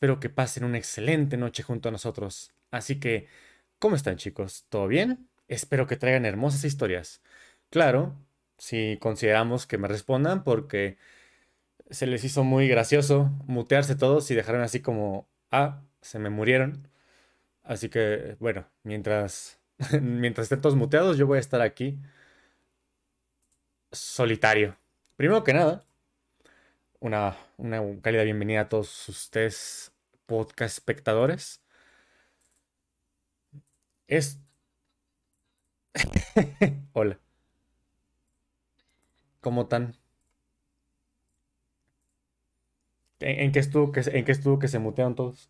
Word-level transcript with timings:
espero 0.00 0.18
que 0.18 0.30
pasen 0.30 0.64
una 0.64 0.78
excelente 0.78 1.36
noche 1.36 1.62
junto 1.62 1.90
a 1.90 1.92
nosotros. 1.92 2.52
Así 2.70 2.98
que, 2.98 3.28
¿cómo 3.78 3.96
están 3.96 4.16
chicos? 4.16 4.64
¿Todo 4.70 4.88
bien? 4.88 5.28
Espero 5.46 5.86
que 5.86 5.96
traigan 5.96 6.24
hermosas 6.24 6.64
historias. 6.64 7.20
Claro, 7.68 8.14
si 8.56 8.96
consideramos 8.98 9.66
que 9.66 9.76
me 9.76 9.88
respondan 9.88 10.42
porque 10.42 10.96
se 11.90 12.06
les 12.06 12.24
hizo 12.24 12.44
muy 12.44 12.66
gracioso 12.66 13.30
mutearse 13.46 13.94
todos 13.94 14.30
y 14.30 14.34
dejaron 14.34 14.62
así 14.62 14.80
como, 14.80 15.28
ah, 15.50 15.82
se 16.00 16.18
me 16.18 16.30
murieron. 16.30 16.88
Así 17.62 17.90
que, 17.90 18.36
bueno, 18.40 18.66
mientras, 18.84 19.60
mientras 20.00 20.46
estén 20.46 20.62
todos 20.62 20.76
muteados, 20.76 21.18
yo 21.18 21.26
voy 21.26 21.36
a 21.38 21.40
estar 21.40 21.60
aquí 21.60 21.98
solitario. 23.92 24.78
Primero 25.16 25.44
que 25.44 25.52
nada, 25.52 25.84
una, 27.00 27.36
una 27.56 27.80
cálida 28.02 28.22
bienvenida 28.24 28.62
a 28.62 28.68
todos 28.68 29.08
ustedes, 29.08 29.92
podcast 30.26 30.78
espectadores. 30.78 31.60
Es. 34.08 34.38
Hola. 36.92 37.18
¿Cómo 39.40 39.62
están? 39.62 39.94
¿En, 43.20 43.52
qué 43.52 43.58
estuvo 43.60 43.92
que, 43.92 44.00
en 44.00 44.24
qué 44.24 44.32
estuvo 44.32 44.58
que 44.58 44.68
se 44.68 44.78
mutearon 44.78 45.14
todos? 45.14 45.48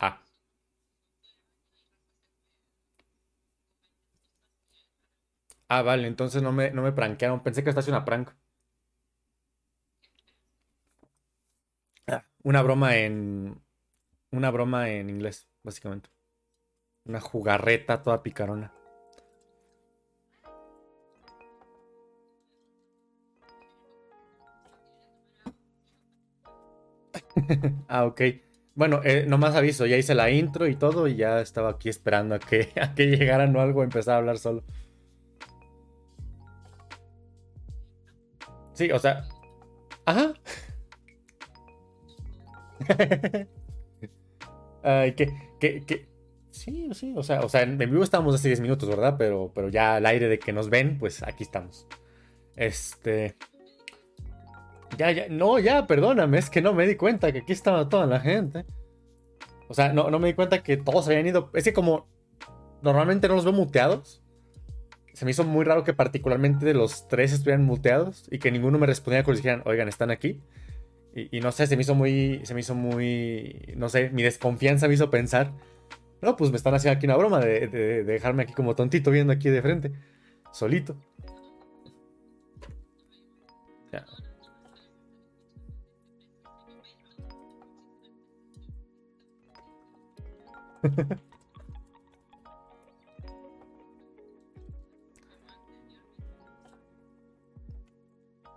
Ah. 0.00 0.18
Ah, 5.68 5.82
vale, 5.82 6.06
entonces 6.08 6.42
no 6.42 6.52
me, 6.52 6.70
no 6.70 6.82
me 6.82 6.92
prankearon. 6.92 7.42
Pensé 7.42 7.62
que 7.62 7.70
esta 7.70 7.80
es 7.80 7.88
una 7.88 8.04
prank. 8.04 8.30
Ah, 12.08 12.24
una 12.42 12.62
broma 12.62 12.96
en. 12.96 13.60
Una 14.32 14.50
broma 14.50 14.90
en 14.90 15.10
inglés, 15.10 15.48
básicamente. 15.62 16.10
Una 17.06 17.20
jugarreta 17.20 18.02
toda 18.02 18.22
picarona. 18.22 18.72
ah, 27.88 28.04
ok. 28.04 28.20
Bueno, 28.74 29.00
eh, 29.04 29.24
nomás 29.26 29.54
aviso, 29.54 29.86
ya 29.86 29.96
hice 29.96 30.14
la 30.14 30.30
intro 30.30 30.66
y 30.66 30.76
todo 30.76 31.08
y 31.08 31.16
ya 31.16 31.40
estaba 31.40 31.70
aquí 31.70 31.88
esperando 31.88 32.34
a 32.34 32.38
que, 32.38 32.72
a 32.80 32.94
que 32.94 33.06
llegaran 33.06 33.54
o 33.56 33.60
algo, 33.60 33.82
empezar 33.82 34.14
a 34.14 34.18
hablar 34.18 34.38
solo. 34.38 34.64
Sí, 38.76 38.90
o 38.92 38.98
sea. 38.98 39.24
Ajá. 40.04 40.34
Ay, 44.82 45.14
que, 45.14 45.32
que, 45.58 45.80
que. 45.84 46.06
Sí, 46.50 46.90
sí, 46.92 47.14
o 47.16 47.22
sea, 47.22 47.40
o 47.40 47.48
sea, 47.48 47.62
en 47.62 47.78
vivo 47.78 48.02
estábamos 48.02 48.34
hace 48.34 48.48
10 48.48 48.60
minutos, 48.60 48.88
¿verdad? 48.88 49.16
Pero, 49.18 49.50
pero 49.54 49.68
ya 49.68 49.96
al 49.96 50.06
aire 50.06 50.28
de 50.28 50.38
que 50.38 50.52
nos 50.52 50.68
ven, 50.70 50.98
pues 50.98 51.22
aquí 51.22 51.42
estamos. 51.42 51.86
Este. 52.54 53.36
Ya, 54.98 55.10
ya, 55.10 55.26
no, 55.28 55.58
ya, 55.58 55.86
perdóname, 55.86 56.38
es 56.38 56.50
que 56.50 56.62
no 56.62 56.72
me 56.74 56.86
di 56.86 56.96
cuenta 56.96 57.32
que 57.32 57.38
aquí 57.40 57.52
estaba 57.52 57.88
toda 57.88 58.06
la 58.06 58.20
gente. 58.20 58.66
O 59.68 59.74
sea, 59.74 59.92
no, 59.92 60.10
no 60.10 60.18
me 60.18 60.28
di 60.28 60.34
cuenta 60.34 60.62
que 60.62 60.76
todos 60.76 61.08
habían 61.08 61.26
ido. 61.26 61.50
Es 61.54 61.64
que 61.64 61.72
como 61.72 62.08
normalmente 62.82 63.26
no 63.26 63.34
los 63.34 63.44
veo 63.44 63.54
muteados, 63.54 64.22
se 65.16 65.24
me 65.24 65.30
hizo 65.30 65.44
muy 65.44 65.64
raro 65.64 65.82
que 65.82 65.94
particularmente 65.94 66.74
los 66.74 67.08
tres 67.08 67.32
estuvieran 67.32 67.64
muteados 67.64 68.28
y 68.30 68.38
que 68.38 68.50
ninguno 68.52 68.78
me 68.78 68.84
respondiera 68.84 69.24
cuando 69.24 69.38
dijeran, 69.38 69.62
oigan, 69.64 69.88
están 69.88 70.10
aquí. 70.10 70.42
Y, 71.14 71.40
no 71.40 71.52
sé, 71.52 71.66
se 71.66 71.74
me 71.74 71.80
hizo 71.80 71.94
muy, 71.94 72.42
se 72.44 72.52
me 72.52 72.60
hizo 72.60 72.74
muy, 72.74 73.72
no 73.76 73.88
sé, 73.88 74.10
mi 74.10 74.22
desconfianza 74.22 74.88
me 74.88 74.92
hizo 74.92 75.10
pensar, 75.10 75.52
no, 76.20 76.36
pues 76.36 76.50
me 76.50 76.58
están 76.58 76.74
haciendo 76.74 76.98
aquí 76.98 77.06
una 77.06 77.16
broma 77.16 77.40
de, 77.40 77.66
de 77.66 78.04
dejarme 78.04 78.42
aquí 78.42 78.52
como 78.52 78.74
tontito 78.74 79.10
viendo 79.10 79.32
aquí 79.32 79.48
de 79.48 79.62
frente, 79.62 79.92
solito. 80.52 80.96
Ya. 83.90 84.04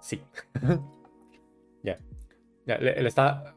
sí. 0.09 0.21
ya. 1.83 1.97
Ya, 2.65 2.77
le, 2.77 3.07
está. 3.07 3.55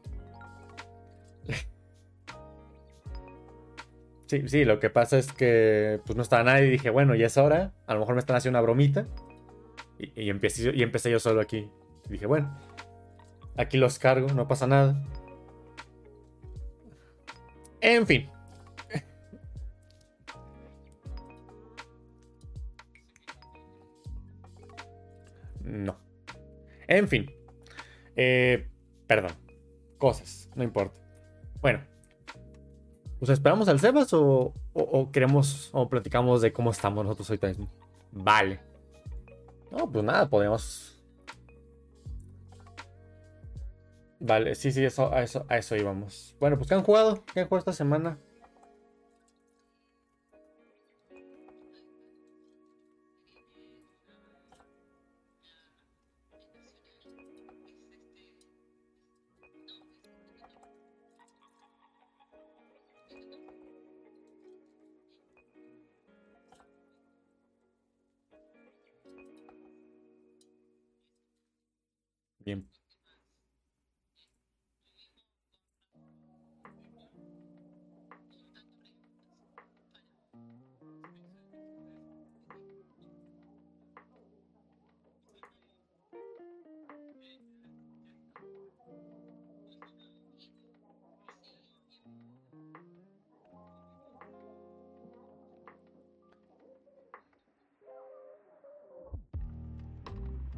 sí, 4.27 4.47
sí, 4.47 4.65
lo 4.65 4.79
que 4.79 4.89
pasa 4.89 5.17
es 5.17 5.31
que 5.31 5.99
pues 6.05 6.15
no 6.15 6.21
estaba 6.21 6.43
nadie 6.43 6.67
y 6.67 6.71
dije, 6.71 6.89
bueno, 6.89 7.15
ya 7.15 7.25
es 7.25 7.37
hora. 7.37 7.73
A 7.87 7.93
lo 7.93 8.01
mejor 8.01 8.15
me 8.15 8.19
están 8.19 8.35
haciendo 8.35 8.59
una 8.59 8.63
bromita. 8.63 9.07
Y, 9.97 10.29
empecé, 10.29 10.75
y 10.75 10.83
empecé 10.83 11.11
yo 11.11 11.19
solo 11.19 11.41
aquí. 11.41 11.69
Y 12.07 12.13
dije, 12.13 12.25
bueno, 12.25 12.57
aquí 13.57 13.77
los 13.77 13.99
cargo, 13.99 14.27
no 14.27 14.47
pasa 14.47 14.67
nada. 14.67 15.01
En 17.81 18.05
fin. 18.05 18.29
No. 25.63 26.02
En 26.87 27.07
fin. 27.07 27.31
Eh, 28.15 28.67
perdón. 29.07 29.31
Cosas. 29.97 30.49
No 30.55 30.63
importa. 30.63 30.99
Bueno. 31.61 31.79
¿Pues 33.19 33.31
esperamos 33.31 33.69
al 33.69 33.79
Sebas 33.79 34.09
o, 34.11 34.53
queremos 35.13 35.69
o 35.71 35.87
platicamos 35.87 36.41
de 36.41 36.51
cómo 36.51 36.71
estamos 36.71 37.05
nosotros 37.05 37.29
ahorita 37.29 37.47
mismo? 37.47 37.71
Vale. 38.11 38.59
No, 39.71 39.89
pues 39.89 40.03
nada, 40.03 40.29
podemos. 40.29 41.01
Vale, 44.19 44.55
sí, 44.55 44.71
sí, 44.71 44.83
eso, 44.83 45.13
a 45.13 45.23
eso, 45.23 45.45
a 45.47 45.57
eso 45.57 45.75
íbamos. 45.75 46.35
Bueno, 46.39 46.57
pues 46.57 46.67
¿qué 46.67 46.75
han 46.75 46.83
jugado? 46.83 47.23
¿Qué 47.33 47.41
han 47.41 47.47
jugado 47.47 47.59
esta 47.59 47.73
semana? 47.73 48.17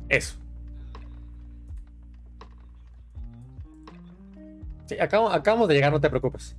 Eso. 0.10 0.38
Sí, 4.88 5.00
acabamos, 5.00 5.68
de 5.68 5.74
llegar, 5.74 5.92
no 5.92 6.00
te 6.00 6.10
preocupes. 6.10 6.56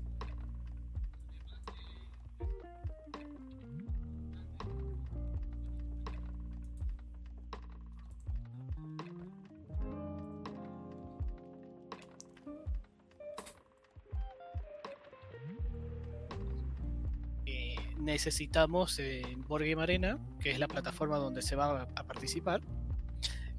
Eh, 17.46 17.76
necesitamos 18.00 18.98
en 18.98 19.46
Board 19.46 19.64
Game 19.64 19.80
Arena, 19.80 20.18
que 20.40 20.50
es 20.50 20.58
la 20.58 20.66
plataforma 20.66 21.18
donde 21.18 21.42
se 21.42 21.54
va 21.54 21.82
a 21.94 22.02
participar, 22.02 22.60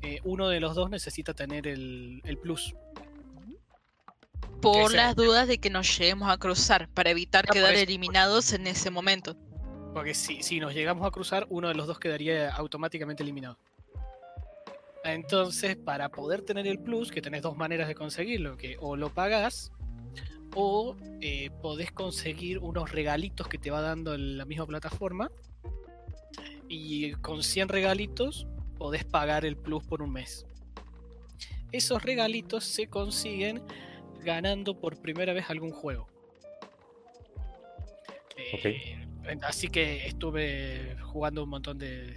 eh, 0.08 0.22
uno 0.24 0.48
de 0.50 0.60
los 0.60 0.76
dos 0.76 0.90
necesita 0.90 1.34
tener 1.34 1.68
el, 1.68 2.22
el 2.24 2.38
plus 2.38 2.74
por 4.62 4.94
las 4.94 5.16
dudas 5.16 5.48
de 5.48 5.60
que 5.60 5.70
nos 5.70 5.98
lleguemos 5.98 6.30
a 6.30 6.38
cruzar, 6.38 6.90
para 6.90 7.10
evitar 7.10 7.48
quedar 7.48 7.76
eliminados 7.76 8.54
en 8.54 8.68
ese 8.68 8.90
momento. 8.90 9.36
Porque 9.94 10.14
si, 10.14 10.44
si 10.44 10.60
nos 10.60 10.74
llegamos 10.74 11.06
a 11.06 11.12
cruzar, 11.12 11.46
uno 11.50 11.68
de 11.68 11.76
los 11.76 11.88
dos 11.88 12.00
quedaría 12.00 12.54
automáticamente 12.54 13.24
eliminado. 13.24 13.58
Entonces, 15.04 15.78
para 15.78 16.10
poder 16.10 16.42
tener 16.42 16.68
el 16.68 16.80
plus, 16.80 17.12
que 17.12 17.22
tenés 17.22 17.42
dos 17.42 17.56
maneras 17.56 17.88
de 17.88 17.96
conseguirlo, 17.96 18.58
que 18.58 18.78
o 18.80 18.96
lo 18.96 19.10
pagás 19.10 19.72
o 20.56 20.96
eh, 21.22 21.50
podés 21.62 21.92
conseguir 21.92 22.60
unos 22.60 22.92
regalitos 22.92 23.48
que 23.48 23.58
te 23.58 23.70
va 23.70 23.82
dando 23.82 24.18
la 24.18 24.46
misma 24.46 24.66
plataforma. 24.66 25.32
Y 26.68 27.14
con 27.14 27.44
100 27.44 27.70
regalitos 27.70 28.48
podés 28.78 29.04
pagar 29.04 29.46
el 29.46 29.58
plus 29.58 29.84
por 29.84 30.02
un 30.02 30.12
mes. 30.14 30.46
Esos 31.72 32.02
regalitos 32.04 32.64
se 32.64 32.88
consiguen 32.88 33.62
ganando 34.24 34.80
por 34.80 34.98
primera 35.02 35.34
vez 35.34 35.50
algún 35.50 35.72
juego. 35.72 36.08
Eh, 38.38 38.98
así 39.42 39.68
que 39.68 40.08
estuve 40.08 40.96
jugando 41.02 41.44
un 41.44 41.50
montón 41.50 41.78
de, 41.78 42.16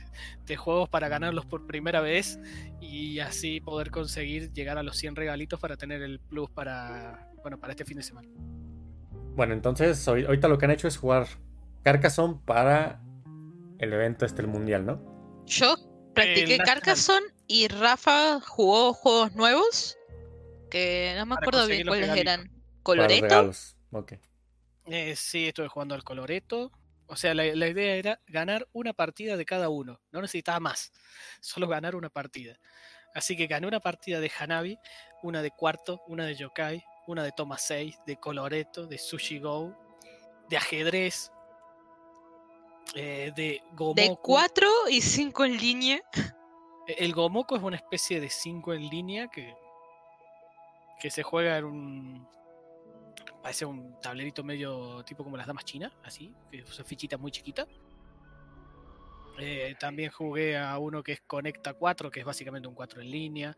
juegos 0.56 0.88
para 0.88 1.08
ganarlos 1.08 1.46
por 1.46 1.66
primera 1.66 2.00
vez 2.00 2.40
y 2.80 3.20
así 3.20 3.60
poder 3.60 3.90
conseguir 3.90 4.52
llegar 4.52 4.78
a 4.78 4.82
los 4.82 4.96
100 4.96 5.16
regalitos 5.16 5.60
para 5.60 5.76
tener 5.76 6.02
el 6.02 6.18
plus 6.18 6.50
para, 6.50 7.30
bueno, 7.42 7.58
para 7.58 7.72
este 7.72 7.84
fin 7.84 7.96
de 7.96 8.02
semana. 8.02 8.28
Bueno, 9.36 9.54
entonces 9.54 10.06
ahorita 10.06 10.48
lo 10.48 10.58
que 10.58 10.64
han 10.64 10.72
hecho 10.72 10.88
es 10.88 10.96
jugar 10.96 11.26
Carcassonne 11.82 12.40
para 12.44 13.00
el 13.78 13.92
evento 13.92 14.26
este, 14.26 14.42
el 14.42 14.48
mundial, 14.48 14.84
¿no? 14.84 15.00
Yo 15.46 15.76
practiqué 16.14 16.58
Carcassonne 16.58 17.26
y 17.46 17.68
Rafa 17.68 18.40
jugó 18.40 18.92
juegos 18.92 19.34
nuevos 19.34 19.96
que 20.70 21.14
no 21.16 21.26
me 21.26 21.34
acuerdo 21.34 21.66
bien 21.66 21.86
cuáles 21.86 22.16
eran. 22.16 22.50
¿Coloreto? 22.82 23.50
Eh, 24.86 25.14
sí, 25.16 25.48
estuve 25.48 25.68
jugando 25.68 25.94
al 25.94 26.04
Coloreto. 26.04 26.72
O 27.06 27.16
sea, 27.16 27.34
la, 27.34 27.44
idea 27.44 27.96
era 27.96 28.20
ganar 28.28 28.68
una 28.72 28.92
partida 28.92 29.36
de 29.36 29.44
cada 29.44 29.68
uno. 29.68 30.00
No 30.12 30.22
necesitaba 30.22 30.60
más. 30.60 30.92
Solo 31.40 31.66
ganar 31.66 31.96
una 31.96 32.08
partida. 32.08 32.56
Así 33.14 33.36
que 33.36 33.48
gané 33.48 33.66
una 33.66 33.80
partida 33.80 34.20
de 34.20 34.30
Hanabi, 34.38 34.78
una 35.22 35.42
de 35.42 35.50
Cuarto, 35.50 36.00
una 36.06 36.24
de 36.24 36.36
Yokai, 36.36 36.84
una 37.08 37.24
de 37.24 37.32
Toma 37.32 37.58
6, 37.58 37.98
de 38.06 38.16
Coloreto, 38.16 38.86
de 38.86 38.98
Sushi 38.98 39.40
Go, 39.40 39.76
de 40.48 40.56
ajedrez, 40.56 41.32
eh, 42.94 43.32
de 43.34 43.62
Gomoku. 43.72 44.00
De 44.00 44.16
4 44.20 44.68
y 44.90 45.00
5 45.00 45.44
en 45.44 45.56
línea. 45.56 46.02
E, 46.86 47.04
el 47.04 47.12
Gomoku 47.12 47.56
es 47.56 47.62
una 47.62 47.76
especie 47.76 48.20
de 48.20 48.28
5 48.28 48.74
en 48.74 48.88
línea 48.88 49.28
que, 49.28 49.54
que 51.00 51.10
se 51.10 51.22
juega 51.22 51.58
en 51.58 51.64
un. 51.64 52.28
Parece 53.42 53.64
un 53.64 53.98
tablerito 54.00 54.44
medio 54.44 55.02
tipo 55.04 55.24
como 55.24 55.36
las 55.36 55.46
damas 55.46 55.64
chinas, 55.64 55.92
así, 56.04 56.34
que 56.50 56.58
es 56.58 56.78
una 56.78 56.84
fichita 56.84 57.16
muy 57.16 57.30
chiquita. 57.30 57.66
Eh, 59.38 59.74
también 59.78 60.10
jugué 60.10 60.58
a 60.58 60.76
uno 60.78 61.02
que 61.02 61.12
es 61.12 61.20
Conecta 61.22 61.72
4, 61.72 62.10
que 62.10 62.20
es 62.20 62.26
básicamente 62.26 62.68
un 62.68 62.74
4 62.74 63.00
en 63.00 63.10
línea. 63.10 63.56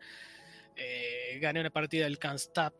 Eh, 0.75 1.37
gané 1.41 1.59
una 1.59 1.69
partida 1.69 2.05
del 2.05 2.17
Can't 2.17 2.39
Stop 2.39 2.73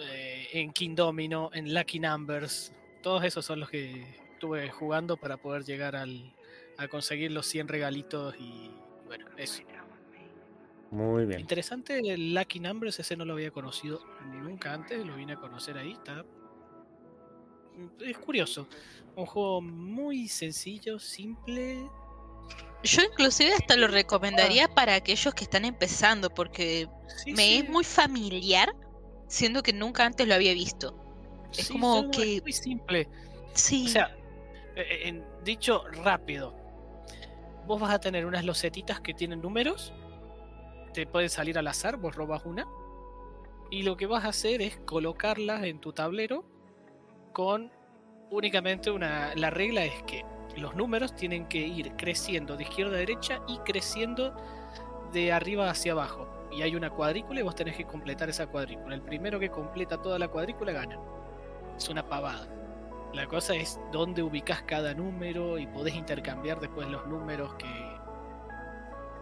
eh, 0.00 0.48
en 0.52 0.72
King 0.72 0.94
Domino, 0.94 1.50
en 1.52 1.74
Lucky 1.74 1.98
Numbers. 1.98 2.72
Todos 3.02 3.24
esos 3.24 3.44
son 3.44 3.60
los 3.60 3.68
que 3.68 4.04
estuve 4.40 4.70
jugando 4.70 5.18
para 5.18 5.36
poder 5.36 5.64
llegar 5.64 5.94
al, 5.94 6.34
a 6.78 6.88
conseguir 6.88 7.30
los 7.30 7.44
100 7.44 7.68
regalitos 7.68 8.34
y 8.38 8.70
bueno, 9.06 9.26
eso. 9.36 9.62
Muy 10.90 11.26
bien. 11.26 11.40
Interesante 11.40 11.98
el 11.98 12.32
Lucky 12.32 12.58
Numbers, 12.58 12.98
ese 12.98 13.18
no 13.18 13.26
lo 13.26 13.34
había 13.34 13.50
conocido 13.50 14.00
nunca 14.32 14.72
antes, 14.72 15.04
lo 15.04 15.14
vine 15.14 15.34
a 15.34 15.36
conocer 15.36 15.76
ahí, 15.76 15.92
está... 15.92 16.24
Es 18.00 18.16
curioso, 18.16 18.66
un 19.14 19.26
juego 19.26 19.60
muy 19.60 20.26
sencillo, 20.26 20.98
simple. 20.98 21.86
Yo 22.82 23.02
inclusive 23.02 23.52
hasta 23.52 23.76
lo 23.76 23.88
recomendaría 23.88 24.64
ah. 24.64 24.74
para 24.74 24.94
aquellos 24.94 25.34
que 25.34 25.44
están 25.44 25.66
empezando, 25.66 26.30
porque 26.30 26.88
me 27.26 27.58
es 27.58 27.68
muy 27.68 27.84
familiar, 27.84 28.74
siendo 29.28 29.62
que 29.62 29.74
nunca 29.74 30.06
antes 30.06 30.26
lo 30.26 30.34
había 30.34 30.54
visto. 30.54 30.96
Es 31.56 31.68
como 31.68 32.10
que... 32.10 32.36
Es 32.36 32.42
muy 32.42 32.52
simple. 32.52 33.08
Sí. 33.54 33.84
O 33.86 33.88
sea, 33.88 34.16
en, 34.88 35.24
dicho 35.44 35.84
rápido, 36.04 36.54
vos 37.66 37.80
vas 37.80 37.92
a 37.92 38.00
tener 38.00 38.26
unas 38.26 38.44
losetitas 38.44 39.00
que 39.00 39.14
tienen 39.14 39.40
números, 39.40 39.92
te 40.92 41.06
pueden 41.06 41.30
salir 41.30 41.58
al 41.58 41.66
azar, 41.66 41.96
vos 41.96 42.14
robas 42.14 42.44
una, 42.44 42.66
y 43.70 43.84
lo 43.84 43.96
que 43.96 44.06
vas 44.06 44.24
a 44.24 44.28
hacer 44.28 44.62
es 44.62 44.76
colocarlas 44.78 45.62
en 45.64 45.80
tu 45.80 45.92
tablero 45.92 46.44
con 47.32 47.70
únicamente 48.30 48.90
una... 48.90 49.34
La 49.36 49.50
regla 49.50 49.84
es 49.84 50.02
que 50.02 50.24
los 50.56 50.74
números 50.74 51.14
tienen 51.14 51.46
que 51.46 51.58
ir 51.58 51.92
creciendo 51.96 52.56
de 52.56 52.64
izquierda 52.64 52.96
a 52.96 52.98
derecha 52.98 53.40
y 53.46 53.58
creciendo 53.58 54.34
de 55.12 55.32
arriba 55.32 55.70
hacia 55.70 55.92
abajo. 55.92 56.28
Y 56.50 56.62
hay 56.62 56.74
una 56.74 56.90
cuadrícula 56.90 57.40
y 57.40 57.42
vos 57.44 57.54
tenés 57.54 57.76
que 57.76 57.84
completar 57.84 58.28
esa 58.28 58.48
cuadrícula. 58.48 58.94
El 58.94 59.02
primero 59.02 59.38
que 59.38 59.50
completa 59.50 60.02
toda 60.02 60.18
la 60.18 60.26
cuadrícula 60.26 60.72
gana. 60.72 60.98
Es 61.76 61.88
una 61.88 62.08
pavada. 62.08 62.48
La 63.12 63.26
cosa 63.26 63.54
es 63.54 63.80
dónde 63.90 64.22
ubicas 64.22 64.62
cada 64.62 64.94
número 64.94 65.58
y 65.58 65.66
podés 65.66 65.94
intercambiar 65.94 66.60
después 66.60 66.88
los 66.88 67.06
números 67.06 67.54
que, 67.54 67.96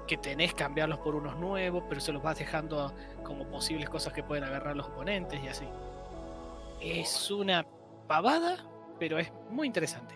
que 0.07 0.17
tenés, 0.19 0.53
cambiarlos 0.53 0.99
por 0.99 1.15
unos 1.15 1.37
nuevos, 1.39 1.85
pero 1.89 2.01
se 2.01 2.13
los 2.13 2.23
vas 2.23 2.39
dejando 2.39 2.93
como 3.23 3.47
posibles 3.49 3.89
cosas 3.89 4.13
que 4.13 4.23
pueden 4.23 4.45
agarrar 4.45 4.77
los 4.77 4.87
oponentes 4.87 5.43
y 5.43 5.49
así. 5.49 5.67
Es 6.81 7.31
una 7.31 7.67
pavada, 8.07 8.57
pero 8.99 9.19
es 9.19 9.33
muy 9.51 9.67
interesante. 9.67 10.15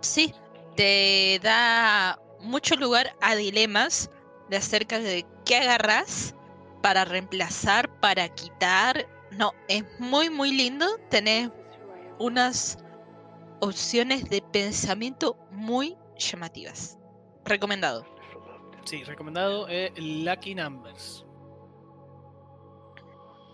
Sí, 0.00 0.34
te 0.76 1.40
da 1.42 2.18
mucho 2.40 2.76
lugar 2.76 3.16
a 3.22 3.34
dilemas 3.34 4.10
de 4.50 4.58
acerca 4.58 4.98
de 4.98 5.24
qué 5.44 5.56
agarras 5.56 6.34
para 6.82 7.04
reemplazar, 7.04 7.88
para 8.00 8.28
quitar. 8.28 9.06
No, 9.30 9.52
es 9.68 9.84
muy, 9.98 10.28
muy 10.28 10.52
lindo. 10.52 10.86
tener 11.08 11.50
unas 12.18 12.78
opciones 13.60 14.28
de 14.28 14.42
pensamiento 14.42 15.36
muy 15.50 15.96
llamativas. 16.18 16.98
Recomendado. 17.44 18.04
Sí, 18.84 19.02
recomendado 19.04 19.66
eh, 19.68 19.92
Lucky 19.96 20.54
Numbers. 20.54 21.24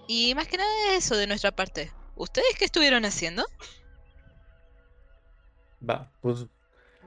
Y 0.08 0.34
más 0.34 0.48
que 0.48 0.56
nada 0.56 0.96
eso 0.96 1.16
de 1.16 1.26
nuestra 1.26 1.52
parte. 1.52 1.92
¿Ustedes 2.16 2.56
qué 2.58 2.64
estuvieron 2.64 3.04
haciendo? 3.04 3.44
Va, 5.88 6.10
pues 6.20 6.46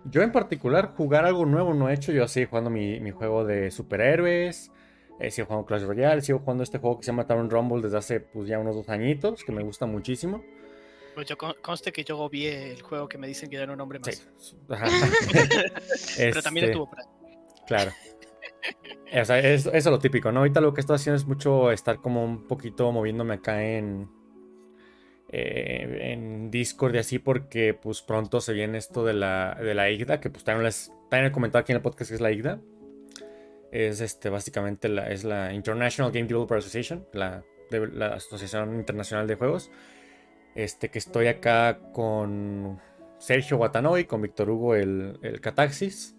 yo 0.06 0.22
en 0.22 0.32
particular 0.32 0.94
jugar 0.96 1.26
algo 1.26 1.46
nuevo 1.46 1.74
no 1.74 1.90
he 1.90 1.94
hecho. 1.94 2.12
Yo 2.12 2.24
así 2.24 2.46
jugando 2.46 2.70
mi, 2.70 3.12
juego 3.12 3.46
de 3.46 3.72
superhéroes. 3.72 4.72
Eh, 5.20 5.32
sigo 5.32 5.48
jugando 5.48 5.66
Clash 5.66 5.84
Royale. 5.84 6.22
Sigo 6.22 6.40
jugando 6.40 6.64
este 6.64 6.80
juego 6.80 6.98
que 7.00 7.06
se 7.06 7.12
llama 7.12 7.28
Town 7.28 7.50
Rumble 7.50 7.82
desde 7.82 7.98
hace 7.98 8.20
pues 8.22 8.48
ya 8.48 8.58
unos 8.60 8.76
dos 8.76 8.90
añitos. 8.90 9.44
Que 9.44 9.52
me 9.52 9.64
gusta 9.64 9.86
muchísimo. 9.86 10.42
Pues 11.14 11.28
yo 11.28 11.38
conste 11.38 11.92
que 11.92 12.04
yo 12.04 12.30
vi 12.30 12.48
el 12.48 12.82
juego 12.82 13.08
que 13.08 13.18
me 13.18 13.28
dicen 13.28 13.50
que 13.50 13.58
ya 13.58 13.66
no 13.66 13.74
un 13.74 13.78
nombre 13.78 14.00
más. 14.00 14.28
Pero 16.18 16.42
también 16.42 16.66
este, 16.66 16.72
estuvo 16.72 16.90
para. 16.90 17.04
Claro. 17.68 17.92
O 19.22 19.26
sea, 19.26 19.40
eso 19.40 19.72
es 19.72 19.86
lo 19.86 20.00
típico, 20.00 20.32
¿no? 20.32 20.40
Ahorita 20.40 20.62
lo 20.62 20.74
que 20.74 20.82
estoy 20.82 20.96
haciendo 20.96 21.18
es 21.18 21.26
mucho 21.26 21.72
estar 21.72 21.98
como 21.98 22.24
un 22.24 22.48
poquito 22.48 22.92
moviéndome 22.92 23.36
acá 23.36 23.64
en. 23.64 24.10
Eh, 25.30 26.12
en 26.14 26.52
Discord 26.52 26.94
y 26.94 27.00
así, 27.00 27.18
porque 27.18 27.74
pues 27.74 28.04
pronto 28.04 28.40
se 28.40 28.54
viene 28.54 28.78
esto 28.78 29.04
de 29.04 29.14
la, 29.14 29.58
de 29.60 29.74
la 29.74 29.90
IGDA, 29.90 30.20
que 30.20 30.30
pues 30.30 30.44
también 30.44 30.64
les 30.66 30.92
también 31.10 31.32
he 31.32 31.32
comentado 31.32 31.62
aquí 31.62 31.72
en 31.72 31.78
el 31.78 31.82
podcast 31.82 32.10
que 32.10 32.16
es 32.16 32.22
la 32.22 32.32
IGDA. 32.32 32.60
Es 33.72 34.02
este, 34.02 34.30
básicamente 34.30 34.90
la, 34.90 35.10
es 35.10 35.24
la 35.24 35.54
International 35.54 36.12
Game 36.12 36.28
Developer 36.28 36.60
Association, 36.60 37.08
la, 37.14 37.44
la 37.72 38.08
Asociación 38.14 38.76
Internacional 38.76 39.26
de 39.26 39.36
Juegos. 39.36 39.72
Este, 40.56 40.90
que 40.90 41.00
estoy 41.00 41.28
acá 41.28 41.80
con 41.94 42.80
Sergio 43.18 43.58
Watanabe, 43.58 44.06
con 44.06 44.22
Víctor 44.22 44.50
Hugo 44.50 44.76
el, 44.76 45.18
el 45.22 45.42
Cataxis. 45.42 46.16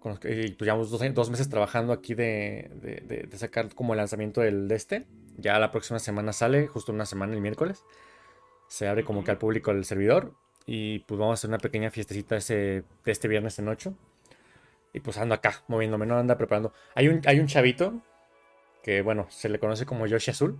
Con 0.00 0.16
pues 0.16 0.56
llevamos 0.58 0.90
dos, 0.90 1.30
meses 1.30 1.48
trabajando 1.48 1.92
aquí 1.92 2.14
de, 2.14 3.28
sacar 3.34 3.74
como 3.74 3.92
el 3.92 3.98
lanzamiento 3.98 4.40
del 4.40 4.66
de 4.66 4.74
este. 4.74 5.06
Ya 5.36 5.58
la 5.58 5.70
próxima 5.70 5.98
semana 5.98 6.32
sale, 6.32 6.66
justo 6.66 6.92
una 6.92 7.06
semana 7.06 7.34
el 7.34 7.40
miércoles. 7.40 7.84
Se 8.66 8.88
abre 8.88 9.04
como 9.04 9.24
que 9.24 9.30
al 9.30 9.38
público 9.38 9.70
el 9.70 9.84
servidor. 9.84 10.34
Y 10.66 11.00
pues 11.00 11.18
vamos 11.18 11.32
a 11.32 11.34
hacer 11.34 11.50
una 11.50 11.58
pequeña 11.58 11.90
fiestecita 11.90 12.36
ese, 12.36 12.54
de 13.04 13.12
este 13.12 13.28
viernes 13.28 13.58
en 13.58 13.68
8. 13.68 13.94
Y 14.92 15.00
pues 15.00 15.18
ando 15.18 15.34
acá, 15.34 15.62
moviéndome, 15.68 16.06
no 16.06 16.18
anda 16.18 16.36
preparando. 16.36 16.72
Hay 16.94 17.08
un, 17.08 17.20
hay 17.26 17.38
un 17.40 17.46
chavito 17.46 18.00
que, 18.82 19.02
bueno, 19.02 19.26
se 19.30 19.48
le 19.48 19.58
conoce 19.58 19.86
como 19.86 20.06
Yoshi 20.06 20.30
Azul 20.30 20.58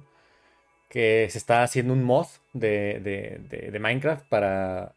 que 0.91 1.29
se 1.31 1.39
está 1.39 1.63
haciendo 1.63 1.95
un 1.95 2.03
mod 2.03 2.27
de, 2.53 3.79
Minecraft 3.81 4.29
para 4.29 4.97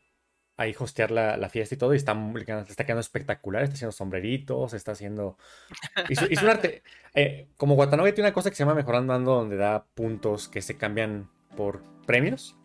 ahí 0.57 0.75
hostear 0.77 1.11
la, 1.11 1.49
fiesta 1.49 1.75
y 1.75 1.77
todo, 1.77 1.93
y 1.93 1.97
está, 1.97 2.19
está 2.67 2.83
quedando 2.83 2.99
espectacular, 2.99 3.63
está 3.63 3.75
haciendo 3.75 3.91
sombreritos, 3.91 4.73
está 4.73 4.91
haciendo... 4.91 5.37
Hizo, 6.09 6.25
un 6.25 6.49
arte... 6.49 6.83
Eh, 7.15 7.49
como 7.57 7.75
Watanabe 7.75 8.11
tiene 8.11 8.29
una 8.29 8.33
cosa 8.33 8.49
que 8.49 8.55
se 8.55 8.63
llama 8.63 8.73
Mejorando 8.73 9.13
Ando, 9.13 9.35
donde 9.35 9.55
da 9.55 9.85
puntos 9.93 10.47
que 10.47 10.63
se 10.63 10.77
cambian 10.77 11.29
por 11.55 11.83
premios. 12.07 12.55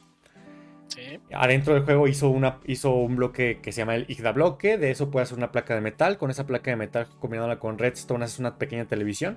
Sí. 0.87 1.21
Adentro 1.35 1.75
del 1.75 1.83
juego 1.83 2.09
hizo, 2.09 2.31
una, 2.31 2.59
hizo 2.65 2.95
un 2.95 3.17
bloque 3.17 3.61
que 3.61 3.73
se 3.73 3.83
llama 3.83 3.95
el 3.95 4.07
Igda 4.09 4.33
bloque. 4.33 4.79
De 4.79 4.91
eso 4.91 5.11
puede 5.11 5.25
hacer 5.25 5.37
una 5.37 5.53
placa 5.53 5.75
de 5.75 5.83
metal. 5.83 6.17
Con 6.17 6.31
esa 6.31 6.47
placa 6.47 6.71
de 6.71 6.79
metal 6.79 7.09
combinándola 7.19 7.59
con 7.59 7.77
redstone 7.77 8.25
haces 8.25 8.39
una 8.39 8.57
pequeña 8.57 8.87
televisión. 8.87 9.37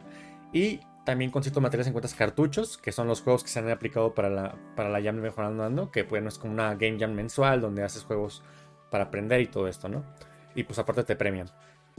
Y 0.54 0.80
también 1.06 1.32
con 1.32 1.44
ciertos 1.44 1.62
materiales 1.64 1.88
encuentras 1.88 2.14
cartuchos, 2.14 2.78
que 2.78 2.92
son 2.92 3.08
los 3.08 3.22
juegos 3.22 3.44
que 3.44 3.50
se 3.50 3.60
han 3.60 3.70
aplicado 3.70 4.14
para 4.14 4.30
la, 4.30 4.56
para 4.76 4.90
la 4.90 5.02
Jam 5.02 5.16
Mejorando 5.16 5.64
Ando, 5.64 5.92
que 5.92 6.04
bueno, 6.04 6.30
es 6.30 6.38
como 6.38 6.54
una 6.54 6.76
Game 6.76 6.98
Jam 7.00 7.14
mensual 7.14 7.62
donde 7.62 7.84
haces 7.84 8.04
juegos 8.04 8.44
para 8.90 9.06
aprender 9.06 9.42
y 9.42 9.48
todo 9.48 9.68
esto, 9.68 9.90
¿no? 9.90 10.04
Y 10.56 10.64
pues 10.64 10.78
aparte 10.80 11.04
te 11.04 11.16
premian. 11.16 11.50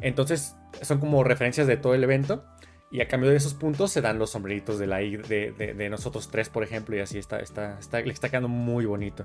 Entonces 0.00 0.56
son 0.82 1.00
como 1.00 1.25
referencias 1.25 1.66
de 1.66 1.76
todo 1.76 1.94
el 1.94 2.04
evento. 2.04 2.44
Y 2.90 3.00
a 3.00 3.09
cambio 3.09 3.30
de 3.30 3.37
esos 3.37 3.54
puntos 3.54 3.90
se 3.90 4.02
dan 4.02 4.18
los 4.18 4.28
sombreritos 4.30 4.78
de, 4.78 4.87
la, 4.87 4.99
de, 4.99 5.54
de, 5.56 5.73
de 5.73 5.88
nosotros 5.88 6.28
tres, 6.30 6.50
por 6.50 6.62
ejemplo, 6.62 6.94
y 6.94 7.00
así 7.00 7.16
está, 7.16 7.40
está, 7.40 7.78
está, 7.78 8.00
le 8.00 8.12
está 8.12 8.28
quedando 8.28 8.49
muy 8.49 8.85
bonito. 8.85 9.25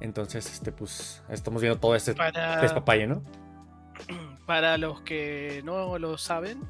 Entonces, 0.00 0.52
este, 0.52 0.70
pues, 0.70 1.22
estamos 1.30 1.62
viendo 1.62 1.80
todo 1.80 1.96
este 1.96 2.12
Para- 2.12 2.60
despapalle, 2.60 3.06
¿no? 3.06 3.22
Para 4.46 4.76
los 4.76 5.00
que 5.00 5.62
no 5.64 5.98
lo 5.98 6.18
saben, 6.18 6.60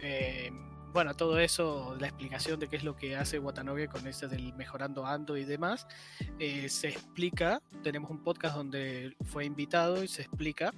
eh, 0.00 0.50
bueno, 0.94 1.14
todo 1.14 1.40
eso, 1.40 1.96
la 1.98 2.06
explicación 2.06 2.60
de 2.60 2.68
qué 2.68 2.76
es 2.76 2.84
lo 2.84 2.94
que 2.94 3.16
hace 3.16 3.40
Watanabe 3.40 3.88
con 3.88 4.06
ese 4.06 4.28
del 4.28 4.54
mejorando 4.54 5.04
ando 5.04 5.36
y 5.36 5.44
demás, 5.44 5.88
eh, 6.38 6.68
se 6.68 6.88
explica. 6.88 7.60
Tenemos 7.82 8.12
un 8.12 8.22
podcast 8.22 8.54
donde 8.54 9.16
fue 9.24 9.44
invitado 9.44 10.04
y 10.04 10.08
se 10.08 10.22
explica 10.22 10.72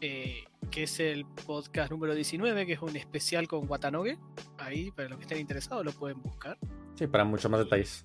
eh, 0.00 0.44
que 0.70 0.84
es 0.84 0.98
el 1.00 1.26
podcast 1.26 1.90
número 1.90 2.14
19, 2.14 2.64
que 2.64 2.72
es 2.72 2.80
un 2.80 2.96
especial 2.96 3.46
con 3.46 3.70
Watanabe. 3.70 4.18
Ahí, 4.56 4.90
para 4.90 5.10
los 5.10 5.18
que 5.18 5.24
estén 5.24 5.38
interesados, 5.38 5.84
lo 5.84 5.92
pueden 5.92 6.22
buscar. 6.22 6.56
Sí, 6.94 7.06
para 7.06 7.24
muchos 7.24 7.50
más 7.50 7.60
detalles. 7.60 8.02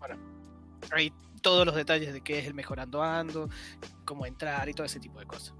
Ahí 0.92 1.14
todos 1.42 1.66
los 1.66 1.76
detalles 1.76 2.12
de 2.12 2.20
qué 2.20 2.40
es 2.40 2.46
el 2.46 2.54
mejorando 2.54 3.02
ando, 3.04 3.50
cómo 4.04 4.26
entrar 4.26 4.68
y 4.68 4.74
todo 4.74 4.86
ese 4.86 5.00
tipo 5.00 5.20
de 5.20 5.28
cosas. 5.28 5.54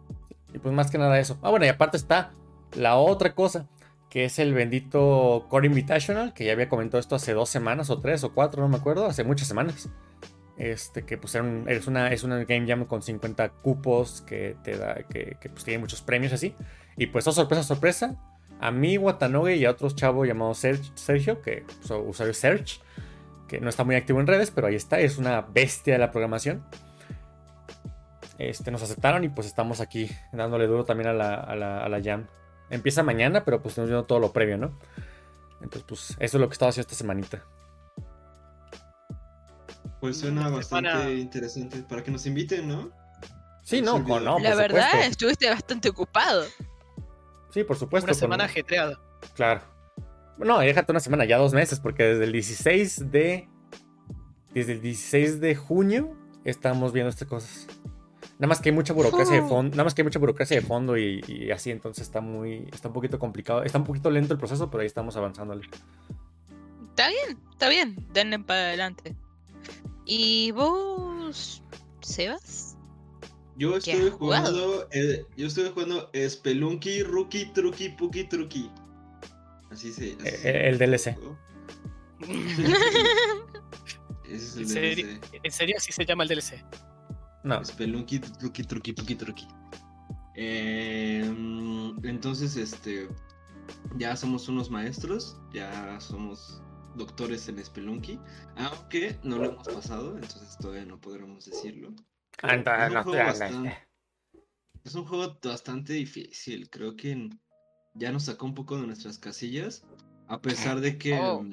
Y 0.54 0.60
pues 0.60 0.76
más 0.76 0.92
que 0.92 0.98
nada 0.98 1.18
eso. 1.18 1.40
Ah, 1.42 1.50
bueno, 1.50 1.66
y 1.66 1.70
aparte 1.70 1.96
está 1.96 2.34
la 2.76 2.98
otra 2.98 3.34
cosa, 3.34 3.70
que 4.12 4.26
es 4.26 4.38
el 4.40 4.54
bendito 4.54 5.48
Core 5.50 5.68
Invitational, 5.68 6.34
que 6.34 6.44
ya 6.44 6.52
había 6.52 6.68
comentado 6.70 7.00
esto 7.00 7.16
hace 7.16 7.34
dos 7.34 7.50
semanas 7.50 7.90
o 7.90 8.00
tres 8.02 8.24
o 8.26 8.34
cuatro, 8.34 8.62
no 8.62 8.68
me 8.68 8.76
acuerdo, 8.76 9.06
hace 9.08 9.24
muchas 9.24 9.48
semanas. 9.48 9.90
Este, 10.58 11.04
que 11.06 11.18
pues 11.18 11.34
es, 11.34 11.88
una, 11.88 12.12
es 12.12 12.24
una 12.24 12.44
Game 12.44 12.68
Jam 12.68 12.86
con 12.86 13.02
50 13.02 13.50
cupos 13.50 14.22
que 14.22 14.56
te 14.64 14.78
da, 14.78 14.96
que, 15.10 15.38
pues 15.50 15.64
tiene 15.64 15.80
muchos 15.80 16.02
premios 16.02 16.34
así. 16.34 16.54
Y 16.98 17.08
pues, 17.08 17.26
oh, 17.28 17.32
sorpresa, 17.32 17.64
sorpresa, 17.64 18.16
a 18.60 18.70
mí, 18.70 18.98
Watanobe 18.98 19.56
y 19.56 19.64
a 19.66 19.72
otros 19.72 19.96
chavos 19.96 20.28
llamados 20.28 20.62
Serg- 20.64 20.92
Sergio, 20.94 21.42
que 21.42 21.64
pues, 21.66 21.90
usuario 22.06 22.34
Serge, 22.34 22.82
que 23.48 23.60
no 23.62 23.70
está 23.70 23.86
muy 23.86 23.96
activo 23.96 24.20
en 24.20 24.28
redes, 24.28 24.52
pero 24.52 24.68
ahí 24.68 24.76
está, 24.76 25.00
es 25.00 25.18
una 25.18 25.40
bestia 25.42 25.94
de 25.94 26.00
la 26.00 26.12
programación. 26.12 26.64
Este, 28.38 28.72
nos 28.72 28.82
aceptaron 28.84 29.24
y 29.24 29.30
pues 29.30 29.48
estamos 29.48 29.80
aquí 29.82 30.10
dándole 30.34 30.68
duro 30.68 30.84
también 30.84 31.08
a 31.10 31.14
la, 31.14 31.36
a 31.36 31.56
la, 31.56 31.84
a 31.84 31.90
la 31.90 32.02
Jam. 32.04 32.28
Empieza 32.72 33.04
mañana, 33.04 33.44
pero 33.46 33.62
pues 33.62 33.74
estamos 33.74 33.90
viendo 33.90 34.06
todo 34.06 34.20
lo 34.20 34.32
previo, 34.34 34.58
¿no? 34.58 34.72
Entonces, 35.62 35.84
pues 35.88 36.10
eso 36.20 36.38
es 36.38 36.42
lo 36.42 36.48
que 36.50 36.54
estaba 36.54 36.70
haciendo 36.70 36.88
esta 36.88 36.96
semanita. 36.96 37.44
Pues 40.00 40.18
suena 40.20 40.42
Una 40.42 40.50
bastante 40.50 41.16
interesante. 41.16 41.84
Para 41.84 42.04
que 42.04 42.10
nos 42.12 42.26
inviten, 42.26 42.68
¿no? 42.68 42.90
Sí, 43.64 43.82
no, 43.82 44.04
con, 44.04 44.24
no, 44.26 44.40
la 44.40 44.50
por 44.50 44.58
verdad, 44.58 44.86
supuesto. 44.90 45.12
estuviste 45.12 45.50
bastante 45.50 45.90
ocupado. 45.90 46.44
Sí, 47.52 47.64
por 47.64 47.78
supuesto. 47.78 48.06
Una 48.06 48.14
con- 48.14 48.20
semana 48.20 48.44
ajetreada. 48.46 49.00
Claro. 49.36 49.62
No, 50.38 50.58
déjate 50.60 50.92
una 50.92 51.00
semana, 51.00 51.26
ya 51.26 51.38
dos 51.38 51.54
meses, 51.54 51.80
porque 51.80 52.04
desde 52.04 52.24
el 52.24 52.32
16 52.32 53.12
de. 53.12 53.48
Desde 54.54 54.74
el 54.74 54.82
16 54.82 55.40
de 55.40 55.56
junio 55.56 56.18
estamos 56.44 56.92
viendo 56.94 57.10
estas 57.10 57.28
cosas. 57.28 57.68
Nada 58.42 58.48
más 58.48 58.60
que 58.60 58.70
hay 58.70 58.76
mucha 58.76 58.94
burocracia 58.94 59.36
de 59.40 59.48
fondo. 59.48 59.70
Nada 59.76 59.84
más 59.84 59.94
que 59.94 60.02
hay 60.02 60.06
mucha 60.06 60.18
burocracia 60.18 60.60
de 60.60 60.66
fondo 60.66 60.98
y, 60.98 61.24
y 61.28 61.52
así, 61.52 61.70
entonces 61.70 62.02
está 62.08 62.22
muy. 62.22 62.68
Está 62.74 62.88
un 62.88 62.94
poquito 62.96 63.20
complicado. 63.20 63.62
Está 63.64 63.78
un 63.78 63.84
poquito 63.84 64.10
lento 64.10 64.34
el 64.34 64.40
proceso, 64.40 64.72
pero 64.72 64.82
ahí 64.82 64.88
estamos 64.88 65.16
avanzándole. 65.16 65.70
Está 66.90 67.10
bien, 67.10 67.38
está 67.52 67.70
bien, 67.70 68.08
denle 68.12 68.40
para 68.40 68.62
adelante. 68.62 69.16
¿Y 70.06 70.50
vos, 70.54 71.62
Sebas? 72.02 72.76
Yo 73.58 73.74
¿Qué 73.80 73.92
estuve 73.92 74.10
jugando. 74.10 74.88
eh, 74.92 75.24
yo 75.38 75.46
estuve 75.46 75.70
jugando 75.70 76.10
Spelunky, 76.28 77.04
Rookie, 77.04 77.46
Truki, 77.54 77.90
Puki, 77.90 78.24
Truki. 78.24 78.72
Así 79.70 79.94
se. 79.94 80.14
así 80.14 80.18
Eh, 80.26 80.38
se- 80.42 80.68
el 80.68 80.80
DLC. 80.80 81.16
Ese 84.26 84.36
es 84.36 84.56
el 84.56 84.62
¿En 84.64 84.68
serio? 84.70 85.06
DLC. 85.06 85.40
¿En 85.44 85.52
serio 85.52 85.76
así 85.78 85.92
se 85.92 86.06
llama 86.06 86.24
el 86.24 86.30
DLC? 86.30 86.56
No, 87.44 87.64
Spelunky, 87.66 88.20
Truki, 88.20 88.64
Truki, 88.64 88.94
Puki, 88.94 89.16
Truki. 89.16 89.48
Eh, 90.36 91.24
entonces, 92.04 92.56
este. 92.56 93.08
Ya 93.98 94.16
somos 94.16 94.48
unos 94.50 94.70
maestros. 94.70 95.40
Ya 95.54 96.00
somos 96.00 96.62
doctores 96.96 97.48
en 97.48 97.64
Spelunky. 97.64 98.20
Aunque 98.58 99.18
no 99.24 99.38
lo 99.38 99.52
hemos 99.52 99.68
pasado, 99.68 100.16
entonces 100.16 100.58
todavía 100.60 100.86
no 100.86 101.00
podremos 101.00 101.46
decirlo. 101.46 101.94
Anda, 102.42 102.88
Es 102.88 102.90
un 102.90 102.94
no, 102.94 103.12
bastante- 103.12 103.88
Es 104.84 104.96
un 104.96 105.06
juego 105.06 105.38
bastante 105.44 105.94
difícil. 105.94 106.70
Creo 106.70 106.96
que 106.96 107.30
ya 107.94 108.12
nos 108.12 108.24
sacó 108.26 108.46
un 108.46 108.56
poco 108.56 108.80
de 108.80 108.88
nuestras 108.88 109.18
casillas. 109.20 109.84
A 110.28 110.42
pesar 110.42 110.80
de 110.80 110.98
que. 110.98 111.20
Oh. 111.20 111.44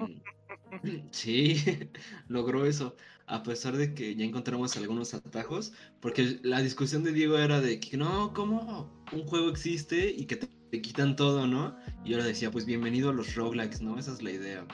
Sí, 1.10 1.56
logró 2.28 2.66
eso. 2.66 2.96
A 3.26 3.42
pesar 3.42 3.76
de 3.76 3.94
que 3.94 4.14
ya 4.14 4.24
encontramos 4.24 4.76
algunos 4.76 5.12
atajos. 5.14 5.72
Porque 6.00 6.38
la 6.42 6.60
discusión 6.60 7.04
de 7.04 7.12
Diego 7.12 7.38
era 7.38 7.60
de 7.60 7.78
que 7.80 7.96
no, 7.96 8.32
¿cómo 8.32 9.04
un 9.12 9.24
juego 9.24 9.50
existe 9.50 10.10
y 10.10 10.24
que 10.26 10.36
te, 10.36 10.46
te 10.70 10.80
quitan 10.80 11.16
todo, 11.16 11.46
no? 11.46 11.76
Y 12.04 12.10
yo 12.10 12.18
le 12.18 12.24
decía, 12.24 12.50
pues 12.50 12.64
bienvenido 12.64 13.10
a 13.10 13.12
los 13.12 13.34
roguelikes, 13.34 13.82
¿no? 13.82 13.98
Esa 13.98 14.12
es 14.12 14.22
la 14.22 14.30
idea. 14.30 14.66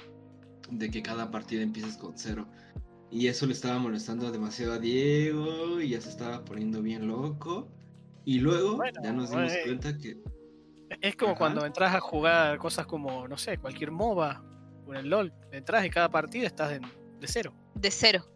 De 0.71 0.91
que 0.91 1.03
cada 1.03 1.31
partida 1.31 1.63
empieces 1.63 1.97
con 1.97 2.17
cero. 2.17 2.49
Y 3.11 3.27
eso 3.29 3.47
le 3.47 3.53
estaba 3.53 3.79
molestando 3.79 4.31
demasiado 4.31 4.73
a 4.75 4.79
Diego 4.79 5.81
y 5.81 5.91
ya 5.91 6.01
se 6.01 6.09
estaba 6.11 6.45
poniendo 6.45 6.83
bien 6.83 7.07
loco. 7.07 7.69
Y 8.25 8.41
luego 8.41 8.77
Bueno, 8.77 9.01
ya 9.03 9.13
nos 9.13 9.31
dimos 9.31 9.53
güey. 9.53 9.65
cuenta 9.65 9.97
que 9.99 10.17
Es 11.01 11.17
como 11.17 11.33
Ajá. 11.33 11.39
cuando 11.39 11.67
entras 11.67 11.95
a 11.95 12.01
jugar 12.01 12.59
cosas 12.59 12.87
como, 12.87 13.29
no 13.29 13.37
sé, 13.37 13.59
cualquier 13.59 13.91
MOBA 13.91 14.43
en 14.93 14.97
el 15.01 15.09
LOL. 15.11 15.33
Entras 15.53 15.85
y 15.87 15.91
cada 15.91 16.11
partida 16.11 16.47
estás 16.47 16.73
en- 16.73 16.83
de 17.21 17.27
cero. 17.27 17.53
De 17.75 17.91
cero. 17.91 18.27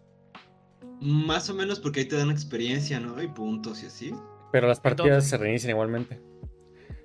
más 1.01 1.49
o 1.49 1.55
menos 1.55 1.79
porque 1.79 2.01
ahí 2.01 2.07
te 2.09 2.17
dan 2.17 2.31
experiencia, 2.31 2.99
¿no? 2.99 3.23
Y 3.23 3.29
puntos 3.29 3.83
y 3.85 3.87
así. 3.87 4.13
Pero 4.51 4.67
las 4.67 4.81
partidas 4.81 5.09
Entonces- 5.09 5.31
se 5.31 5.37
reinician 5.37 5.71
igualmente. 5.71 6.21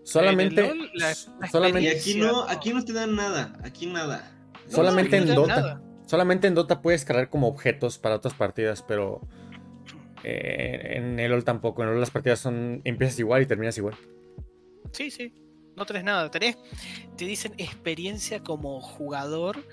Solamente. 0.03 0.61
LOL, 0.67 0.89
la- 0.95 1.07
la 1.39 1.47
Y 1.47 1.49
solamente, 1.49 1.89
aquí 1.91 2.15
no, 2.15 2.43
aquí 2.49 2.73
no 2.73 2.83
te 2.83 2.91
dan 2.93 3.15
nada, 3.15 3.53
aquí 3.63 3.85
nada. 3.85 4.35
No, 4.65 4.71
solamente 4.71 5.17
no, 5.17 5.23
en 5.23 5.29
no 5.29 5.35
Dota. 5.41 5.55
nada. 5.55 5.81
Solamente 6.07 6.47
en 6.47 6.55
Dota 6.55 6.81
puedes 6.81 7.05
cargar 7.05 7.29
como 7.29 7.47
objetos 7.47 7.97
para 7.99 8.15
otras 8.15 8.33
partidas, 8.33 8.81
pero 8.81 9.21
eh, 10.23 10.93
en 10.97 11.19
el 11.19 11.29
LoL 11.31 11.43
tampoco. 11.43 11.81
En 11.83 11.89
el 11.89 11.93
LoL 11.93 12.01
las 12.01 12.11
partidas 12.11 12.39
son 12.39 12.81
empiezas 12.85 13.19
igual 13.19 13.41
y 13.43 13.45
terminas 13.45 13.77
igual. 13.77 13.95
Sí, 14.91 15.11
sí. 15.11 15.33
No 15.75 15.85
tenés 15.85 16.03
nada. 16.03 16.29
Tenés, 16.29 16.57
te 17.17 17.25
dicen 17.25 17.53
experiencia 17.57 18.41
como 18.41 18.79
jugador, 18.81 19.67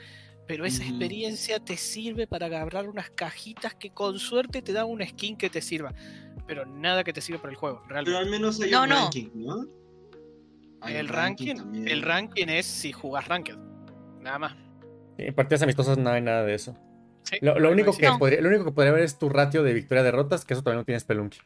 pero 0.47 0.65
esa 0.65 0.83
experiencia 0.85 1.61
te 1.61 1.77
sirve 1.77 2.27
para 2.27 2.47
agarrar 2.47 2.89
unas 2.89 3.11
cajitas 3.11 3.75
que 3.75 3.91
con 3.91 4.19
suerte 4.19 4.63
te 4.63 4.73
dan 4.73 4.87
una 4.87 5.07
skin 5.07 5.37
que 5.37 5.51
te 5.51 5.61
sirva. 5.61 5.95
Pero 6.47 6.67
nada 6.67 7.05
que 7.05 7.13
te 7.13 7.21
sirva 7.21 7.41
para 7.41 7.53
el 7.53 7.57
juego, 7.59 7.83
Pero 7.87 8.19
al 8.19 8.31
menos 8.31 8.61
hay 8.61 8.71
No, 8.71 8.83
un 8.83 8.89
no. 8.89 8.95
ranking, 8.97 9.29
¿no? 9.35 9.67
Hay 10.83 10.97
el 10.97 11.09
ranking, 11.09 11.57
también. 11.57 11.89
el 11.89 12.03
ranking 12.03 12.47
es 12.49 12.65
si 12.67 12.91
jugás 12.93 13.29
ranked. 13.29 13.57
Nada 14.21 14.39
más. 14.39 14.57
En 15.19 15.35
partidas 15.35 15.63
amistosas 15.63 15.99
no 15.99 16.09
hay 16.11 16.23
nada 16.23 16.43
de 16.45 16.55
eso. 16.55 16.75
Sí, 17.25 17.37
Lo, 17.43 17.71
único 17.71 17.93
que 17.95 18.07
No. 18.07 18.19
podría, 18.19 18.41
lo 18.41 18.49
único 18.49 18.65
que 18.65 18.73
podría 18.73 18.91
haber 18.91 19.05
es 19.05 19.19
tu 19.19 19.29
ratio 19.29 19.63
de 19.63 19.75
victoria-derrotas, 19.75 20.45
que 20.47 20.55
eso 20.55 20.63
todavía 20.63 20.81
no 20.81 20.85
tiene 20.87 20.99
Spelunky. 20.99 21.39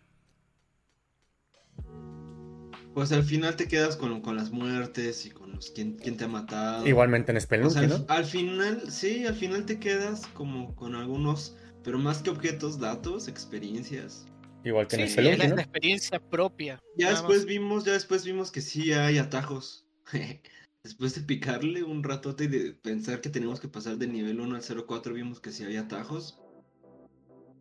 Pues 2.94 3.12
al 3.12 3.24
final 3.24 3.56
te 3.56 3.68
quedas 3.68 3.96
con, 3.96 4.20
con 4.22 4.36
las 4.36 4.50
muertes 4.52 5.26
y 5.26 5.30
con 5.30 5.52
los 5.52 5.70
quién, 5.72 5.96
quién 5.98 6.16
te 6.16 6.24
ha 6.24 6.28
matado. 6.28 6.86
Igualmente 6.86 7.32
en 7.32 7.38
O 7.60 7.70
Spelunky, 7.70 7.70
sea, 7.70 7.88
al, 7.88 7.88
¿no? 7.88 8.06
al 8.08 8.24
final, 8.24 8.90
sí, 8.90 9.26
al 9.26 9.34
final 9.34 9.66
te 9.66 9.80
quedas 9.80 10.26
como 10.28 10.74
con 10.76 10.94
algunos, 10.94 11.56
pero 11.82 11.98
más 11.98 12.22
que 12.22 12.30
objetos, 12.30 12.78
datos, 12.78 13.28
experiencias. 13.28 14.26
Igual 14.64 14.88
que 14.88 14.96
en 14.96 15.02
Sí, 15.02 15.08
sí, 15.08 15.28
es 15.28 15.38
Spelunky, 15.38 15.38
la, 15.38 15.48
¿no? 15.48 15.56
la 15.56 15.62
experiencia 15.62 16.20
propia. 16.20 16.80
Ya 16.96 17.10
después 17.10 17.40
más. 17.40 17.46
vimos, 17.46 17.84
ya 17.84 17.92
después 17.94 18.24
vimos 18.24 18.50
que 18.52 18.60
sí 18.60 18.92
hay 18.92 19.18
atajos. 19.18 19.86
después 20.84 21.14
de 21.14 21.22
picarle 21.22 21.82
un 21.82 22.02
ratote 22.04 22.44
y 22.44 22.48
de 22.48 22.74
pensar 22.74 23.20
que 23.20 23.30
teníamos 23.30 23.60
que 23.60 23.68
pasar 23.68 23.96
del 23.98 24.12
nivel 24.12 24.40
1 24.40 24.56
al 24.56 24.62
04, 24.86 25.14
vimos 25.14 25.40
que 25.40 25.52
sí 25.52 25.64
había 25.64 25.82
atajos. 25.82 26.38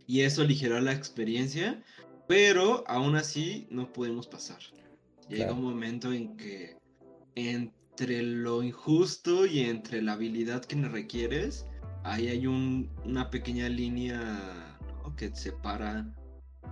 Y 0.08 0.22
eso 0.22 0.42
aligeró 0.42 0.80
la 0.82 0.94
experiencia, 0.94 1.82
pero 2.28 2.84
aún 2.88 3.16
así 3.16 3.68
no 3.70 3.92
pudimos 3.94 4.28
pasar. 4.28 4.60
Llega 5.30 5.46
Claro. 5.46 5.56
un 5.56 5.62
momento 5.64 6.12
en 6.12 6.36
que 6.38 6.78
entre 7.36 8.22
lo 8.22 8.62
injusto 8.64 9.46
y 9.46 9.62
entre 9.62 10.02
la 10.02 10.14
habilidad 10.14 10.64
que 10.66 10.76
requieres, 10.76 11.66
ahí 12.04 12.28
hay 12.28 12.46
un- 12.48 12.90
una 13.06 13.30
pequeña 13.30 13.70
línea 13.70 14.60
¿no? 15.04 15.16
Que 15.16 15.34
separa 15.36 16.06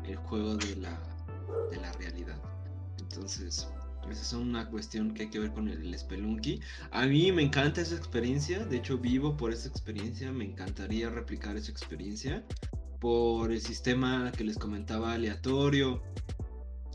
el 0.05 0.15
juego 0.17 0.55
de 0.58 0.75
la, 0.77 1.01
de 1.70 1.77
la 1.77 1.91
realidad. 1.93 2.41
Entonces, 3.00 3.67
esa 4.10 4.22
es 4.22 4.34
una 4.34 4.70
cuestión 4.70 5.13
que 5.13 5.24
hay 5.24 5.29
que 5.29 5.39
ver 5.39 5.51
con 5.51 5.67
el 5.67 5.98
Spelunky. 5.98 6.60
A 6.91 7.05
mí 7.08 7.31
me 7.31 7.43
encanta 7.43 7.81
esa 7.81 7.96
experiencia, 7.96 8.65
de 8.65 8.77
hecho 8.77 8.98
vivo 8.98 9.36
por 9.38 9.51
esa 9.51 9.67
experiencia, 9.70 10.31
me 10.31 10.46
encantaría 10.46 11.10
replicar 11.10 11.55
esa 11.58 11.72
experiencia 11.72 12.43
por 13.00 13.51
el 13.51 13.60
sistema 13.62 14.31
que 14.31 14.43
les 14.43 14.58
comentaba 14.58 15.13
aleatorio 15.13 16.01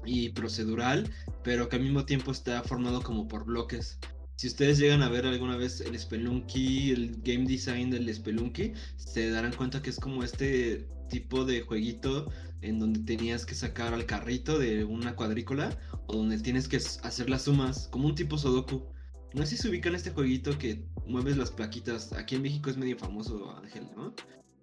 y 0.04 0.30
procedural, 0.30 1.10
pero 1.46 1.68
que 1.68 1.76
al 1.76 1.82
mismo 1.82 2.04
tiempo 2.04 2.32
está 2.32 2.60
formado 2.64 3.00
como 3.02 3.28
por 3.28 3.44
bloques. 3.44 4.00
Si 4.34 4.48
ustedes 4.48 4.78
llegan 4.78 5.02
a 5.02 5.08
ver 5.08 5.24
alguna 5.26 5.56
vez 5.56 5.80
el 5.80 5.96
Spelunky, 5.96 6.90
el 6.90 7.22
game 7.22 7.46
design 7.46 7.88
del 7.88 8.12
Spelunky, 8.12 8.72
se 8.96 9.30
darán 9.30 9.52
cuenta 9.52 9.80
que 9.80 9.90
es 9.90 10.00
como 10.00 10.24
este 10.24 10.88
tipo 11.08 11.44
de 11.44 11.60
jueguito 11.62 12.28
en 12.62 12.80
donde 12.80 12.98
tenías 13.00 13.46
que 13.46 13.54
sacar 13.54 13.94
al 13.94 14.06
carrito 14.06 14.58
de 14.58 14.82
una 14.84 15.14
cuadrícula 15.14 15.78
o 16.08 16.16
donde 16.16 16.40
tienes 16.40 16.66
que 16.66 16.78
hacer 16.78 17.30
las 17.30 17.42
sumas, 17.42 17.86
como 17.92 18.08
un 18.08 18.16
tipo 18.16 18.36
Sudoku. 18.36 18.88
No 19.32 19.42
sé 19.46 19.56
si 19.56 19.62
se 19.62 19.68
ubican 19.68 19.94
este 19.94 20.10
jueguito 20.10 20.58
que 20.58 20.84
mueves 21.06 21.36
las 21.36 21.52
plaquitas. 21.52 22.12
Aquí 22.12 22.34
en 22.34 22.42
México 22.42 22.70
es 22.70 22.76
medio 22.76 22.98
famoso, 22.98 23.56
Ángel, 23.56 23.86
¿no? 23.96 24.12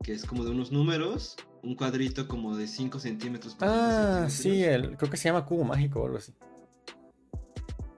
Que 0.03 0.11
es 0.11 0.25
como 0.25 0.43
de 0.43 0.51
unos 0.51 0.73
números, 0.73 1.37
un 1.63 1.75
cuadrito 1.75 2.27
como 2.27 2.57
de 2.57 2.67
5 2.67 2.99
centímetros. 2.99 3.55
por 3.55 3.69
5 3.69 3.73
Ah, 3.73 4.27
centímetros. 4.29 4.33
sí, 4.33 4.63
el, 4.63 4.97
creo 4.97 5.09
que 5.09 5.15
se 5.17 5.29
llama 5.29 5.45
cubo 5.45 5.63
mágico 5.63 6.01
o 6.01 6.05
algo 6.07 6.17
así. 6.17 6.33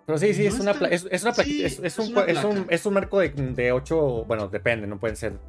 Pero 0.06 0.18
sí, 0.20 0.34
sí, 0.34 0.44
No 0.44 0.50
es, 0.50 0.60
una, 0.60 0.74
pla- 0.74 0.88
es, 0.90 1.08
es 1.10 1.24
una 1.24 1.34
sí, 1.34 1.36
plaquita, 1.36 1.68
es, 1.68 1.80
es 1.80 2.00
un, 2.00 2.12
una 2.12 2.22
es, 2.26 2.44
un, 2.44 2.66
es 2.70 2.86
un 2.86 2.94
marco 2.94 3.20
de, 3.20 3.30
de 3.30 3.72
8, 3.72 4.26
bueno, 4.26 4.48
depende, 4.50 4.86
no 4.88 5.00
pueden 5.00 5.16
ser 5.18 5.40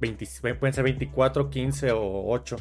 20, 0.00 0.26
pueden 0.60 0.74
ser 0.74 0.84
24, 0.84 1.48
15 1.50 1.92
o 1.92 2.26
8. 2.30 2.56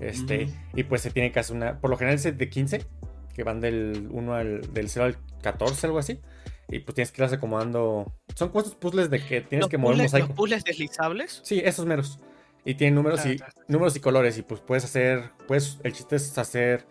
Este, 0.00 0.44
Ujú. 0.44 0.52
y 0.74 0.82
pues 0.84 1.02
se 1.02 1.10
tiene 1.10 1.32
que 1.32 1.40
hacer 1.40 1.56
una, 1.56 1.80
por 1.80 1.88
lo 1.90 1.96
general 1.96 2.16
es 2.16 2.36
de 2.36 2.48
15, 2.50 2.84
que 3.34 3.42
van 3.42 3.60
del 3.60 4.08
1 4.10 4.34
al, 4.34 4.72
del 4.74 4.88
0 4.88 5.06
al 5.06 5.16
14, 5.42 5.86
algo 5.86 5.98
así. 5.98 6.20
Y 6.68 6.80
pues 6.80 6.94
tienes 6.94 7.12
que 7.12 7.20
irlas 7.22 7.32
acomodando. 7.34 8.12
Son 8.34 8.48
estos 8.54 8.74
puzzles 8.74 9.10
de 9.10 9.18
que 9.20 9.42
tienes 9.42 9.64
los, 9.64 9.68
que 9.68 9.76
mover 9.78 9.96
puzzles, 9.96 10.12
los 10.12 10.20
mosaico. 10.20 10.34
puzzles 10.34 10.64
deslizables. 10.64 11.40
Sí, 11.44 11.60
esos 11.64 11.84
meros. 11.86 12.18
Y 12.64 12.74
tienen 12.74 12.94
números 12.94 13.20
Ah, 13.24 13.28
y 13.28 13.32
está. 13.34 13.48
números 13.68 13.94
y 13.96 14.00
colores. 14.00 14.38
Y 14.38 14.42
pues 14.42 14.60
puedes 14.62 14.82
hacer. 14.84 15.30
Pues 15.46 15.78
el 15.84 15.92
chiste 15.92 16.16
es 16.16 16.36
hacer 16.38 16.86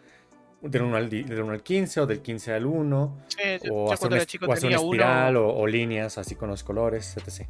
del 0.63 0.81
1 0.81 0.95
al, 0.97 1.09
del 1.09 1.41
1 1.41 1.51
al 1.53 1.61
15 1.63 1.99
o 2.01 2.05
del 2.05 2.21
15 2.21 2.53
al 2.53 2.65
1. 2.65 3.17
Sí, 3.27 3.37
O 3.71 3.87
yo 3.87 3.93
hacer 3.93 3.99
cuando 3.99 4.15
una, 4.15 4.25
chico 4.25 4.45
o 4.45 4.53
hacer 4.53 4.69
una 4.69 4.77
tenía 4.77 4.85
espiral 4.85 5.37
uno. 5.37 5.47
o, 5.47 5.59
o 5.61 5.67
líneas 5.67 6.17
así 6.17 6.35
con 6.35 6.49
los 6.49 6.63
colores, 6.63 7.15
etc. 7.17 7.47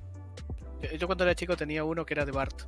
yo- 1.00 1.08
cuando 1.08 1.24
era 1.24 1.36
chico 1.36 1.55
tenía 1.55 1.84
uno 1.84 2.05
que 2.05 2.13
era 2.13 2.25
de 2.25 2.32
Bart. 2.32 2.63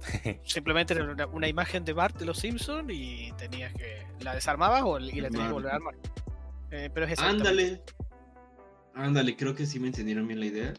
Simplemente 0.44 0.94
era 0.94 1.04
una, 1.04 1.26
una 1.26 1.48
imagen 1.48 1.84
de 1.84 1.92
Bart 1.92 2.18
de 2.18 2.24
los 2.26 2.38
Simpsons 2.38 2.90
y 2.92 3.32
tenías 3.38 3.72
que. 3.74 4.06
La 4.20 4.34
desarmabas 4.34 4.82
o, 4.84 4.98
y 4.98 5.20
la 5.20 5.28
tenías 5.30 5.48
que 5.48 5.52
volver 5.54 5.72
a 5.72 5.76
armar. 5.76 5.94
Eh, 6.70 6.90
pero 6.92 7.06
es. 7.06 7.18
Ándale. 7.18 7.82
Ándale, 8.94 9.36
creo 9.36 9.54
que 9.54 9.66
sí 9.66 9.80
me 9.80 9.88
entendieron 9.88 10.26
bien 10.26 10.40
la 10.40 10.46
idea. 10.46 10.74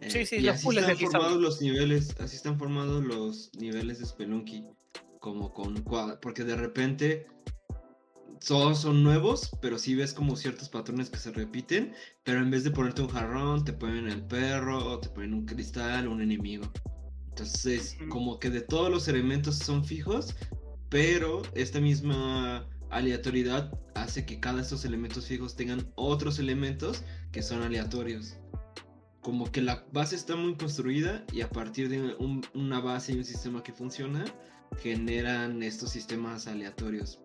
Eh, 0.00 0.10
Sí, 0.10 0.26
sí, 0.26 0.36
y 0.36 0.40
los 0.40 0.56
así 0.56 0.68
están 0.76 0.96
formados 1.10 1.40
los 1.40 1.62
niveles, 1.62 2.20
así 2.20 2.36
están 2.36 2.58
formados 2.58 3.04
los 3.04 3.50
niveles 3.58 4.00
de 4.00 4.06
Spelunky, 4.06 4.66
como 5.20 5.52
con 5.52 5.80
cuadra, 5.82 6.18
porque 6.20 6.42
de 6.44 6.56
repente 6.56 7.26
todos 8.44 8.80
son 8.80 9.02
nuevos, 9.02 9.50
pero 9.60 9.78
sí 9.78 9.94
ves 9.94 10.12
como 10.12 10.36
ciertos 10.36 10.68
patrones 10.68 11.10
que 11.10 11.18
se 11.18 11.32
repiten, 11.32 11.94
pero 12.24 12.40
en 12.40 12.50
vez 12.50 12.64
de 12.64 12.70
ponerte 12.70 13.02
un 13.02 13.08
jarrón, 13.08 13.64
te 13.64 13.72
ponen 13.72 14.08
el 14.08 14.22
perro, 14.22 14.98
te 15.00 15.08
ponen 15.08 15.34
un 15.34 15.46
cristal, 15.46 16.08
un 16.08 16.20
enemigo. 16.20 16.70
Entonces, 17.28 17.96
como 18.10 18.38
que 18.38 18.50
de 18.50 18.60
todos 18.60 18.90
los 18.90 19.08
elementos 19.08 19.56
son 19.58 19.84
fijos, 19.84 20.34
pero 20.88 21.42
esta 21.54 21.80
misma 21.80 22.68
aleatoriedad 22.90 23.72
hace 23.94 24.24
que 24.24 24.38
cada 24.38 24.56
de 24.56 24.62
estos 24.62 24.84
elementos 24.84 25.26
fijos 25.26 25.56
tengan 25.56 25.90
otros 25.96 26.38
elementos 26.38 27.02
que 27.32 27.42
son 27.42 27.62
aleatorios. 27.62 28.36
Como 29.20 29.50
que 29.50 29.62
la 29.62 29.84
base 29.92 30.14
está 30.16 30.36
muy 30.36 30.54
construida 30.54 31.24
y 31.32 31.40
a 31.40 31.48
partir 31.48 31.88
de 31.88 32.14
un- 32.18 32.44
una 32.54 32.78
base 32.78 33.12
y 33.12 33.16
un 33.16 33.24
sistema 33.24 33.62
que 33.62 33.72
funciona, 33.72 34.24
generan 34.82 35.62
estos 35.62 35.90
sistemas 35.90 36.46
aleatorios. 36.46 37.23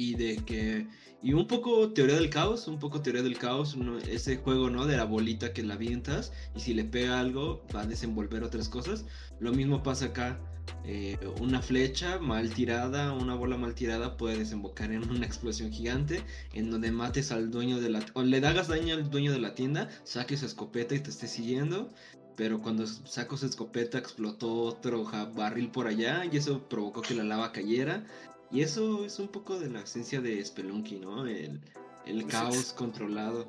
Y 0.00 0.14
de 0.14 0.36
que. 0.46 0.86
Y 1.22 1.34
un 1.34 1.46
poco 1.46 1.92
teoría 1.92 2.14
del 2.16 2.30
caos, 2.30 2.66
un 2.68 2.78
poco 2.78 3.02
teoría 3.02 3.22
del 3.22 3.36
caos, 3.36 3.76
ese 4.08 4.38
juego, 4.38 4.70
¿no? 4.70 4.86
De 4.86 4.96
la 4.96 5.04
bolita 5.04 5.52
que 5.52 5.62
la 5.62 5.74
avientas 5.74 6.32
y 6.56 6.60
si 6.60 6.72
le 6.72 6.84
pega 6.84 7.20
algo 7.20 7.62
va 7.74 7.82
a 7.82 7.86
desenvolver 7.86 8.42
otras 8.42 8.70
cosas. 8.70 9.04
Lo 9.40 9.52
mismo 9.52 9.82
pasa 9.82 10.06
acá. 10.06 10.40
eh, 10.84 11.18
una 11.40 11.60
flecha 11.60 12.18
mal 12.18 12.48
tirada, 12.54 13.12
una 13.12 13.34
bola 13.34 13.58
mal 13.58 13.74
tirada 13.74 14.16
puede 14.16 14.38
desembocar 14.38 14.90
en 14.92 15.06
una 15.10 15.26
explosión 15.30 15.70
gigante 15.70 16.22
en 16.54 16.70
donde 16.70 16.90
mates 16.92 17.30
al 17.32 17.50
dueño 17.50 17.78
de 17.80 17.90
la 17.90 18.00
o 18.14 18.22
le 18.22 18.38
hagas 18.46 18.68
daño 18.68 18.94
al 18.94 19.10
dueño 19.10 19.32
de 19.32 19.40
la 19.40 19.54
tienda, 19.54 19.90
saque 20.04 20.38
su 20.38 20.46
escopeta 20.46 20.94
y 20.94 21.00
te 21.00 21.10
esté 21.10 21.28
siguiendo, 21.28 21.92
pero 22.36 22.62
cuando 22.62 22.86
sacó 22.86 23.36
su 23.36 23.44
escopeta 23.46 23.98
explotó 23.98 24.62
otro 24.62 25.04
barril 25.34 25.68
por 25.70 25.86
allá 25.86 26.24
y 26.30 26.38
eso 26.38 26.66
provocó 26.68 27.02
que 27.02 27.14
la 27.14 27.24
lava 27.24 27.52
cayera 27.52 28.06
y 28.50 28.62
eso 28.62 29.04
es 29.04 29.18
un 29.18 29.28
poco 29.28 29.58
de 29.58 29.70
la 29.70 29.80
esencia 29.80 30.20
de 30.20 30.44
Spelunky, 30.44 30.96
¿no? 30.98 31.26
El, 31.26 31.60
el 32.06 32.20
Sí. 32.20 32.26
caos 32.26 32.72
controlado. 32.72 33.46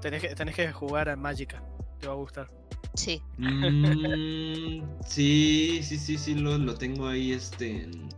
Tenés 0.00 0.22
que, 0.22 0.34
tenés 0.34 0.54
que 0.54 0.72
jugar 0.72 1.08
a 1.08 1.16
Magica. 1.16 1.62
Te 2.00 2.06
va 2.06 2.14
a 2.14 2.16
gustar. 2.16 2.48
Sí. 2.94 3.22
Mm, 3.38 4.82
sí, 5.06 5.80
sí, 5.82 5.98
sí, 5.98 6.18
sí, 6.18 6.34
lo, 6.34 6.58
lo 6.58 6.74
tengo 6.74 7.06
ahí 7.06 7.32
este 7.32 7.84
en, 7.84 8.08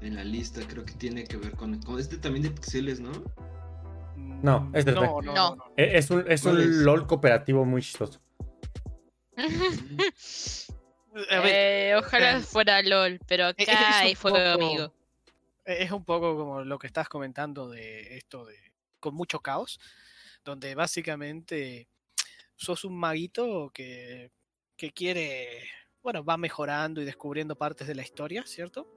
en 0.00 0.14
la 0.14 0.24
lista. 0.24 0.60
Creo 0.66 0.84
que 0.84 0.94
tiene 0.94 1.24
que 1.24 1.36
ver 1.36 1.52
con, 1.52 1.80
con 1.82 1.98
este 2.00 2.16
también 2.18 2.42
de 2.44 2.50
pixeles, 2.50 3.00
¿no? 3.00 3.10
No, 4.16 4.70
es 4.74 4.86
3D. 4.86 4.94
No, 4.94 5.20
no, 5.22 5.34
No. 5.56 5.64
E- 5.76 5.96
Es 5.98 6.10
un, 6.10 6.24
es 6.30 6.44
un 6.44 6.84
LOL 6.84 7.06
cooperativo 7.06 7.64
muy 7.64 7.82
chistoso. 7.82 8.20
A 11.30 11.40
ver, 11.40 11.46
Eh, 11.54 11.94
ojalá 11.96 12.40
fuera 12.40 12.82
LOL, 12.82 13.18
pero 13.26 13.48
es 13.56 13.68
acá 13.68 13.78
un 13.88 13.94
hay 13.94 14.14
fuego 14.14 14.36
poco- 14.36 14.64
amigo. 14.66 14.92
Es 15.66 15.90
un 15.90 16.04
poco 16.04 16.36
como 16.36 16.62
lo 16.62 16.78
que 16.78 16.86
estás 16.86 17.08
comentando 17.08 17.68
de 17.68 18.16
esto 18.16 18.44
de 18.44 18.54
con 19.00 19.16
mucho 19.16 19.40
caos, 19.40 19.80
donde 20.44 20.76
básicamente 20.76 21.88
sos 22.54 22.84
un 22.84 22.96
maguito 22.96 23.70
que, 23.74 24.30
que 24.76 24.92
quiere, 24.92 25.64
bueno, 26.04 26.24
va 26.24 26.36
mejorando 26.36 27.02
y 27.02 27.04
descubriendo 27.04 27.56
partes 27.56 27.88
de 27.88 27.96
la 27.96 28.02
historia, 28.02 28.44
¿cierto? 28.46 28.88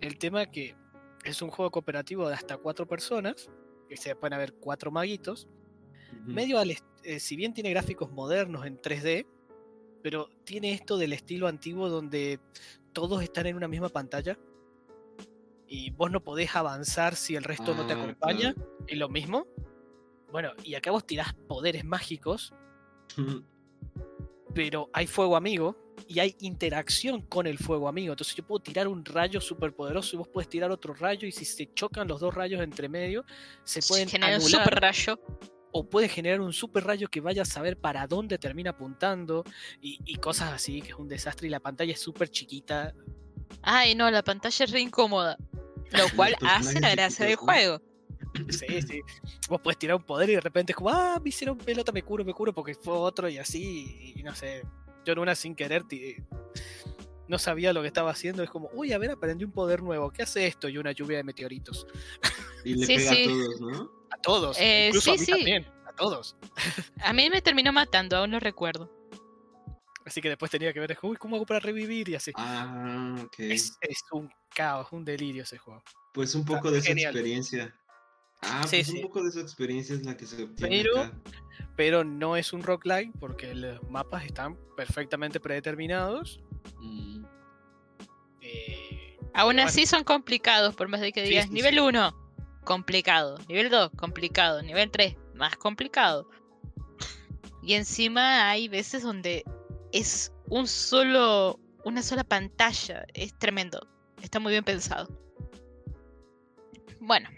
El 0.00 0.16
tema 0.16 0.46
que 0.46 0.76
es 1.24 1.42
un 1.42 1.50
juego 1.50 1.70
cooperativo 1.70 2.26
de 2.26 2.34
hasta 2.34 2.56
cuatro 2.56 2.88
personas, 2.88 3.50
que 3.86 3.98
se 3.98 4.16
pueden 4.16 4.32
haber 4.32 4.54
cuatro 4.54 4.90
maguitos, 4.90 5.46
medio 6.24 6.58
al 6.58 6.70
eh, 7.02 7.20
si 7.20 7.36
bien 7.36 7.52
tiene 7.52 7.68
gráficos 7.68 8.10
modernos 8.10 8.64
en 8.64 8.80
3D, 8.80 9.26
pero 10.02 10.30
tiene 10.44 10.72
esto 10.72 10.96
del 10.96 11.12
estilo 11.12 11.48
antiguo 11.48 11.90
donde 11.90 12.40
todos 12.94 13.22
están 13.22 13.44
en 13.46 13.56
una 13.56 13.68
misma 13.68 13.90
pantalla 13.90 14.38
y 15.72 15.90
vos 15.90 16.10
no 16.10 16.22
podés 16.22 16.54
avanzar 16.56 17.14
si 17.14 17.36
el 17.36 17.44
resto 17.44 17.74
no 17.74 17.86
te 17.86 17.94
Ah, 17.94 17.96
acompaña. 18.02 18.54
Y 18.88 18.96
lo 18.96 19.08
mismo. 19.08 19.46
Bueno, 20.32 20.50
y 20.64 20.74
acá 20.74 20.90
vos 20.90 21.06
tirás 21.06 21.32
poderes 21.48 21.84
mágicos, 21.84 22.52
pero 24.54 24.90
hay 24.92 25.06
fuego 25.06 25.36
amigo 25.36 25.76
y 26.08 26.18
hay 26.18 26.34
interacción 26.40 27.22
con 27.22 27.46
el 27.46 27.58
fuego 27.58 27.88
amigo. 27.88 28.12
Entonces 28.12 28.34
yo 28.34 28.44
puedo 28.46 28.60
tirar 28.62 28.88
un 28.88 29.04
rayo 29.04 29.40
súper 29.40 29.74
poderoso 29.74 30.16
y 30.16 30.18
vos 30.18 30.28
puedes 30.28 30.48
tirar 30.48 30.70
otro 30.70 30.92
rayo 30.94 31.26
y 31.26 31.32
si 31.32 31.44
se 31.44 31.72
chocan 31.72 32.08
los 32.08 32.20
dos 32.20 32.34
rayos 32.34 32.60
entre 32.62 32.88
medio, 32.88 33.24
se 33.64 33.80
pueden 33.82 34.08
Genera 34.08 34.36
un 34.36 34.42
anular 34.42 34.62
super 34.64 34.80
rayo. 34.80 35.20
o 35.72 35.88
puede 35.88 36.08
generar 36.08 36.40
un 36.40 36.52
super 36.52 36.84
rayo 36.84 37.08
que 37.08 37.20
vaya 37.20 37.42
a 37.42 37.44
saber 37.46 37.76
para 37.78 38.06
dónde 38.08 38.38
termina 38.38 38.70
apuntando 38.70 39.44
y, 39.80 40.00
y 40.04 40.16
cosas 40.16 40.52
así, 40.52 40.82
que 40.82 40.88
es 40.90 40.96
un 40.96 41.06
desastre 41.08 41.46
y 41.46 41.50
la 41.50 41.60
pantalla 41.60 41.92
es 41.92 42.00
súper 42.00 42.28
chiquita. 42.28 42.92
Ay, 43.62 43.94
no, 43.94 44.10
la 44.10 44.22
pantalla 44.22 44.64
es 44.64 44.70
re 44.70 44.80
incómoda. 44.80 45.36
Lo 45.92 46.04
cual 46.16 46.36
hace 46.42 46.80
la 46.80 46.90
gracia 46.90 47.26
del 47.26 47.36
juego. 47.36 47.80
Sí, 48.48 48.82
sí. 48.82 49.00
Vos 49.48 49.60
puedes 49.62 49.78
tirar 49.78 49.96
un 49.96 50.02
poder 50.04 50.30
y 50.30 50.34
de 50.34 50.40
repente 50.40 50.72
es 50.72 50.76
como, 50.76 50.90
ah, 50.90 51.18
me 51.22 51.30
hicieron 51.30 51.58
pelota, 51.58 51.90
me 51.92 52.02
curo, 52.02 52.24
me 52.24 52.32
curo, 52.32 52.52
porque 52.54 52.74
fue 52.74 52.94
otro 52.94 53.28
y 53.28 53.38
así, 53.38 54.12
y 54.16 54.22
no 54.22 54.34
sé. 54.34 54.62
Yo 55.04 55.12
en 55.14 55.18
una 55.18 55.34
sin 55.34 55.54
querer 55.54 55.84
no 57.26 57.38
sabía 57.38 57.72
lo 57.72 57.80
que 57.80 57.86
estaba 57.88 58.10
haciendo, 58.10 58.42
es 58.42 58.50
como, 58.50 58.68
uy, 58.72 58.92
a 58.92 58.98
ver, 58.98 59.10
aprendí 59.12 59.44
un 59.44 59.52
poder 59.52 59.82
nuevo, 59.82 60.10
¿qué 60.10 60.22
hace 60.22 60.46
esto? 60.46 60.68
Y 60.68 60.78
una 60.78 60.92
lluvia 60.92 61.16
de 61.18 61.24
meteoritos. 61.24 61.86
Y 62.64 62.74
le 62.74 62.86
Sí, 62.86 62.96
pega 62.96 63.10
sí. 63.12 63.22
a 63.24 63.28
todos, 63.28 63.60
¿no? 63.60 63.90
A 64.10 64.16
todos, 64.20 64.56
Eh, 64.60 64.86
incluso 64.88 65.12
a 65.12 65.14
sí, 65.14 65.20
mí 65.20 65.26
sí. 65.26 65.32
también, 65.32 65.66
a 65.86 65.92
todos. 65.92 66.36
A 67.02 67.12
mí 67.12 67.30
me 67.30 67.40
terminó 67.40 67.72
matando, 67.72 68.16
aún 68.16 68.32
lo 68.32 68.40
recuerdo. 68.40 68.90
Así 70.10 70.20
que 70.20 70.28
después 70.28 70.50
tenía 70.50 70.72
que 70.72 70.80
ver, 70.80 70.98
uy, 71.02 71.16
¿cómo 71.16 71.36
hago 71.36 71.46
para 71.46 71.60
revivir? 71.60 72.08
Y 72.08 72.16
así. 72.16 72.32
Ah, 72.34 73.14
ok. 73.24 73.34
Es, 73.38 73.78
es 73.80 74.02
un 74.10 74.28
caos, 74.52 74.88
un 74.90 75.04
delirio 75.04 75.44
ese 75.44 75.56
juego. 75.56 75.84
Pues 76.12 76.34
un 76.34 76.40
Está 76.40 76.56
poco 76.56 76.72
de 76.72 76.78
esa 76.80 76.90
experiencia. 76.90 77.72
Ah, 78.42 78.64
Sí, 78.66 78.78
pues 78.78 78.86
sí. 78.88 78.96
un 78.96 79.02
poco 79.02 79.22
de 79.22 79.28
esa 79.28 79.40
experiencia 79.40 79.94
es 79.94 80.04
la 80.04 80.16
que 80.16 80.26
se 80.26 80.42
obtiene 80.42 80.82
Pero- 80.82 80.98
acá. 81.00 81.12
pero 81.76 82.02
no 82.02 82.36
es 82.36 82.52
un 82.52 82.64
roguelike 82.64 83.12
porque 83.20 83.54
los 83.54 83.80
mapas 83.88 84.24
están 84.24 84.58
perfectamente 84.76 85.38
predeterminados 85.38 86.40
Mm, 86.80 87.24
Eh, 88.40 89.16
Aún 89.32 89.54
Bueno. 89.54 89.62
así 89.68 89.86
son 89.86 90.02
complicados, 90.02 90.74
por 90.74 90.88
más 90.88 91.00
de 91.00 91.12
que 91.12 91.22
digas 91.22 91.46
sí, 91.46 91.52
nivel 91.52 91.74
sí. 91.74 91.80
1, 91.80 92.16
complicado. 92.64 93.38
Nivel 93.48 93.70
2, 93.70 93.90
complicado. 93.96 94.60
Nivel 94.62 94.90
3, 94.90 95.14
más 95.36 95.56
complicado. 95.56 96.28
Y 97.62 97.74
encima 97.74 98.48
hay 98.50 98.66
veces 98.66 99.04
donde 99.04 99.44
es 99.92 100.32
un 100.48 100.66
solo, 100.66 101.58
una 101.84 102.02
sola 102.02 102.24
pantalla. 102.24 103.04
Es 103.14 103.38
tremendo. 103.38 103.86
Está 104.22 104.38
muy 104.40 104.52
bien 104.52 104.64
pensado. 104.64 105.08
Bueno. 107.00 107.28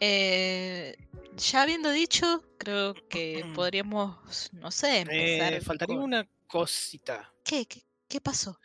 Eh, 0.00 0.96
ya 1.36 1.62
habiendo 1.62 1.90
dicho, 1.90 2.42
creo 2.58 2.94
que 3.08 3.44
podríamos, 3.54 4.50
no 4.52 4.70
sé, 4.70 5.00
empezar. 5.00 5.54
eh, 5.54 5.60
faltaría 5.60 5.96
con- 5.96 6.04
una 6.04 6.28
cosita. 6.46 7.32
¿Qué? 7.44 7.66
¿Qué, 7.66 7.82
qué 8.08 8.20
pasó? 8.20 8.58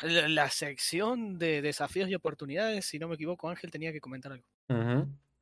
La, 0.00 0.28
la 0.28 0.48
sección 0.50 1.38
de 1.38 1.60
desafíos 1.60 2.08
y 2.08 2.14
oportunidades, 2.14 2.86
si 2.86 2.98
no 2.98 3.08
me 3.08 3.16
equivoco, 3.16 3.48
Ángel 3.50 3.70
tenía 3.70 3.92
que 3.92 4.00
comentar 4.00 4.32
algo. 4.32 4.46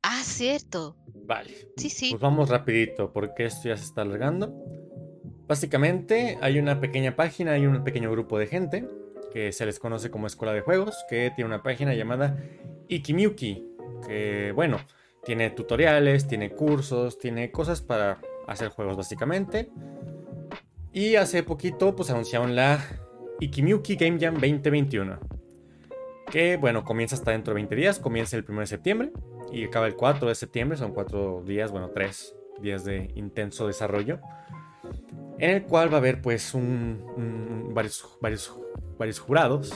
Ah, 0.01 0.21
cierto. 0.23 0.97
Vale. 1.25 1.69
Sí, 1.77 1.89
sí. 1.89 2.09
Pues 2.11 2.21
vamos 2.21 2.49
rapidito, 2.49 3.11
porque 3.13 3.45
esto 3.45 3.69
ya 3.69 3.77
se 3.77 3.83
está 3.85 4.01
alargando. 4.01 4.51
Básicamente 5.47 6.37
hay 6.41 6.59
una 6.59 6.79
pequeña 6.81 7.15
página, 7.15 7.53
hay 7.53 7.65
un 7.65 7.83
pequeño 7.83 8.11
grupo 8.11 8.37
de 8.37 8.47
gente 8.47 8.87
que 9.31 9.51
se 9.51 9.65
les 9.65 9.79
conoce 9.79 10.11
como 10.11 10.27
Escuela 10.27 10.53
de 10.53 10.61
Juegos, 10.61 11.05
que 11.09 11.31
tiene 11.35 11.47
una 11.47 11.63
página 11.63 11.93
llamada 11.93 12.37
Ikimiuki, 12.89 13.65
que 14.05 14.51
bueno, 14.53 14.77
tiene 15.23 15.49
tutoriales, 15.49 16.27
tiene 16.27 16.51
cursos, 16.51 17.17
tiene 17.17 17.51
cosas 17.51 17.81
para 17.81 18.19
hacer 18.47 18.69
juegos 18.69 18.97
básicamente. 18.97 19.69
Y 20.91 21.15
hace 21.15 21.43
poquito 21.43 21.95
pues 21.95 22.09
anunciaron 22.09 22.55
la 22.55 22.83
Ikimiuki 23.39 23.95
Game 23.95 24.19
Jam 24.19 24.33
2021. 24.35 25.19
Que 26.29 26.57
bueno, 26.57 26.83
comienza 26.83 27.15
hasta 27.15 27.31
dentro 27.31 27.53
de 27.53 27.55
20 27.55 27.75
días, 27.75 27.99
comienza 27.99 28.35
el 28.35 28.45
1 28.47 28.59
de 28.59 28.67
septiembre 28.67 29.11
y 29.51 29.63
acaba 29.63 29.87
el 29.87 29.95
4 29.95 30.27
de 30.27 30.35
septiembre, 30.35 30.77
son 30.77 30.93
4 30.93 31.43
días, 31.45 31.71
bueno, 31.71 31.89
3 31.91 32.35
días 32.61 32.83
de 32.83 33.11
intenso 33.15 33.67
desarrollo, 33.67 34.19
en 35.39 35.49
el 35.49 35.63
cual 35.63 35.91
va 35.91 35.95
a 35.95 35.97
haber 35.97 36.21
pues 36.21 36.53
un, 36.53 37.71
varios, 37.73 38.17
varios, 38.21 38.53
varios 38.97 39.19
jurados, 39.19 39.73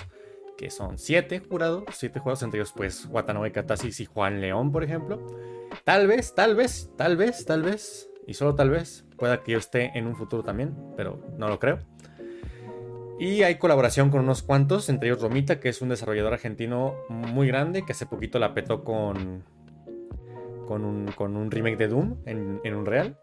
que 0.58 0.70
son 0.70 0.98
7 0.98 1.42
jurados, 1.48 1.84
7 1.92 2.20
jurados, 2.20 2.44
entre 2.44 2.60
ellos 2.60 2.74
pues 2.76 3.06
Watanabe 3.06 3.52
Katasis 3.52 4.00
y 4.00 4.06
Juan 4.06 4.42
León, 4.42 4.72
por 4.72 4.84
ejemplo. 4.84 5.26
Tal 5.84 6.08
vez, 6.08 6.36
tal 6.36 6.56
vez, 6.56 6.92
tal 6.98 7.18
vez, 7.18 7.46
tal 7.46 7.64
vez, 7.64 8.10
y 8.28 8.34
solo 8.34 8.56
tal 8.56 8.70
vez, 8.70 9.06
pueda 9.18 9.44
que 9.44 9.54
yo 9.54 9.58
esté 9.58 9.98
en 9.98 10.08
un 10.08 10.16
futuro 10.16 10.44
también, 10.44 10.76
pero 10.98 11.20
no 11.38 11.48
lo 11.48 11.60
creo. 11.60 11.80
Y 13.20 13.44
hay 13.44 13.56
colaboración 13.56 14.10
con 14.10 14.22
unos 14.22 14.42
cuantos, 14.42 14.90
entre 14.90 15.10
ellos 15.10 15.22
Romita, 15.22 15.60
que 15.60 15.70
es 15.70 15.82
un 15.84 15.90
desarrollador 15.90 16.34
argentino 16.34 16.96
muy 17.08 17.48
grande, 17.48 17.86
que 17.86 17.92
hace 17.92 18.08
poquito 18.08 18.40
la 18.40 18.56
petó 18.56 18.84
con, 18.84 19.44
con, 20.68 20.84
un, 20.84 21.12
con 21.12 21.38
un 21.38 21.52
remake 21.52 21.78
de 21.78 21.88
Doom 21.88 22.18
en, 22.26 22.60
en 22.64 22.76
un 22.76 22.86
real. 22.88 23.20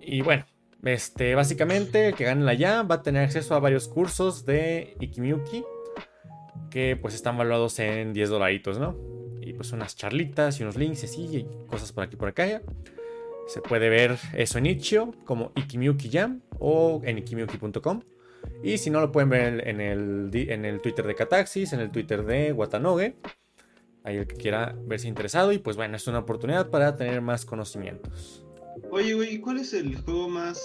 Y 0.00 0.22
bueno, 0.22 0.44
este, 0.84 1.34
básicamente 1.34 2.08
el 2.08 2.14
que 2.14 2.24
gane 2.24 2.44
la 2.44 2.54
ya 2.54 2.82
va 2.82 2.96
a 2.96 3.02
tener 3.02 3.24
acceso 3.24 3.54
a 3.54 3.60
varios 3.60 3.88
cursos 3.88 4.44
de 4.44 4.96
Ikimiuki, 5.00 5.64
que 6.70 6.96
pues 6.96 7.14
están 7.14 7.36
valuados 7.36 7.78
en 7.78 8.12
10 8.12 8.30
dolaritos, 8.30 8.78
¿no? 8.78 8.96
Y 9.40 9.52
pues 9.52 9.72
unas 9.72 9.96
charlitas 9.96 10.60
y 10.60 10.62
unos 10.62 10.76
links 10.76 11.16
y 11.16 11.46
cosas 11.66 11.92
por 11.92 12.04
aquí 12.04 12.14
y 12.14 12.18
por 12.18 12.28
acá. 12.28 12.62
Se 13.46 13.60
puede 13.60 13.88
ver 13.88 14.16
eso 14.34 14.58
en 14.58 14.66
Itch.io 14.66 15.12
como 15.24 15.52
Ikimiuki 15.56 16.08
Jam 16.08 16.40
o 16.58 17.02
en 17.04 17.18
ikimiuki.com. 17.18 18.02
Y 18.62 18.78
si 18.78 18.90
no, 18.90 19.00
lo 19.00 19.10
pueden 19.10 19.28
ver 19.28 19.68
en 19.68 19.80
el, 19.80 20.30
en 20.32 20.64
el 20.64 20.80
Twitter 20.80 21.06
de 21.06 21.14
Cataxis, 21.14 21.72
en 21.72 21.80
el 21.80 21.90
Twitter 21.90 22.24
de 22.24 22.52
Watanoge. 22.52 23.16
Ahí 24.04 24.16
el 24.16 24.26
que 24.26 24.36
quiera 24.36 24.74
verse 24.86 25.08
interesado. 25.08 25.52
Y 25.52 25.58
pues 25.58 25.76
bueno, 25.76 25.96
es 25.96 26.06
una 26.06 26.20
oportunidad 26.20 26.70
para 26.70 26.94
tener 26.96 27.20
más 27.20 27.44
conocimientos. 27.44 28.44
Oye, 28.90 29.14
güey, 29.14 29.38
¿cuál 29.40 29.58
es 29.58 29.72
el 29.74 29.96
juego 29.96 30.28
más 30.28 30.60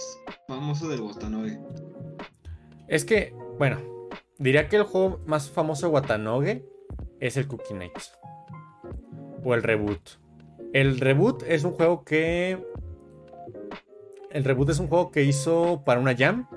famoso 0.47 0.87
del 0.89 1.01
Watanabe? 1.01 1.59
Es 2.87 3.05
que, 3.05 3.33
bueno, 3.57 3.79
diría 4.37 4.67
que 4.67 4.77
el 4.77 4.83
juego 4.83 5.19
más 5.25 5.49
famoso 5.49 5.87
de 5.87 5.93
Watanoge 5.93 6.65
es 7.19 7.37
el 7.37 7.47
Cookie 7.47 7.73
Nights. 7.73 8.13
O 9.43 9.53
el 9.53 9.63
reboot. 9.63 10.01
El 10.73 10.99
reboot 10.99 11.43
es 11.47 11.63
un 11.63 11.71
juego 11.73 12.03
que. 12.03 12.63
El 14.31 14.43
reboot 14.43 14.69
es 14.69 14.79
un 14.79 14.87
juego 14.87 15.11
que 15.11 15.23
hizo 15.23 15.83
para 15.85 15.99
una 15.99 16.15
jam. 16.15 16.47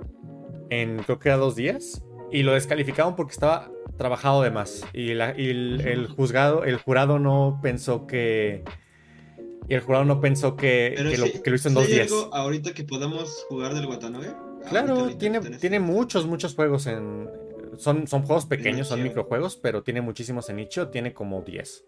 En 0.70 0.98
creo 0.98 1.18
que 1.18 1.28
era 1.28 1.38
dos 1.38 1.54
días. 1.56 2.02
Y 2.30 2.42
lo 2.42 2.52
descalificaron 2.52 3.14
porque 3.16 3.32
estaba 3.32 3.70
trabajado 3.96 4.42
de 4.42 4.50
más. 4.50 4.84
Y, 4.92 5.14
la- 5.14 5.38
y 5.38 5.48
el 5.50 6.08
juzgado, 6.08 6.64
el 6.64 6.76
jurado 6.78 7.18
no 7.18 7.58
pensó 7.62 8.06
que. 8.06 8.64
Y 9.68 9.74
el 9.74 9.80
jurado 9.82 10.04
no 10.04 10.20
pensó 10.20 10.56
que, 10.56 10.94
que 10.96 11.16
si- 11.16 11.16
lo, 11.36 11.42
que 11.42 11.50
lo 11.50 11.56
hizo 11.56 11.68
en 11.68 11.74
si 11.74 11.80
dos 11.80 11.86
hay 11.88 11.92
días. 11.94 12.10
algo 12.12 12.34
ahorita 12.34 12.72
que 12.74 12.84
podamos 12.84 13.44
jugar 13.48 13.74
del 13.74 13.86
Watanabe? 13.86 14.34
Claro, 14.68 14.94
Ahorita, 15.00 15.26
ahorita, 15.26 15.58
tiene, 15.58 15.78
muchos, 15.80 16.26
muchos 16.26 16.54
juegos 16.54 16.86
en... 16.86 17.28
Son, 17.76 18.06
son 18.08 18.22
juegos 18.22 18.46
pequeños, 18.46 18.88
son 18.88 19.02
microjuegos, 19.02 19.56
pero 19.56 19.82
tiene 19.82 20.00
muchísimos 20.00 20.48
en 20.48 20.56
nicho, 20.56 20.88
tiene 20.88 21.12
como 21.14 21.42
10. 21.42 21.84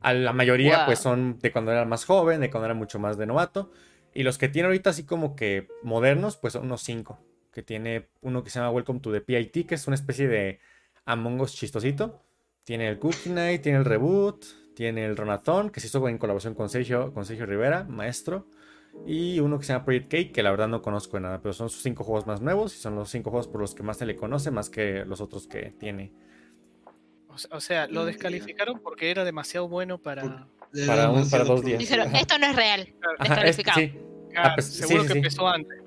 A 0.00 0.14
la 0.14 0.32
mayoría 0.32 0.78
Wow. 0.78 0.86
pues 0.86 0.98
son 0.98 1.38
de 1.38 1.52
cuando 1.52 1.70
era 1.70 1.84
más 1.84 2.04
joven, 2.06 2.40
de 2.40 2.50
cuando 2.50 2.64
era 2.64 2.74
mucho 2.74 2.98
más 2.98 3.16
de 3.18 3.26
novato. 3.26 3.70
Y 4.14 4.24
los 4.24 4.36
que 4.36 4.48
tiene 4.48 4.66
ahorita 4.66 4.90
así 4.90 5.04
como 5.04 5.36
que 5.36 5.68
modernos, 5.82 6.36
pues 6.36 6.54
son 6.54 6.64
unos 6.64 6.82
5. 6.82 7.18
Que 7.52 7.62
tiene 7.62 8.08
uno 8.22 8.42
que 8.42 8.50
se 8.50 8.58
llama 8.58 8.70
Welcome 8.72 9.00
to 9.00 9.12
the 9.12 9.20
PIT, 9.20 9.66
que 9.68 9.74
es 9.76 9.86
una 9.86 9.94
especie 9.94 10.26
de 10.26 10.58
Among 11.04 11.40
Us 11.40 11.54
chistosito. 11.54 12.20
Tiene 12.64 12.88
el 12.88 12.98
Cookie 12.98 13.30
Night, 13.30 13.62
tiene 13.62 13.78
el 13.78 13.84
Reboot, 13.84 14.44
tiene 14.74 15.04
el 15.04 15.16
Ronathon, 15.16 15.70
que 15.70 15.80
se 15.80 15.86
hizo 15.88 16.06
en 16.08 16.18
colaboración 16.18 16.54
con 16.54 16.68
Sergio, 16.68 17.12
con 17.12 17.24
Sergio 17.24 17.46
Rivera, 17.46 17.84
maestro. 17.84 18.46
Y 19.06 19.40
uno 19.40 19.58
que 19.58 19.64
se 19.64 19.72
llama 19.72 19.84
Project 19.86 20.10
Cake, 20.10 20.32
que 20.32 20.42
la 20.42 20.50
verdad 20.50 20.68
no 20.68 20.82
conozco 20.82 21.16
de 21.16 21.22
nada, 21.22 21.40
pero 21.40 21.52
son 21.54 21.70
sus 21.70 21.82
cinco 21.82 22.04
juegos 22.04 22.26
más 22.26 22.40
nuevos 22.42 22.76
y 22.76 22.78
son 22.78 22.94
los 22.94 23.08
cinco 23.10 23.30
juegos 23.30 23.48
por 23.48 23.60
los 23.60 23.74
que 23.74 23.82
más 23.82 23.96
se 23.96 24.04
le 24.06 24.16
conoce, 24.16 24.50
más 24.50 24.68
que 24.68 25.04
los 25.06 25.20
otros 25.22 25.46
que 25.46 25.70
tiene. 25.78 26.12
O 27.28 27.38
se- 27.38 27.48
O 27.50 27.60
sea, 27.60 27.86
lo 27.86 28.04
descalificaron 28.04 28.80
porque 28.80 29.10
era 29.10 29.24
demasiado 29.24 29.66
bueno 29.68 29.96
para. 29.98 30.46
Para 30.86 31.10
un- 31.10 31.28
para 31.30 31.44
dos 31.44 31.64
días. 31.64 31.78
Dijeron, 31.78 32.14
esto 32.14 32.38
no 32.38 32.46
es 32.46 32.56
real. 32.56 32.88
Ajá, 33.18 33.34
es- 33.46 33.56
Descalificado. 33.56 33.80
sí, 33.80 33.98
Ah, 34.36 34.52
pues, 34.54 34.66
sí, 34.66 34.82
seguro 34.82 35.02
sí, 35.02 35.06
que 35.08 35.12
sí. 35.12 35.18
empezó 35.18 35.48
antes. 35.48 35.78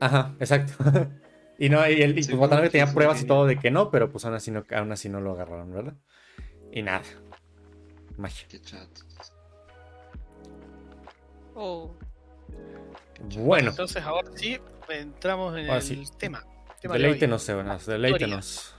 ajá, 0.00 0.34
exacto. 0.40 0.72
y 1.58 1.68
no, 1.68 1.88
y 1.88 2.02
el 2.02 2.18
y 2.18 2.24
que 2.26 2.68
tenía 2.70 2.92
pruebas 2.92 3.22
y 3.22 3.26
todo 3.26 3.46
de 3.46 3.58
que 3.58 3.70
no, 3.70 3.90
pero 3.90 4.10
pues 4.10 4.24
aún 4.24 4.34
así 4.34 4.50
no, 4.50 4.64
aún 4.74 4.90
así 4.92 5.08
no 5.08 5.20
lo 5.20 5.32
agarraron, 5.32 5.72
¿verdad? 5.72 5.94
Y 6.72 6.82
nada. 6.82 7.02
Magia. 8.20 8.46
Qué 8.48 8.60
chato. 8.60 9.02
Oh. 11.54 11.94
Bueno, 13.38 13.70
Entonces 13.70 14.02
ahora 14.02 14.30
sí 14.34 14.58
entramos 14.88 15.56
en 15.56 15.66
Ahora 15.66 15.76
el 15.78 15.82
sí. 15.82 16.04
tema. 16.18 16.46
tema 16.80 16.94
de 16.94 17.00
deleítenos, 17.00 17.42
Sebanas, 17.42 17.86
deleítenos. 17.86 18.74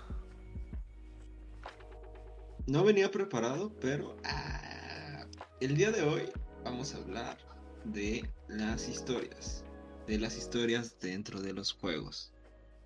No 2.68 2.84
venía 2.84 3.12
preparado, 3.12 3.72
pero 3.80 4.18
ah, 4.24 5.26
el 5.60 5.76
día 5.76 5.92
de 5.92 6.04
hoy 6.04 6.24
vamos 6.64 6.94
a 6.94 6.98
hablar 6.98 7.38
de 7.84 8.30
las 8.48 8.88
historias. 8.88 9.64
De 10.08 10.18
las 10.18 10.38
historias 10.38 11.00
dentro 11.00 11.42
de 11.42 11.54
los 11.54 11.74
juegos. 11.74 12.34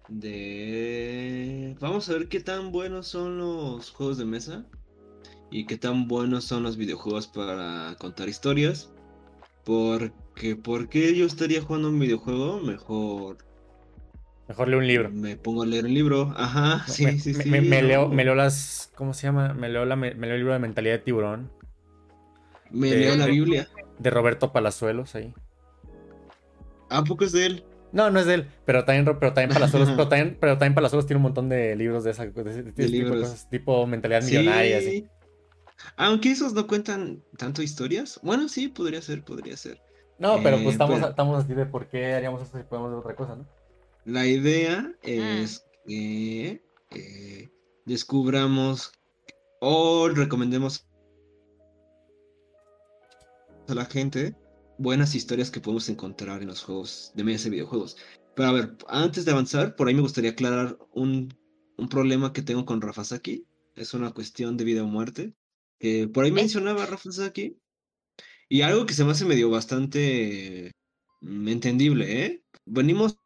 De... 0.08 1.76
Vamos 1.80 2.10
a 2.10 2.13
ver 2.13 2.28
qué 2.30 2.39
tan 2.39 2.72
buenos 2.72 3.08
son 3.08 3.38
los 3.38 3.89
juegos 3.91 4.18
de 4.18 4.26
mesa. 4.26 4.65
Y 5.56 5.65
qué 5.65 5.78
tan 5.78 6.10
buenos 6.10 6.44
son 6.44 6.63
los 6.63 6.76
videojuegos 6.76 7.28
para 7.28 7.96
contar 7.98 8.28
historias. 8.28 8.91
Porque, 9.63 10.58
¿por 10.58 10.89
qué 10.89 11.15
yo 11.15 11.26
estaría 11.26 11.62
jugando 11.62 11.88
un 11.88 11.98
videojuego? 11.98 12.60
Mejor 12.60 13.38
Mejor 14.50 14.68
lee 14.68 14.76
un 14.76 14.86
libro. 14.86 15.10
me 15.12 15.38
pongo 15.38 15.63
a 15.63 15.65
leer 15.65 15.86
un 15.86 15.94
libro. 15.94 16.34
Ajá, 16.36 16.86
sí, 16.89 17.06
me, 17.06 17.18
sí, 17.18 17.32
me- 17.34 17.44
sí. 17.46 17.50
me- 17.50 17.82
leo, 17.82 18.10
me 18.10 18.26
leo 18.26 18.36
las. 18.36 18.91
¿Cómo 18.96 19.13
se 19.13 19.28
llama? 19.28 19.54
Me 19.54 19.70
leo, 19.70 19.86
la, 19.86 19.96
me, 19.96 20.13
leo 20.13 20.34
el 20.34 20.39
libro 20.39 20.52
de 20.52 20.60
mentalidad 20.60 20.96
de 20.96 21.00
tiburón. 21.00 21.50
Me 22.70 22.89
de- 22.89 22.98
leo 22.98 23.15
la 23.15 23.28
Biblia. 23.28 23.70
De 23.98 24.10
Roberto 24.10 24.52
Palazuelos 24.52 25.15
ahí. 25.15 25.34
¿A 26.89 27.02
poco 27.06 27.24
es 27.24 27.32
de 27.32 27.46
él? 27.46 27.63
No, 27.94 28.12
no 28.12 28.20
es 28.20 28.26
de 28.26 28.34
él, 28.34 28.48
pero 28.65 28.84
también, 28.84 29.06
pero 29.06 29.32
también 29.32 29.54
Palazuelos, 29.54 29.89
pero 29.96 30.10
también, 30.10 30.38
pero 30.38 30.58
también 30.58 30.76
Palazuelos 30.76 31.06
tiene 31.08 31.15
un 31.20 31.24
montón 31.24 31.48
de 31.48 31.78
libros 31.78 32.04
de 32.04 32.12
esa 32.12 32.26
de 32.26 32.50
ese 32.52 32.63
tipo 32.63 32.82
de 32.82 32.88
libros. 32.89 33.22
cosas, 33.22 33.50
tipo 33.50 33.88
mentalidad 33.88 34.22
millonaria, 34.22 34.80
así. 34.80 35.08
Aunque 35.97 36.31
esos 36.31 36.53
no 36.53 36.67
cuentan 36.67 37.23
tanto 37.38 37.61
historias. 37.61 38.19
Bueno, 38.23 38.47
sí, 38.49 38.67
podría 38.67 39.01
ser, 39.01 39.23
podría 39.23 39.57
ser. 39.57 39.81
No, 40.19 40.38
pero 40.41 40.57
Eh, 40.57 40.61
pues 40.63 40.73
estamos, 40.75 40.95
pero- 40.95 41.09
estamos 41.09 41.43
así 41.43 41.53
de 41.53 41.65
por 41.65 41.88
qué 41.89 42.13
haríamos 42.13 42.41
eso 42.41 42.57
si 42.57 42.63
podemos 42.63 42.89
hacer 42.89 42.99
otra 42.99 43.15
cosa, 43.15 43.35
¿no? 43.35 43.45
La 44.05 44.25
idea 44.27 44.93
es 45.01 45.65
que 45.85 46.63
eh, 46.91 47.49
descubramos 47.85 48.91
o 49.59 50.07
recomendemos 50.09 50.88
a 53.67 53.73
la 53.73 53.85
gente 53.85 54.35
buenas 54.77 55.15
historias 55.15 55.49
que 55.49 55.59
podemos 55.59 55.89
encontrar 55.89 56.41
en 56.41 56.47
los 56.47 56.63
juegos 56.63 57.11
de 57.15 57.23
mesa 57.23 57.47
y 57.47 57.51
videojuegos. 57.51 57.97
Pero 58.35 58.49
a 58.49 58.51
ver, 58.51 58.75
antes 58.88 59.25
de 59.25 59.31
avanzar, 59.31 59.75
por 59.75 59.88
ahí 59.88 59.95
me 59.95 60.01
gustaría 60.01 60.31
aclarar 60.31 60.77
un 60.93 61.33
un 61.77 61.89
problema 61.89 62.31
que 62.31 62.41
tengo 62.41 62.65
con 62.65 62.79
Rafasaki. 62.79 63.45
Es 63.75 63.93
una 63.93 64.11
cuestión 64.11 64.55
de 64.55 64.63
vida 64.63 64.81
o 64.83 64.88
muerte. 64.88 65.33
Que 65.86 66.08
por 66.08 66.26
ahí 66.26 66.32
mencionaba 66.32 66.88
Rafasaki. 66.88 67.60
Y 68.50 68.62
algo 68.63 68.88
que 68.88 68.95
se 68.95 69.04
me 69.04 69.12
hace 69.12 69.24
medio 69.24 69.52
bastante 69.52 70.71
mm, 71.21 71.48
entendible, 71.48 72.26
¿eh? 72.26 72.43
Venimos 72.65 73.19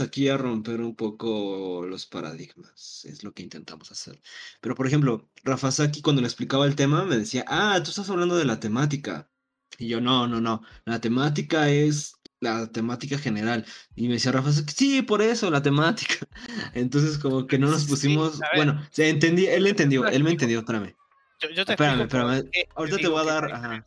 aquí 0.00 0.28
a 0.28 0.36
romper 0.36 0.80
un 0.80 0.96
poco 0.96 1.86
los 1.86 2.06
paradigmas, 2.06 3.04
es 3.04 3.22
lo 3.22 3.32
que 3.32 3.44
intentamos 3.44 3.92
hacer. 3.92 4.20
Pero 4.60 4.74
por 4.74 4.88
ejemplo, 4.88 5.30
Rafasaki 5.44 6.02
cuando 6.02 6.22
le 6.22 6.26
explicaba 6.26 6.66
el 6.66 6.74
tema 6.74 7.04
me 7.04 7.18
decía, 7.18 7.44
ah, 7.46 7.80
tú 7.84 7.90
estás 7.90 8.10
hablando 8.10 8.36
de 8.36 8.46
la 8.46 8.58
temática. 8.58 9.30
Y 9.78 9.86
yo, 9.86 10.00
no, 10.00 10.26
no, 10.26 10.40
no, 10.40 10.62
la 10.86 11.00
temática 11.00 11.70
es 11.70 12.14
la 12.40 12.66
temática 12.72 13.16
general. 13.16 13.64
Y 13.94 14.08
me 14.08 14.14
decía 14.14 14.32
Rafasaki, 14.32 14.74
sí, 14.74 15.02
por 15.02 15.22
eso, 15.22 15.52
la 15.52 15.62
temática. 15.62 16.16
Entonces 16.74 17.16
como 17.18 17.46
que 17.46 17.60
no 17.60 17.70
nos 17.70 17.84
pusimos, 17.84 18.40
bueno, 18.56 18.84
se 18.90 19.08
entendí, 19.08 19.46
él 19.46 19.68
entendió, 19.68 20.08
él 20.08 20.24
me 20.24 20.30
entendió, 20.32 20.58
espérame. 20.60 20.96
Yo, 21.40 21.50
yo 21.50 21.64
te 21.64 21.72
Espérame, 21.72 22.02
espérame. 22.02 22.50
Ahorita 22.74 22.96
te 22.96 23.08
voy 23.08 23.20
a 23.20 23.24
dar, 23.24 23.52
ajá. 23.52 23.84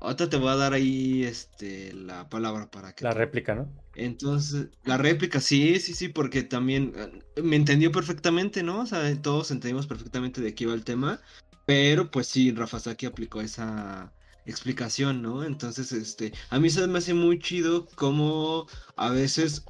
Ahorita 0.00 0.28
te 0.28 0.36
voy 0.36 0.48
a 0.48 0.56
dar 0.56 0.72
ahí 0.72 1.24
este, 1.24 1.92
la 1.92 2.28
palabra 2.28 2.70
para 2.70 2.92
que... 2.92 3.04
La 3.04 3.12
te- 3.12 3.18
réplica, 3.18 3.54
¿no? 3.54 3.68
Entonces, 3.94 4.68
la 4.84 4.96
réplica, 4.96 5.40
sí, 5.40 5.80
sí, 5.80 5.92
sí, 5.94 6.08
porque 6.08 6.42
también 6.42 6.92
eh, 7.36 7.42
me 7.42 7.56
entendió 7.56 7.90
perfectamente, 7.90 8.62
¿no? 8.62 8.82
O 8.82 8.86
sea, 8.86 9.20
todos 9.20 9.50
entendimos 9.50 9.86
perfectamente 9.86 10.40
de 10.40 10.54
qué 10.54 10.64
iba 10.64 10.74
el 10.74 10.84
tema, 10.84 11.20
pero 11.66 12.10
pues 12.10 12.28
sí, 12.28 12.52
Rafa 12.52 12.78
Saki 12.78 13.06
aplicó 13.06 13.40
esa 13.40 14.12
explicación, 14.46 15.20
¿no? 15.20 15.42
Entonces, 15.44 15.90
este, 15.92 16.32
a 16.50 16.60
mí 16.60 16.70
se 16.70 16.86
me 16.86 16.98
hace 16.98 17.12
muy 17.12 17.40
chido 17.40 17.86
como 17.96 18.66
a 18.96 19.10
veces 19.10 19.64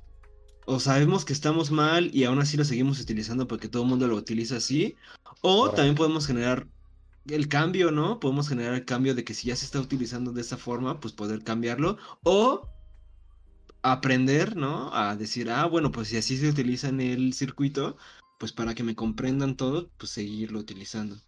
o 0.66 0.78
sabemos 0.78 1.24
que 1.24 1.32
estamos 1.32 1.70
mal 1.70 2.14
y 2.14 2.24
aún 2.24 2.38
así 2.40 2.58
lo 2.58 2.64
seguimos 2.64 3.00
utilizando 3.00 3.48
porque 3.48 3.68
todo 3.68 3.84
el 3.84 3.88
mundo 3.88 4.06
lo 4.06 4.16
utiliza 4.16 4.56
así, 4.56 4.94
o 5.40 5.60
Correcto. 5.60 5.76
también 5.76 5.94
podemos 5.94 6.26
generar 6.26 6.66
el 7.30 7.48
cambio, 7.48 7.90
¿no? 7.90 8.20
Podemos 8.20 8.48
generar 8.48 8.74
el 8.74 8.84
cambio 8.84 9.14
de 9.14 9.24
que 9.24 9.34
si 9.34 9.48
ya 9.48 9.56
se 9.56 9.64
está 9.64 9.80
utilizando 9.80 10.32
de 10.32 10.40
esa 10.40 10.56
forma, 10.56 11.00
pues 11.00 11.12
poder 11.12 11.42
cambiarlo, 11.44 11.98
o 12.22 12.68
aprender, 13.82 14.56
¿no? 14.56 14.94
A 14.94 15.16
decir, 15.16 15.50
ah, 15.50 15.66
bueno, 15.66 15.92
pues 15.92 16.08
si 16.08 16.16
así 16.16 16.36
se 16.36 16.48
utiliza 16.48 16.88
en 16.88 17.00
el 17.00 17.32
circuito, 17.32 17.96
pues 18.38 18.52
para 18.52 18.74
que 18.74 18.82
me 18.82 18.94
comprendan 18.94 19.56
todo, 19.56 19.88
pues 19.98 20.12
seguirlo 20.12 20.58
utilizando. 20.60 21.20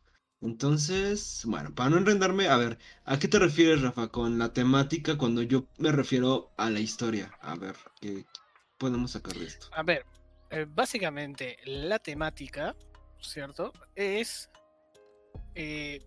Entonces, 0.42 1.42
bueno, 1.44 1.74
para 1.74 1.90
no 1.90 1.98
enredarme, 1.98 2.48
a 2.48 2.56
ver, 2.56 2.78
¿a 3.04 3.18
qué 3.18 3.28
te 3.28 3.38
refieres, 3.38 3.82
Rafa, 3.82 4.08
con 4.08 4.38
la 4.38 4.52
temática 4.54 5.18
cuando 5.18 5.42
yo 5.42 5.66
me 5.78 5.92
refiero 5.92 6.50
a 6.56 6.70
la 6.70 6.80
historia? 6.80 7.30
A 7.42 7.56
ver, 7.56 7.76
¿qué 8.00 8.24
podemos 8.78 9.10
sacar 9.10 9.34
de 9.34 9.46
esto? 9.46 9.66
A 9.72 9.82
ver, 9.82 10.06
eh, 10.50 10.66
básicamente 10.66 11.58
la 11.66 11.98
temática, 11.98 12.74
¿cierto? 13.20 13.72
Es 13.94 14.48
eh, 15.54 16.00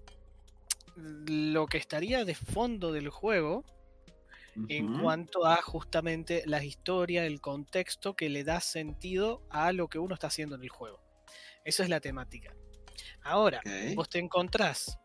lo 0.96 1.66
que 1.68 1.78
estaría 1.78 2.26
de 2.26 2.36
fondo 2.36 2.92
del 2.92 3.10
juego 3.10 3.64
en 4.70 5.00
cuanto 5.00 5.46
a 5.46 5.62
justamente 5.62 6.44
la 6.46 6.64
historia, 6.64 7.26
el 7.26 7.42
contexto 7.42 8.16
que 8.16 8.30
le 8.30 8.44
da 8.44 8.60
sentido 8.60 9.42
a 9.50 9.72
lo 9.72 9.88
que 9.88 9.98
uno 9.98 10.14
está 10.14 10.28
haciendo 10.28 10.56
en 10.56 10.64
el 10.64 10.70
juego. 10.70 11.02
Eso 11.64 11.82
es 11.82 11.90
la 11.90 12.00
temática. 12.00 12.56
Ahora, 13.24 13.62
vos 13.96 14.10
te 14.10 14.20
encontrás 14.20 15.00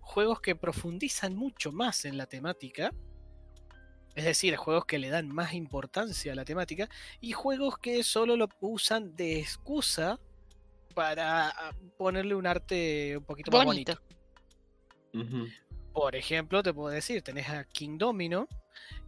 juegos 0.00 0.40
que 0.40 0.56
profundizan 0.56 1.34
mucho 1.34 1.72
más 1.72 2.04
en 2.04 2.16
la 2.16 2.26
temática, 2.26 2.92
es 4.14 4.24
decir, 4.24 4.56
juegos 4.56 4.86
que 4.86 4.98
le 4.98 5.10
dan 5.10 5.28
más 5.28 5.52
importancia 5.52 6.32
a 6.32 6.36
la 6.36 6.44
temática, 6.44 6.88
y 7.20 7.32
juegos 7.32 7.78
que 7.78 8.02
solo 8.02 8.36
lo 8.36 8.48
usan 8.60 9.14
de 9.14 9.40
excusa 9.40 10.18
para 10.96 11.50
ah, 11.50 11.76
ponerle 11.98 12.34
un 12.34 12.46
arte 12.46 13.18
un 13.18 13.24
poquito 13.24 13.50
más 13.50 13.66
bonito. 13.66 14.00
Bonito. 15.12 15.52
Por 15.92 16.16
ejemplo, 16.16 16.62
te 16.62 16.72
puedo 16.72 16.88
decir, 16.88 17.20
tenés 17.20 17.50
a 17.50 17.64
King 17.64 17.98
Domino, 17.98 18.48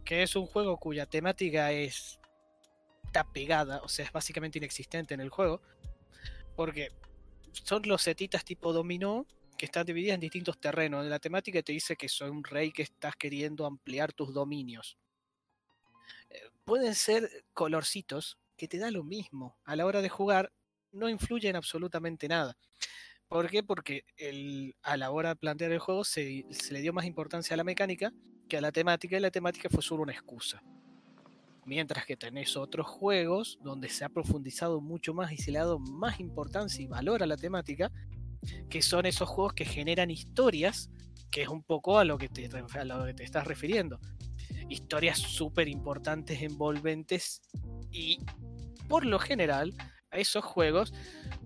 que 0.05 0.21
es 0.21 0.35
un 0.35 0.45
juego 0.45 0.77
cuya 0.77 1.07
temática 1.07 1.71
es 1.71 2.19
está 3.05 3.23
pegada, 3.23 3.81
o 3.81 3.89
sea, 3.89 4.05
es 4.05 4.11
básicamente 4.11 4.59
inexistente 4.59 5.15
en 5.15 5.19
el 5.19 5.29
juego, 5.29 5.63
porque 6.55 6.91
son 7.51 7.81
los 7.87 8.03
setitas 8.03 8.45
tipo 8.45 8.71
dominó 8.71 9.25
que 9.57 9.65
están 9.65 9.87
divididas 9.87 10.13
en 10.13 10.21
distintos 10.21 10.59
terrenos. 10.59 11.03
La 11.07 11.17
temática 11.17 11.63
te 11.63 11.71
dice 11.71 11.95
que 11.95 12.07
soy 12.07 12.29
un 12.29 12.43
rey 12.43 12.71
que 12.71 12.83
estás 12.83 13.15
queriendo 13.15 13.65
ampliar 13.65 14.13
tus 14.13 14.31
dominios. 14.31 14.95
Eh, 16.29 16.51
Pueden 16.65 16.93
ser 16.93 17.45
colorcitos 17.53 18.37
que 18.55 18.67
te 18.67 18.77
da 18.77 18.91
lo 18.91 19.03
mismo. 19.03 19.57
A 19.65 19.75
la 19.75 19.87
hora 19.87 20.03
de 20.03 20.09
jugar 20.09 20.51
no 20.91 21.09
influyen 21.09 21.55
absolutamente 21.55 22.27
nada. 22.27 22.55
¿Por 23.27 23.49
qué? 23.49 23.61
Porque 23.63 24.05
el- 24.17 24.75
a 24.81 24.97
la 24.97 25.11
hora 25.11 25.29
de 25.29 25.35
plantear 25.35 25.71
el 25.71 25.79
juego 25.79 26.03
se, 26.03 26.45
se 26.49 26.73
le 26.73 26.81
dio 26.81 26.93
más 26.93 27.05
importancia 27.05 27.53
a 27.53 27.57
la 27.57 27.63
mecánica 27.63 28.11
que 28.47 28.57
a 28.57 28.61
la 28.61 28.71
temática 28.71 29.15
y 29.15 29.19
la 29.19 29.29
temática 29.31 29.69
fue 29.69 29.83
solo 29.83 30.03
una 30.03 30.13
excusa. 30.13 30.63
Mientras 31.65 32.05
que 32.05 32.17
tenés 32.17 32.57
otros 32.57 32.87
juegos 32.87 33.59
donde 33.61 33.89
se 33.89 34.03
ha 34.03 34.09
profundizado 34.09 34.81
mucho 34.81 35.13
más 35.13 35.31
y 35.31 35.37
se 35.37 35.51
le 35.51 35.59
ha 35.59 35.63
dado 35.65 35.77
más 35.77 36.19
importancia 36.19 36.83
y 36.83 36.87
valor 36.87 37.21
a 37.21 37.27
la 37.27 37.37
temática, 37.37 37.91
que 38.69 38.81
son 38.81 39.05
esos 39.05 39.29
juegos 39.29 39.53
que 39.53 39.65
generan 39.65 40.09
historias, 40.09 40.89
que 41.29 41.43
es 41.43 41.49
un 41.49 41.61
poco 41.61 41.99
a 41.99 42.05
lo 42.05 42.17
que 42.17 42.29
te, 42.29 42.47
a 42.47 42.83
lo 42.85 43.05
que 43.05 43.13
te 43.13 43.23
estás 43.23 43.45
refiriendo. 43.45 43.99
Historias 44.67 45.19
súper 45.19 45.67
importantes, 45.67 46.41
envolventes 46.41 47.41
y 47.91 48.17
por 48.87 49.05
lo 49.05 49.19
general 49.19 49.73
a 50.11 50.17
esos 50.17 50.43
juegos 50.43 50.93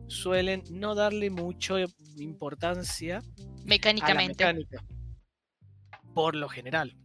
suelen 0.08 0.64
no 0.72 0.96
darle 0.96 1.30
mucha 1.30 1.76
importancia 2.18 3.18
a 3.18 3.22
la 3.22 3.66
Mecánicamente. 3.66 4.46
mecánica. 4.46 4.84
Por 6.14 6.36
lo 6.36 6.48
general. 6.48 6.96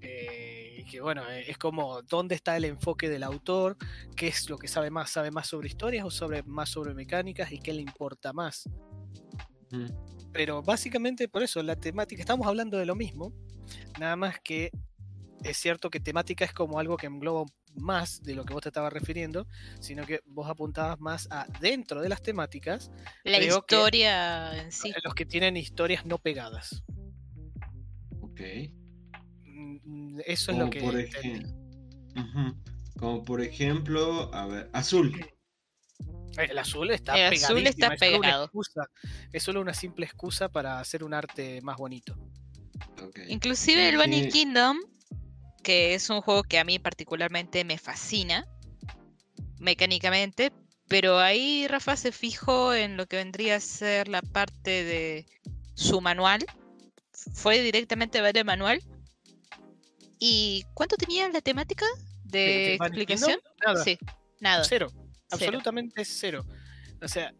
Eh, 0.00 0.84
que 0.90 1.00
bueno, 1.00 1.28
eh, 1.30 1.50
es 1.50 1.58
como 1.58 2.02
dónde 2.02 2.34
está 2.34 2.56
el 2.56 2.64
enfoque 2.64 3.08
del 3.08 3.22
autor, 3.22 3.76
qué 4.16 4.28
es 4.28 4.48
lo 4.48 4.58
que 4.58 4.68
sabe 4.68 4.90
más, 4.90 5.10
sabe 5.10 5.30
más 5.30 5.48
sobre 5.48 5.68
historias 5.68 6.04
o 6.04 6.10
sobre 6.10 6.42
más 6.42 6.68
sobre 6.68 6.94
mecánicas 6.94 7.52
y 7.52 7.58
qué 7.58 7.72
le 7.72 7.82
importa 7.82 8.32
más. 8.32 8.68
Pero 10.32 10.62
básicamente 10.62 11.28
por 11.28 11.42
eso, 11.42 11.62
la 11.62 11.76
temática, 11.76 12.20
estamos 12.20 12.46
hablando 12.46 12.78
de 12.78 12.86
lo 12.86 12.94
mismo, 12.94 13.32
nada 13.98 14.16
más 14.16 14.40
que 14.40 14.70
es 15.44 15.56
cierto 15.58 15.90
que 15.90 16.00
temática 16.00 16.44
es 16.44 16.52
como 16.52 16.78
algo 16.78 16.96
que 16.96 17.06
engloba 17.06 17.44
más 17.76 18.22
de 18.22 18.34
lo 18.34 18.44
que 18.44 18.52
vos 18.54 18.62
te 18.62 18.68
estabas 18.68 18.92
refiriendo, 18.92 19.46
sino 19.80 20.06
que 20.06 20.20
vos 20.26 20.48
apuntabas 20.48 21.00
más 21.00 21.26
a 21.30 21.46
dentro 21.60 22.00
de 22.00 22.08
las 22.08 22.22
temáticas, 22.22 22.90
La 23.24 23.38
que- 23.38 23.46
historia 23.46 24.62
en 24.62 24.72
sí. 24.72 24.92
los 25.04 25.14
que 25.14 25.26
tienen 25.26 25.56
historias 25.56 26.06
no 26.06 26.18
pegadas. 26.18 26.82
Ok. 28.20 28.40
Mm, 29.44 30.20
Eso 30.26 30.52
es 30.52 30.58
lo 30.58 30.70
que 30.70 30.80
por 30.80 30.94
como 32.98 33.24
por 33.24 33.40
ejemplo, 33.40 34.32
a 34.34 34.46
ver, 34.46 34.70
azul. 34.72 35.12
El 36.36 36.58
azul 36.58 36.90
está 36.90 37.14
El 37.28 37.34
azul 37.34 37.66
está 37.66 37.94
es 37.94 38.00
solo 38.00 38.16
una 38.18 38.20
pegado. 38.26 38.44
excusa, 38.44 38.88
es 39.32 39.42
solo 39.42 39.60
una 39.60 39.74
simple 39.74 40.04
excusa 40.06 40.48
para 40.48 40.80
hacer 40.80 41.04
un 41.04 41.14
arte 41.14 41.60
más 41.62 41.76
bonito. 41.76 42.16
Ok. 43.02 43.20
Inclusive 43.28 43.88
el 43.88 43.94
Sí. 43.96 44.00
Bunny 44.00 44.28
Kingdom, 44.28 44.78
que 45.64 45.94
es 45.94 46.08
un 46.10 46.20
juego 46.20 46.44
que 46.44 46.60
a 46.60 46.64
mí 46.64 46.78
particularmente 46.78 47.64
me 47.64 47.78
fascina 47.78 48.46
mecánicamente, 49.58 50.52
pero 50.86 51.18
ahí 51.18 51.66
Rafa 51.66 51.96
se 51.96 52.12
fijó 52.12 52.74
en 52.74 52.96
lo 52.96 53.06
que 53.06 53.16
vendría 53.16 53.56
a 53.56 53.60
ser 53.60 54.06
la 54.06 54.22
parte 54.22 54.84
de 54.84 55.26
su 55.74 56.00
manual. 56.00 56.44
Fue 57.32 57.60
directamente 57.62 58.18
a 58.18 58.22
ver 58.22 58.36
el 58.36 58.44
manual. 58.44 58.80
¿Y 60.20 60.64
cuánto 60.74 60.96
tenía 60.96 61.28
la 61.30 61.40
temática 61.40 61.86
de 62.22 62.38
¿De 62.38 62.76
Bunny 62.78 62.86
explicación? 62.88 63.38
Kingdom? 63.40 63.52
Nada, 63.66 63.84
Sí, 63.84 63.98
nada. 64.40 64.64
cero, 64.64 64.92
absolutamente 65.30 66.04
cero. 66.04 66.44
O 67.02 67.08
sea, 67.08 67.32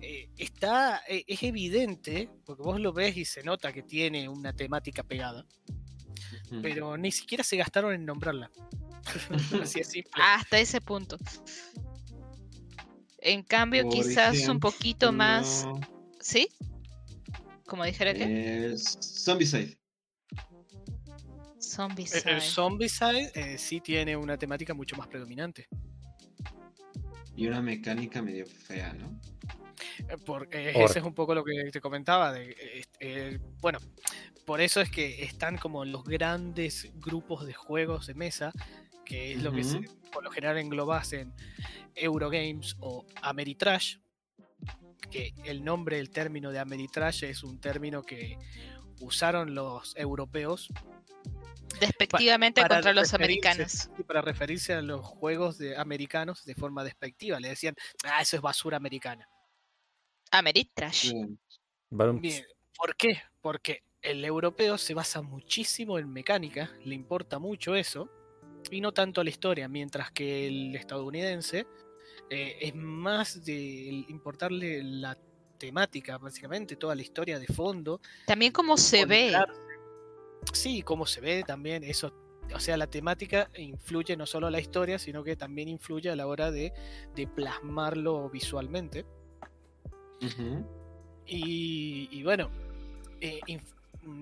eh, 0.00 0.28
está, 0.36 1.02
eh, 1.08 1.24
es 1.26 1.42
evidente, 1.42 2.28
porque 2.44 2.62
vos 2.62 2.78
lo 2.78 2.92
ves 2.92 3.16
y 3.16 3.24
se 3.24 3.42
nota 3.42 3.72
que 3.72 3.82
tiene 3.82 4.28
una 4.28 4.52
temática 4.52 5.02
pegada, 5.02 5.46
Ujú. 6.50 6.62
pero 6.62 6.96
ni 6.96 7.10
siquiera 7.10 7.42
se 7.44 7.56
gastaron 7.56 7.92
en 7.94 8.04
nombrarla. 8.04 8.50
Así 9.62 9.80
es 9.80 9.88
simple. 9.88 10.12
Hasta 10.22 10.58
ese 10.58 10.80
punto. 10.80 11.16
En 13.18 13.42
cambio, 13.42 13.84
Por 13.84 13.92
quizás 13.94 14.48
un 14.48 14.60
poquito 14.60 15.12
más. 15.12 15.66
¿Sí? 16.20 16.48
Como 17.66 17.84
dijera 17.84 18.12
que. 18.14 18.72
es 18.72 18.98
Zombicide. 19.24 19.78
Zombie 21.58 22.04
Eh, 22.04 22.22
El 22.26 22.40
Zombicide 22.42 23.32
eh, 23.34 23.58
sí 23.58 23.80
tiene 23.80 24.16
una 24.16 24.36
temática 24.36 24.74
mucho 24.74 24.96
más 24.96 25.08
predominante. 25.08 25.66
Y 27.36 27.46
una 27.48 27.60
mecánica 27.60 28.22
medio 28.22 28.46
fea, 28.46 28.92
¿no? 28.92 29.18
Eh, 30.08 30.16
por- 30.24 30.48
eh, 30.52 30.72
Or- 30.76 30.84
ese 30.90 30.98
es 31.00 31.04
un 31.04 31.14
poco 31.14 31.34
lo 31.34 31.42
que 31.42 31.70
te 31.72 31.80
comentaba. 31.80 32.32
De, 32.32 32.50
eh, 32.50 32.84
eh, 33.00 33.38
bueno, 33.60 33.78
por 34.44 34.60
eso 34.60 34.80
es 34.80 34.90
que 34.90 35.24
están 35.24 35.56
como 35.58 35.84
los 35.84 36.04
grandes 36.04 36.90
grupos 36.96 37.46
de 37.46 37.54
juegos 37.54 38.06
de 38.06 38.14
mesa 38.14 38.52
que 39.04 39.32
es 39.34 39.42
lo 39.42 39.52
que 39.52 39.64
se, 39.64 39.80
por 40.12 40.24
lo 40.24 40.30
general 40.30 40.56
englobas 40.58 41.12
en 41.12 41.34
Eurogames 41.94 42.74
o 42.80 43.04
Ameritrash, 43.20 43.98
que 45.10 45.34
el 45.44 45.62
nombre, 45.62 45.98
el 45.98 46.08
término 46.10 46.50
de 46.50 46.58
Ameritrash 46.58 47.24
es 47.24 47.42
un 47.44 47.60
término 47.60 48.02
que 48.02 48.38
usaron 49.00 49.54
los 49.54 49.94
europeos 49.96 50.68
Despectivamente 51.80 52.62
para 52.62 52.76
contra 52.76 52.92
los 52.94 53.12
referirse- 53.12 53.14
americanos. 53.16 53.90
para 54.06 54.22
referirse 54.22 54.72
a 54.72 54.80
los 54.80 55.04
juegos 55.04 55.58
de 55.58 55.76
americanos 55.76 56.44
de 56.44 56.54
forma 56.54 56.82
despectiva. 56.84 57.38
Le 57.40 57.48
decían, 57.48 57.74
ah, 58.04 58.22
eso 58.22 58.36
es 58.36 58.42
basura 58.42 58.76
americana. 58.78 59.28
Ameritrash. 60.30 61.12
Bien, 61.90 62.44
¿por 62.76 62.96
qué? 62.96 63.20
Porque 63.40 63.82
el 64.04 64.24
europeo 64.24 64.78
se 64.78 64.94
basa 64.94 65.22
muchísimo 65.22 65.98
en 65.98 66.12
mecánica, 66.12 66.70
le 66.84 66.94
importa 66.94 67.38
mucho 67.38 67.74
eso, 67.74 68.08
y 68.70 68.80
no 68.80 68.92
tanto 68.92 69.24
la 69.24 69.30
historia, 69.30 69.66
mientras 69.68 70.10
que 70.12 70.46
el 70.46 70.76
estadounidense 70.76 71.66
eh, 72.30 72.56
es 72.60 72.74
más 72.74 73.44
de 73.44 74.04
importarle 74.08 74.82
la 74.82 75.18
temática, 75.58 76.18
básicamente, 76.18 76.76
toda 76.76 76.94
la 76.94 77.02
historia 77.02 77.38
de 77.38 77.46
fondo. 77.46 78.00
También 78.26 78.52
como 78.52 78.76
se 78.76 79.06
ve. 79.06 79.34
Sí, 80.52 80.82
cómo 80.82 81.06
se 81.06 81.20
ve 81.20 81.42
también, 81.46 81.82
eso. 81.84 82.12
O 82.54 82.60
sea, 82.60 82.76
la 82.76 82.86
temática 82.86 83.50
influye 83.56 84.16
no 84.16 84.26
solo 84.26 84.48
a 84.48 84.50
la 84.50 84.60
historia, 84.60 84.98
sino 84.98 85.24
que 85.24 85.36
también 85.36 85.68
influye 85.68 86.10
a 86.10 86.16
la 86.16 86.26
hora 86.26 86.50
de, 86.50 86.74
de 87.14 87.26
plasmarlo 87.26 88.28
visualmente. 88.28 89.06
Y, 91.26 92.08
y 92.10 92.22
bueno, 92.22 92.50
eh, 93.20 93.40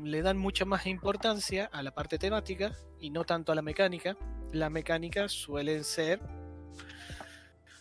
le 0.05 0.23
dan 0.23 0.38
mucha 0.38 0.64
más 0.64 0.87
importancia 0.87 1.68
a 1.73 1.83
la 1.83 1.95
parte 1.95 2.18
temática 2.18 2.73
y 2.99 3.11
no 3.11 3.25
tanto 3.25 3.53
a 3.53 3.55
la 3.55 3.62
mecánica. 3.62 4.16
La 4.53 4.71
mecánica 4.71 5.29
suelen 5.29 5.85
ser, 5.85 6.21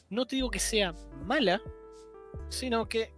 no 0.09 0.25
te 0.25 0.37
digo 0.37 0.49
que 0.49 0.59
sea 0.59 0.93
mala, 1.25 1.61
sino 2.49 2.87
que 2.87 3.13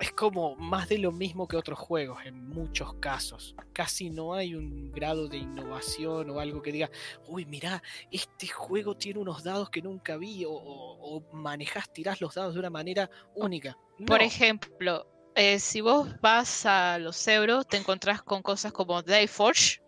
es 0.00 0.12
como 0.12 0.56
más 0.56 0.88
de 0.88 0.98
lo 0.98 1.12
mismo 1.12 1.46
que 1.46 1.56
otros 1.56 1.78
juegos 1.78 2.24
en 2.24 2.48
muchos 2.48 2.94
casos. 2.94 3.54
Casi 3.72 4.08
no 4.08 4.32
hay 4.34 4.54
un 4.54 4.90
grado 4.92 5.28
de 5.28 5.36
innovación 5.36 6.30
o 6.30 6.40
algo 6.40 6.62
que 6.62 6.72
diga, 6.72 6.90
uy, 7.26 7.44
mirá, 7.44 7.82
este 8.10 8.46
juego 8.46 8.96
tiene 8.96 9.20
unos 9.20 9.44
dados 9.44 9.68
que 9.68 9.82
nunca 9.82 10.16
vi 10.16 10.44
o, 10.46 10.52
o, 10.52 11.16
o 11.16 11.36
manejás, 11.36 11.92
tirás 11.92 12.20
los 12.20 12.34
dados 12.34 12.54
de 12.54 12.60
una 12.60 12.70
manera 12.70 13.10
única. 13.34 13.76
Por 14.06 14.22
ejemplo, 14.22 15.06
eh, 15.40 15.58
si 15.58 15.80
vos 15.80 16.06
vas 16.20 16.66
a 16.66 16.98
los 16.98 17.26
euros, 17.26 17.66
te 17.66 17.78
encontrás 17.78 18.20
con 18.20 18.42
cosas 18.42 18.72
como 18.72 19.00
Dayforge, 19.00 19.80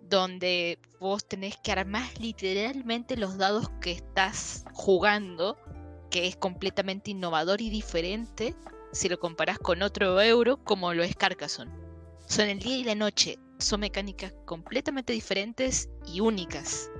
donde 0.00 0.78
vos 0.98 1.28
tenés 1.28 1.58
que 1.58 1.70
armar 1.70 2.08
literalmente 2.18 3.18
los 3.18 3.36
dados 3.36 3.68
que 3.82 3.92
estás 3.92 4.64
jugando, 4.72 5.58
que 6.10 6.26
es 6.26 6.36
completamente 6.36 7.10
innovador 7.10 7.60
y 7.60 7.68
diferente 7.68 8.54
si 8.90 9.10
lo 9.10 9.20
comparás 9.20 9.58
con 9.58 9.82
otro 9.82 10.18
euro 10.18 10.64
como 10.64 10.94
lo 10.94 11.02
es 11.02 11.14
Carcassonne. 11.14 11.70
Son 12.26 12.48
el 12.48 12.58
día 12.58 12.78
y 12.78 12.84
la 12.84 12.94
noche, 12.94 13.38
son 13.58 13.80
mecánicas 13.80 14.32
completamente 14.46 15.12
diferentes 15.12 15.90
y 16.06 16.20
únicas. 16.20 16.90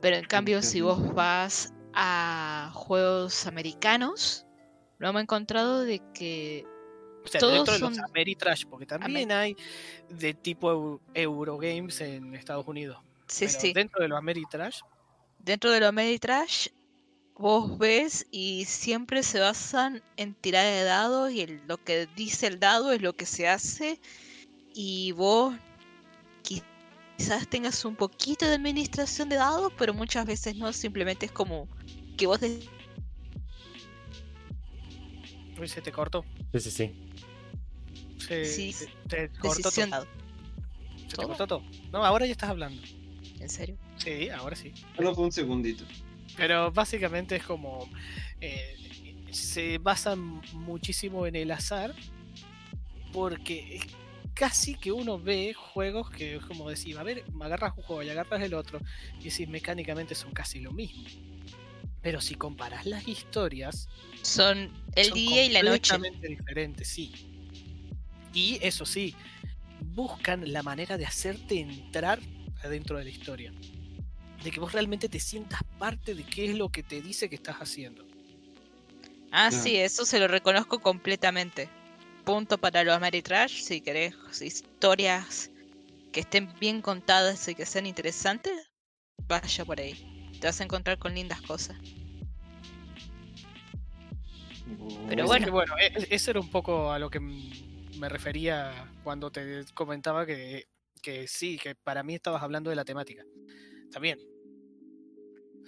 Pero 0.00 0.16
en 0.16 0.24
cambio, 0.24 0.62
si 0.62 0.80
vos 0.80 1.12
vas 1.12 1.74
a 1.92 2.70
juegos 2.72 3.46
americanos, 3.46 4.46
lo 5.00 5.08
hemos 5.08 5.22
encontrado 5.22 5.80
de 5.82 6.00
que 6.14 6.64
O 7.24 7.28
sea, 7.28 7.38
Todos 7.40 7.54
dentro 7.54 7.74
de 7.74 7.80
los 7.80 7.96
son- 7.96 8.04
Ameritrash, 8.06 8.64
porque 8.66 8.86
también 8.86 9.30
hay 9.32 9.54
de 10.08 10.32
tipo 10.32 10.70
Eu- 10.72 11.00
Eurogames 11.14 12.00
en 12.00 12.34
Estados 12.34 12.66
Unidos. 12.66 12.96
sí, 13.26 13.46
Pero 13.46 13.60
sí, 13.60 13.72
dentro 13.74 14.00
de 14.02 14.08
los 14.08 14.16
Ameritrash, 14.18 14.80
dentro 15.38 15.70
de 15.70 15.80
lo 15.80 15.88
Ameritrash 15.88 16.68
vos 17.36 17.76
ves 17.78 18.26
y 18.30 18.64
siempre 18.66 19.22
se 19.22 19.38
basan 19.40 20.02
en 20.16 20.34
tirar 20.34 20.64
de 20.64 20.84
dados 20.84 21.30
y 21.32 21.40
el- 21.42 21.62
lo 21.66 21.76
que 21.76 22.06
dice 22.16 22.46
el 22.46 22.58
dado 22.60 22.92
es 22.92 23.02
lo 23.02 23.14
que 23.14 23.26
se 23.26 23.48
hace. 23.48 23.98
Y 24.74 25.12
vos 25.12 25.54
qui- 26.42 26.62
quizás 27.18 27.48
tengas 27.48 27.84
un 27.84 27.96
poquito 27.96 28.46
de 28.46 28.54
administración 28.54 29.28
de 29.28 29.36
dados, 29.36 29.72
pero 29.78 29.92
muchas 29.94 30.24
veces 30.26 30.56
no, 30.56 30.72
simplemente 30.72 31.26
es 31.26 31.32
como 31.32 31.68
que 32.16 32.26
vos 32.26 32.40
se 35.68 35.82
te 35.82 35.92
cortó. 35.92 36.24
Sí, 36.52 36.60
sí, 36.60 36.70
sí. 36.70 36.90
Se, 38.18 38.44
Sí, 38.44 38.72
se- 38.72 38.86
te 39.08 39.28
cortó 39.30 39.56
decisión 39.62 39.90
todo. 39.90 40.06
Se 41.08 41.16
te 41.16 41.26
cortó 41.26 41.46
todo. 41.46 41.62
No, 41.92 42.04
ahora 42.04 42.26
ya 42.26 42.32
estás 42.32 42.50
hablando. 42.50 42.80
¿En 43.40 43.48
serio? 43.48 43.76
Sí, 43.96 44.28
ahora 44.28 44.54
sí. 44.56 44.72
Solo 44.96 45.14
fue 45.14 45.24
un 45.24 45.32
segundito. 45.32 45.84
Pero 46.36 46.70
básicamente 46.70 47.36
es 47.36 47.42
como. 47.42 47.88
eh, 48.40 48.76
se 49.32 49.78
basan 49.78 50.40
muchísimo 50.52 51.26
en 51.26 51.36
el 51.36 51.50
azar. 51.50 51.94
Porque 53.12 53.76
es 53.76 53.82
casi 54.34 54.74
que 54.76 54.92
uno 54.92 55.18
ve 55.18 55.52
juegos 55.52 56.10
que 56.10 56.36
es 56.36 56.44
como 56.44 56.70
decir, 56.70 56.96
a 56.98 57.02
ver, 57.02 57.24
agarras 57.40 57.72
un 57.76 57.82
juego 57.82 58.02
y 58.02 58.08
agarras 58.10 58.40
el 58.42 58.54
otro. 58.54 58.80
Y 59.20 59.24
decís, 59.24 59.48
mecánicamente 59.48 60.14
son 60.14 60.32
casi 60.32 60.60
lo 60.60 60.70
mismo. 60.70 61.02
Pero 62.02 62.20
si 62.20 62.34
comparas 62.34 62.86
las 62.86 63.06
historias, 63.06 63.88
Son 64.22 64.70
el 64.94 65.06
son 65.06 65.14
día 65.14 65.44
y 65.44 65.48
la 65.50 65.62
noche. 65.62 65.90
completamente 65.92 66.28
diferentes, 66.28 66.88
sí. 66.88 67.12
Y 68.32 68.58
eso 68.62 68.86
sí, 68.86 69.14
buscan 69.94 70.50
la 70.52 70.62
manera 70.62 70.96
de 70.96 71.06
hacerte 71.06 71.60
entrar 71.60 72.20
adentro 72.62 72.96
de 72.98 73.04
la 73.04 73.10
historia. 73.10 73.52
De 74.42 74.50
que 74.50 74.60
vos 74.60 74.72
realmente 74.72 75.08
te 75.08 75.20
sientas 75.20 75.60
parte 75.78 76.14
de 76.14 76.24
qué 76.24 76.46
es 76.50 76.54
lo 76.56 76.70
que 76.70 76.82
te 76.82 77.02
dice 77.02 77.28
que 77.28 77.34
estás 77.36 77.56
haciendo. 77.56 78.04
Ah, 79.32 79.50
sí, 79.50 79.76
eso 79.76 80.04
se 80.04 80.18
lo 80.18 80.28
reconozco 80.28 80.80
completamente. 80.80 81.68
Punto 82.24 82.58
para 82.58 82.84
los 82.84 82.94
Ameritrash, 82.94 83.62
si 83.62 83.80
querés 83.80 84.14
historias 84.40 85.50
que 86.12 86.20
estén 86.20 86.52
bien 86.58 86.82
contadas 86.82 87.46
y 87.48 87.54
que 87.54 87.66
sean 87.66 87.86
interesantes, 87.86 88.52
vaya 89.28 89.64
por 89.64 89.80
ahí. 89.80 90.19
Te 90.40 90.46
vas 90.46 90.60
a 90.60 90.64
encontrar 90.64 90.98
con 90.98 91.14
lindas 91.14 91.40
cosas. 91.42 91.76
Pero 95.08 95.26
bueno. 95.26 95.44
Que 95.44 95.50
bueno, 95.50 95.74
e- 95.78 96.06
eso 96.10 96.30
era 96.30 96.40
un 96.40 96.50
poco 96.50 96.92
a 96.92 96.98
lo 96.98 97.10
que 97.10 97.20
me 97.20 98.08
refería 98.08 98.90
cuando 99.04 99.30
te 99.30 99.64
comentaba 99.74 100.24
que, 100.24 100.66
que 101.02 101.26
sí, 101.26 101.58
que 101.58 101.74
para 101.74 102.02
mí 102.02 102.14
estabas 102.14 102.42
hablando 102.42 102.70
de 102.70 102.76
la 102.76 102.84
temática. 102.84 103.24
También. 103.92 104.18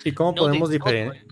¿Y 0.04 0.12
cómo 0.12 0.32
no 0.32 0.36
podemos 0.42 0.70
diferenciar? 0.70 1.26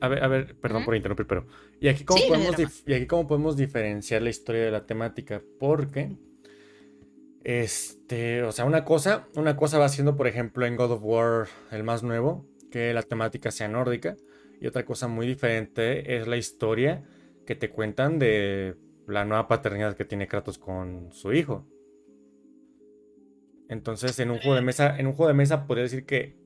A 0.00 0.08
ver, 0.08 0.22
a 0.22 0.28
ver, 0.28 0.56
perdón 0.60 0.78
Ujú. 0.82 0.86
por 0.86 0.96
interrumpir, 0.96 1.26
pero. 1.26 1.46
¿Y 1.80 1.88
aquí 1.88 2.04
cómo, 2.04 2.20
Sí, 2.20 2.28
podemos 2.28 2.82
y 2.86 2.94
aquí 2.94 3.06
cómo 3.06 3.26
podemos 3.26 3.56
diferenciar 3.56 4.22
la 4.22 4.30
historia 4.30 4.62
de 4.62 4.70
la 4.70 4.86
temática? 4.86 5.42
Porque. 5.58 6.16
Este. 7.42 8.42
O 8.44 8.52
sea, 8.52 8.66
una 8.66 8.84
cosa. 8.84 9.28
Una 9.34 9.56
cosa 9.56 9.78
va 9.78 9.88
siendo, 9.88 10.16
por 10.16 10.28
ejemplo, 10.28 10.64
en 10.64 10.76
God 10.76 10.92
of 10.92 11.00
War, 11.02 11.48
el 11.72 11.82
más 11.82 12.02
nuevo, 12.02 12.46
que 12.74 12.92
la 12.92 13.02
temática 13.04 13.52
sea 13.52 13.68
nórdica. 13.68 14.16
Y 14.60 14.66
otra 14.66 14.84
cosa 14.84 15.06
muy 15.06 15.28
diferente 15.28 16.16
es 16.16 16.26
la 16.26 16.36
historia 16.36 17.04
que 17.46 17.54
te 17.54 17.70
cuentan 17.70 18.18
de 18.18 18.74
la 19.06 19.24
nueva 19.24 19.46
paternidad 19.46 19.96
que 19.96 20.04
tiene 20.04 20.26
Kratos 20.26 20.58
con 20.58 21.12
su 21.12 21.32
hijo. 21.32 21.64
Entonces, 23.68 24.18
en 24.18 24.32
un 24.32 24.38
juego 24.38 24.56
de 24.56 24.62
mesa, 24.62 24.98
en 24.98 25.06
un 25.06 25.12
juego 25.12 25.28
de 25.28 25.34
mesa 25.34 25.66
podría 25.68 25.84
decir 25.84 26.04
que 26.04 26.36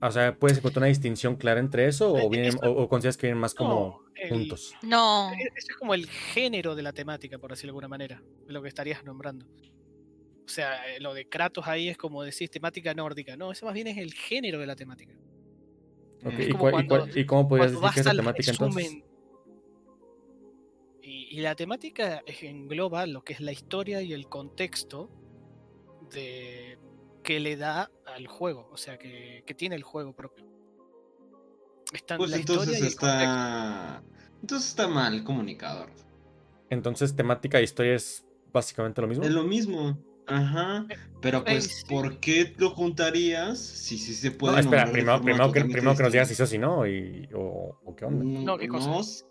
o 0.00 0.10
sea, 0.10 0.36
¿puedes 0.36 0.58
encontrar 0.58 0.80
una 0.82 0.88
distinción 0.88 1.36
clara 1.36 1.58
entre 1.60 1.86
eso 1.86 2.12
o, 2.12 2.18
Eh, 2.18 2.28
vienen, 2.30 2.48
eso- 2.48 2.60
o, 2.70 2.82
o 2.82 2.88
consideras 2.88 3.16
que 3.16 3.28
vienen 3.28 3.40
más 3.40 3.54
como 3.54 3.70
No, 3.74 4.00
el- 4.16 4.28
juntos? 4.30 4.74
No, 4.82 5.30
E- 5.32 5.36
Eso 5.56 5.68
es 5.70 5.76
como 5.78 5.94
el 5.94 6.06
género 6.08 6.74
de 6.74 6.82
la 6.82 6.92
temática, 6.92 7.38
por 7.38 7.50
decirlo 7.50 7.68
de 7.68 7.72
alguna 7.72 7.88
manera, 7.88 8.22
de 8.46 8.52
lo 8.52 8.62
que 8.62 8.68
estarías 8.68 9.04
nombrando. 9.04 9.46
O 10.46 10.48
sea, 10.48 10.94
eh, 10.94 11.00
lo 11.00 11.12
de 11.12 11.28
Kratos 11.28 11.66
ahí 11.66 11.88
es 11.88 11.96
como 11.98 12.22
decís 12.22 12.48
temática 12.50 12.94
nórdica. 12.94 13.36
No, 13.36 13.50
eso 13.50 13.66
más 13.66 13.74
bien 13.74 13.88
es 13.88 13.98
el 13.98 14.14
género 14.14 14.58
de 14.60 14.66
la 14.66 14.76
temática. 14.76 15.12
¿y, 16.38 16.52
cuando- 16.52 17.06
cómo 17.26 17.48
podrías 17.48 17.72
decir 17.72 17.88
que 17.92 18.00
es 18.00 18.06
la 18.06 18.14
temática 18.14 18.50
entonces? 18.52 18.96
Y, 21.02 21.28
y 21.38 21.40
la 21.40 21.54
temática 21.54 22.22
engloba 22.42 23.06
lo 23.06 23.22
que 23.22 23.32
es 23.34 23.40
la 23.40 23.52
historia 23.52 24.02
y 24.02 24.12
el 24.12 24.28
contexto 24.28 25.10
de 26.12 26.78
que 27.22 27.40
le 27.40 27.56
da 27.56 27.90
al 28.06 28.26
juego, 28.28 28.68
o 28.72 28.76
sea, 28.76 28.98
que, 28.98 29.42
que 29.46 29.54
tiene 29.54 29.74
el 29.74 29.82
juego 29.82 30.14
propio. 30.14 30.44
Está 31.92 32.16
Pues 32.16 32.30
la 32.30 32.38
historia 32.38 32.62
entonces 32.62 32.82
y 32.82 32.86
el 32.86 32.96
contexto. 32.96 33.06
está. 33.24 34.02
Entonces 34.42 34.68
está 34.68 34.88
mal 34.88 35.24
comunicador. 35.24 35.90
Entonces, 36.70 37.14
temática 37.14 37.58
e 37.58 37.62
historia 37.64 37.94
es 37.94 38.24
básicamente 38.52 39.00
lo 39.00 39.06
mismo. 39.08 39.24
Es 39.24 39.30
lo 39.30 39.44
mismo. 39.44 39.96
Ajá. 40.26 40.86
Pero 41.20 41.38
eh, 41.38 41.44
pues, 41.46 41.64
sí. 41.64 41.84
¿por 41.88 42.18
qué 42.18 42.54
lo 42.58 42.70
juntarías 42.70 43.58
si 43.58 43.98
sí 43.98 44.14
se 44.14 44.30
puede 44.30 44.54
No, 44.54 44.60
espera, 44.60 44.90
primero, 44.90 45.20
que, 45.52 45.64
primero 45.64 45.96
que 45.96 46.02
nos 46.02 46.12
digas 46.12 46.28
si 46.28 46.32
distinta? 46.32 46.36
sí 46.36 46.42
o 46.42 46.46
si 46.46 46.58
no, 46.58 46.86
y, 46.86 47.28
o, 47.34 47.78
o 47.84 47.96
qué 47.96 48.04
onda. 48.04 48.24
No, 48.24 48.58
¿qué 48.58 48.68
cosa? 48.68 49.24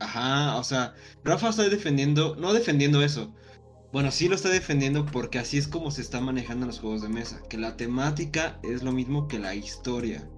Ajá, 0.00 0.56
o 0.56 0.64
sea, 0.64 0.94
Rafa 1.24 1.48
está 1.48 1.68
defendiendo, 1.68 2.36
no 2.36 2.52
defendiendo 2.52 3.02
eso. 3.02 3.34
Bueno, 3.92 4.10
sí 4.10 4.28
lo 4.28 4.34
está 4.34 4.50
defendiendo 4.50 5.06
porque 5.06 5.38
así 5.38 5.56
es 5.56 5.68
como 5.68 5.90
se 5.90 6.02
está 6.02 6.20
manejando 6.20 6.64
en 6.64 6.68
los 6.68 6.80
juegos 6.80 7.02
de 7.02 7.08
mesa. 7.08 7.40
Que 7.48 7.56
la 7.56 7.76
temática 7.76 8.58
es 8.62 8.82
lo 8.82 8.92
mismo 8.92 9.26
que 9.26 9.38
la 9.38 9.54
historia. 9.54 10.28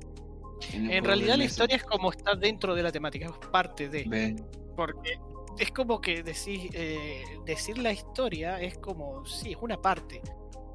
En 0.72 1.04
realidad 1.04 1.36
la 1.36 1.44
historia 1.44 1.76
es 1.76 1.84
como 1.84 2.10
está 2.12 2.34
dentro 2.34 2.74
de 2.74 2.82
la 2.82 2.92
temática, 2.92 3.26
es 3.26 3.48
parte 3.50 3.88
de. 3.88 4.04
Ve, 4.06 4.36
Porque 4.76 5.18
es 5.58 5.72
como 5.72 6.00
que 6.00 6.22
decir, 6.22 6.70
eh, 6.74 7.24
decir 7.44 7.78
la 7.78 7.92
historia 7.92 8.60
es 8.60 8.78
como, 8.78 9.24
sí, 9.26 9.52
es 9.52 9.58
una 9.60 9.80
parte. 9.80 10.22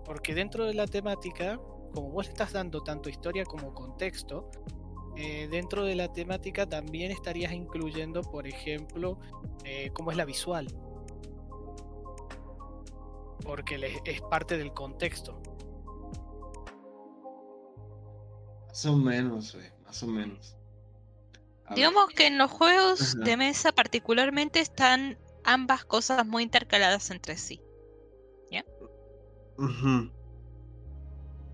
Porque 0.05 0.33
dentro 0.33 0.65
de 0.65 0.73
la 0.73 0.85
temática, 0.87 1.59
como 1.93 2.11
vos 2.11 2.27
estás 2.27 2.51
dando 2.51 2.83
tanto 2.83 3.09
historia 3.09 3.45
como 3.45 3.73
contexto, 3.73 4.49
eh, 5.15 5.47
dentro 5.49 5.85
de 5.85 5.95
la 5.95 6.11
temática 6.11 6.67
también 6.67 7.11
estarías 7.11 7.53
incluyendo, 7.53 8.21
por 8.21 8.47
ejemplo, 8.47 9.19
eh, 9.63 9.91
cómo 9.93 10.11
es 10.11 10.17
la 10.17 10.25
visual. 10.25 10.67
Porque 13.45 14.01
es 14.05 14.21
parte 14.21 14.57
del 14.57 14.73
contexto. 14.73 15.41
más 18.67 18.85
o 18.87 18.97
menos, 18.97 19.55
más 19.85 20.03
o 20.03 20.07
menos. 20.07 20.57
Digamos 21.75 22.07
que 22.09 22.27
en 22.27 22.37
los 22.37 22.51
juegos 22.51 23.15
Ajá. 23.15 23.23
de 23.23 23.37
mesa 23.37 23.71
particularmente 23.71 24.59
están 24.59 25.17
ambas 25.43 25.85
cosas 25.85 26.25
muy 26.25 26.43
intercaladas 26.43 27.09
entre 27.11 27.37
sí. 27.37 27.61
ujú. 29.57 30.09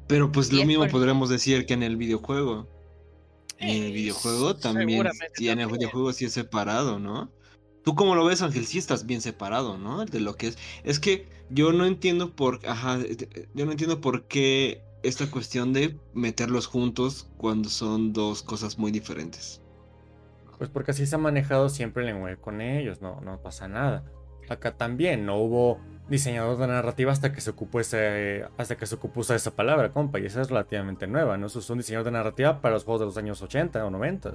Pero 0.08 0.32
pues 0.32 0.52
Y 0.52 0.58
lo 0.58 0.66
mismo 0.66 0.84
por- 0.84 0.92
podríamos 0.92 1.30
decir 1.30 1.66
que 1.66 1.74
en 1.74 1.84
el 1.84 1.98
videojuego. 1.98 2.68
Y 3.60 3.64
en 3.72 3.84
el 3.84 3.90
Eh, 3.90 3.92
videojuego 3.92 4.56
también. 4.56 5.08
Y 5.38 5.50
en 5.50 5.60
el 5.60 5.68
también. 5.68 5.80
videojuego 5.80 6.14
sí 6.14 6.26
es 6.26 6.34
separado, 6.34 7.00
¿no? 7.00 7.32
¿Tú 7.84 7.96
cómo 7.96 8.16
lo 8.16 8.26
ves, 8.26 8.42
Ángel? 8.42 8.66
Sí 8.66 8.78
estás 8.78 9.06
bien 9.06 9.22
separado, 9.22 9.78
¿no? 9.78 10.06
De 10.06 10.20
lo 10.20 10.36
que 10.36 10.48
es. 10.48 10.58
Es 10.84 11.00
que 11.00 11.28
yo 11.50 11.72
no 11.74 11.86
entiendo 11.86 12.36
por. 12.36 12.60
Ajá. 12.68 13.00
eh, 13.02 13.48
Yo 13.54 13.66
no 13.66 13.72
entiendo 13.72 14.02
por 14.02 14.28
qué 14.28 14.82
esta 15.04 15.30
cuestión 15.32 15.74
de 15.74 15.98
meterlos 16.14 16.68
juntos 16.68 17.28
cuando 17.38 17.70
son 17.70 18.14
dos 18.14 18.44
cosas 18.44 18.78
muy 18.78 18.92
diferentes. 18.92 19.62
Pues 20.60 20.70
porque 20.70 20.92
así 20.92 21.08
se 21.08 21.16
ha 21.16 21.18
manejado 21.18 21.70
siempre 21.70 22.04
el 22.04 22.08
lenguaje 22.14 22.38
con 22.38 22.62
ellos, 22.62 23.02
no, 23.02 23.20
no 23.22 23.42
pasa 23.42 23.68
nada. 23.68 24.04
Acá 24.50 24.76
también 24.78 25.26
no 25.26 25.38
hubo 25.38 25.80
diseñador 26.10 26.58
de 26.58 26.68
narrativa 26.68 27.12
hasta 27.12 27.32
que 27.34 27.40
se 27.42 27.50
ocupó 27.52 27.80
ese, 27.80 28.46
hasta 28.58 28.76
que 28.76 28.86
se 28.86 28.96
ocupó 28.96 29.22
esa 29.22 29.52
palabra, 29.56 29.92
compa, 29.92 30.20
y 30.20 30.26
esa 30.26 30.42
es 30.42 30.50
relativamente 30.50 31.08
nueva, 31.08 31.38
¿no? 31.38 31.50
Se 31.50 31.60
usó 31.60 31.74
un 31.74 31.80
diseñador 31.80 32.06
de 32.06 32.12
narrativa 32.12 32.62
para 32.62 32.74
los 32.76 32.84
juegos 32.84 33.00
de 33.02 33.06
los 33.08 33.18
años 33.18 33.42
80 33.42 33.84
o 33.86 33.90
90. 33.90 34.34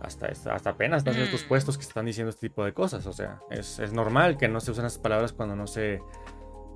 Hasta, 0.00 0.26
hasta 0.28 0.70
apenas 0.70 0.98
están 0.98 1.14
en 1.16 1.22
estos 1.22 1.44
Mm. 1.44 1.48
puestos 1.48 1.76
que 1.76 1.82
están 1.84 2.06
diciendo 2.06 2.30
este 2.30 2.48
tipo 2.48 2.64
de 2.64 2.72
cosas. 2.72 3.06
O 3.06 3.12
sea, 3.12 3.40
es, 3.50 3.78
es 3.78 3.92
normal 3.92 4.38
que 4.38 4.48
no 4.48 4.60
se 4.60 4.70
usen 4.70 4.86
esas 4.86 4.98
palabras 4.98 5.32
cuando 5.32 5.54
no 5.56 5.66
se 5.66 6.00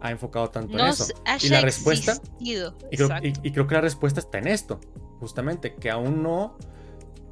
ha 0.02 0.10
enfocado 0.10 0.50
tanto 0.50 0.78
en 0.78 0.86
eso. 0.86 1.06
Y 1.42 1.48
la 1.48 1.62
respuesta, 1.62 2.12
existido. 2.12 2.76
y 2.90 2.96
creo, 2.96 3.06
Exacto. 3.08 3.26
y- 3.28 3.48
y 3.48 3.52
creo 3.52 3.66
que 3.66 3.74
la 3.74 3.80
respuesta 3.80 4.20
está 4.20 4.38
en 4.38 4.48
esto, 4.48 4.78
justamente, 5.20 5.74
que 5.74 5.90
aún 5.90 6.22
no 6.22 6.58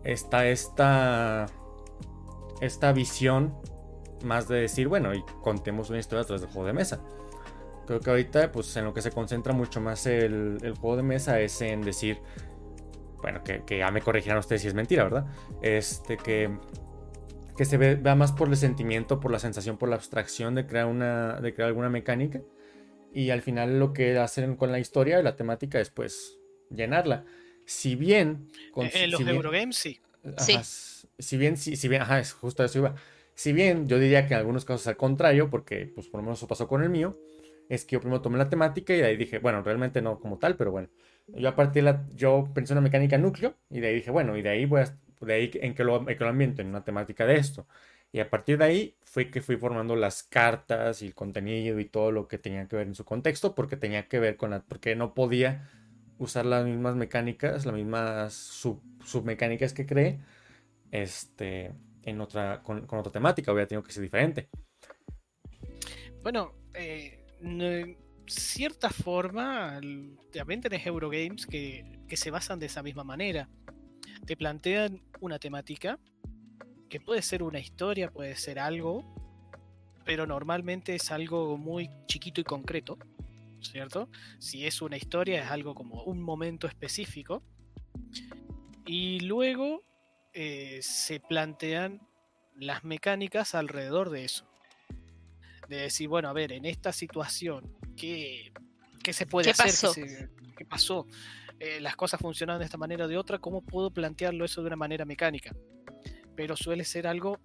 está 0.04 0.46
esta, 0.48 1.46
esta 2.60 2.92
visión 2.92 3.54
más 4.24 4.48
de 4.48 4.60
decir, 4.60 4.88
bueno, 4.88 5.14
y 5.14 5.24
contemos 5.42 5.90
una 5.90 5.98
historia 5.98 6.22
a 6.22 6.24
través 6.24 6.42
del 6.42 6.50
juego 6.50 6.66
de 6.66 6.72
mesa. 6.72 7.00
Creo 7.86 8.00
que 8.00 8.10
ahorita, 8.10 8.52
pues 8.52 8.76
en 8.76 8.84
lo 8.84 8.94
que 8.94 9.02
se 9.02 9.10
concentra 9.10 9.52
mucho 9.52 9.80
más 9.80 10.06
el, 10.06 10.58
el 10.62 10.74
juego 10.74 10.96
de 10.96 11.02
mesa 11.02 11.40
es 11.40 11.60
en 11.62 11.82
decir, 11.82 12.18
bueno, 13.20 13.42
que, 13.42 13.64
que 13.64 13.78
ya 13.78 13.90
me 13.90 14.00
corregirán 14.00 14.38
ustedes 14.38 14.62
si 14.62 14.68
es 14.68 14.74
mentira, 14.74 15.04
¿verdad? 15.04 15.26
Este, 15.62 16.16
que, 16.16 16.56
que 17.56 17.64
se 17.64 17.76
ve, 17.76 17.96
vea 17.96 18.14
más 18.14 18.32
por 18.32 18.48
el 18.48 18.56
sentimiento, 18.56 19.20
por 19.20 19.30
la 19.30 19.38
sensación, 19.38 19.78
por 19.78 19.88
la 19.88 19.96
abstracción 19.96 20.54
de 20.54 20.66
crear, 20.66 20.86
una, 20.86 21.40
de 21.40 21.54
crear 21.54 21.68
alguna 21.68 21.88
mecánica. 21.88 22.40
Y 23.12 23.30
al 23.30 23.42
final 23.42 23.78
lo 23.78 23.92
que 23.92 24.16
hacen 24.18 24.56
con 24.56 24.72
la 24.72 24.78
historia 24.78 25.20
y 25.20 25.22
la 25.22 25.36
temática 25.36 25.80
es 25.80 25.90
pues 25.90 26.38
llenarla. 26.70 27.24
Si 27.66 27.96
bien... 27.96 28.48
con- 28.72 28.88
en 28.92 29.10
los 29.10 29.18
si 29.18 29.24
bien- 29.24 29.36
Eurogames 29.36 29.76
sí. 29.76 30.00
Ajá, 30.36 30.62
Sí. 30.64 31.08
Si 31.18 31.36
bien, 31.36 31.56
si, 31.56 31.76
si 31.76 31.88
bien, 31.88 32.02
ajá, 32.02 32.18
es 32.20 32.32
justo 32.32 32.62
a 32.62 32.66
eso 32.66 32.78
iba. 32.78 32.94
Si 33.34 33.52
bien 33.52 33.86
yo 33.86 33.98
diría 33.98 34.26
que 34.26 34.34
en 34.34 34.40
algunos 34.40 34.64
casos 34.64 34.86
al 34.86 34.96
contrario, 34.96 35.50
porque 35.50 35.86
pues 35.94 36.08
por 36.08 36.18
lo 36.20 36.24
menos 36.24 36.38
eso 36.38 36.48
pasó 36.48 36.66
con 36.68 36.82
el 36.82 36.90
mío, 36.90 37.18
es 37.68 37.84
que 37.84 37.94
yo 37.94 38.00
primero 38.00 38.20
tomé 38.20 38.38
la 38.38 38.48
temática 38.50 38.94
y 38.94 38.98
de 38.98 39.06
ahí 39.06 39.16
dije, 39.16 39.38
bueno, 39.38 39.62
realmente 39.62 40.02
no 40.02 40.18
como 40.20 40.38
tal, 40.38 40.56
pero 40.56 40.70
bueno. 40.72 40.88
Yo 41.28 41.48
a 41.48 41.56
partir 41.56 41.84
de 41.84 41.92
la, 41.92 42.06
yo 42.14 42.48
pensé 42.54 42.72
en 42.72 42.78
una 42.78 42.84
mecánica 42.84 43.18
núcleo 43.18 43.54
y 43.70 43.80
de 43.80 43.88
ahí 43.88 43.94
dije, 43.96 44.10
bueno, 44.10 44.36
y 44.36 44.42
de 44.42 44.48
ahí 44.50 44.64
voy 44.66 44.80
a, 44.82 44.98
de 45.20 45.32
ahí 45.34 45.50
en 45.54 45.74
que 45.74 45.84
lo, 45.84 45.96
en 46.08 46.16
que 46.18 46.24
lo 46.24 46.28
ambiento 46.30 46.60
en 46.62 46.68
una 46.68 46.84
temática 46.84 47.24
de 47.26 47.36
esto. 47.36 47.66
Y 48.10 48.20
a 48.20 48.28
partir 48.28 48.58
de 48.58 48.64
ahí 48.64 48.96
fue 49.04 49.30
que 49.30 49.40
fui 49.40 49.56
formando 49.56 49.96
las 49.96 50.22
cartas 50.24 51.00
y 51.02 51.06
el 51.06 51.14
contenido 51.14 51.78
y 51.80 51.86
todo 51.86 52.10
lo 52.12 52.28
que 52.28 52.38
tenía 52.38 52.66
que 52.68 52.76
ver 52.76 52.86
en 52.88 52.94
su 52.94 53.04
contexto, 53.04 53.54
porque 53.54 53.76
tenía 53.76 54.08
que 54.08 54.18
ver 54.18 54.36
con 54.36 54.50
la, 54.50 54.62
porque 54.62 54.94
no 54.96 55.14
podía 55.14 55.70
usar 56.18 56.46
las 56.46 56.64
mismas 56.64 56.96
mecánicas, 56.96 57.66
las 57.66 57.74
mismas 57.74 58.32
sub, 58.32 58.80
submecánicas 59.04 59.72
que 59.72 59.86
creé, 59.86 60.20
este, 60.90 61.72
en 62.02 62.20
otra, 62.20 62.62
con, 62.62 62.84
otra 62.88 63.12
temática, 63.12 63.52
hubiera 63.52 63.66
tenido 63.66 63.82
que 63.82 63.92
ser 63.92 64.02
diferente. 64.02 64.48
Bueno, 66.22 66.52
eh, 66.74 67.24
cierta 68.26 68.90
forma, 68.90 69.80
también 70.32 70.60
tenés 70.60 70.86
Eurogames 70.86 71.46
que 71.46 72.16
se 72.16 72.30
basan 72.30 72.58
de 72.58 72.66
esa 72.66 72.82
misma 72.82 73.04
manera. 73.04 73.48
Te 74.26 74.36
plantean 74.36 75.02
una 75.20 75.38
temática 75.38 75.98
que 76.88 77.00
puede 77.00 77.22
ser 77.22 77.42
una 77.42 77.58
historia, 77.58 78.10
puede 78.10 78.36
ser 78.36 78.58
algo, 78.58 79.02
pero 80.04 80.26
normalmente 80.26 80.94
es 80.94 81.10
algo 81.10 81.56
muy 81.56 81.88
chiquito 82.06 82.40
y 82.40 82.44
concreto, 82.44 82.98
¿cierto? 83.62 84.08
Si 84.38 84.66
es 84.66 84.82
una 84.82 84.96
historia 84.96 85.42
es 85.44 85.50
algo 85.50 85.74
como 85.74 86.02
un 86.04 86.20
momento 86.20 86.66
específico. 86.66 87.42
Y 88.86 89.20
luego 89.20 89.82
eh, 90.32 90.80
se 90.82 91.20
plantean 91.20 92.00
las 92.56 92.84
mecánicas 92.84 93.54
alrededor 93.54 94.10
de 94.10 94.24
eso 94.24 94.46
de 95.68 95.76
decir, 95.76 96.08
bueno, 96.08 96.28
a 96.28 96.32
ver, 96.34 96.52
en 96.52 96.66
esta 96.66 96.92
situación, 96.92 97.74
¿qué, 97.96 98.52
qué 99.02 99.12
se 99.12 99.24
puede 99.26 99.46
¿Qué 99.46 99.50
hacer? 99.52 99.66
pasó? 99.66 99.94
¿Qué, 99.94 100.08
se- 100.08 100.28
qué 100.56 100.64
pasó? 100.66 101.06
Eh, 101.58 101.80
las 101.80 101.96
cosas 101.96 102.20
funcionaban 102.20 102.58
de 102.58 102.66
esta 102.66 102.76
manera 102.76 103.04
o 103.06 103.08
de 103.08 103.16
otra, 103.16 103.38
¿cómo 103.38 103.62
puedo 103.62 103.90
plantearlo 103.90 104.44
eso 104.44 104.60
de 104.60 104.66
una 104.66 104.76
manera 104.76 105.04
mecánica? 105.06 105.54
Pero 106.36 106.56
suele 106.56 106.84
ser 106.84 107.06
algo, 107.06 107.38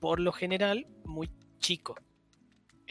por 0.00 0.20
lo 0.20 0.30
general, 0.32 0.86
muy 1.04 1.30
chico. 1.58 1.96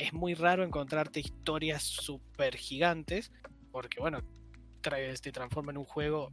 Es 0.02 0.14
muy 0.14 0.34
raro 0.34 0.64
encontrarte 0.64 1.20
historias 1.20 1.84
súper 1.84 2.56
gigantes, 2.58 3.32
porque, 3.72 4.00
bueno, 4.00 4.22
te 4.82 5.32
transforma 5.32 5.72
en 5.72 5.78
un 5.78 5.86
juego 5.86 6.32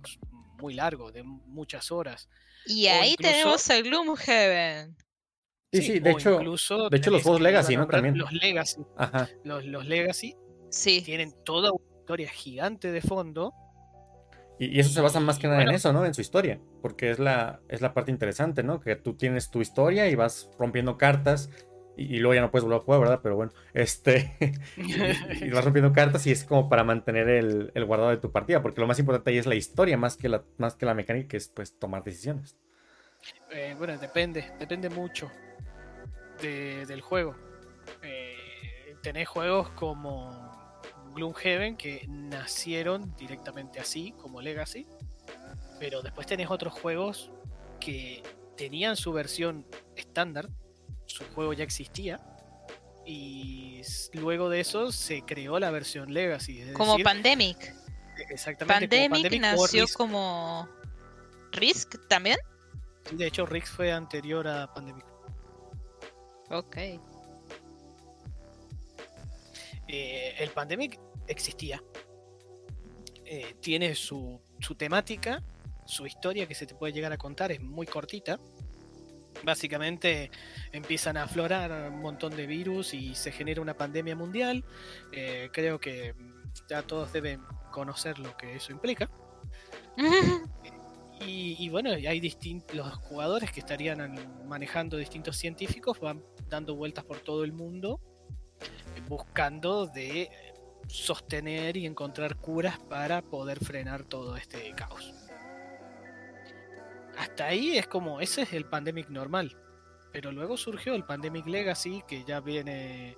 muy 0.61 0.75
largo, 0.75 1.13
de 1.13 1.23
muchas 1.23 1.93
horas. 1.93 2.29
Y 2.67 2.87
o 2.87 2.91
ahí 2.93 3.11
incluso- 3.13 3.33
tenemos 3.33 3.71
el 3.71 3.83
Gloomhaven. 3.85 4.97
Sí, 5.71 5.83
sí, 5.83 5.99
de 6.01 6.11
hecho, 6.13 6.35
incluso 6.37 6.89
de 6.89 6.97
hecho 6.97 7.11
los 7.11 7.23
juegos 7.23 7.43
Legacy, 7.43 7.75
a 7.75 7.79
¿no? 7.81 7.87
También. 7.87 8.17
Los 8.17 8.33
Legacy. 8.33 8.81
Ajá. 8.97 9.29
Los, 9.45 9.67
los 9.67 9.85
Legacy 9.87 10.35
Sí. 10.71 11.03
tienen 11.03 11.35
toda 11.45 11.71
una 11.73 11.99
historia 12.01 12.31
gigante 12.31 12.91
de 12.91 13.03
fondo. 13.03 13.53
Y, 14.59 14.75
y 14.77 14.81
eso 14.81 14.91
se 14.91 15.03
basa 15.03 15.21
más 15.21 15.39
que 15.39 15.47
nada 15.47 15.63
en 15.63 15.69
eso, 15.71 15.93
¿no? 15.93 16.07
En 16.07 16.15
su 16.15 16.23
historia. 16.23 16.59
Porque 16.81 17.11
es 17.11 17.19
la, 17.19 17.61
es 17.69 17.83
la 17.83 17.93
parte 17.93 18.11
interesante, 18.11 18.63
¿no? 18.63 18.81
Que 18.81 18.97
tú 18.97 19.15
tienes 19.15 19.51
tu 19.51 19.61
historia 19.61 20.09
y 20.09 20.15
vas 20.15 20.49
rompiendo 20.59 20.97
cartas. 20.97 21.51
Y, 21.99 22.17
y 22.17 22.19
luego 22.21 22.35
ya 22.35 22.41
no 22.41 22.51
puedes 22.51 22.65
volver 22.65 22.81
a 22.81 22.85
jugar, 22.85 23.01
¿verdad? 23.01 23.21
Pero 23.23 23.37
bueno, 23.37 23.53
este. 23.75 24.35
y, 24.77 25.45
y 25.47 25.51
vas 25.51 25.65
rompiendo 25.65 25.93
cartas 25.93 26.27
y 26.27 26.31
es 26.33 26.45
como 26.45 26.69
para 26.69 26.85
mantener 26.85 27.29
el, 27.29 27.73
el 27.75 27.85
guardado 27.85 28.11
de 28.11 28.17
tu 28.19 28.31
partida. 28.33 28.63
Porque 28.63 28.81
lo 28.81 28.87
más 28.87 28.99
importante 28.99 29.31
ahí 29.31 29.39
es 29.39 29.47
la 29.47 29.55
historia, 29.57 29.97
más 29.97 30.17
que 30.17 30.29
la, 30.29 30.43
más 30.57 30.75
que 30.77 30.87
la 30.87 30.95
mecánica, 30.95 31.29
que 31.29 31.37
es 31.37 31.49
pues 31.49 31.79
tomar 31.79 32.05
decisiones. 32.05 32.57
Eh, 33.51 33.75
bueno, 33.77 33.99
depende, 33.99 34.53
depende 34.59 34.89
mucho 34.91 35.31
de- 36.41 36.87
del 36.87 37.01
juego. 37.01 37.35
Eh, 38.03 38.97
tenés 39.03 39.29
juegos 39.29 39.71
como 39.71 40.81
Gloomhaven 41.15 41.77
que 41.77 42.07
nacieron 42.09 43.15
directamente 43.17 43.81
así, 43.81 44.13
como 44.13 44.41
Legacy, 44.41 44.87
pero 45.81 46.03
después 46.03 46.27
tenés 46.27 46.51
otros 46.51 46.73
juegos 46.75 47.31
que 47.81 48.23
tenían 48.57 48.97
su 48.97 49.13
versión 49.13 49.67
estándar, 49.97 50.49
su 51.09 51.25
juego 51.35 51.53
ya 51.53 51.65
existía, 51.65 52.21
y 53.05 53.83
luego 54.13 54.49
de 54.51 54.61
eso 54.61 54.93
se 54.93 55.23
creó 55.23 55.59
la 55.59 55.71
versión 55.71 56.13
Legacy. 56.13 56.61
es 56.61 56.73
Como 56.73 56.93
decir, 56.93 57.05
Pandemic. 57.05 57.75
exactamente 58.31 59.09
como 59.09 59.15
Pandemic, 59.23 59.41
nació 59.41 59.83
Risk. 59.85 59.97
como 59.97 60.69
Risk 61.53 62.07
también. 62.09 62.37
De 63.13 63.27
hecho, 63.27 63.47
Risk 63.47 63.69
fue 63.69 63.91
anterior 63.91 64.47
a 64.47 64.73
Pandemic. 64.75 65.07
Ok. 66.51 66.77
Eh, 69.89 70.35
el 70.39 70.51
Pandemic 70.51 71.01
existía. 71.27 71.83
Eh, 73.25 73.55
tiene 73.61 73.95
su, 73.95 74.41
su 74.61 74.75
temática, 74.75 75.43
su 75.87 76.07
historia 76.07 76.47
que 76.47 76.55
se 76.55 76.67
te 76.67 76.75
puede 76.75 76.93
llegar 76.93 77.13
a 77.13 77.17
contar, 77.17 77.53
es 77.53 77.61
muy 77.61 77.87
cortita. 77.87 78.39
Básicamente 79.45 80.31
empiezan 80.73 81.17
a 81.17 81.25
aflorar 81.25 81.91
un 81.91 82.01
montón 82.01 82.35
de 82.37 82.47
virus 82.47 82.95
y 82.95 83.15
se 83.15 83.33
genera 83.33 83.61
una 83.61 83.75
pandemia 83.75 84.17
mundial. 84.17 84.65
Eh, 85.13 85.49
creo 85.53 85.79
que 85.81 86.15
ya 86.69 86.83
todos 86.83 87.13
deben 87.13 87.43
conocer 87.71 88.19
lo 88.19 88.37
que 88.37 88.57
eso 88.57 88.73
implica. 88.73 89.11
Y, 91.21 91.57
y 91.59 91.69
bueno, 91.69 91.91
hay 91.91 92.21
los 92.73 92.95
jugadores 92.99 93.51
que 93.51 93.59
estarían 93.59 94.01
an- 94.01 94.47
manejando 94.47 94.97
distintos 94.97 95.37
científicos, 95.37 95.99
van 95.99 96.23
dando 96.49 96.77
vueltas 96.77 97.05
por 97.05 97.19
todo 97.19 97.43
el 97.43 97.53
mundo 97.53 98.01
eh, 98.61 99.01
buscando 99.09 99.89
de 99.89 100.31
sostener 100.87 101.77
y 101.77 101.87
encontrar 101.87 102.37
curas 102.37 102.79
para 102.79 103.21
poder 103.21 103.59
frenar 103.59 104.05
todo 104.05 104.37
este 104.37 104.73
caos. 104.77 105.13
Hasta 107.19 107.47
ahí 107.47 107.77
es 107.77 107.87
como, 107.87 108.21
ese 108.21 108.43
es 108.43 108.53
el 108.53 108.65
Pandemic 108.67 109.09
normal. 109.11 109.57
Pero 110.13 110.33
luego 110.33 110.57
surgió 110.57 110.95
el 110.95 111.05
Pandemic 111.05 111.47
Legacy, 111.47 112.03
que 112.09 112.25
ya 112.25 112.41
viene, 112.41 113.17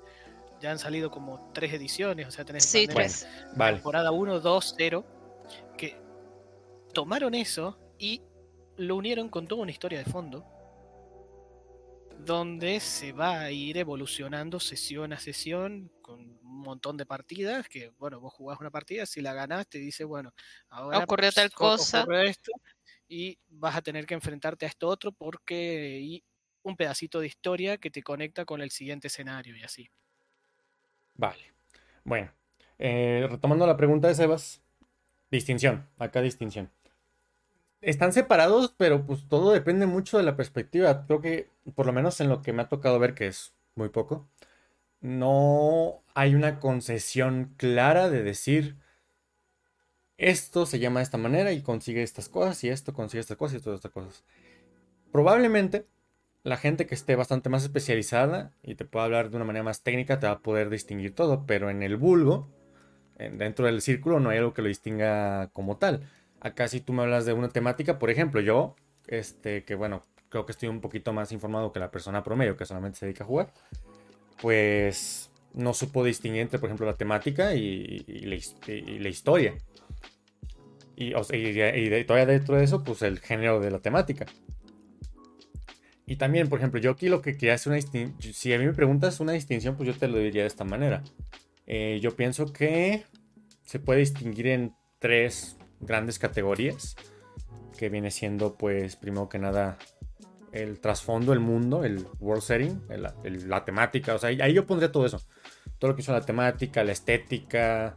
ya 0.60 0.72
han 0.72 0.78
salido 0.78 1.10
como 1.10 1.50
tres 1.54 1.72
ediciones, 1.72 2.26
o 2.26 2.30
sea, 2.30 2.44
tenés 2.44 2.64
Sí, 2.64 2.86
Pandemic 2.86 2.96
tres. 3.12 3.28
Vale. 3.56 3.76
temporada 3.76 4.10
1, 4.10 4.40
2, 4.40 4.74
0, 4.76 5.04
que 5.76 5.96
tomaron 6.92 7.34
eso 7.34 7.78
y 7.98 8.22
lo 8.76 8.96
unieron 8.96 9.28
con 9.28 9.46
toda 9.46 9.62
una 9.62 9.70
historia 9.70 9.98
de 9.98 10.04
fondo, 10.06 10.44
donde 12.18 12.80
se 12.80 13.12
va 13.12 13.40
a 13.40 13.50
ir 13.50 13.78
evolucionando 13.78 14.60
sesión 14.60 15.12
a 15.12 15.18
sesión 15.20 15.90
con 16.02 16.20
un 16.20 16.60
montón 16.60 16.96
de 16.96 17.06
partidas, 17.06 17.66
que 17.68 17.92
bueno, 17.98 18.20
vos 18.20 18.34
jugás 18.34 18.60
una 18.60 18.70
partida, 18.70 19.06
si 19.06 19.20
la 19.22 19.32
ganás 19.32 19.66
te 19.68 19.78
dice, 19.78 20.04
bueno, 20.04 20.34
ahora 20.68 20.98
Ocurrió 20.98 21.32
tal 21.32 21.50
co- 21.50 21.76
cosa. 21.76 22.02
ocurrió 22.02 22.20
esto 22.22 22.52
y 23.10 23.40
vas 23.48 23.74
a 23.74 23.82
tener 23.82 24.06
que 24.06 24.14
enfrentarte 24.14 24.64
a 24.64 24.68
esto 24.68 24.86
otro 24.86 25.10
porque 25.10 25.98
y 26.00 26.24
un 26.62 26.76
pedacito 26.76 27.18
de 27.18 27.26
historia 27.26 27.76
que 27.76 27.90
te 27.90 28.04
conecta 28.04 28.44
con 28.44 28.62
el 28.62 28.70
siguiente 28.70 29.08
escenario 29.08 29.56
y 29.56 29.64
así. 29.64 29.90
Vale. 31.16 31.52
Bueno, 32.04 32.30
eh, 32.78 33.26
retomando 33.28 33.66
la 33.66 33.76
pregunta 33.76 34.06
de 34.06 34.14
Sebas, 34.14 34.62
distinción, 35.28 35.88
acá 35.98 36.22
distinción. 36.22 36.70
Están 37.80 38.12
separados, 38.12 38.74
pero 38.76 39.04
pues 39.04 39.26
todo 39.28 39.52
depende 39.52 39.86
mucho 39.86 40.16
de 40.16 40.22
la 40.22 40.36
perspectiva. 40.36 41.06
Creo 41.06 41.20
que, 41.20 41.48
por 41.74 41.86
lo 41.86 41.92
menos 41.92 42.20
en 42.20 42.28
lo 42.28 42.42
que 42.42 42.52
me 42.52 42.62
ha 42.62 42.68
tocado 42.68 43.00
ver, 43.00 43.14
que 43.14 43.26
es 43.26 43.54
muy 43.74 43.88
poco, 43.88 44.28
no 45.00 46.04
hay 46.14 46.36
una 46.36 46.60
concesión 46.60 47.54
clara 47.56 48.08
de 48.08 48.22
decir 48.22 48.76
esto 50.20 50.66
se 50.66 50.78
llama 50.78 51.00
de 51.00 51.04
esta 51.04 51.18
manera 51.18 51.52
y 51.52 51.62
consigue 51.62 52.02
estas 52.02 52.28
cosas 52.28 52.62
y 52.64 52.68
esto 52.68 52.92
consigue 52.92 53.20
estas 53.20 53.36
cosas 53.36 53.60
y 53.60 53.64
todas 53.64 53.78
estas 53.78 53.90
cosas. 53.92 54.24
Probablemente 55.12 55.86
la 56.42 56.56
gente 56.56 56.86
que 56.86 56.94
esté 56.94 57.16
bastante 57.16 57.48
más 57.48 57.62
especializada 57.62 58.52
y 58.62 58.74
te 58.74 58.84
pueda 58.84 59.06
hablar 59.06 59.30
de 59.30 59.36
una 59.36 59.44
manera 59.44 59.62
más 59.62 59.82
técnica 59.82 60.20
te 60.20 60.26
va 60.26 60.34
a 60.34 60.38
poder 60.40 60.70
distinguir 60.70 61.14
todo, 61.14 61.44
pero 61.46 61.70
en 61.70 61.82
el 61.82 61.96
vulgo, 61.96 62.48
en- 63.18 63.38
dentro 63.38 63.66
del 63.66 63.82
círculo, 63.82 64.20
no 64.20 64.30
hay 64.30 64.38
algo 64.38 64.54
que 64.54 64.62
lo 64.62 64.68
distinga 64.68 65.48
como 65.52 65.76
tal. 65.78 66.08
Acá 66.40 66.68
si 66.68 66.80
tú 66.80 66.92
me 66.92 67.02
hablas 67.02 67.26
de 67.26 67.32
una 67.32 67.48
temática, 67.48 67.98
por 67.98 68.10
ejemplo, 68.10 68.40
yo, 68.40 68.76
este, 69.06 69.64
que 69.64 69.74
bueno, 69.74 70.02
creo 70.28 70.46
que 70.46 70.52
estoy 70.52 70.68
un 70.68 70.80
poquito 70.80 71.12
más 71.12 71.32
informado 71.32 71.72
que 71.72 71.80
la 71.80 71.90
persona 71.90 72.22
promedio 72.22 72.56
que 72.56 72.64
solamente 72.66 72.98
se 72.98 73.06
dedica 73.06 73.24
a 73.24 73.26
jugar, 73.26 73.52
pues 74.40 75.30
no 75.52 75.74
supo 75.74 76.04
distinguir 76.04 76.42
entre, 76.42 76.58
por 76.58 76.68
ejemplo, 76.68 76.86
la 76.86 76.96
temática 76.96 77.54
y, 77.54 78.04
y 78.06 78.20
la, 78.26 78.36
y 78.72 78.98
la 79.00 79.08
historia. 79.08 79.54
Y, 81.00 81.12
todavía 82.04 82.26
dentro 82.26 82.56
de 82.56 82.64
eso, 82.64 82.84
pues 82.84 83.00
el 83.00 83.20
género 83.20 83.58
de 83.58 83.70
la 83.70 83.78
temática. 83.78 84.26
Y 86.04 86.16
también, 86.16 86.50
por 86.50 86.58
ejemplo, 86.58 86.78
yo 86.78 86.90
aquí 86.90 87.08
lo 87.08 87.22
que 87.22 87.38
quería 87.38 87.54
hacer 87.54 87.70
una 87.70 87.76
distinción, 87.76 88.34
si 88.34 88.52
a 88.52 88.58
mí 88.58 88.66
me 88.66 88.74
preguntas 88.74 89.18
una 89.18 89.32
distinción, 89.32 89.76
pues 89.76 89.86
yo 89.86 89.94
te 89.96 90.08
lo 90.08 90.18
diría 90.18 90.42
de 90.42 90.48
esta 90.48 90.64
manera. 90.64 91.02
Eh, 91.66 92.00
yo 92.02 92.14
pienso 92.16 92.52
que 92.52 93.04
se 93.62 93.78
puede 93.78 94.00
distinguir 94.00 94.48
en 94.48 94.74
tres 94.98 95.56
grandes 95.80 96.18
categorías, 96.18 96.96
que 97.78 97.88
viene 97.88 98.10
siendo, 98.10 98.58
pues, 98.58 98.96
primero 98.96 99.30
que 99.30 99.38
nada, 99.38 99.78
el 100.52 100.80
trasfondo, 100.80 101.32
el 101.32 101.40
mundo, 101.40 101.82
el 101.82 102.04
world 102.18 102.42
setting, 102.42 102.82
la 102.88 103.64
temática, 103.64 104.14
o 104.14 104.18
sea, 104.18 104.28
ahí 104.28 104.52
yo 104.52 104.66
pondría 104.66 104.92
todo 104.92 105.06
eso. 105.06 105.22
Todo 105.78 105.92
lo 105.92 105.96
que 105.96 106.02
son 106.02 106.14
la 106.14 106.26
temática, 106.26 106.84
la 106.84 106.92
estética, 106.92 107.96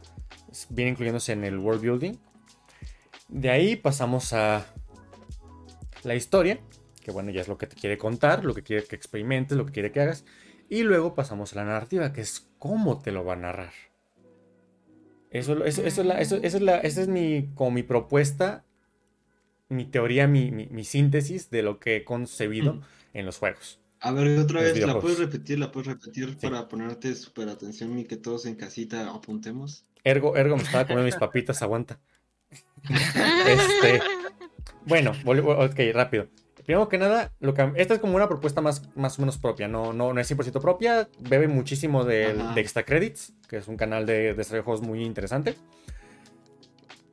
viene 0.70 0.92
incluyéndose 0.92 1.32
en 1.32 1.44
el 1.44 1.58
world 1.58 1.82
building. 1.82 2.14
De 3.28 3.50
ahí 3.50 3.76
pasamos 3.76 4.32
a 4.32 4.66
la 6.04 6.14
historia, 6.14 6.60
que 7.02 7.10
bueno, 7.10 7.30
ya 7.30 7.40
es 7.40 7.48
lo 7.48 7.58
que 7.58 7.66
te 7.66 7.76
quiere 7.76 7.98
contar, 7.98 8.44
lo 8.44 8.54
que 8.54 8.62
quiere 8.62 8.84
que 8.84 8.96
experimentes, 8.96 9.56
lo 9.56 9.66
que 9.66 9.72
quiere 9.72 9.92
que 9.92 10.00
hagas. 10.00 10.24
Y 10.68 10.82
luego 10.82 11.14
pasamos 11.14 11.52
a 11.52 11.56
la 11.56 11.64
narrativa, 11.64 12.12
que 12.12 12.20
es 12.20 12.48
cómo 12.58 13.00
te 13.00 13.12
lo 13.12 13.24
va 13.24 13.34
a 13.34 13.36
narrar. 13.36 13.72
Eso, 15.30 15.64
eso, 15.64 15.82
eso 15.82 16.00
es, 16.02 16.06
la, 16.06 16.20
eso- 16.20 16.36
esa 16.42 16.56
es, 16.58 16.62
la, 16.62 16.78
esa 16.78 17.02
es 17.02 17.08
mi, 17.08 17.50
como 17.54 17.72
mi 17.72 17.82
propuesta, 17.82 18.64
mi 19.68 19.84
teoría, 19.86 20.28
mi, 20.28 20.50
mi- 20.52 20.66
mi 20.66 20.84
síntesis 20.84 21.50
de 21.50 21.62
lo 21.62 21.80
que 21.80 21.96
he 21.96 22.04
concebido 22.04 22.74
Mm. 22.74 22.80
en 23.14 23.26
los 23.26 23.38
juegos. 23.38 23.80
A 24.00 24.12
ver, 24.12 24.38
otra 24.38 24.60
vez, 24.62 24.78
¿la 24.78 25.00
puedes 25.00 25.18
repetir? 25.18 25.58
¿La 25.58 25.72
puedes 25.72 25.88
repetir 25.88 26.36
Sí. 26.38 26.46
para 26.46 26.68
ponerte 26.68 27.14
súper 27.14 27.48
atención 27.48 27.98
y 27.98 28.04
que 28.04 28.16
todos 28.16 28.46
en 28.46 28.54
casita 28.54 29.10
apuntemos? 29.10 29.86
Ergo, 30.04 30.36
ergo 30.36 30.56
me 30.56 30.62
estaba 30.62 30.84
comiendo 30.86 31.06
mis 31.06 31.16
papitas, 31.16 31.62
aguanta. 31.62 31.98
Este, 33.46 34.00
bueno, 34.86 35.12
ok, 35.24 35.80
rápido. 35.92 36.28
Primero 36.64 36.88
que 36.88 36.96
nada, 36.96 37.32
lo 37.40 37.52
que, 37.52 37.72
esta 37.76 37.94
es 37.94 38.00
como 38.00 38.16
una 38.16 38.26
propuesta 38.26 38.62
más, 38.62 38.82
más 38.96 39.18
o 39.18 39.22
menos 39.22 39.36
propia, 39.36 39.68
no, 39.68 39.92
no, 39.92 40.14
no 40.14 40.20
es 40.20 40.30
100% 40.30 40.62
propia, 40.62 41.08
bebe 41.20 41.46
muchísimo 41.46 42.04
de, 42.04 42.32
de 42.54 42.60
Extra 42.60 42.84
Credits, 42.84 43.34
que 43.48 43.58
es 43.58 43.68
un 43.68 43.76
canal 43.76 44.06
de 44.06 44.32
de 44.32 44.44
juegos 44.60 44.80
muy 44.80 45.04
interesante. 45.04 45.56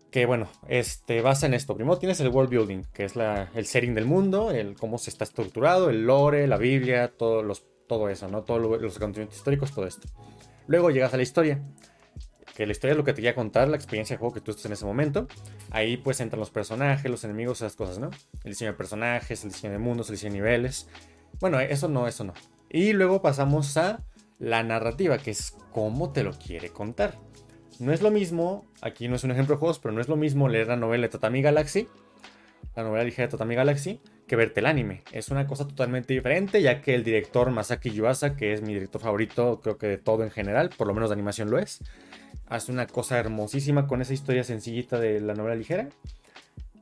Que 0.09 0.26
bueno, 0.26 0.49
este, 0.67 1.22
basa 1.22 1.45
en 1.45 1.53
esto. 1.53 1.74
Primero 1.76 1.97
tienes 1.97 2.19
el 2.19 2.30
world 2.30 2.49
building, 2.49 2.84
que 2.93 3.05
es 3.05 3.15
la, 3.15 3.49
el 3.55 3.65
setting 3.65 3.93
del 3.93 4.05
mundo, 4.05 4.51
el 4.51 4.76
cómo 4.76 4.97
se 4.97 5.09
está 5.09 5.24
estructurado, 5.24 5.89
el 5.89 6.05
lore, 6.05 6.47
la 6.47 6.57
Biblia, 6.57 7.13
todo, 7.17 7.43
los, 7.43 7.65
todo 7.88 8.09
eso, 8.09 8.28
¿no? 8.28 8.43
Todos 8.43 8.82
los 8.82 8.97
acontecimientos 8.97 9.38
históricos, 9.38 9.74
todo 9.74 9.88
esto. 9.88 10.09
Luego 10.67 10.91
llegas 10.91 11.13
a 11.13 11.17
la 11.17 11.24
historia, 11.24 11.61
la 12.66 12.72
historia 12.72 12.91
es 12.91 12.97
lo 12.97 13.03
que 13.03 13.14
te 13.14 13.22
quiere 13.22 13.36
contar, 13.36 13.68
la 13.68 13.76
experiencia 13.76 14.16
de 14.16 14.20
juego 14.20 14.34
que 14.34 14.41
tú 14.41 14.51
estás 14.51 14.66
en 14.66 14.74
ese 14.74 14.86
momento. 14.86 15.28
Ahí 15.70 15.97
pues 15.97 16.20
entran 16.20 16.39
los 16.39 16.49
personajes, 16.49 17.09
los 17.09 17.24
enemigos, 17.24 17.59
esas 17.59 17.76
cosas, 17.76 17.99
¿no? 17.99 18.09
El 18.43 18.51
diseño 18.51 18.72
de 18.72 18.78
personajes, 18.78 19.43
el 19.43 19.51
diseño 19.51 19.74
de 19.74 19.80
mundos, 19.80 20.09
el 20.09 20.16
diseño 20.16 20.34
de 20.34 20.39
niveles. 20.39 20.88
Bueno, 21.39 21.59
eso 21.59 21.88
no, 21.88 22.07
eso 22.07 22.24
no. 22.24 22.34
Y 22.70 22.93
luego 22.93 23.22
pasamos 23.22 23.76
a 23.78 24.03
la 24.39 24.64
narrativa, 24.64 25.18
que 25.18 25.32
es 25.32 25.55
cómo 25.72 26.12
te 26.12 26.24
lo 26.24 26.34
quiere 26.34 26.70
contar. 26.70 27.18
No 27.80 27.93
es 27.93 28.01
lo 28.01 28.12
mismo, 28.12 28.66
aquí 28.82 29.07
no 29.07 29.16
es 29.16 29.24
un 29.24 29.32
ejemplo 29.32 29.55
de 29.55 29.59
juegos, 29.59 29.80
pero 29.80 29.93
no 29.93 30.01
es 30.01 30.07
lo 30.07 30.16
mismo 30.16 30.47
leer 30.47 30.68
la 30.68 30.76
novela 30.76 31.03
de 31.03 31.09
Tatami 31.09 31.41
Galaxy, 31.41 31.88
la 32.76 32.84
novela 32.84 33.03
ligera 33.03 33.28
de 33.28 33.32
Tatami 33.32 33.55
Galaxy, 33.55 34.01
que 34.28 34.36
verte 34.36 34.59
el 34.59 34.66
anime. 34.66 35.03
Es 35.12 35.30
una 35.30 35.47
cosa 35.47 35.68
totalmente 35.68 36.14
diferente, 36.14 36.62
ya 36.62 36.82
que 36.82 36.95
el 36.95 37.03
director 37.03 37.49
Masaki 37.51 37.89
Yuasa, 37.91 38.36
que 38.36 38.53
es 38.53 38.62
mi 38.62 38.74
director 38.74 39.01
favorito, 39.01 39.59
creo 39.62 39.78
que 39.78 39.88
de 39.88 39.97
todo 39.97 40.24
en 40.24 40.32
general, 40.32 40.70
por 40.78 40.88
lo 40.88 40.93
menos 40.93 41.09
de 41.09 41.16
animación 41.16 41.49
lo 41.49 41.59
es, 41.59 41.84
hace 42.48 42.72
una 42.72 42.88
cosa 42.88 43.18
hermosísima 43.18 43.88
con 43.88 44.02
esa 44.02 44.14
historia 44.14 44.44
sencillita 44.44 45.00
de 45.00 45.20
la 45.22 45.34
novela 45.34 45.56
ligera. 45.56 45.90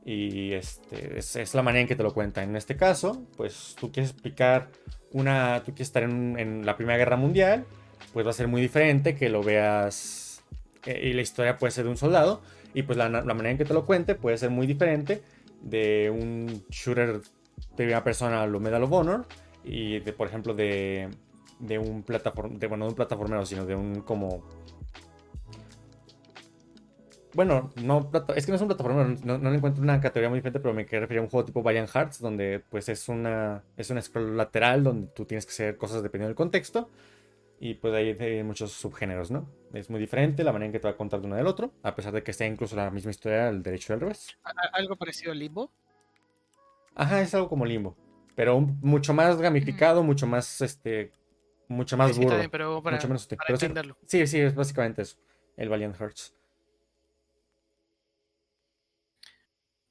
Y 0.05 0.53
este, 0.53 1.19
es, 1.19 1.53
la 1.53 1.61
manera 1.61 1.81
en 1.81 1.87
que 1.87 1.95
te 1.95 2.03
lo 2.03 2.13
cuenta. 2.13 2.41
En 2.43 2.55
este 2.55 2.75
caso, 2.75 3.25
pues 3.37 3.75
tú 3.79 3.91
quieres 3.91 4.11
explicar 4.11 4.69
una. 5.11 5.59
Tú 5.59 5.71
quieres 5.71 5.87
estar 5.87 6.03
en, 6.03 6.65
la 6.65 6.75
Primera 6.77 6.97
Guerra 6.97 7.17
Mundial, 7.17 7.65
pues 8.13 8.25
va 8.25 8.31
a 8.31 8.33
ser 8.33 8.47
muy 8.47 8.61
diferente 8.61 9.15
que 9.15 9.29
lo 9.29 9.43
veas. 9.43 10.41
eh, 10.85 11.09
y 11.09 11.13
la 11.13 11.21
historia 11.21 11.57
puede 11.57 11.71
ser 11.71 11.83
de 11.83 11.91
un 11.91 11.97
soldado. 11.97 12.41
Y 12.73 12.83
pues 12.83 12.97
la, 12.97 13.09
la 13.09 13.21
manera 13.21 13.51
en 13.51 13.57
que 13.57 13.65
te 13.65 13.73
lo 13.73 13.85
cuente 13.85 14.15
puede 14.15 14.37
ser 14.37 14.49
muy 14.49 14.65
diferente 14.67 15.21
de 15.61 16.09
un 16.09 16.63
shooter 16.69 17.19
de 17.19 17.21
primera 17.75 18.03
persona, 18.03 18.45
lo 18.47 18.59
Medal 18.59 18.83
of 18.83 18.91
Honor. 18.91 19.27
Y 19.63 19.99
de, 19.99 20.13
por 20.13 20.27
ejemplo, 20.27 20.53
de, 20.53 21.09
de 21.59 21.77
un 21.77 22.03
plataforma. 22.03 22.57
Bueno, 22.57 22.77
no 22.77 22.85
de 22.85 22.89
un 22.89 22.95
plataformero, 22.95 23.45
sino 23.45 23.65
de 23.65 23.75
un 23.75 24.01
como 24.01 24.43
bueno, 27.39 27.71
no, 27.81 28.11
es 28.35 28.45
que 28.45 28.51
no 28.51 28.57
es 28.57 28.61
un 28.61 28.67
plataforma, 28.67 29.15
no, 29.23 29.37
no 29.37 29.49
le 29.49 29.55
encuentro 29.55 29.81
una 29.81 30.01
categoría 30.01 30.27
muy 30.27 30.39
diferente, 30.39 30.59
pero 30.59 30.73
me 30.73 30.85
quiero 30.85 31.03
referir 31.05 31.21
a 31.21 31.23
un 31.23 31.29
juego 31.29 31.45
tipo 31.45 31.63
Valiant 31.63 31.87
Hearts, 31.89 32.19
donde 32.19 32.61
pues 32.69 32.89
es 32.89 33.07
una, 33.07 33.63
es 33.77 33.89
un 33.89 34.01
scroll 34.01 34.35
lateral 34.35 34.83
donde 34.83 35.07
tú 35.13 35.23
tienes 35.23 35.45
que 35.45 35.53
hacer 35.53 35.77
cosas 35.77 36.03
dependiendo 36.03 36.27
del 36.27 36.35
contexto. 36.35 36.89
Y 37.57 37.75
pues 37.75 37.93
ahí 37.93 38.09
hay 38.19 38.43
muchos 38.43 38.73
subgéneros, 38.73 39.31
¿no? 39.31 39.49
Es 39.73 39.89
muy 39.89 40.01
diferente 40.01 40.43
la 40.43 40.51
manera 40.51 40.65
en 40.65 40.73
que 40.73 40.79
te 40.79 40.89
va 40.89 40.95
a 40.95 40.97
contar 40.97 41.21
de 41.21 41.27
uno 41.27 41.37
del 41.37 41.47
otro, 41.47 41.71
a 41.81 41.95
pesar 41.95 42.11
de 42.11 42.23
que 42.23 42.33
sea 42.33 42.45
incluso 42.45 42.75
la 42.75 42.91
misma 42.91 43.11
historia 43.11 43.47
al 43.47 43.63
derecho 43.63 43.93
al 43.93 44.01
revés. 44.01 44.37
Algo 44.73 44.97
parecido 44.97 45.31
al 45.31 45.39
limbo. 45.39 45.71
Ajá, 46.93 47.21
es 47.21 47.33
algo 47.33 47.47
como 47.47 47.65
limbo, 47.65 47.95
pero 48.35 48.59
mucho 48.59 49.13
más 49.13 49.39
gamificado, 49.39 50.03
mucho 50.03 50.27
más, 50.27 50.59
este, 50.59 51.13
mucho 51.69 51.95
más 51.95 52.13
Sí, 52.13 52.21
burdo, 52.21 52.35
bien, 52.35 52.49
pero 52.51 52.83
para, 52.83 52.97
mucho 52.97 53.07
menos 53.07 53.27
para 53.27 53.43
Pero 53.47 53.57
sí, 53.57 53.65
entenderlo. 53.67 53.97
sí, 54.05 54.27
sí, 54.27 54.41
es 54.41 54.53
básicamente 54.53 55.03
eso, 55.03 55.17
el 55.55 55.69
Valiant 55.69 55.95
Hearts. 55.95 56.35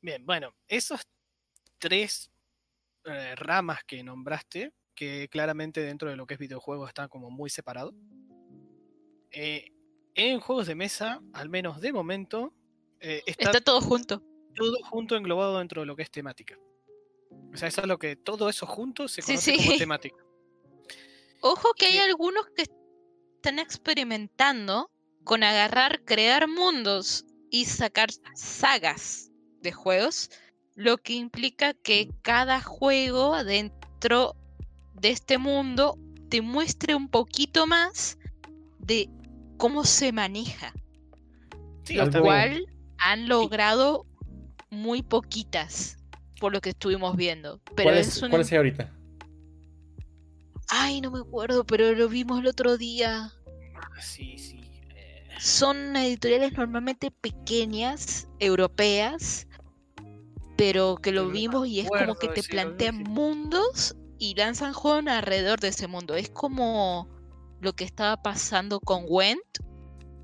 Bien, 0.01 0.25
bueno, 0.25 0.55
esos 0.69 1.01
tres 1.79 2.31
eh, 3.05 3.35
ramas 3.37 3.83
que 3.85 4.03
nombraste, 4.03 4.73
que 4.95 5.29
claramente 5.29 5.81
dentro 5.81 6.11
de 6.11 6.17
lo 6.17 6.27
que 6.27 6.35
es 6.35 6.41
videojuegos 6.41 6.89
están 6.89 7.09
como 7.09 7.31
muy 7.31 7.51
separados. 7.51 7.95
Eh, 9.31 9.73
en 10.15 10.41
juegos 10.41 10.67
de 10.67 10.75
mesa, 10.75 11.21
al 11.33 11.49
menos 11.49 11.81
de 11.81 11.93
momento, 11.93 12.53
eh, 13.01 13.23
está, 13.27 13.51
Está 13.51 13.61
todo 13.61 13.81
junto. 13.81 14.23
todo 14.55 14.77
junto 14.85 15.17
englobado 15.17 15.59
dentro 15.59 15.83
de 15.83 15.87
lo 15.87 15.97
que 15.97 16.03
es 16.03 16.11
temática. 16.11 16.59
O 17.53 17.57
sea, 17.57 17.69
eso 17.69 17.81
es 17.81 17.87
lo 17.87 17.99
que 17.99 18.17
todo 18.17 18.49
eso 18.49 18.67
junto 18.67 19.09
se 19.09 19.23
conoce 19.23 19.57
sí. 19.57 19.65
como 19.65 19.79
temática. 19.79 20.25
Ojo 21.41 21.73
que 21.75 21.87
hay 21.87 21.99
algunos 21.99 22.47
que 22.51 22.63
están 22.63 23.59
experimentando 23.59 24.91
con 25.25 25.45
agarrar, 25.45 26.05
crear 26.05 26.49
mundos 26.49 27.25
y 27.51 27.67
sacar 27.67 28.09
sagas 28.35 29.28
de 29.63 29.73
juegos, 29.73 30.31
lo 30.75 30.99
que 30.99 31.15
implica 31.15 31.75
que 31.75 32.11
cada 32.23 32.61
juego 32.61 33.43
dentro 33.45 34.37
de 34.95 35.11
este 35.11 35.39
mundo 35.39 35.99
te 36.29 36.41
muestre 36.43 36.95
un 36.95 37.09
poquito 37.09 37.67
más 37.67 38.19
de 38.79 39.09
cómo 39.57 39.85
se 39.85 40.13
maneja, 40.13 40.73
Sí, 41.85 41.95
lo 41.95 42.07
bien. 42.09 42.23
cual 42.23 42.67
han 42.99 43.29
logrado 43.29 44.07
muy 44.71 45.03
poquitas 45.03 45.97
por 46.39 46.53
lo 46.53 46.61
que 46.61 46.71
estuvimos 46.71 47.17
viendo. 47.17 47.61
Pero 47.75 47.89
¿Cuál 47.91 47.99
es, 47.99 48.09
es, 48.09 48.23
un... 48.23 48.31
cuál 48.31 48.43
es 48.43 48.53
ahorita? 48.53 48.93
Ay, 50.69 51.01
no 51.01 51.11
me 51.11 51.21
acuerdo, 51.21 51.65
pero 51.65 51.93
lo 51.93 52.09
vimos 52.09 52.41
el 52.41 52.47
otro 52.47 52.77
día. 52.77 53.33
Ah, 53.75 54.01
Sí, 54.01 54.37
sí. 54.37 54.61
eh, 54.95 55.27
son 55.41 55.97
editoriales 55.97 56.53
normalmente 56.53 57.11
pequeñas, 57.11 58.29
europeas, 58.39 59.48
pero 60.59 60.97
que 60.97 61.13
lo 61.13 61.29
vimos 61.29 61.69
y 61.69 61.79
es 61.81 61.89
como 61.89 62.17
que 62.17 62.27
te 62.29 62.43
plantean 62.43 62.99
mundos 63.05 63.97
y 64.19 64.35
lanzan 64.35 64.73
juegos 64.73 65.07
alrededor 65.07 65.61
de 65.61 65.69
ese 65.69 65.87
mundo. 65.87 66.17
Es 66.17 66.29
como 66.31 67.09
lo 67.61 67.73
que 67.75 67.85
estaba 67.85 68.21
pasando 68.21 68.81
con 68.81 69.05
Went 69.09 69.41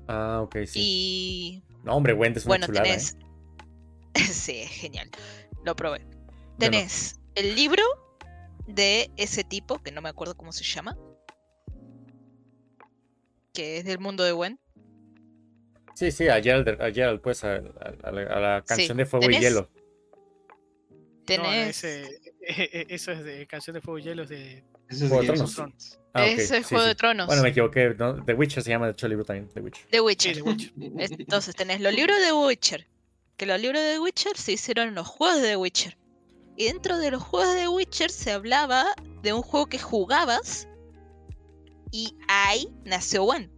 Ah, 0.09 0.41
ok, 0.43 0.57
sí. 0.67 0.79
y 0.79 1.63
No, 1.83 1.95
hombre, 1.95 2.13
Wendy 2.13 2.39
es 2.39 2.45
una 2.45 2.51
bueno, 2.51 2.65
chulada, 2.67 2.85
¿eh? 2.85 2.89
tenés... 2.91 3.17
sí, 4.35 4.57
es 4.57 4.69
genial. 4.71 5.09
Lo 5.63 5.73
probé. 5.75 6.05
Tenés 6.59 7.19
el 7.35 7.55
libro 7.55 7.81
de 8.67 9.09
ese 9.15 9.43
tipo, 9.45 9.79
que 9.81 9.91
no 9.93 10.01
me 10.01 10.09
acuerdo 10.09 10.35
cómo 10.35 10.51
se 10.51 10.63
llama, 10.65 10.97
que 13.53 13.77
es 13.77 13.85
del 13.85 13.99
mundo 13.99 14.23
de 14.25 14.33
Went. 14.33 14.59
Sí, 15.95 16.11
sí, 16.11 16.27
a 16.27 16.41
Gerald, 16.41 16.81
a 16.81 16.91
Gerald, 16.91 17.21
pues, 17.21 17.43
a, 17.45 17.53
a- 17.55 17.61
a 18.03 18.11
la, 18.11 18.21
a 18.23 18.39
la 18.39 18.61
canción 18.65 18.89
Sí. 18.89 18.97
de 18.97 19.05
Fuego 19.05 19.29
y. 19.29 19.39
Hielo. 19.39 19.69
No, 21.29 21.43
no, 21.43 21.49
Tenés... 21.49 21.83
ese- 21.83 22.85
eso 22.89 23.11
es 23.11 23.23
de 23.23 23.47
Canción 23.47 23.73
de 23.73 23.81
Fuego 23.81 23.99
y 23.99 24.03
Hielo, 24.03 24.23
es 24.23 24.29
de... 24.29 24.63
Eso 24.89 25.05
es 25.05 25.09
Juego 25.11 25.21
de 25.23 25.27
Tronos. 25.33 25.99
Ah, 26.13 26.25
Ese 26.27 26.57
sí, 26.57 26.63
Juego 26.63 26.83
sí. 26.83 26.87
de 26.89 26.95
Tronos. 26.95 27.27
Bueno, 27.27 27.41
me 27.41 27.49
equivoqué. 27.49 27.95
¿no? 27.97 28.23
The 28.23 28.33
Witcher 28.35 28.61
se 28.63 28.69
llama, 28.69 28.85
de 28.85 28.91
hecho, 28.93 29.07
el 29.07 29.09
libro 29.11 29.25
también. 29.25 29.49
The 29.53 29.59
Witcher. 29.61 29.85
The 29.89 29.97
Sí, 29.97 30.01
Witcher. 30.01 30.35
de 30.35 30.41
Witcher. 30.43 30.73
Entonces 31.19 31.55
tenés 31.55 31.81
los 31.81 31.93
libros 31.93 32.17
de 32.21 32.31
Witcher. 32.31 32.87
Que 33.35 33.45
los 33.45 33.59
libros 33.59 33.81
de 33.81 33.93
The 33.93 33.99
Witcher 33.99 34.37
se 34.37 34.53
hicieron 34.53 34.89
en 34.89 34.95
los 34.95 35.07
juegos 35.07 35.41
de 35.41 35.49
The 35.49 35.55
Witcher. 35.57 35.97
Y 36.55 36.65
dentro 36.65 36.97
de 36.99 37.11
los 37.11 37.21
juegos 37.23 37.53
de 37.53 37.61
The 37.61 37.67
Witcher 37.67 38.11
se 38.11 38.31
hablaba 38.31 38.85
de 39.23 39.33
un 39.33 39.41
juego 39.41 39.65
que 39.65 39.79
jugabas. 39.79 40.67
Y 41.91 42.15
ahí 42.27 42.69
nació 42.85 43.23
One. 43.23 43.49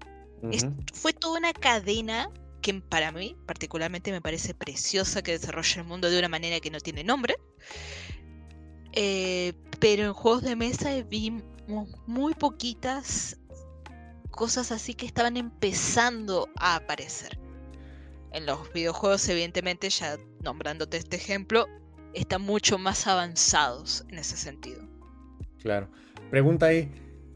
Es-. 0.52 0.66
Fue 0.94 1.14
toda 1.14 1.38
una 1.40 1.54
cadena 1.54 2.30
que 2.62 2.74
para 2.76 3.12
mí 3.12 3.36
particularmente 3.46 4.12
me 4.12 4.22
parece 4.22 4.54
preciosa 4.54 5.22
que 5.22 5.34
desarrolla 5.34 5.82
el 5.82 5.88
mundo 5.88 6.10
de 6.10 6.18
una 6.20 6.28
manera 6.30 6.60
que 6.60 6.72
no 6.72 6.80
tiene 6.80 7.04
nombre. 7.04 7.36
Eh, 8.94 9.54
pero 9.80 10.04
en 10.04 10.14
juegos 10.14 10.42
de 10.42 10.56
mesa 10.56 10.90
vimos 11.04 11.44
muy 12.08 12.34
poquitas 12.34 13.38
cosas 14.32 14.72
así 14.72 14.94
que 14.94 15.06
estaban 15.06 15.38
empezando 15.38 16.48
a 16.56 16.76
aparecer. 16.76 17.38
En 18.32 18.46
los 18.46 18.72
videojuegos, 18.74 19.28
evidentemente, 19.30 19.90
ya 19.90 20.18
nombrándote 20.44 20.98
este 20.98 21.18
ejemplo, 21.18 21.68
están 22.14 22.42
mucho 22.42 22.78
más 22.78 23.08
avanzados 23.08 24.06
en 24.10 24.20
ese 24.20 24.38
sentido. 24.38 24.82
Claro. 25.60 25.90
Pregunta 26.30 26.68
ahí. 26.68 26.92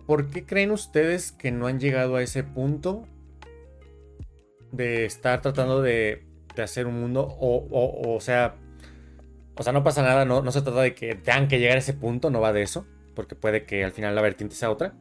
¿Por 0.05 0.29
qué 0.29 0.45
creen 0.45 0.71
ustedes 0.71 1.31
que 1.31 1.51
no 1.51 1.67
han 1.67 1.79
llegado 1.79 2.15
a 2.15 2.23
ese 2.23 2.43
punto 2.43 3.07
de 4.71 5.05
estar 5.05 5.41
tratando 5.41 5.81
de, 5.81 6.25
de 6.55 6.63
hacer 6.63 6.87
un 6.87 6.99
mundo? 6.99 7.21
O, 7.39 7.67
o, 7.71 8.15
o 8.15 8.19
sea, 8.19 8.55
o 9.55 9.63
sea, 9.63 9.73
no 9.73 9.83
pasa 9.83 10.01
nada, 10.03 10.25
no, 10.25 10.41
no 10.41 10.51
se 10.51 10.61
trata 10.61 10.81
de 10.81 10.95
que 10.95 11.15
tengan 11.15 11.47
que 11.47 11.59
llegar 11.59 11.75
a 11.77 11.79
ese 11.79 11.93
punto, 11.93 12.29
no 12.29 12.41
va 12.41 12.53
de 12.53 12.61
eso, 12.63 12.87
porque 13.15 13.35
puede 13.35 13.65
que 13.65 13.83
al 13.83 13.91
final 13.91 14.15
la 14.15 14.21
vertiente 14.21 14.55
sea 14.55 14.71
otra. 14.71 14.95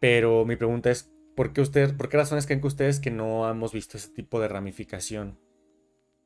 Pero 0.00 0.44
mi 0.44 0.56
pregunta 0.56 0.90
es, 0.90 1.10
¿por 1.36 1.52
qué 1.52 1.60
ustedes, 1.60 1.92
por 1.92 2.08
qué 2.08 2.16
razones 2.16 2.46
creen 2.46 2.60
que 2.60 2.66
ustedes 2.68 3.00
que 3.00 3.10
no 3.10 3.48
hemos 3.48 3.72
visto 3.72 3.96
ese 3.96 4.10
tipo 4.10 4.40
de 4.40 4.48
ramificación 4.48 5.38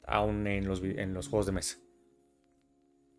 aún 0.06 0.46
en 0.46 0.66
los, 0.66 0.82
en 0.82 1.14
los 1.14 1.28
juegos 1.28 1.46
de 1.46 1.52
mesa? 1.52 1.78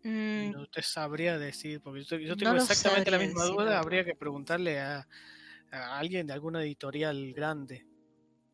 Mm, 0.04 0.50
No 0.52 0.66
te 0.66 0.82
sabría 0.82 1.38
decir, 1.38 1.80
porque 1.80 2.04
yo, 2.04 2.36
tengo 2.36 2.54
exactamente 2.54 3.10
la 3.10 3.18
misma 3.18 3.42
decir, 3.42 3.56
duda. 3.56 3.78
Habría 3.78 4.04
que 4.04 4.14
preguntarle 4.14 4.78
a, 4.80 5.08
a 5.70 5.98
alguien 5.98 6.26
de 6.26 6.32
alguna 6.34 6.62
editorial 6.62 7.32
grande. 7.32 7.86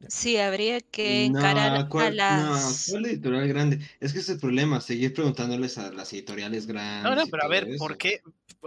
Sí, 0.09 0.37
habría 0.37 0.81
que 0.81 1.29
No, 1.29 1.39
encarar 1.39 1.77
a 1.77 1.89
¿cuál, 1.89 2.17
las... 2.17 2.89
no, 2.89 2.93
¿cuál 2.93 3.07
editorial 3.07 3.49
grande? 3.49 3.77
Es 4.01 4.13
que 4.13 4.19
ese 4.19 4.33
es 4.33 4.37
el 4.37 4.41
problema, 4.41 4.81
seguir 4.81 5.13
preguntándoles 5.15 5.79
a 5.79 5.93
las 5.93 6.13
editoriales 6.13 6.67
grandes. 6.67 7.11
No, 7.11 7.17
no, 7.17 7.31
pero 7.31 7.45
a 7.45 7.49
ver, 7.49 7.69
eso. 7.69 7.79
¿por 7.79 7.97
qué? 7.97 8.21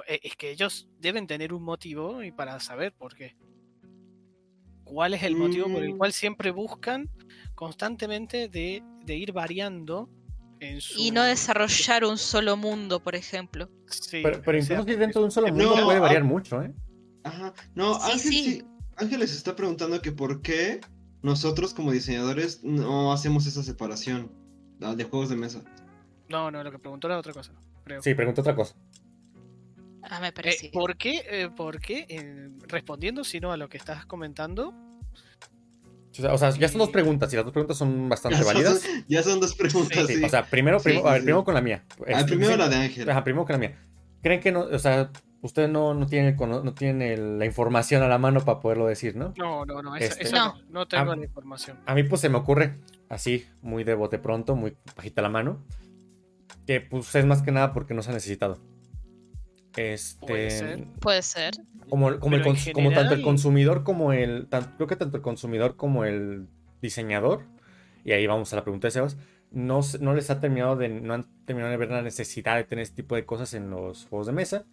Eh, 0.08 0.20
Es 0.24 0.36
que 0.36 0.52
ellos 0.52 0.88
deben 1.00 1.28
tener 1.28 1.54
un 1.54 1.64
motivo 1.64 2.24
y 2.24 2.32
para 2.32 2.60
saber 2.60 2.94
por 2.94 3.16
qué. 3.16 3.36
¿Cuál 4.84 5.14
es 5.14 5.24
el 5.24 5.36
motivo 5.36 5.72
por 5.72 5.84
el 5.84 5.94
Mm. 5.94 5.98
cual 5.98 6.14
siempre 6.14 6.52
buscan 6.52 7.10
constantemente 7.56 8.50
de, 8.50 8.84
de 9.06 9.16
ir 9.16 9.32
variando 9.32 10.10
en 10.60 10.82
su... 10.82 11.00
Y 11.00 11.12
no 11.12 11.24
desarrollar 11.24 12.04
un 12.06 12.18
solo 12.18 12.58
mundo, 12.58 13.00
por 13.02 13.16
ejemplo. 13.16 13.70
Sí, 13.88 14.22
Pero, 14.22 14.42
pero 14.44 14.60
o 14.60 14.62
sea, 14.62 14.76
incluso 14.80 14.92
si 14.94 15.00
dentro 15.00 15.22
de 15.22 15.26
un 15.26 15.32
solo 15.32 15.48
no, 15.48 15.54
mundo 15.70 15.86
puede 15.86 15.98
ah, 15.98 16.02
variar 16.02 16.24
mucho, 16.24 16.62
¿eh? 16.62 16.72
Ajá, 17.24 17.54
no, 17.76 17.96
Sí, 17.96 18.12
Ángel, 18.12 18.32
sí. 18.32 18.44
sí- 18.44 18.64
Ángel 18.98 19.20
les 19.22 19.34
está 19.34 19.56
preguntando 19.56 20.02
que 20.02 20.12
por 20.12 20.42
qué 20.42 20.82
nosotros 21.24 21.74
como 21.74 21.92
diseñadores 21.92 22.64
no 22.64 23.12
hacemos 23.14 23.46
esa 23.48 23.64
separación 23.64 24.32
de 24.80 25.04
juegos 25.06 25.30
de 25.30 25.36
mesa. 25.38 25.64
No, 26.30 26.52
no, 26.52 26.64
lo 26.64 26.72
que 26.72 26.80
preguntó 26.80 27.08
era 27.08 27.18
otra 27.18 27.34
cosa. 27.34 27.52
creo. 27.86 28.02
Sí, 28.02 28.14
pregunto 28.14 28.42
otra 28.42 28.56
cosa. 28.56 28.76
Ah, 30.04 30.20
me 30.20 30.28
Eh, 30.28 30.32
parece. 30.34 30.70
¿Por 30.74 30.98
qué? 30.98 31.24
eh, 31.30 31.50
¿Por 31.56 31.80
qué? 31.80 32.06
Eh, 32.10 32.50
respondiendo, 32.68 33.24
sino 33.24 33.52
a 33.52 33.58
lo 33.58 33.70
que 33.70 33.78
estás 33.78 34.06
comentando, 34.06 34.74
O 36.12 36.14
sea, 36.16 36.34
o 36.34 36.38
sea, 36.38 36.50
ya 36.52 36.68
son 36.68 36.80
dos 36.80 36.90
preguntas 36.90 37.32
y 37.32 37.38
las 37.38 37.46
dos 37.46 37.54
preguntas 37.54 37.78
son 37.78 38.10
bastante 38.10 38.38
válidas. 38.44 38.84
Ya 39.08 39.24
son 39.24 39.40
dos 39.40 39.56
preguntas, 39.56 40.06
Sí, 40.08 40.16
sí. 40.18 40.24
O 40.24 40.30
sea, 40.30 40.46
primero, 40.46 40.80
Sí, 40.80 40.84
primero, 40.86 41.04
sí, 41.06 41.10
a 41.10 41.14
ver, 41.14 41.22
primero 41.24 41.44
con 41.46 41.54
la 41.56 41.62
mía. 41.62 41.86
Ah, 42.02 42.04
Este, 42.20 42.26
primero 42.34 42.52
sí, 42.52 42.58
la 42.60 42.70
de 42.70 42.76
Ángel. 42.76 43.10
Ajá, 43.10 43.24
primero 43.24 43.46
con 43.46 43.54
la 43.54 43.60
mía. 43.60 43.80
¿Creen 44.22 44.42
que 44.42 44.52
no, 44.52 44.62
o 44.62 44.80
sea, 44.80 45.10
usted 45.44 45.68
no, 45.70 45.94
no 45.94 46.08
tiene, 46.08 46.34
no 46.36 46.74
tiene 46.74 47.16
la 47.18 47.46
información 47.46 48.02
a 48.02 48.08
la 48.08 48.18
mano 48.18 48.40
para 48.44 48.60
poderlo 48.60 48.88
decir, 48.88 49.16
¿no? 49.16 49.34
no, 49.38 49.64
no, 49.66 49.82
no, 49.84 49.96
esa- 49.96 50.20
Este- 50.20 50.36
No. 50.72 50.88
tengo 50.88 51.16
la 51.16 51.24
información. 51.24 51.78
A 51.86 51.94
mí 51.94 52.02
pues 52.04 52.22
se 52.22 52.30
me 52.30 52.38
ocurre 52.38 52.80
así, 53.10 53.46
muy 53.62 53.84
de 53.84 53.94
bote 53.94 54.18
pronto, 54.18 54.56
muy 54.56 54.76
bajita 54.96 55.22
la 55.22 55.30
mano, 55.30 55.64
que 56.66 56.82
pues 56.82 57.14
es 57.14 57.26
más 57.26 57.42
que 57.44 57.52
nada 57.52 57.74
porque 57.74 57.94
no 57.94 58.02
se 58.02 58.10
ha 58.10 58.14
necesitado. 58.14 58.58
Este, 59.76 60.26
Puede 60.28 60.50
ser. 60.52 60.86
Puede 61.00 61.22
ser. 61.24 61.54
como, 61.90 62.20
como, 62.20 62.36
el 62.36 62.44
como 62.74 62.92
tanto 62.92 63.14
el 63.16 63.22
consumidor 63.24 63.84
como 63.84 64.14
el, 64.14 64.48
tan- 64.48 64.74
creo 64.78 64.88
que 64.88 64.96
tanto 64.96 65.18
el 65.18 65.24
consumidor 65.24 65.76
como 65.76 66.06
el 66.06 66.48
diseñador, 66.82 67.44
y 68.06 68.12
ahí 68.12 68.28
vamos 68.28 68.54
a 68.54 68.56
la 68.58 68.64
pregunta 68.64 68.88
de 68.88 68.92
Sebas, 68.92 69.18
no, 69.52 69.82
se- 69.84 70.00
no 70.00 70.14
les 70.14 70.30
ha 70.30 70.40
terminado 70.40 70.76
de, 70.76 70.90
no 70.90 71.14
han 71.16 71.26
terminado 71.46 71.72
de 71.72 71.78
ver 71.78 71.90
la 71.90 72.02
necesidad 72.02 72.56
de 72.56 72.64
tener 72.66 72.84
este 72.84 72.98
tipo 73.02 73.16
de 73.16 73.26
cosas 73.26 73.54
en 73.56 73.70
los 73.72 74.06
juegos 74.06 74.28
de 74.28 74.34
mesa. 74.34 74.66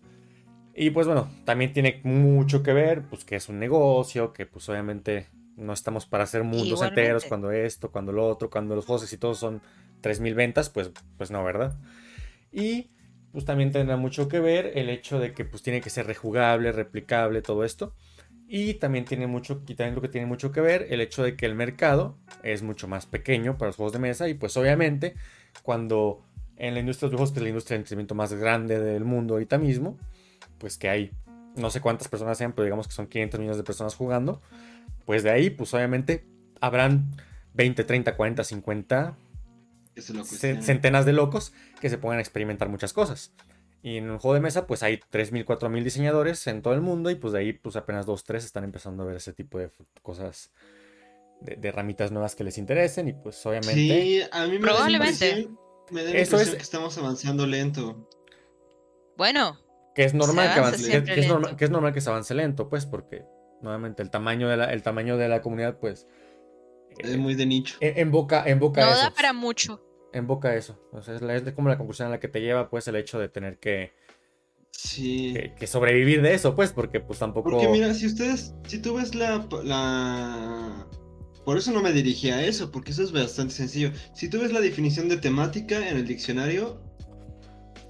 Y 0.75 0.91
pues 0.91 1.07
bueno, 1.07 1.31
también 1.45 1.73
tiene 1.73 2.01
mucho 2.05 2.63
que 2.63 2.73
ver, 2.73 3.03
pues 3.03 3.25
que 3.25 3.37
es 3.37 3.49
un 3.49 3.59
negocio, 3.59 4.33
que 4.33 4.47
pues 4.47 4.69
obviamente 4.69 5.29
no 5.57 5.73
estamos 5.73 6.07
para 6.07 6.25
hacer 6.25 6.43
mundos 6.43 6.67
Igualmente. 6.69 7.01
enteros, 7.03 7.25
cuando 7.27 7.51
esto, 7.51 7.91
cuando 7.91 8.13
lo 8.13 8.27
otro, 8.27 8.51
cuando 8.51 8.75
los 8.75 8.87
juegos 8.87 9.03
exitosos 9.03 9.39
son 9.39 9.61
3.000 10.03 10.35
ventas, 10.35 10.71
pues, 10.71 10.91
pues 11.19 11.31
no, 11.31 11.45
¿verdad? 11.45 11.77
Y 12.53 12.91
pues 13.33 13.45
también 13.45 13.71
tendrá 13.71 13.97
mucho 13.97 14.29
que 14.29 14.41
ver 14.41 14.73
el 14.75 14.89
hecho 14.89 15.19
de 15.19 15.33
que 15.33 15.45
pues 15.45 15.63
tiene 15.63 15.81
que 15.81 15.91
ser 15.91 16.07
rejugable, 16.07 16.73
replicable, 16.73 17.43
todo 17.43 17.65
esto. 17.65 17.95
Y 18.49 18.75
también 18.75 19.05
tiene 19.05 19.29
mucho, 19.29 19.63
y 19.69 19.75
también 19.75 19.95
lo 19.95 20.01
que 20.01 20.09
tiene 20.09 20.27
mucho 20.27 20.51
que 20.51 20.61
ver 20.61 20.89
el 20.91 21.01
hecho 21.01 21.23
de 21.23 21.37
que 21.37 21.47
el 21.47 21.55
mercado 21.55 22.19
es 22.43 22.63
mucho 22.63 22.89
más 22.89 23.07
pequeño 23.07 23.57
para 23.57 23.69
los 23.69 23.77
juegos 23.77 23.93
de 23.93 24.01
mesa 24.01 24.29
y 24.29 24.35
pues 24.35 24.57
obviamente 24.57 25.15
cuando 25.63 26.25
en 26.57 26.75
la 26.75 26.81
industria 26.81 27.09
de 27.09 27.13
los 27.13 27.19
juegos, 27.19 27.33
que 27.33 27.39
es 27.39 27.43
la 27.45 27.49
industria 27.49 27.77
de 27.77 27.83
entretenimiento 27.83 28.15
más 28.17 28.33
grande 28.33 28.81
del 28.81 29.05
mundo 29.05 29.35
ahorita 29.35 29.57
mismo, 29.57 29.99
pues 30.61 30.79
que 30.79 30.89
hay 30.89 31.11
no 31.57 31.69
sé 31.71 31.81
cuántas 31.81 32.07
personas 32.07 32.39
sean, 32.39 32.53
pero 32.53 32.65
digamos 32.65 32.87
que 32.87 32.93
son 32.95 33.09
500 33.09 33.41
millones 33.41 33.57
de 33.57 33.65
personas 33.65 33.97
jugando, 33.97 34.41
pues 35.07 35.25
de 35.25 35.31
ahí 35.31 35.51
pues 35.51 35.75
obviamente 35.75 36.25
habrán 36.61 37.11
20, 37.55 37.83
30, 37.83 38.15
40, 38.17 38.45
50 38.45 39.17
Que 39.97 40.01
se 40.03 40.15
lo 40.15 40.23
ce- 40.23 40.29
cuestionen. 40.29 40.63
centenas 40.63 41.05
de 41.07 41.13
locos 41.13 41.53
que 41.81 41.91
se 41.91 41.99
puedan 41.99 42.21
experimentar 42.21 42.69
muchas 42.69 42.93
cosas. 42.93 43.33
Y 43.83 43.97
en 43.97 44.11
un 44.11 44.19
juego 44.19 44.35
de 44.35 44.41
mesa, 44.41 44.67
pues 44.67 44.83
hay 44.85 44.99
3.000, 45.11 45.45
4.000 45.45 45.83
diseñadores 45.83 46.47
en 46.47 46.61
todo 46.63 46.75
el 46.75 46.83
mundo 46.83 47.11
y 47.11 47.15
pues 47.17 47.33
de 47.33 47.41
ahí 47.41 47.53
pues 47.55 47.75
apenas 47.77 48.07
2, 48.07 48.23
3 48.25 48.45
están 48.45 48.63
empezando 48.63 49.03
a 49.03 49.07
ver 49.07 49.17
ese 49.17 49.33
tipo 49.33 49.59
de 49.59 49.71
cosas, 50.03 50.53
de, 51.41 51.57
de 51.57 51.73
ramitas 51.73 52.13
nuevas 52.13 52.37
que 52.37 52.45
les 52.45 52.59
interesen 52.59 53.09
y 53.09 53.15
pues 53.15 53.45
obviamente... 53.47 53.73
Sí, 53.75 54.21
a 54.31 54.47
mí 54.47 54.59
me 54.59 54.59
da 54.59 54.67
la 54.67 54.73
Probablemente. 54.73 55.29
impresión, 55.31 55.59
me 55.91 56.05
da 56.05 56.11
la 56.13 56.19
Eso 56.19 56.37
impresión 56.37 56.49
es- 56.51 56.55
que 56.57 56.63
estamos 56.63 56.97
avanzando 56.99 57.47
lento. 57.47 58.07
Bueno, 59.17 59.59
Que 59.95 60.05
es 60.05 60.15
normal 60.15 60.53
que, 60.55 60.61
avance- 60.61 60.91
que- 60.91 60.97
es 60.99 61.05
que 61.57 61.65
es 61.65 61.71
normal 61.71 61.93
que 61.93 62.01
se 62.01 62.09
avance 62.11 62.35
lento, 62.35 62.69
pues, 62.69 62.87
porque 62.87 63.25
nuevamente 63.63 64.03
el 64.03 64.11
tamaño 64.11 64.49
de 64.49 64.57
la, 64.57 64.67
el 64.73 64.83
tamaño 64.83 65.17
de 65.17 65.29
la 65.29 65.43
comunidad, 65.43 65.79
pues. 65.79 66.07
Es 66.99 67.15
eh, 67.15 67.17
muy 67.19 67.35
de 67.35 67.47
nicho. 67.47 67.77
en, 67.81 67.99
en 67.99 68.11
boca, 68.11 68.45
en 68.47 68.59
boca 68.59 68.83
no 68.85 68.93
eso. 68.93 69.01
da 69.03 69.11
para 69.11 69.33
mucho. 69.33 69.81
En 70.13 70.27
boca 70.27 70.55
eso. 70.55 70.79
O 70.93 71.03
sea, 71.03 71.15
es, 71.15 71.23
la- 71.23 71.37
es 71.37 71.43
como 71.53 71.69
la 71.69 71.77
conclusión 71.79 72.09
a 72.09 72.11
la 72.13 72.21
que 72.21 72.29
te 72.29 72.41
lleva, 72.41 72.69
pues, 72.71 72.87
el 72.89 72.97
hecho 72.97 73.19
de 73.19 73.29
tener 73.29 73.59
que, 73.59 73.93
Sí. 74.73 75.33
que, 75.35 75.55
que 75.55 75.67
sobrevivir 75.67 76.23
de 76.23 76.35
eso, 76.35 76.55
pues, 76.55 76.73
porque 76.73 77.01
pues 77.01 77.19
tampoco. 77.19 77.51
Porque 77.51 77.69
mira, 77.69 77.93
si 77.93 78.07
ustedes, 78.07 78.55
si 78.67 78.81
tú 78.81 78.95
ves 78.95 79.15
la, 79.15 79.47
la... 79.65 80.87
Por 81.45 81.57
eso 81.59 81.73
no 81.73 81.83
me 81.83 81.93
dirigí 81.93 82.31
a 82.31 82.45
eso, 82.45 82.71
porque 82.71 82.93
eso 82.93 83.03
es 83.03 83.13
bastante 83.13 83.55
sencillo. 83.55 83.91
Si 84.15 84.29
tú 84.29 84.41
ves 84.41 84.53
la 84.53 84.61
definición 84.61 85.09
de 85.09 85.17
temática 85.17 85.89
en 85.89 85.97
el 85.97 86.07
diccionario, 86.07 86.81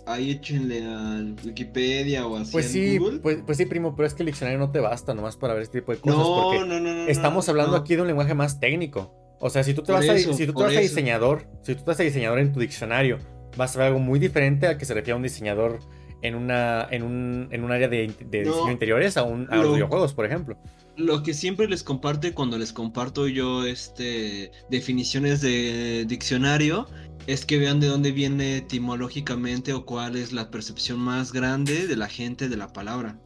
ahí 0.07 0.31
échenle 0.33 0.85
a 0.85 1.23
Wikipedia 1.45 2.27
o 2.27 2.37
así 2.37 2.53
Pues 2.53 2.67
sí, 2.67 2.99
Google. 2.99 3.19
pues, 3.21 3.39
pues 3.45 3.59
sí, 3.59 3.67
primo, 3.67 3.95
pero 3.97 4.07
es 4.07 4.15
que 4.15 4.23
el 4.23 4.27
diccionario 4.27 4.59
no 4.59 4.71
te 4.71 4.81
basta 4.81 5.15
nomás 5.15 5.37
para 5.37 5.55
ver 5.55 5.63
este 5.63 5.81
tipo 5.81 5.93
de 5.93 5.99
cosas. 5.99 6.19
no, 6.19 6.35
porque 6.35 6.59
no, 6.61 6.81
no, 6.81 6.81
no, 6.81 7.07
estamos 7.07 7.49
hablando 7.49 7.77
aquí 7.77 7.97
de 7.97 8.03
un 8.03 8.09
lenguaje 8.09 8.35
más 8.35 8.61
técnico. 8.61 9.15
O 9.41 9.49
sea, 9.51 9.65
si 9.65 9.73
tú 9.75 9.83
te 9.83 9.93
Por 9.93 10.01
vas, 10.07 10.09
a, 10.09 10.19
si 10.19 10.47
tú 10.47 10.53
te 10.53 10.63
vas 10.63 10.77
a 10.77 10.81
diseñador, 10.81 11.47
si 11.63 11.75
tú 11.75 11.81
te 11.83 11.87
vas 11.91 12.01
a 12.01 12.03
diseñador 12.03 12.39
en 12.41 12.53
tu 12.53 12.61
diccionario, 12.61 13.19
vas 13.57 13.75
a 13.75 13.79
ver 13.79 13.87
algo 13.89 13.99
muy 13.99 14.19
diferente 14.19 14.67
al 14.67 14.77
que 14.77 14.85
se 14.85 14.93
refiere 14.95 15.13
a 15.13 15.17
un 15.17 15.23
diseñador 15.23 15.79
en 16.23 16.35
una 16.35 16.87
en 16.91 17.03
un, 17.03 17.49
en 17.51 17.65
un 17.65 17.73
área 17.73 17.89
de, 17.89 18.09
diseño 18.31 18.71
interiores 18.71 19.17
a, 19.17 19.23
un, 19.23 19.47
a 19.51 19.57
los 19.57 19.67
lo- 19.67 19.73
videojuegos, 19.75 20.13
por 20.13 20.27
ejemplo. 20.27 20.59
Lo 20.97 21.23
que 21.23 21.33
siempre 21.33 21.67
les 21.67 21.83
comparte 21.83 22.35
cuando 22.35 22.59
les 22.59 22.75
comparto 22.75 23.27
yo 23.27 23.65
este 23.65 24.51
definiciones 24.69 25.41
de 25.41 26.05
diccionario 26.07 26.87
es 27.27 27.45
que 27.45 27.59
vean 27.59 27.81
de 27.81 27.87
dónde 27.87 28.13
viene 28.13 28.57
etimológicamente 28.59 29.73
o 29.73 29.85
cuál 29.85 30.17
es 30.17 30.33
la 30.33 30.51
percepción 30.51 30.99
más 30.99 31.33
grande 31.33 31.87
de 31.87 31.97
la 31.97 32.09
gente 32.09 32.49
de 32.49 32.57
la 32.57 32.73
palabra. 32.73 33.19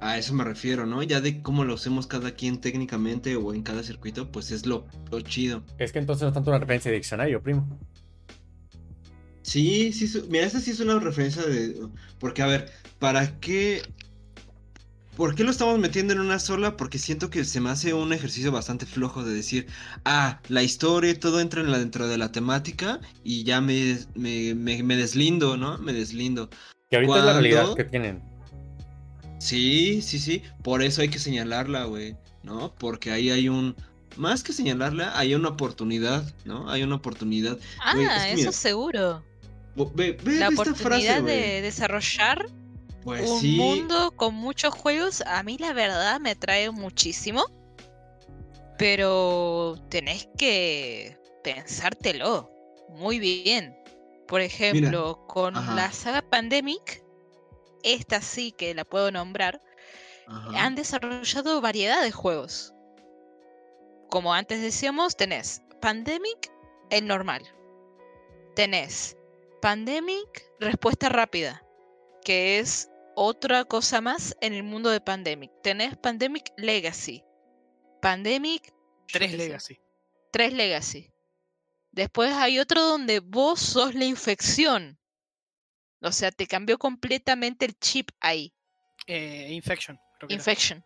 A 0.00 0.16
eso 0.16 0.32
me 0.32 0.44
refiero, 0.44 0.86
¿no? 0.86 1.02
Ya 1.02 1.20
de 1.20 1.42
cómo 1.42 1.64
lo 1.64 1.74
hacemos 1.74 2.06
cada 2.06 2.30
quien 2.30 2.58
técnicamente 2.58 3.36
o 3.36 3.52
en 3.52 3.62
cada 3.62 3.82
circuito, 3.82 4.32
pues 4.32 4.50
es 4.50 4.64
lo, 4.64 4.86
lo 5.10 5.20
chido. 5.20 5.62
Es 5.78 5.92
que 5.92 5.98
entonces 5.98 6.22
no 6.22 6.28
es 6.28 6.34
tanto 6.34 6.50
una 6.50 6.58
referencia 6.58 6.90
de 6.90 6.96
diccionario, 6.96 7.42
primo. 7.42 7.68
Sí, 9.42 9.92
sí, 9.92 10.22
mira, 10.28 10.46
esta 10.46 10.60
sí 10.60 10.70
es 10.70 10.80
una 10.80 10.98
referencia 10.98 11.42
de... 11.42 11.76
Porque, 12.18 12.40
a 12.42 12.46
ver, 12.46 12.70
¿para 12.98 13.38
qué... 13.40 13.82
¿Por 15.20 15.34
qué 15.34 15.44
lo 15.44 15.50
estamos 15.50 15.78
metiendo 15.78 16.14
en 16.14 16.20
una 16.20 16.38
sola? 16.38 16.78
Porque 16.78 16.98
siento 16.98 17.28
que 17.28 17.44
se 17.44 17.60
me 17.60 17.68
hace 17.68 17.92
un 17.92 18.14
ejercicio 18.14 18.50
bastante 18.52 18.86
flojo 18.86 19.22
de 19.22 19.34
decir, 19.34 19.66
ah, 20.06 20.40
la 20.48 20.62
historia 20.62 21.10
y 21.10 21.14
todo 21.14 21.40
entra 21.40 21.60
en 21.60 21.70
la, 21.70 21.78
dentro 21.78 22.08
de 22.08 22.16
la 22.16 22.32
temática 22.32 23.00
y 23.22 23.44
ya 23.44 23.60
me, 23.60 23.98
me, 24.14 24.54
me, 24.54 24.82
me 24.82 24.96
deslindo, 24.96 25.58
¿no? 25.58 25.76
Me 25.76 25.92
deslindo. 25.92 26.48
Que 26.88 26.96
ahorita 26.96 27.18
es 27.18 27.24
la 27.26 27.32
realidad 27.34 27.74
que 27.74 27.84
tienen. 27.84 28.22
Sí, 29.38 30.00
sí, 30.00 30.18
sí, 30.18 30.42
por 30.62 30.82
eso 30.82 31.02
hay 31.02 31.10
que 31.10 31.18
señalarla, 31.18 31.84
güey, 31.84 32.16
¿no? 32.42 32.74
Porque 32.78 33.10
ahí 33.10 33.28
hay 33.30 33.50
un... 33.50 33.76
Más 34.16 34.42
que 34.42 34.54
señalarla, 34.54 35.18
hay 35.18 35.34
una 35.34 35.50
oportunidad, 35.50 36.34
¿no? 36.46 36.70
Hay 36.70 36.82
una 36.82 36.94
oportunidad. 36.94 37.58
Ah, 37.78 37.92
es 37.92 37.98
que 37.98 38.28
eso 38.28 38.36
mira, 38.36 38.52
seguro. 38.52 39.22
Ve, 39.94 40.16
ve- 40.24 40.38
La 40.38 40.48
esta 40.48 40.64
frase, 40.64 40.70
oportunidad 40.70 41.22
de 41.22 41.60
desarrollar 41.60 42.46
Pues 43.04 43.28
un 43.28 43.40
sí. 43.40 43.56
mundo 43.56 44.12
con 44.16 44.34
muchos 44.34 44.74
juegos, 44.74 45.22
a 45.22 45.42
mí 45.42 45.56
la 45.58 45.72
verdad 45.72 46.20
me 46.20 46.34
trae 46.36 46.70
muchísimo. 46.70 47.44
Pero 48.78 49.76
tenés 49.88 50.28
que 50.38 51.18
pensártelo 51.42 52.50
muy 52.88 53.18
bien. 53.18 53.76
Por 54.26 54.40
ejemplo, 54.40 55.26
con 55.26 55.56
ajá. 55.56 55.74
la 55.74 55.92
saga 55.92 56.22
Pandemic, 56.22 57.02
esta 57.82 58.20
sí 58.20 58.52
que 58.52 58.74
la 58.74 58.84
puedo 58.84 59.10
nombrar, 59.10 59.60
Ajá. 60.28 60.64
han 60.64 60.76
desarrollado 60.76 61.60
variedad 61.60 62.02
de 62.02 62.12
juegos. 62.12 62.72
Como 64.08 64.32
antes 64.32 64.60
decíamos, 64.60 65.16
tenés 65.16 65.62
Pandemic, 65.80 66.52
el 66.90 67.06
normal. 67.06 67.42
Tenés 68.54 69.16
Pandemic, 69.60 70.46
respuesta 70.60 71.08
rápida, 71.08 71.62
que 72.24 72.58
es 72.58 72.88
otra 73.14 73.64
cosa 73.64 74.00
más 74.00 74.36
en 74.40 74.54
el 74.54 74.62
mundo 74.62 74.90
de 74.90 75.00
Pandemic. 75.00 75.50
Tenés 75.62 75.96
Pandemic 75.96 76.52
Legacy. 76.56 77.22
Pandemic... 78.00 78.72
Tres 79.12 79.32
sé, 79.32 79.36
Legacy. 79.36 79.80
Tres 80.32 80.52
Legacy. 80.52 81.12
Después 81.92 82.32
hay 82.32 82.58
otro 82.58 82.82
donde 82.82 83.20
vos 83.20 83.60
sos 83.60 83.94
la 83.94 84.04
infección. 84.04 84.98
O 86.00 86.12
sea, 86.12 86.30
te 86.30 86.46
cambió 86.46 86.78
completamente 86.78 87.66
el 87.66 87.78
chip 87.78 88.10
ahí. 88.20 88.54
Eh, 89.06 89.48
Infection. 89.50 89.98
creo 90.18 90.28
que. 90.28 90.34
Infection. 90.34 90.84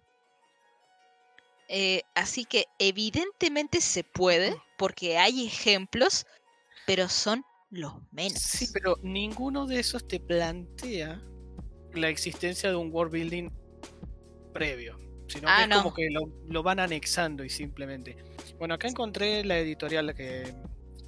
Eh, 1.69 2.03
así 2.15 2.45
que 2.45 2.67
evidentemente 2.79 3.81
se 3.81 4.05
puede, 4.05 4.57
porque 4.77 5.19
hay 5.19 5.47
ejemplos, 5.47 6.27
pero 6.87 7.09
son 7.09 7.45
los 7.75 7.95
menos. 8.13 8.39
Sí, 8.39 8.69
pero 8.73 8.99
ninguno 9.03 9.67
de 9.67 9.81
esos 9.81 10.07
te 10.07 10.21
plantea 10.21 11.21
la 11.93 12.09
existencia 12.09 12.71
de 12.71 12.77
un 12.77 12.91
world 12.93 13.13
building 13.13 13.51
previo. 14.53 14.97
Sino 15.29 15.49
Ah, 15.49 15.57
que 15.59 15.63
es 15.65 15.69
no. 15.71 15.83
como 15.83 15.95
que 15.95 16.11
lo, 16.11 16.21
lo 16.49 16.63
van 16.63 16.81
anexando 16.81 17.45
y 17.45 17.51
simplemente. 17.51 18.17
Bueno, 18.59 18.75
acá 18.75 18.89
encontré 18.89 19.45
la 19.45 19.59
editorial 19.59 20.15
que, 20.15 20.55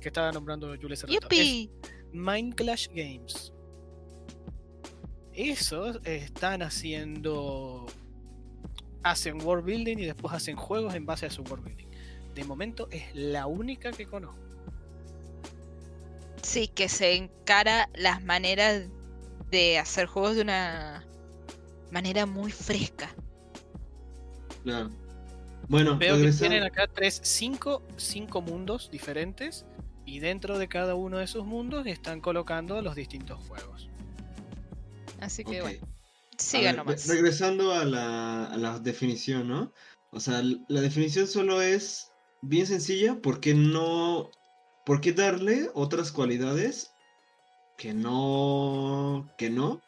que 0.01 0.09
estaba 0.09 0.33
nombrando 0.33 0.75
Jules 0.81 1.05
hace 1.05 1.13
rato. 1.15 1.29
Es 1.31 1.39
¡Yupi! 1.39 1.71
Mind 2.13 2.55
Clash 2.55 2.89
Games. 2.89 3.53
Esos 5.35 6.01
están 6.05 6.63
haciendo. 6.63 7.87
Hacen 9.03 9.41
world 9.43 9.65
building 9.65 9.99
y 9.99 10.07
después 10.07 10.33
hacen 10.35 10.57
juegos 10.57 10.95
en 10.95 11.07
base 11.07 11.27
a 11.27 11.31
su 11.31 11.43
world 11.43 11.65
building. 11.65 11.87
De 12.35 12.45
momento 12.45 12.89
es 12.91 13.15
la 13.15 13.47
única 13.47 13.93
que 13.93 14.07
conozco. 14.07 14.41
Sí, 16.47 16.69
que 16.69 16.89
se 16.89 17.15
encara 17.15 17.91
las 17.97 18.23
maneras 18.23 18.85
de 19.51 19.79
hacer 19.81 20.07
juegos 20.07 20.37
de 20.37 20.43
una 20.43 21.05
manera 21.91 22.25
muy 22.25 22.53
fresca. 22.53 23.13
Claro. 24.63 24.91
Bueno, 25.69 25.99
Veo 25.99 26.17
que 26.23 26.31
tienen 26.31 26.63
acá 26.63 26.87
tres, 26.87 27.21
cinco, 27.25 27.83
cinco 27.97 28.43
mundos 28.43 28.89
diferentes. 28.93 29.67
Y 30.05 30.21
dentro 30.21 30.57
de 30.57 30.69
cada 30.69 30.95
uno 30.95 31.19
de 31.19 31.25
esos 31.25 31.45
mundos 31.45 31.85
están 31.89 32.21
colocando 32.21 32.81
los 32.81 32.95
distintos 32.95 33.41
juegos. 33.49 33.91
Así 35.21 35.43
que 35.43 35.63
bueno, 35.63 35.81
sigan 36.39 36.77
ver, 36.77 36.77
nomás. 36.77 37.09
re- 37.09 37.15
regresando 37.15 37.73
a 37.73 37.85
la, 37.85 38.47
a 38.47 38.57
la 38.57 38.79
definición, 38.79 39.49
¿no? 39.49 39.73
O 40.13 40.21
sea, 40.21 40.43
la 40.69 40.81
definición 40.81 41.27
solo 41.27 41.61
es 41.61 42.13
bien 42.41 42.69
sencilla 42.69 43.21
porque 43.21 43.53
no... 43.53 44.31
¿Por 44.87 45.01
qué 45.01 45.13
darle 45.13 45.69
otras 45.75 46.13
cualidades 46.13 46.93
que 47.77 47.93
no... 47.93 49.29
que 49.37 49.51
no? 49.51 49.83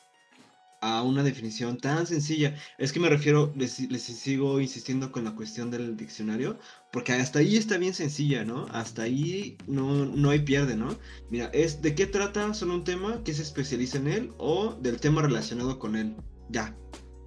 A 0.81 1.03
una 1.03 1.23
definición 1.23 1.79
tan 1.79 2.05
sencilla. 2.05 2.57
Es 2.79 2.93
que 2.93 2.99
me 2.99 3.09
refiero, 3.09 3.53
les, 3.55 3.79
les 3.79 4.03
sigo 4.03 4.61
insistiendo 4.61 5.13
con 5.13 5.23
la 5.23 5.37
cuestión 5.37 5.71
del 5.71 5.97
diccionario, 5.97 6.59
porque 6.93 7.13
hasta 7.13 7.39
ahí 7.39 7.57
está 7.57 7.79
bien 7.79 7.95
sencilla, 7.95 8.45
¿no? 8.45 8.67
Hasta 8.73 9.03
ahí 9.03 9.57
no, 9.69 10.05
no 10.05 10.31
hay 10.31 10.41
pierde, 10.41 10.77
¿no? 10.77 10.97
Mira, 11.31 11.47
es 11.53 11.81
de 11.81 11.95
qué 11.95 12.07
trata 12.07 12.53
solo 12.53 12.75
un 12.75 12.85
tema, 12.85 13.23
que 13.23 13.35
se 13.35 13.43
especializa 13.43 13.99
en 13.99 14.09
él, 14.09 14.33
o 14.39 14.75
del 14.75 14.99
tema 14.99 15.23
relacionado 15.23 15.79
con 15.79 15.95
él. 15.95 16.17
Ya. 16.49 16.77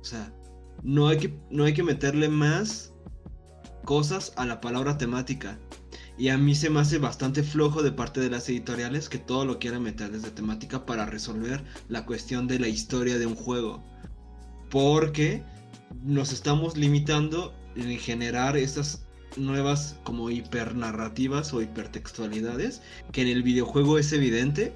O 0.02 0.04
sea, 0.04 0.34
no 0.84 1.08
hay 1.08 1.20
que, 1.20 1.40
no 1.50 1.64
hay 1.64 1.74
que 1.74 1.84
meterle 1.84 2.28
más 2.28 2.94
cosas 3.86 4.34
a 4.36 4.46
la 4.46 4.60
palabra 4.60 4.98
temática. 4.98 5.58
Y 6.18 6.30
a 6.30 6.38
mí 6.38 6.56
se 6.56 6.70
me 6.70 6.80
hace 6.80 6.98
bastante 6.98 7.42
flojo 7.42 7.82
de 7.82 7.92
parte 7.92 8.20
de 8.20 8.30
las 8.30 8.48
editoriales 8.50 9.10
que 9.10 9.18
todo 9.18 9.46
lo 9.46 9.60
quieran 9.60 9.84
meter 9.84 10.12
desde 10.12 10.32
temática 10.32 10.86
para 10.86 11.06
resolver 11.06 11.64
la 11.90 12.06
cuestión 12.06 12.48
de 12.48 12.60
la 12.60 12.68
historia 12.68 13.18
de 13.18 13.26
un 13.26 13.36
juego. 13.36 13.84
Porque 14.70 15.44
nos 16.04 16.32
estamos 16.32 16.78
limitando 16.78 17.54
en 17.76 17.98
generar 17.98 18.58
estas 18.58 19.04
nuevas 19.38 19.98
como 20.04 20.30
hipernarrativas 20.30 21.54
o 21.54 21.62
hipertextualidades 21.62 22.82
que 23.12 23.22
en 23.22 23.30
el 23.30 23.44
videojuego 23.44 23.98
es 23.98 24.12
evidente 24.12 24.74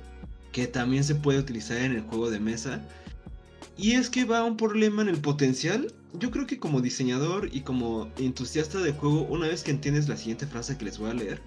que 0.52 0.68
también 0.68 1.04
se 1.04 1.16
puede 1.16 1.40
utilizar 1.40 1.78
en 1.78 1.92
el 1.92 2.02
juego 2.02 2.30
de 2.30 2.40
mesa 2.40 2.82
y 3.78 3.94
es 3.94 4.10
que 4.10 4.26
va 4.26 4.44
un 4.44 4.58
problema 4.58 5.02
en 5.02 5.10
el 5.10 5.20
potencial. 5.20 5.94
Yo 6.14 6.32
creo 6.32 6.48
que 6.48 6.60
como 6.60 6.82
diseñador 6.82 7.50
y 7.52 7.62
como 7.62 8.12
entusiasta 8.18 8.80
de 8.80 8.94
juego, 8.94 9.24
una 9.24 9.48
vez 9.48 9.64
que 9.64 9.72
entiendes 9.72 10.08
la 10.08 10.18
siguiente 10.18 10.48
frase 10.48 10.78
que 10.78 10.86
les 10.86 10.98
voy 10.98 11.10
a 11.10 11.14
leer, 11.14 11.42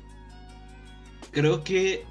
creo 1.31 1.65
que 1.65 2.05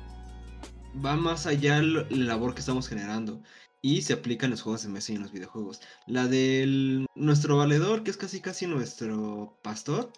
va 1.04 1.16
más 1.16 1.46
allá 1.46 1.82
la 1.82 2.08
labor 2.10 2.54
que 2.54 2.62
estamos 2.62 2.88
generando. 2.88 3.42
y 3.80 4.02
se 4.02 4.14
aplica 4.14 4.46
en 4.46 4.52
los 4.52 4.64
juegos 4.64 4.84
de 4.84 4.90
mesa 4.90 5.12
y 5.14 5.16
en 5.16 5.22
los 5.22 5.32
videojuegos. 5.32 5.82
La 6.08 6.28
del 6.28 7.06
nuestro 7.16 7.58
valedor, 7.58 8.04
que 8.04 8.12
es 8.12 8.18
casi 8.18 8.42
casi 8.42 8.66
nuestro 8.68 9.60
pastor. 9.62 10.12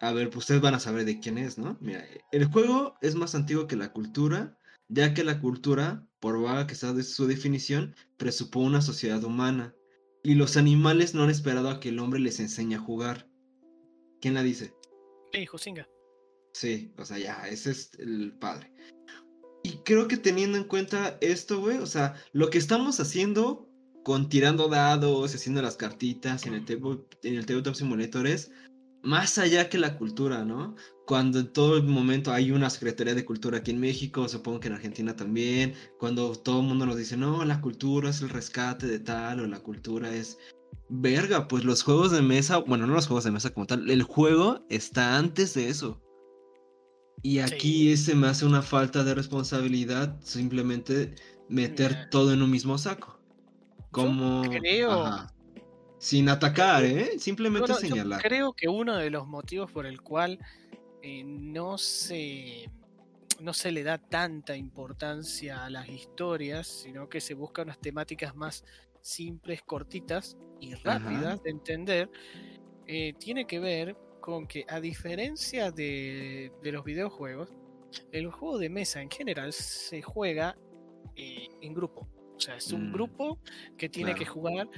A 0.00 0.12
ver, 0.12 0.28
pues 0.28 0.38
ustedes 0.38 0.60
van 0.60 0.74
a 0.74 0.80
saber 0.80 1.04
de 1.04 1.20
quién 1.20 1.38
es, 1.38 1.56
¿no? 1.56 1.78
Mira, 1.80 2.04
el 2.32 2.46
juego 2.46 2.96
es 3.00 3.14
más 3.14 3.34
antiguo 3.36 3.68
que 3.68 3.76
la 3.76 3.92
cultura, 3.92 4.58
ya 4.88 5.14
que 5.14 5.24
la 5.24 5.40
cultura, 5.40 6.06
por 6.20 6.40
vaga 6.40 6.66
que 6.66 6.74
sea 6.74 6.92
de 6.92 7.02
su 7.02 7.26
definición, 7.26 7.94
presupone 8.16 8.66
una 8.66 8.82
sociedad 8.82 9.22
humana. 9.24 9.74
Y 10.22 10.34
los 10.34 10.56
animales 10.56 11.14
no 11.14 11.22
han 11.22 11.30
esperado 11.30 11.68
a 11.68 11.80
que 11.80 11.90
el 11.90 11.98
hombre 11.98 12.20
les 12.20 12.40
enseñe 12.40 12.76
a 12.76 12.80
jugar. 12.80 13.28
¿Quién 14.20 14.34
la 14.34 14.42
dice? 14.42 14.74
Sí, 15.32 15.46
Josinga. 15.46 15.86
Sí, 16.52 16.92
o 16.96 17.04
sea, 17.04 17.18
ya, 17.18 17.46
ese 17.48 17.72
es 17.72 17.90
el 17.98 18.32
padre. 18.38 18.72
Y 19.62 19.78
creo 19.84 20.08
que 20.08 20.16
teniendo 20.16 20.56
en 20.56 20.64
cuenta 20.64 21.18
esto, 21.20 21.60
güey, 21.60 21.78
o 21.78 21.86
sea, 21.86 22.14
lo 22.32 22.50
que 22.50 22.58
estamos 22.58 23.00
haciendo 23.00 23.68
con 24.04 24.28
tirando 24.28 24.68
dados, 24.68 25.34
haciendo 25.34 25.62
las 25.62 25.76
cartitas 25.76 26.46
en 26.46 26.54
el, 26.54 26.64
en 27.22 27.34
el 27.34 27.46
Tabletop 27.46 27.74
Simulator 27.74 28.26
es 28.26 28.52
más 29.04 29.38
allá 29.38 29.68
que 29.68 29.78
la 29.78 29.96
cultura, 29.96 30.44
¿no? 30.44 30.74
Cuando 31.06 31.38
en 31.38 31.52
todo 31.52 31.82
momento 31.82 32.32
hay 32.32 32.50
una 32.50 32.70
Secretaría 32.70 33.14
de 33.14 33.24
Cultura 33.24 33.58
aquí 33.58 33.70
en 33.70 33.80
México, 33.80 34.28
supongo 34.28 34.60
que 34.60 34.68
en 34.68 34.74
Argentina 34.74 35.14
también, 35.14 35.74
cuando 35.98 36.34
todo 36.34 36.60
el 36.60 36.66
mundo 36.66 36.86
nos 36.86 36.96
dice, 36.96 37.16
no, 37.16 37.44
la 37.44 37.60
cultura 37.60 38.10
es 38.10 38.22
el 38.22 38.30
rescate 38.30 38.86
de 38.86 38.98
tal, 38.98 39.40
o 39.40 39.46
la 39.46 39.60
cultura 39.60 40.14
es... 40.14 40.38
Verga, 40.88 41.48
pues 41.48 41.64
los 41.64 41.82
juegos 41.82 42.10
de 42.10 42.22
mesa, 42.22 42.58
bueno, 42.58 42.86
no 42.86 42.94
los 42.94 43.06
juegos 43.06 43.24
de 43.24 43.30
mesa 43.30 43.50
como 43.50 43.66
tal, 43.66 43.88
el 43.90 44.02
juego 44.02 44.64
está 44.70 45.16
antes 45.16 45.54
de 45.54 45.68
eso. 45.68 46.00
Y 47.22 47.38
aquí 47.38 47.96
se 47.96 48.14
me 48.14 48.26
hace 48.26 48.44
una 48.44 48.62
falta 48.62 49.04
de 49.04 49.14
responsabilidad 49.14 50.20
simplemente 50.22 51.14
meter 51.48 52.08
todo 52.10 52.32
en 52.32 52.42
un 52.42 52.50
mismo 52.50 52.76
saco. 52.76 53.18
Como. 53.90 54.42
creo. 54.50 55.26
Sin 56.04 56.28
atacar, 56.28 56.84
¿eh? 56.84 57.18
Simplemente 57.18 57.72
señalar. 57.72 58.20
creo 58.20 58.52
que 58.52 58.68
uno 58.68 58.98
de 58.98 59.08
los 59.08 59.26
motivos 59.26 59.72
por 59.72 59.86
el 59.86 60.02
cual 60.02 60.38
eh, 61.00 61.24
no 61.24 61.78
se. 61.78 62.70
No 63.40 63.54
se 63.54 63.72
le 63.72 63.82
da 63.82 63.96
tanta 63.96 64.54
importancia 64.54 65.64
a 65.64 65.70
las 65.70 65.88
historias, 65.88 66.66
sino 66.66 67.08
que 67.08 67.22
se 67.22 67.32
buscan 67.32 67.68
unas 67.68 67.80
temáticas 67.80 68.36
más 68.36 68.64
simples, 69.00 69.62
cortitas 69.62 70.36
y 70.60 70.74
rápidas 70.74 71.42
de 71.42 71.50
entender, 71.50 72.10
eh, 72.86 73.14
tiene 73.18 73.46
que 73.46 73.58
ver 73.58 73.96
con 74.20 74.46
que 74.46 74.66
a 74.68 74.80
diferencia 74.80 75.70
de, 75.70 76.52
los 76.62 76.84
videojuegos, 76.84 77.48
el 78.12 78.30
juego 78.30 78.58
de 78.58 78.68
mesa 78.68 79.00
en 79.00 79.10
general 79.10 79.54
se 79.54 80.02
juega 80.02 80.54
eh, 81.16 81.48
en 81.62 81.72
grupo. 81.72 82.06
O 82.36 82.40
sea, 82.40 82.56
es 82.56 82.70
un 82.72 82.90
mm, 82.90 82.92
grupo 82.92 83.38
que 83.78 83.88
tiene 83.88 84.14
que 84.14 84.26
jugar 84.26 84.68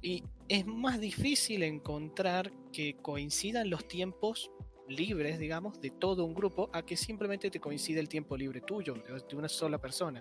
y 0.00 0.24
es 0.52 0.66
más 0.66 1.00
difícil 1.00 1.62
encontrar 1.62 2.52
que 2.74 2.98
coincidan 3.00 3.70
los 3.70 3.88
tiempos 3.88 4.50
libres, 4.86 5.38
digamos, 5.38 5.80
de 5.80 5.88
todo 5.88 6.26
un 6.26 6.34
grupo 6.34 6.68
a 6.74 6.84
que 6.84 6.94
simplemente 6.94 7.50
te 7.50 7.58
coincide 7.58 8.00
el 8.00 8.08
tiempo 8.10 8.36
libre 8.36 8.60
tuyo, 8.60 8.92
de 8.94 9.34
una 9.36 9.48
sola 9.48 9.78
persona. 9.78 10.20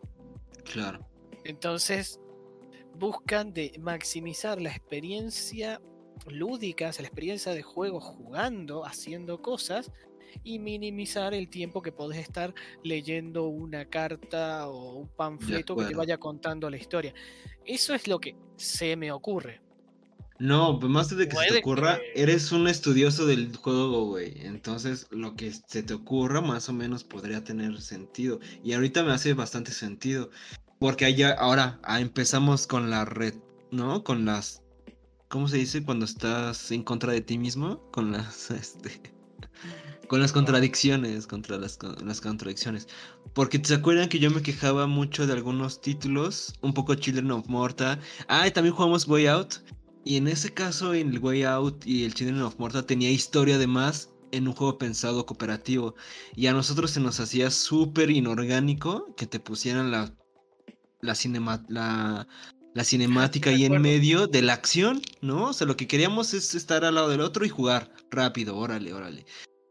Claro. 0.63 1.05
Entonces, 1.43 2.21
buscan 2.95 3.53
de 3.53 3.73
maximizar 3.77 4.61
la 4.61 4.69
experiencia 4.69 5.81
lúdicas, 6.27 7.01
la 7.01 7.07
experiencia 7.07 7.53
de 7.53 7.61
juego 7.61 7.99
jugando, 7.99 8.85
haciendo 8.85 9.41
cosas 9.41 9.91
y 10.45 10.59
minimizar 10.59 11.33
el 11.33 11.49
tiempo 11.49 11.81
que 11.81 11.91
podés 11.91 12.19
estar 12.19 12.53
leyendo 12.85 13.47
una 13.47 13.83
carta 13.83 14.69
o 14.69 14.93
un 14.93 15.09
panfleto 15.09 15.75
que 15.75 15.87
te 15.87 15.93
vaya 15.93 16.17
contando 16.17 16.69
la 16.69 16.77
historia. 16.77 17.13
Eso 17.65 17.93
es 17.93 18.07
lo 18.07 18.17
que 18.19 18.37
se 18.55 18.95
me 18.95 19.11
ocurre. 19.11 19.59
No, 20.41 20.79
pues 20.79 20.91
más 20.91 21.15
de 21.15 21.27
que 21.27 21.35
se 21.35 21.47
te 21.49 21.59
ocurra, 21.59 21.99
eres 22.15 22.51
un 22.51 22.67
estudioso 22.67 23.27
del 23.27 23.55
juego, 23.55 24.07
güey. 24.07 24.33
Entonces, 24.39 25.05
lo 25.11 25.35
que 25.35 25.51
se 25.51 25.83
te 25.83 25.93
ocurra 25.93 26.41
más 26.41 26.67
o 26.67 26.73
menos 26.73 27.03
podría 27.03 27.43
tener 27.43 27.79
sentido. 27.79 28.39
Y 28.63 28.73
ahorita 28.73 29.03
me 29.03 29.11
hace 29.11 29.35
bastante 29.35 29.71
sentido. 29.71 30.31
Porque 30.79 31.05
allá, 31.05 31.33
ahora 31.33 31.79
ah, 31.83 32.01
empezamos 32.01 32.65
con 32.65 32.89
la 32.89 33.05
red, 33.05 33.35
¿no? 33.69 34.03
Con 34.03 34.25
las 34.25 34.63
¿cómo 35.27 35.47
se 35.47 35.57
dice 35.57 35.83
cuando 35.83 36.05
estás 36.05 36.71
en 36.71 36.81
contra 36.81 37.13
de 37.13 37.21
ti 37.21 37.37
mismo? 37.37 37.79
Con 37.91 38.11
las, 38.11 38.49
este, 38.51 38.99
con 40.07 40.21
las 40.21 40.31
contradicciones, 40.31 41.27
contra 41.27 41.59
las, 41.59 41.77
las 42.03 42.19
contradicciones. 42.19 42.87
Porque 43.35 43.61
se 43.63 43.75
acuerdan 43.75 44.09
que 44.09 44.17
yo 44.17 44.31
me 44.31 44.41
quejaba 44.41 44.87
mucho 44.87 45.27
de 45.27 45.33
algunos 45.33 45.81
títulos, 45.81 46.55
un 46.61 46.73
poco 46.73 46.95
Children 46.95 47.29
of 47.29 47.47
Morta. 47.47 47.99
Ah, 48.27 48.47
y 48.47 48.51
también 48.51 48.73
jugamos 48.73 49.07
Way 49.07 49.27
Out. 49.27 49.53
Y 50.03 50.17
en 50.17 50.27
ese 50.27 50.53
caso, 50.53 50.93
en 50.93 51.09
el 51.09 51.19
Way 51.19 51.43
Out 51.43 51.85
y 51.85 52.03
el 52.03 52.13
Children 52.13 52.41
of 52.41 52.57
Morta 52.57 52.85
tenía 52.85 53.11
historia 53.11 53.55
además 53.55 54.09
en 54.31 54.47
un 54.47 54.53
juego 54.53 54.77
pensado 54.77 55.25
cooperativo. 55.25 55.95
Y 56.35 56.47
a 56.47 56.53
nosotros 56.53 56.91
se 56.91 56.99
nos 56.99 57.19
hacía 57.19 57.51
súper 57.51 58.09
inorgánico 58.09 59.13
que 59.15 59.27
te 59.27 59.39
pusieran 59.39 59.91
la, 59.91 60.13
la, 61.01 61.15
cinema, 61.15 61.63
la, 61.67 62.27
la 62.73 62.83
cinemática 62.83 63.49
ahí 63.51 63.65
en 63.65 63.81
medio 63.81 64.27
de 64.27 64.41
la 64.41 64.53
acción, 64.53 65.01
¿no? 65.21 65.49
O 65.49 65.53
sea, 65.53 65.67
lo 65.67 65.77
que 65.77 65.87
queríamos 65.87 66.33
es 66.33 66.55
estar 66.55 66.83
al 66.83 66.95
lado 66.95 67.09
del 67.09 67.21
otro 67.21 67.45
y 67.45 67.49
jugar 67.49 67.93
rápido, 68.09 68.57
órale, 68.57 68.93
órale. 68.93 69.25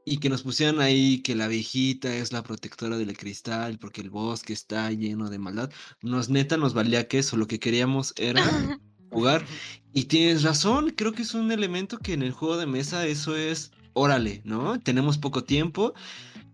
Y 0.04 0.18
que 0.18 0.30
nos 0.30 0.42
pusieran 0.42 0.80
ahí 0.80 1.22
que 1.22 1.34
la 1.34 1.46
viejita 1.46 2.14
es 2.14 2.32
la 2.32 2.42
protectora 2.42 2.96
del 2.96 3.16
cristal 3.16 3.78
porque 3.78 4.00
el 4.00 4.10
bosque 4.10 4.52
está 4.52 4.90
lleno 4.92 5.28
de 5.28 5.38
maldad. 5.38 5.70
Nos 6.02 6.30
neta 6.30 6.56
nos 6.56 6.72
valía 6.72 7.06
que 7.06 7.18
eso, 7.18 7.36
lo 7.36 7.46
que 7.46 7.60
queríamos 7.60 8.14
era 8.16 8.42
jugar. 9.10 9.44
Y 9.92 10.04
tienes 10.04 10.42
razón, 10.42 10.90
creo 10.90 11.12
que 11.12 11.22
es 11.22 11.34
un 11.34 11.50
elemento 11.50 11.98
que 11.98 12.12
en 12.12 12.22
el 12.22 12.32
juego 12.32 12.56
de 12.56 12.66
mesa 12.66 13.06
eso 13.06 13.36
es, 13.36 13.72
órale, 13.92 14.40
¿no? 14.44 14.78
Tenemos 14.80 15.18
poco 15.18 15.44
tiempo. 15.44 15.94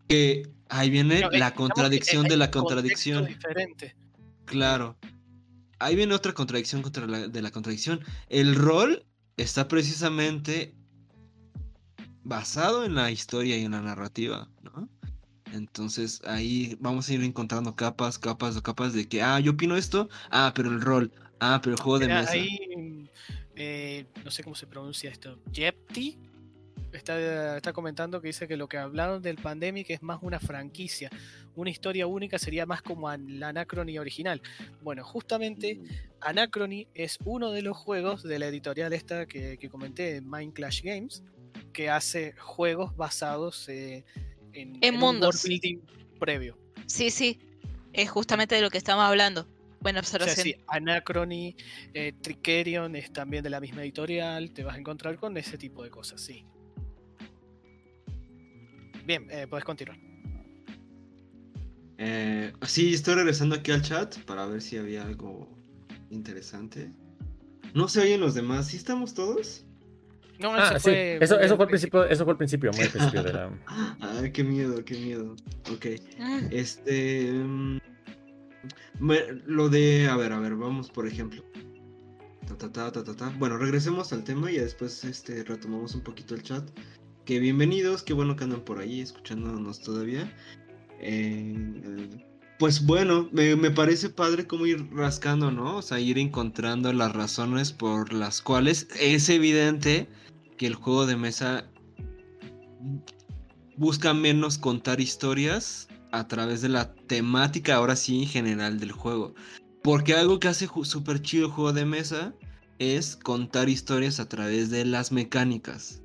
Que 0.08 0.48
ahí 0.68 0.90
viene 0.90 1.22
la 1.32 1.54
contradicción 1.54 2.26
de 2.26 2.36
la 2.36 2.50
contradicción. 2.50 3.26
Diferente. 3.26 3.96
Claro 4.44 4.96
ahí 5.78 5.96
viene 5.96 6.14
otra 6.14 6.32
contradicción 6.32 6.82
contra 6.82 7.06
la, 7.06 7.28
de 7.28 7.42
la 7.42 7.50
contradicción. 7.50 8.00
El 8.28 8.54
rol 8.54 9.04
está 9.36 9.68
precisamente 9.68 10.74
basado 12.22 12.84
en 12.84 12.94
la 12.94 13.10
historia 13.10 13.56
y 13.56 13.64
en 13.64 13.72
la 13.72 13.82
narrativa, 13.82 14.48
¿no? 14.62 14.88
Entonces 15.52 16.20
ahí 16.26 16.76
vamos 16.80 17.08
a 17.08 17.14
ir 17.14 17.22
encontrando 17.22 17.76
capas, 17.76 18.18
capas 18.18 18.56
o 18.56 18.62
capas 18.62 18.92
de 18.92 19.08
que, 19.08 19.22
ah, 19.22 19.38
yo 19.38 19.52
opino 19.52 19.76
esto, 19.76 20.08
ah, 20.30 20.52
pero 20.54 20.70
el 20.70 20.80
rol, 20.80 21.12
ah, 21.40 21.60
pero 21.62 21.76
el 21.76 21.82
juego 21.82 21.98
de 21.98 22.08
mesa. 22.08 22.32
Ahí, 22.32 23.08
eh, 23.54 24.06
no 24.24 24.30
sé 24.30 24.42
cómo 24.42 24.54
se 24.54 24.66
pronuncia 24.66 25.10
esto, 25.10 25.38
Jepti 25.52 26.18
está, 26.96 27.56
está 27.56 27.72
comentando 27.72 28.20
que 28.20 28.28
dice 28.28 28.48
que 28.48 28.56
lo 28.56 28.68
que 28.68 28.78
hablaron 28.78 29.22
del 29.22 29.36
Pandemic 29.36 29.90
es 29.90 30.02
más 30.02 30.18
una 30.22 30.40
franquicia. 30.40 31.10
Una 31.54 31.70
historia 31.70 32.06
única 32.06 32.38
sería 32.38 32.66
más 32.66 32.82
como 32.82 33.14
la 33.16 33.48
Anacrony 33.48 33.98
original. 33.98 34.42
Bueno, 34.82 35.04
justamente 35.04 35.80
Anacrony 36.20 36.86
es 36.94 37.18
uno 37.24 37.50
de 37.52 37.62
los 37.62 37.76
juegos 37.76 38.22
de 38.22 38.38
la 38.38 38.46
editorial 38.48 38.92
esta 38.92 39.26
que, 39.26 39.58
comenté, 39.70 40.20
Mind 40.20 40.52
Clash 40.52 40.82
Games, 40.82 41.22
que 41.72 41.90
hace 41.90 42.34
juegos 42.38 42.96
basados 42.96 43.68
eh, 43.68 44.04
en, 44.52 44.78
en, 44.80 44.96
mundos 44.96 45.46
previo. 46.18 46.58
Sí, 46.86 47.10
sí, 47.10 47.38
es 47.92 48.10
justamente 48.10 48.54
de 48.54 48.62
lo 48.62 48.70
que 48.70 48.78
estamos 48.78 49.04
hablando. 49.04 49.46
Buena 49.86 50.00
observación. 50.00 50.42
sí, 50.42 50.56
Anacrony, 50.66 51.54
eh, 51.94 52.12
Trickerion 52.20 52.96
es 52.96 53.12
también 53.12 53.44
de 53.44 53.50
la 53.50 53.60
misma 53.60 53.82
editorial, 53.82 54.50
te 54.50 54.64
vas 54.64 54.74
a 54.74 54.78
encontrar 54.80 55.16
con 55.16 55.36
ese 55.36 55.56
tipo 55.56 55.84
de 55.84 55.90
cosas, 55.90 56.20
sí. 56.20 56.44
Bien, 59.04 59.28
eh, 59.30 59.46
puedes 59.48 59.64
continuar. 59.64 59.96
Eh, 61.98 62.52
sí, 62.62 62.94
estoy 62.94 63.14
regresando 63.14 63.54
aquí 63.54 63.70
al 63.70 63.82
chat 63.82 64.18
para 64.24 64.44
ver 64.46 64.60
si 64.60 64.76
había 64.76 65.04
algo 65.04 65.56
interesante. 66.10 66.90
No 67.72 67.86
se 67.86 68.00
oyen 68.00 68.18
los 68.18 68.34
demás, 68.34 68.66
¿sí 68.66 68.78
estamos 68.78 69.14
todos? 69.14 69.64
No, 70.40 70.52
ah, 70.52 70.80
sí. 70.80 70.90
eso, 70.90 71.38
eso, 71.38 71.54
fue 71.54 71.66
al 71.66 71.70
principio, 71.70 72.04
eso 72.06 72.24
fue 72.24 72.32
al 72.32 72.38
principio, 72.38 72.72
muy 72.72 72.82
al 72.86 72.90
principio 72.90 73.22
de 73.22 73.32
la... 73.34 73.50
Ay, 74.00 74.32
qué 74.32 74.42
miedo, 74.42 74.84
qué 74.84 74.94
miedo. 74.94 75.36
Ok. 75.72 75.86
Ah. 76.18 76.40
Este. 76.50 77.30
Mm, 77.30 77.78
lo 79.46 79.68
de. 79.68 80.08
A 80.08 80.16
ver, 80.16 80.32
a 80.32 80.38
ver, 80.40 80.56
vamos 80.56 80.90
por 80.90 81.06
ejemplo. 81.06 81.42
Bueno, 83.38 83.58
regresemos 83.58 84.12
al 84.12 84.22
tema 84.24 84.50
y 84.50 84.58
después 84.58 85.04
este, 85.04 85.42
retomamos 85.44 85.94
un 85.94 86.02
poquito 86.02 86.34
el 86.34 86.42
chat 86.42 86.68
que 87.26 87.40
bienvenidos, 87.40 88.04
qué 88.04 88.12
bueno 88.12 88.36
que 88.36 88.44
andan 88.44 88.64
por 88.64 88.78
ahí 88.78 89.00
escuchándonos 89.00 89.80
todavía. 89.80 90.32
Eh, 91.00 92.08
pues 92.58 92.86
bueno, 92.86 93.28
me, 93.32 93.70
parece 93.72 94.08
padre 94.08 94.46
como 94.46 94.64
ir 94.64 94.88
rascando, 94.92 95.50
¿no? 95.50 95.76
O 95.76 95.82
sea, 95.82 95.98
ir 95.98 96.18
encontrando 96.18 96.92
las 96.92 97.12
razones 97.14 97.72
por 97.72 98.12
las 98.12 98.40
cuales 98.40 98.88
es 98.98 99.28
evidente 99.28 100.08
que 100.56 100.68
el 100.68 100.76
juego 100.76 101.04
de 101.04 101.16
mesa 101.16 101.68
busca 103.76 104.14
menos 104.14 104.56
contar 104.56 105.00
historias 105.00 105.88
a 106.12 106.28
través 106.28 106.62
de 106.62 106.68
la 106.68 106.94
temática, 106.94 107.76
ahora 107.76 107.96
sí, 107.96 108.22
en 108.22 108.28
general 108.28 108.78
del 108.80 108.92
juego. 108.92 109.34
Porque 109.82 110.14
algo 110.14 110.40
que 110.40 110.48
hace 110.48 110.68
súper 110.82 111.22
chido 111.22 111.46
el 111.46 111.52
juego 111.52 111.72
de 111.72 111.84
mesa 111.84 112.34
es 112.78 113.16
contar 113.16 113.68
historias 113.68 114.20
a 114.20 114.28
través 114.28 114.70
de 114.70 114.84
las 114.84 115.12
mecánicas. 115.12 116.02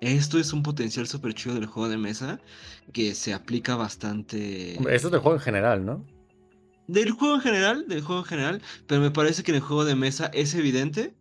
Esto 0.00 0.38
es 0.38 0.52
un 0.52 0.62
potencial 0.62 1.06
súper 1.06 1.34
chido 1.34 1.54
del 1.54 1.66
juego 1.66 1.88
de 1.88 1.98
mesa 1.98 2.40
que 2.92 3.14
se 3.14 3.34
aplica 3.34 3.76
bastante. 3.76 4.74
Eso 4.74 4.88
es 4.88 5.10
del 5.10 5.20
juego 5.20 5.36
en 5.36 5.42
general, 5.42 5.84
¿no? 5.84 6.06
Del 6.86 7.10
juego 7.10 7.34
en 7.36 7.40
general, 7.42 7.86
del 7.86 8.00
juego 8.00 8.22
en 8.22 8.26
general, 8.26 8.62
pero 8.86 9.00
me 9.00 9.10
parece 9.10 9.42
que 9.42 9.52
en 9.52 9.56
el 9.56 9.60
juego 9.60 9.84
de 9.84 9.94
mesa 9.94 10.30
es 10.32 10.54
evidente 10.54 11.14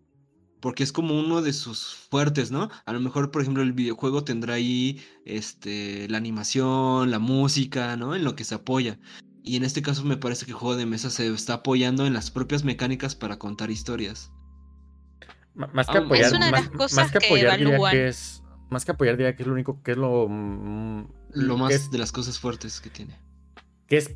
porque 0.61 0.83
es 0.83 0.91
como 0.91 1.17
uno 1.19 1.41
de 1.41 1.53
sus 1.53 1.95
fuertes, 2.09 2.51
¿no? 2.51 2.69
A 2.85 2.93
lo 2.93 2.99
mejor, 2.99 3.31
por 3.31 3.41
ejemplo, 3.41 3.63
el 3.63 3.73
videojuego 3.73 4.23
tendrá 4.23 4.55
ahí 4.55 5.01
este, 5.25 6.07
la 6.09 6.17
animación, 6.17 7.11
la 7.11 7.19
música, 7.19 7.95
¿no? 7.97 8.15
En 8.15 8.23
lo 8.23 8.35
que 8.35 8.43
se 8.43 8.55
apoya. 8.55 8.99
Y 9.43 9.55
en 9.55 9.63
este 9.63 9.81
caso 9.81 10.03
me 10.03 10.17
parece 10.17 10.45
que 10.45 10.51
el 10.51 10.57
juego 10.57 10.75
de 10.75 10.85
mesa 10.85 11.09
se 11.09 11.27
está 11.33 11.53
apoyando 11.55 12.05
en 12.05 12.13
las 12.13 12.29
propias 12.29 12.63
mecánicas 12.63 13.15
para 13.15 13.39
contar 13.39 13.71
historias. 13.71 14.31
M- 15.55 15.67
Más 15.73 15.87
que 15.87 15.97
Ah, 15.97 16.01
apoyar, 16.01 16.25
es 16.27 16.33
una 16.33 16.45
de 16.45 16.51
más, 16.51 16.61
las 16.61 16.69
cosas 16.71 16.93
más 16.97 17.11
que 17.11 17.19
que 17.19 17.25
apoyar 17.25 17.57
diría 17.57 17.73
evalúan. 17.75 17.91
que 17.93 18.07
es 18.09 18.43
más 18.69 18.85
que 18.85 18.91
apoyar 18.91 19.17
diría 19.17 19.35
que 19.35 19.43
es 19.43 19.47
lo 19.47 19.53
único 19.53 19.81
que 19.81 19.91
es 19.91 19.97
lo 19.97 20.27
mm, 20.29 21.07
Lo 21.33 21.55
que 21.55 21.59
más 21.61 21.73
es, 21.73 21.91
de 21.91 21.97
las 21.97 22.11
cosas 22.11 22.37
fuertes 22.39 22.79
que 22.81 22.89
tiene. 22.89 23.17
que 23.87 23.97
es 23.97 24.15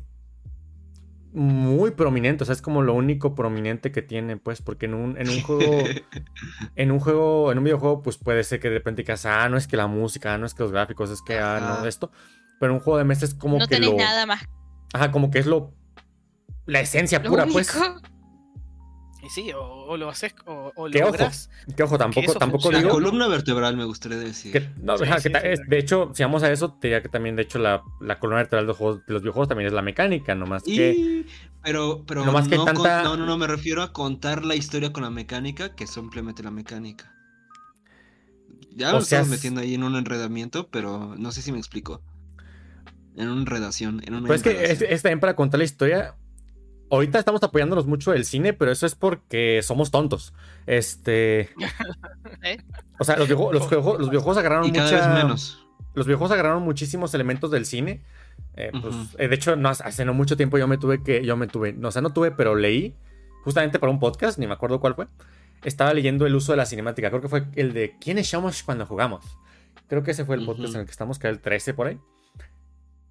muy 1.34 1.90
prominente, 1.90 2.44
o 2.44 2.46
sea, 2.46 2.52
es 2.52 2.62
como 2.62 2.80
lo 2.80 2.94
único 2.94 3.34
prominente 3.34 3.90
que 3.90 4.02
tiene, 4.02 4.36
pues, 4.36 4.62
porque 4.62 4.86
en 4.86 4.94
un, 4.94 5.18
en 5.18 5.28
un 5.28 5.42
juego, 5.42 5.62
en 6.76 6.90
un 6.92 7.00
juego, 7.00 7.50
en 7.50 7.58
un 7.58 7.64
videojuego, 7.64 8.02
pues 8.02 8.18
puede 8.18 8.44
ser 8.44 8.60
que 8.60 8.68
de 8.68 8.76
repente 8.78 9.02
digas, 9.02 9.26
ah, 9.26 9.48
no 9.48 9.56
es 9.56 9.66
que 9.66 9.76
la 9.76 9.88
música, 9.88 10.34
ah, 10.34 10.38
no 10.38 10.46
es 10.46 10.54
que 10.54 10.62
los 10.62 10.70
gráficos, 10.70 11.10
es 11.10 11.20
que, 11.22 11.38
ah, 11.38 11.78
no, 11.80 11.86
esto. 11.86 12.12
Pero 12.60 12.72
en 12.72 12.76
un 12.78 12.84
juego 12.84 12.98
de 12.98 13.04
mesa 13.04 13.24
es 13.24 13.34
como 13.34 13.58
no 13.58 13.66
que 13.66 13.74
tenés 13.74 13.90
lo. 13.90 13.96
nada 13.96 14.26
más. 14.26 14.44
Ajá, 14.92 15.10
como 15.10 15.30
que 15.30 15.40
es 15.40 15.46
lo. 15.46 15.72
La 16.66 16.80
esencia 16.80 17.18
Lo 17.18 17.30
pura, 17.30 17.42
único. 17.42 17.54
pues. 17.54 17.76
Y 19.24 19.30
sí, 19.30 19.52
o, 19.52 19.60
o 19.62 19.96
lo 19.96 20.10
haces 20.10 20.34
o, 20.44 20.70
o 20.76 20.90
Que 20.90 21.02
ojo, 21.02 21.12
logras. 21.12 21.48
Que 21.74 21.82
ojo, 21.82 21.96
tampoco, 21.96 22.30
eso 22.30 22.38
tampoco 22.38 22.62
funciona. 22.64 22.78
La 22.78 22.82
digo. 22.82 22.94
columna 22.94 23.26
vertebral 23.26 23.76
me 23.76 23.84
gustaría 23.84 24.18
decir. 24.18 24.52
Que, 24.52 24.68
no, 24.82 24.98
Sí, 24.98 25.04
ajá, 25.04 25.14
que 25.16 25.20
sí, 25.22 25.30
ta- 25.30 25.40
sí, 25.40 25.46
es- 25.48 25.58
claro. 25.60 25.70
de 25.70 25.78
hecho, 25.78 26.10
si 26.14 26.22
vamos 26.22 26.42
a 26.42 26.52
eso, 26.52 26.72
te 26.74 26.88
diría 26.88 27.02
que 27.02 27.08
también, 27.08 27.34
de 27.36 27.42
hecho, 27.42 27.58
la, 27.58 27.82
la 28.00 28.18
columna 28.18 28.38
vertebral 28.38 28.64
de 28.64 28.68
los, 28.68 28.76
juegos- 28.76 29.06
de 29.06 29.12
los 29.14 29.22
videojuegos 29.22 29.48
también 29.48 29.66
es 29.68 29.72
la 29.72 29.80
mecánica, 29.82 30.34
nomás 30.34 30.62
que. 30.64 30.92
Y... 30.92 31.26
Pero, 31.62 32.04
pero 32.06 32.24
No 32.26 32.32
más 32.32 32.48
que 32.48 32.56
no, 32.56 32.66
tanta- 32.66 33.02
no, 33.04 33.16
no, 33.16 33.24
no, 33.24 33.38
me 33.38 33.46
refiero 33.46 33.82
a 33.82 33.92
contar 33.94 34.44
la 34.44 34.54
historia 34.54 34.92
con 34.92 35.02
la 35.02 35.10
mecánica, 35.10 35.74
que 35.74 35.86
simplemente 35.86 36.42
la 36.42 36.50
mecánica. 36.50 37.10
Ya 38.76 38.90
O 38.90 38.94
nos 38.94 39.04
estamos 39.04 39.28
metiendo 39.28 39.60
ahí 39.62 39.74
en 39.74 39.84
un 39.84 39.96
enredamiento, 39.96 40.68
pero 40.68 41.14
no 41.16 41.32
sé 41.32 41.40
si 41.40 41.52
me 41.52 41.58
explico. 41.58 42.02
En 43.16 43.28
una 43.30 43.40
enredación, 43.40 44.02
en 44.04 44.14
una 44.14 44.26
Pues 44.26 44.44
es 44.44 44.52
que 44.56 44.64
es, 44.64 44.82
es 44.82 45.02
también 45.02 45.20
para 45.20 45.36
contar 45.36 45.58
la 45.58 45.64
historia. 45.64 46.16
Ahorita 46.90 47.18
estamos 47.18 47.42
apoyándonos 47.42 47.86
mucho 47.86 48.12
del 48.12 48.24
cine, 48.24 48.52
pero 48.52 48.70
eso 48.70 48.86
es 48.86 48.94
porque 48.94 49.60
somos 49.62 49.90
tontos. 49.90 50.32
Este. 50.66 51.50
¿Eh? 52.42 52.58
O 52.98 53.04
sea, 53.04 53.16
los, 53.16 53.28
videojuegos- 53.28 53.52
los, 53.70 53.98
los 54.00 54.10
videojuegos 54.10 54.36
agarraron 54.38 54.68
mucha- 54.68 55.14
menos. 55.14 55.66
Los 55.94 56.06
videojuegos 56.06 56.32
agarraron 56.32 56.62
muchísimos 56.62 57.14
elementos 57.14 57.50
del 57.50 57.66
cine. 57.66 58.02
Eh, 58.56 58.70
pues, 58.80 58.94
eh, 59.18 59.28
de 59.28 59.34
hecho, 59.34 59.56
no, 59.56 59.68
hace 59.68 60.04
no 60.04 60.12
mucho 60.14 60.36
tiempo 60.36 60.58
yo 60.58 60.66
me 60.68 60.76
tuve 60.78 61.02
que. 61.02 61.24
Yo 61.24 61.36
me 61.36 61.46
tuve. 61.46 61.72
No, 61.72 61.88
o 61.88 61.90
sea, 61.90 62.02
no 62.02 62.12
tuve, 62.12 62.30
pero 62.32 62.54
leí. 62.54 62.94
Justamente 63.44 63.78
para 63.78 63.92
un 63.92 64.00
podcast, 64.00 64.38
ni 64.38 64.46
me 64.46 64.54
acuerdo 64.54 64.80
cuál 64.80 64.94
fue. 64.94 65.06
Estaba 65.64 65.94
leyendo 65.94 66.26
el 66.26 66.34
uso 66.34 66.52
de 66.52 66.56
la 66.56 66.66
cinemática. 66.66 67.10
Creo 67.10 67.20
que 67.22 67.28
fue 67.28 67.44
el 67.54 67.72
de 67.72 67.96
¿Quiénes 68.00 68.28
somos 68.28 68.62
cuando 68.62 68.86
jugamos? 68.86 69.38
Creo 69.88 70.02
que 70.02 70.10
ese 70.12 70.24
fue 70.24 70.36
el 70.36 70.44
podcast 70.46 70.74
en 70.74 70.80
el 70.80 70.86
que 70.86 70.90
estamos, 70.92 71.18
que 71.18 71.26
era 71.26 71.34
el 71.36 71.40
13 71.40 71.74
por 71.74 71.86
ahí. 71.88 71.98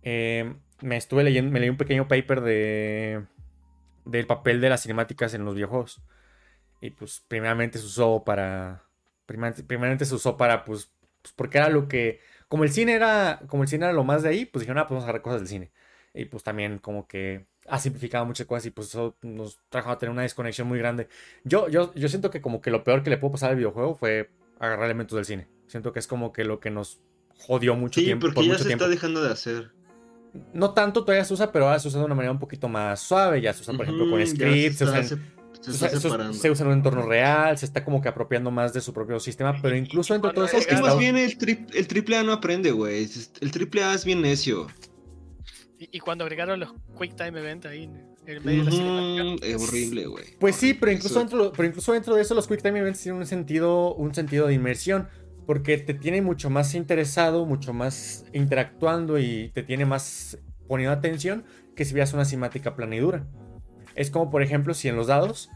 Eh, 0.03 0.53
me 0.81 0.97
estuve 0.97 1.23
leyendo, 1.23 1.51
me 1.51 1.59
leí 1.59 1.69
un 1.69 1.77
pequeño 1.77 2.07
paper 2.07 2.41
de 2.41 3.23
del 4.05 4.27
papel 4.27 4.61
de 4.61 4.69
las 4.69 4.81
cinemáticas 4.83 5.33
en 5.33 5.45
los 5.45 5.55
videojuegos. 5.55 6.01
Y 6.81 6.91
pues 6.91 7.23
primeramente 7.27 7.79
se 7.79 7.85
usó 7.85 8.23
para 8.23 8.83
primeramente, 9.25 9.63
primeramente 9.63 10.05
se 10.05 10.15
usó 10.15 10.37
para 10.37 10.65
pues, 10.65 10.91
pues, 11.21 11.33
porque 11.35 11.57
era 11.57 11.69
lo 11.69 11.87
que 11.87 12.19
como 12.49 12.63
el 12.63 12.71
cine 12.71 12.93
era 12.93 13.41
como 13.47 13.63
el 13.63 13.69
cine 13.69 13.85
era 13.85 13.93
lo 13.93 14.03
más 14.03 14.23
de 14.23 14.29
ahí, 14.29 14.45
pues 14.45 14.61
dijeron, 14.61 14.79
"Ah, 14.79 14.83
pues 14.87 14.91
vamos 14.95 15.03
a 15.03 15.05
agarrar 15.07 15.21
cosas 15.21 15.41
del 15.41 15.47
cine." 15.49 15.71
Y 16.13 16.25
pues 16.25 16.43
también 16.43 16.77
como 16.79 17.07
que 17.07 17.47
ha 17.67 17.79
simplificado 17.79 18.25
muchas 18.25 18.45
cosas 18.45 18.65
y 18.67 18.71
pues 18.71 18.89
eso 18.89 19.15
nos 19.21 19.59
trajo 19.69 19.89
a 19.91 19.97
tener 19.97 20.11
una 20.11 20.23
desconexión 20.23 20.67
muy 20.67 20.77
grande. 20.79 21.07
Yo 21.43 21.69
yo 21.69 21.93
yo 21.95 22.07
siento 22.09 22.29
que 22.29 22.41
como 22.41 22.61
que 22.61 22.71
lo 22.71 22.83
peor 22.83 23.03
que 23.03 23.09
le 23.09 23.17
pudo 23.17 23.31
pasar 23.33 23.51
al 23.51 23.55
videojuego 23.57 23.95
fue 23.95 24.29
agarrar 24.59 24.85
elementos 24.85 25.15
del 25.15 25.25
cine. 25.25 25.47
Siento 25.67 25.93
que 25.93 25.99
es 25.99 26.07
como 26.07 26.33
que 26.33 26.43
lo 26.43 26.59
que 26.59 26.69
nos 26.71 27.01
jodió 27.35 27.75
mucho 27.75 27.99
Sí, 27.99 28.05
tiempo 28.05 28.27
porque 28.27 28.35
por 28.35 28.43
ya 28.45 28.51
mucho 28.51 28.63
se 28.63 28.67
tiempo 28.69 28.85
está 28.85 28.89
dejando 28.89 29.23
de 29.23 29.31
hacer. 29.31 29.71
No 30.53 30.71
tanto 30.73 31.03
todavía 31.03 31.25
se 31.25 31.33
usa, 31.33 31.51
pero 31.51 31.65
ahora 31.65 31.79
se 31.79 31.87
usa 31.87 31.99
de 31.99 32.05
una 32.05 32.15
manera 32.15 32.31
un 32.31 32.39
poquito 32.39 32.67
más 32.69 32.99
suave. 33.01 33.41
Ya 33.41 33.53
se 33.53 33.61
usa, 33.61 33.73
por 33.73 33.85
ejemplo, 33.85 34.09
con 34.09 34.25
scripts, 34.25 34.77
se, 34.77 34.83
está 34.85 34.99
usa 34.99 34.99
en- 34.99 35.07
se- 35.07 35.15
se 35.15 35.71
se 35.71 35.71
está 35.71 35.85
usa- 35.85 35.89
se- 35.89 35.99
separando. 35.99 36.33
se 36.33 36.51
usa 36.51 36.65
en 36.65 36.71
un 36.71 36.77
entorno 36.77 37.05
real, 37.07 37.57
se 37.57 37.65
está 37.65 37.85
como 37.85 38.01
que 38.01 38.09
apropiando 38.09 38.51
más 38.51 38.73
de 38.73 38.81
su 38.81 38.93
propio 38.93 39.19
sistema, 39.19 39.55
pero 39.61 39.75
incluso 39.77 40.13
entre 40.15 40.31
todo 40.33 40.45
eso 40.45 40.57
Es 40.57 40.67
que 40.67 40.75
más 40.77 40.97
bien 40.97 41.15
el, 41.17 41.37
tri- 41.37 41.65
el 41.73 41.87
triple 41.87 42.17
A 42.17 42.23
no 42.23 42.33
aprende, 42.33 42.71
güey. 42.71 43.07
El 43.41 43.51
triple 43.51 43.83
A 43.83 43.93
es 43.93 44.03
bien 44.05 44.21
necio. 44.21 44.67
Y, 45.79 45.89
y 45.97 45.99
cuando 45.99 46.23
agregaron 46.25 46.59
los 46.59 46.73
Quick 46.99 47.15
Time 47.15 47.39
Event 47.39 47.65
ahí 47.65 47.83
en 48.25 48.43
medio 48.43 48.63
de 48.65 48.71
la 48.71 49.35
Es 49.47 49.61
horrible, 49.61 50.05
güey. 50.07 50.25
Pues 50.39 50.55
sí, 50.55 50.73
pero 50.73 50.91
incluso, 50.91 51.15
Eso- 51.15 51.19
dentro, 51.19 51.53
pero 51.53 51.67
incluso 51.67 51.93
dentro 51.93 52.15
de 52.15 52.21
eso 52.21 52.33
los 52.35 52.47
Quick 52.47 52.61
Time 52.61 52.79
Events 52.79 53.01
tienen 53.01 53.19
un 53.21 53.27
sentido, 53.27 53.93
un 53.95 54.13
sentido 54.15 54.47
de 54.47 54.53
inmersión, 54.53 55.07
porque 55.45 55.77
te 55.77 55.93
tiene 55.93 56.21
mucho 56.21 56.49
más 56.49 56.75
interesado, 56.75 57.45
mucho 57.45 57.73
más 57.73 58.25
interactuando 58.33 59.19
y 59.19 59.51
te 59.53 59.63
tiene 59.63 59.85
más 59.85 60.37
poniendo 60.67 60.93
atención 60.93 61.43
que 61.75 61.85
si 61.85 61.93
veas 61.93 62.13
una 62.13 62.25
cinemática 62.25 62.75
plana 62.75 62.95
y 62.95 62.99
dura. 62.99 63.25
Es 63.95 64.09
como, 64.09 64.29
por 64.29 64.41
ejemplo, 64.41 64.73
si 64.73 64.87
en 64.87 64.95
los 64.95 65.07
dados, 65.07 65.49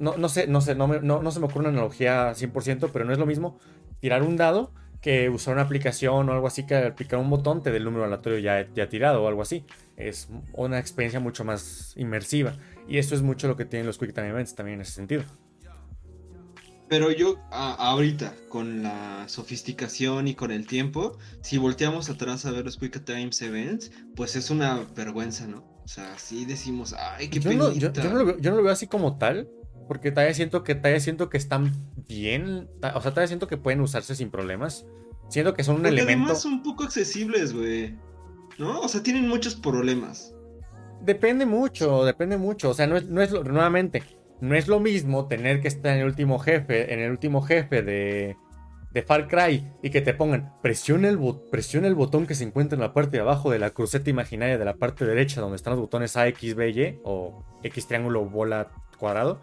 no, 0.00 0.16
no 0.16 0.28
sé, 0.28 0.46
no 0.46 0.60
sé, 0.60 0.74
no, 0.74 1.30
se 1.30 1.40
me 1.40 1.46
ocurre 1.46 1.60
una 1.60 1.68
analogía 1.70 2.32
100%, 2.32 2.90
pero 2.92 3.04
no 3.04 3.12
es 3.12 3.18
lo 3.18 3.26
mismo 3.26 3.58
tirar 4.00 4.22
un 4.22 4.36
dado 4.36 4.72
que 5.00 5.28
usar 5.28 5.54
una 5.54 5.62
aplicación 5.62 6.28
o 6.28 6.32
algo 6.32 6.46
así 6.46 6.64
que 6.64 6.76
al 6.76 6.94
picar 6.94 7.18
un 7.18 7.28
botón 7.28 7.60
te 7.60 7.72
dé 7.72 7.78
el 7.78 7.84
número 7.84 8.04
aleatorio 8.04 8.38
ya, 8.38 8.68
ya 8.72 8.88
tirado 8.88 9.24
o 9.24 9.28
algo 9.28 9.42
así. 9.42 9.64
Es 9.96 10.28
una 10.52 10.78
experiencia 10.78 11.18
mucho 11.18 11.44
más 11.44 11.92
inmersiva. 11.96 12.54
Y 12.86 12.98
eso 12.98 13.14
es 13.14 13.22
mucho 13.22 13.48
lo 13.48 13.56
que 13.56 13.64
tienen 13.64 13.86
los 13.86 13.98
Quick 13.98 14.14
Time 14.14 14.28
Events 14.28 14.54
también 14.54 14.76
en 14.76 14.82
ese 14.82 14.92
sentido. 14.92 15.24
Pero 16.92 17.10
yo, 17.10 17.38
a- 17.50 17.72
ahorita, 17.72 18.34
con 18.50 18.82
la 18.82 19.24
sofisticación 19.26 20.28
y 20.28 20.34
con 20.34 20.50
el 20.50 20.66
tiempo, 20.66 21.16
si 21.40 21.56
volteamos 21.56 22.10
atrás 22.10 22.44
a 22.44 22.50
ver 22.50 22.66
los 22.66 22.76
Quick 22.76 23.02
Times 23.06 23.40
Events, 23.40 23.90
pues 24.14 24.36
es 24.36 24.50
una 24.50 24.84
vergüenza, 24.94 25.46
¿no? 25.46 25.64
O 25.82 25.88
sea, 25.88 26.18
sí 26.18 26.44
decimos, 26.44 26.92
ay, 26.92 27.28
qué 27.28 27.40
Yo 27.40 27.50
no, 27.54 27.72
yo- 27.72 27.90
no 27.90 28.12
lo 28.14 28.24
veo, 28.26 28.38
yo 28.38 28.50
no 28.50 28.58
lo 28.58 28.62
veo 28.64 28.72
así 28.72 28.88
como 28.88 29.16
tal. 29.16 29.48
Porque 29.88 30.10
todavía 30.10 30.34
siento 30.34 30.64
que 30.64 30.74
todavía 30.74 31.00
siento 31.00 31.30
que 31.30 31.38
están 31.38 31.72
bien. 32.08 32.68
O 32.94 33.00
sea, 33.00 33.10
todavía 33.12 33.28
siento 33.28 33.46
que 33.48 33.56
pueden 33.56 33.80
usarse 33.80 34.14
sin 34.14 34.30
problemas. 34.30 34.84
Siento 35.30 35.54
que 35.54 35.64
son 35.64 35.76
un 35.76 35.82
Porque 35.84 35.94
elemento. 35.96 36.24
además 36.24 36.42
son 36.42 36.62
poco 36.62 36.84
accesibles, 36.84 37.54
güey. 37.54 37.96
¿No? 38.58 38.80
O 38.80 38.88
sea, 38.88 39.02
tienen 39.02 39.26
muchos 39.28 39.54
problemas. 39.54 40.34
Depende 41.00 41.46
mucho, 41.46 42.04
depende 42.04 42.36
mucho. 42.36 42.68
O 42.68 42.74
sea, 42.74 42.86
no 42.86 42.98
es, 42.98 43.08
no 43.08 43.22
es 43.22 43.30
lo, 43.30 43.44
nuevamente, 43.44 44.02
no 44.42 44.56
es 44.56 44.66
lo 44.66 44.80
mismo 44.80 45.28
tener 45.28 45.60
que 45.60 45.68
estar 45.68 45.94
en 45.94 46.00
el 46.00 46.06
último 46.06 46.40
jefe, 46.40 46.92
en 46.92 46.98
el 46.98 47.12
último 47.12 47.42
jefe 47.42 47.82
de, 47.82 48.36
de 48.92 49.02
Far 49.02 49.28
Cry 49.28 49.64
y 49.84 49.90
que 49.90 50.00
te 50.00 50.14
pongan 50.14 50.52
presiona 50.60 51.08
el, 51.08 51.18
presiona 51.48 51.86
el 51.86 51.94
botón 51.94 52.26
que 52.26 52.34
se 52.34 52.42
encuentra 52.42 52.74
en 52.74 52.80
la 52.80 52.92
parte 52.92 53.18
de 53.18 53.20
abajo 53.20 53.52
de 53.52 53.60
la 53.60 53.70
cruceta 53.70 54.10
imaginaria 54.10 54.58
de 54.58 54.64
la 54.64 54.74
parte 54.74 55.06
derecha 55.06 55.40
donde 55.40 55.54
están 55.54 55.74
los 55.74 55.80
botones 55.80 56.16
A, 56.16 56.26
X, 56.26 56.56
B, 56.56 56.70
Y 56.70 57.00
o 57.04 57.44
X 57.62 57.86
triángulo, 57.86 58.24
bola, 58.24 58.72
cuadrado 58.98 59.40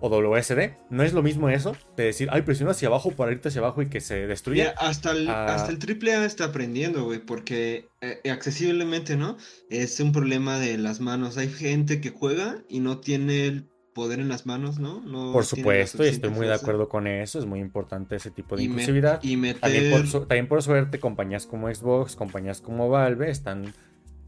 o 0.00 0.08
WSD. 0.08 0.76
No 0.88 1.02
es 1.02 1.12
lo 1.12 1.22
mismo 1.22 1.50
eso 1.50 1.76
de 1.96 2.04
decir, 2.04 2.28
ay, 2.32 2.40
presiona 2.40 2.72
hacia 2.72 2.88
abajo 2.88 3.10
para 3.10 3.32
irte 3.32 3.48
hacia 3.48 3.60
abajo 3.60 3.82
y 3.82 3.90
que 3.90 4.00
se 4.00 4.26
destruya. 4.26 4.64
Mira, 4.64 4.74
hasta 4.78 5.10
el, 5.12 5.28
Ah. 5.28 5.54
hasta 5.54 5.70
el 5.70 5.78
AAA 5.78 6.24
está 6.24 6.46
aprendiendo, 6.46 7.04
güey, 7.04 7.20
porque 7.20 7.88
eh, 8.00 8.30
accesiblemente, 8.30 9.16
¿no? 9.16 9.36
Es 9.70 10.00
un 10.00 10.10
problema 10.10 10.58
de 10.58 10.78
las 10.78 11.00
manos. 11.00 11.36
Hay 11.36 11.48
gente 11.50 12.00
que 12.00 12.10
juega 12.10 12.64
y 12.68 12.80
no 12.80 12.98
tiene 12.98 13.46
el 13.46 13.71
poder 13.94 14.20
en 14.20 14.28
las 14.28 14.46
manos, 14.46 14.78
¿no? 14.78 15.00
no 15.00 15.32
Por 15.32 15.44
supuesto, 15.44 16.04
y 16.04 16.08
estoy 16.08 16.30
muy 16.30 16.46
de 16.46 16.54
acuerdo 16.54 16.88
con 16.88 17.06
eso. 17.06 17.38
Es 17.38 17.46
muy 17.46 17.60
importante 17.60 18.16
ese 18.16 18.30
tipo 18.30 18.56
de 18.56 18.62
Y, 18.62 18.68
me- 18.68 18.72
inclusividad. 18.72 19.20
y 19.22 19.36
meter... 19.36 19.60
También 19.60 19.90
por, 19.90 20.26
también 20.26 20.48
por 20.48 20.62
suerte, 20.62 20.98
compañías 21.00 21.46
como 21.46 21.72
Xbox, 21.72 22.16
compañías 22.16 22.60
como 22.60 22.88
Valve 22.88 23.30
están 23.30 23.72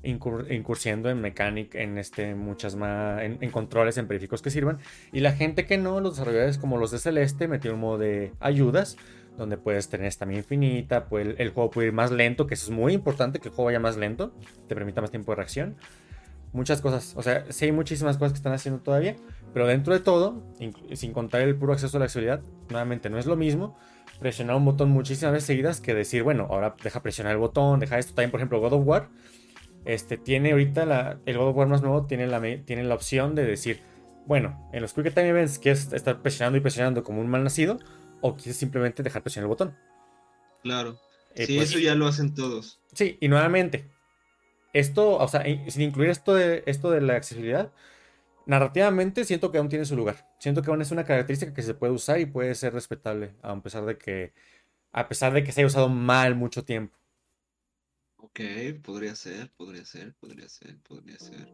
incur- 0.02 0.50
incursiendo 0.54 1.10
en 1.10 1.20
mecánica, 1.20 1.80
en 1.80 1.98
este, 1.98 2.34
muchas 2.34 2.76
más, 2.76 3.22
en, 3.22 3.38
en 3.40 3.50
controles, 3.50 3.96
en 3.96 4.06
periféricos 4.06 4.42
que 4.42 4.50
sirvan. 4.50 4.78
Y 5.12 5.20
la 5.20 5.32
gente 5.32 5.66
que 5.66 5.78
no, 5.78 6.00
los 6.00 6.14
desarrolladores 6.14 6.58
como 6.58 6.78
los 6.78 6.90
de 6.90 6.98
Celeste, 6.98 7.48
metieron 7.48 7.76
un 7.76 7.86
modo 7.86 7.98
de 7.98 8.32
ayudas, 8.40 8.96
donde 9.36 9.56
puedes 9.56 9.88
tener 9.88 10.06
estamina 10.06 10.38
infinita, 10.38 11.06
pues 11.06 11.26
el, 11.26 11.34
el 11.38 11.50
juego 11.50 11.70
puede 11.70 11.88
ir 11.88 11.92
más 11.92 12.12
lento, 12.12 12.46
que 12.46 12.54
eso 12.54 12.66
es 12.66 12.70
muy 12.70 12.92
importante, 12.92 13.40
que 13.40 13.48
el 13.48 13.54
juego 13.54 13.66
vaya 13.66 13.80
más 13.80 13.96
lento, 13.96 14.32
te 14.68 14.74
permita 14.74 15.00
más 15.00 15.10
tiempo 15.10 15.32
de 15.32 15.36
reacción. 15.36 15.74
Muchas 16.52 16.80
cosas, 16.80 17.14
o 17.16 17.22
sea, 17.22 17.44
sí 17.50 17.64
hay 17.64 17.72
muchísimas 17.72 18.16
cosas 18.16 18.32
que 18.32 18.36
están 18.36 18.52
haciendo 18.52 18.80
todavía, 18.80 19.16
pero 19.54 19.68
dentro 19.68 19.94
de 19.94 20.00
todo, 20.00 20.42
sin 20.92 21.12
contar 21.12 21.40
el 21.42 21.54
puro 21.54 21.72
acceso 21.72 21.96
a 21.96 22.00
la 22.00 22.06
accesibilidad, 22.06 22.42
nuevamente 22.68 23.08
no 23.08 23.18
es 23.18 23.26
lo 23.26 23.36
mismo 23.36 23.78
presionar 24.18 24.56
un 24.56 24.64
botón 24.64 24.90
muchísimas 24.90 25.32
veces 25.32 25.46
seguidas 25.46 25.80
que 25.80 25.94
decir, 25.94 26.24
bueno, 26.24 26.48
ahora 26.50 26.74
deja 26.82 27.02
presionar 27.02 27.32
el 27.32 27.38
botón, 27.38 27.78
deja 27.78 27.98
esto. 27.98 28.14
También, 28.14 28.32
por 28.32 28.40
ejemplo, 28.40 28.60
God 28.60 28.72
of 28.72 28.82
War 28.84 29.08
Este, 29.84 30.16
tiene 30.16 30.52
ahorita 30.52 30.86
la, 30.86 31.20
el 31.24 31.38
God 31.38 31.48
of 31.48 31.56
War 31.56 31.68
más 31.68 31.82
nuevo 31.82 32.04
tiene 32.06 32.26
la, 32.26 32.40
tiene 32.64 32.82
la 32.82 32.96
opción 32.96 33.36
de 33.36 33.44
decir, 33.44 33.80
bueno, 34.26 34.68
en 34.72 34.82
los 34.82 34.92
Quick 34.92 35.14
Time 35.14 35.28
Events 35.28 35.60
quieres 35.60 35.92
estar 35.92 36.20
presionando 36.20 36.58
y 36.58 36.60
presionando 36.60 37.04
como 37.04 37.20
un 37.20 37.28
mal 37.28 37.44
nacido 37.44 37.78
o 38.22 38.34
quieres 38.34 38.56
simplemente 38.56 39.04
dejar 39.04 39.22
presionar 39.22 39.44
el 39.44 39.50
botón. 39.50 39.76
Claro. 40.62 40.98
Eh, 41.36 41.46
sí, 41.46 41.56
pues 41.56 41.70
eso 41.70 41.78
ya 41.78 41.94
lo 41.94 42.08
hacen 42.08 42.34
todos. 42.34 42.80
Sí, 42.92 43.18
y 43.20 43.28
nuevamente, 43.28 43.88
esto, 44.72 45.16
o 45.16 45.28
sea, 45.28 45.44
sin 45.68 45.82
incluir 45.82 46.10
esto 46.10 46.34
de, 46.34 46.64
esto 46.66 46.90
de 46.90 47.02
la 47.02 47.14
accesibilidad, 47.14 47.70
narrativamente 48.46 49.24
siento 49.24 49.50
que 49.50 49.58
aún 49.58 49.68
tiene 49.68 49.84
su 49.84 49.96
lugar. 49.96 50.28
Siento 50.38 50.62
que 50.62 50.70
aún 50.70 50.82
es 50.82 50.90
una 50.90 51.04
característica 51.04 51.54
que 51.54 51.62
se 51.62 51.74
puede 51.74 51.92
usar 51.92 52.20
y 52.20 52.26
puede 52.26 52.54
ser 52.54 52.72
respetable, 52.74 53.34
a 53.42 53.60
pesar 53.60 53.84
de 53.84 53.98
que, 53.98 54.32
a 54.92 55.08
pesar 55.08 55.32
de 55.32 55.44
que 55.44 55.52
se 55.52 55.60
haya 55.60 55.66
usado 55.66 55.88
mal 55.88 56.34
mucho 56.34 56.64
tiempo. 56.64 56.98
Ok, 58.16 58.40
podría 58.82 59.14
ser, 59.14 59.50
podría 59.56 59.84
ser, 59.84 60.14
podría 60.14 60.48
ser, 60.48 60.78
podría 60.80 61.18
ser. 61.18 61.48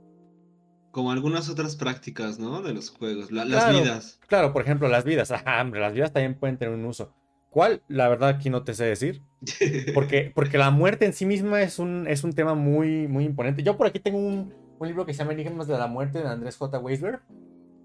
Como 0.93 1.12
algunas 1.12 1.49
otras 1.49 1.76
prácticas, 1.76 2.38
¿no? 2.38 2.62
De 2.62 2.72
los 2.72 2.91
juegos, 2.91 3.30
las 3.30 3.47
vidas. 3.70 4.18
Claro, 4.26 4.53
por 4.53 4.62
ejemplo, 4.62 4.88
las 4.88 5.05
vidas. 5.05 5.30
Ajá, 5.30 5.61
hombre, 5.62 5.80
las 5.80 5.93
vidas 5.93 6.12
también 6.12 6.34
pueden 6.34 6.59
tener 6.59 6.74
un 6.74 6.84
uso. 6.84 7.14
¿Cuál? 7.51 7.82
La 7.88 8.09
verdad 8.09 8.30
aquí 8.30 8.49
no 8.49 8.62
te 8.62 8.74
sé 8.74 8.84
decir. 8.84 9.22
Porque, 9.95 10.30
porque 10.34 10.59
la 10.59 10.70
muerte 10.70 11.05
en 11.05 11.12
sí 11.12 11.26
misma 11.26 11.62
es 11.62 11.78
un, 11.78 12.07
es 12.07 12.24
un 12.24 12.32
tema 12.32 12.55
muy, 12.55 13.09
muy 13.09 13.24
imponente. 13.24 13.62
Yo 13.62 13.76
por 13.76 13.86
aquí 13.86 13.99
tengo 13.99 14.18
un, 14.18 14.55
libro 14.89 15.07
que 15.07 15.12
se 15.12 15.18
llama 15.18 15.33
Enigmas 15.33 15.66
de 15.66 15.78
la 15.78 15.87
Muerte 15.87 16.22
de 16.22 16.28
Andrés 16.28 16.57
J. 16.57 16.78
Weisberg, 16.78 17.20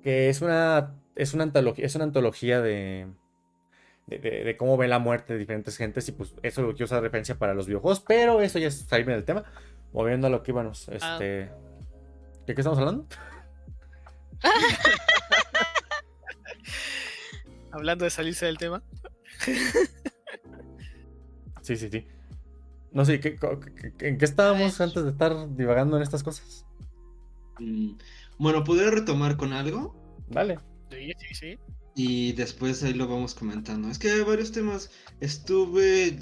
que 0.04 0.30
es 0.30 0.42
una, 0.42 0.96
es 1.16 1.34
una, 1.34 1.44
antología, 1.44 1.86
es 1.86 1.96
una 1.96 2.06
antología 2.06 2.62
de, 2.62 3.08
de, 4.08 4.56
cómo 4.58 4.78
ve 4.78 4.88
la 4.88 5.00
muerte 5.00 5.34
de 5.34 5.40
diferentes 5.40 5.78
gentes 5.78 6.08
y 6.08 6.12
pues 6.12 6.36
eso 6.44 6.62
lo 6.62 6.70
quiero 6.70 6.86
usar 6.86 6.98
de 6.98 7.08
referencia 7.08 7.36
para 7.36 7.54
los 7.54 7.68
videojuegos, 7.68 8.00
pero 8.00 8.42
eso 8.42 8.60
ya 8.60 8.68
es 8.68 8.80
salirme 8.80 9.14
del 9.14 9.26
tema. 9.26 9.44
Moviendo 9.94 10.28
a 10.28 10.30
lo 10.30 10.44
que 10.44 10.52
íbamos, 10.52 10.90
ah. 10.90 10.96
este... 10.96 11.50
¿De 12.46 12.54
qué 12.54 12.62
estamos 12.62 12.78
hablando? 12.78 13.08
Hablando 17.72 18.06
de 18.06 18.12
salirse 18.12 18.46
del 18.46 18.58
tema. 18.58 18.84
sí, 21.62 21.76
sí, 21.76 21.90
sí. 21.90 22.08
No 22.92 23.04
sé, 23.04 23.20
¿en 24.00 24.18
qué 24.18 24.26
estábamos 24.26 24.80
antes 24.80 25.04
de 25.04 25.10
estar 25.10 25.54
divagando 25.56 25.98
en 25.98 26.04
estas 26.04 26.24
cosas? 26.24 26.65
Mm, 27.60 27.92
bueno, 28.38 28.64
¿podría 28.64 28.92
retomar 28.92 29.38
con 29.38 29.54
algo? 29.54 29.96
Vale. 30.30 30.60
Sí, 30.92 31.12
sí, 31.18 31.36
sí. 31.36 31.60
Y 31.96 32.34
después 32.34 32.84
ahí 32.84 32.94
lo 32.94 33.08
vamos 33.08 33.34
comentando. 33.34 33.90
Es 33.90 34.00
que 34.00 34.12
hay 34.12 34.22
varios 34.22 34.52
temas. 34.52 34.92
Estuve 35.22 36.20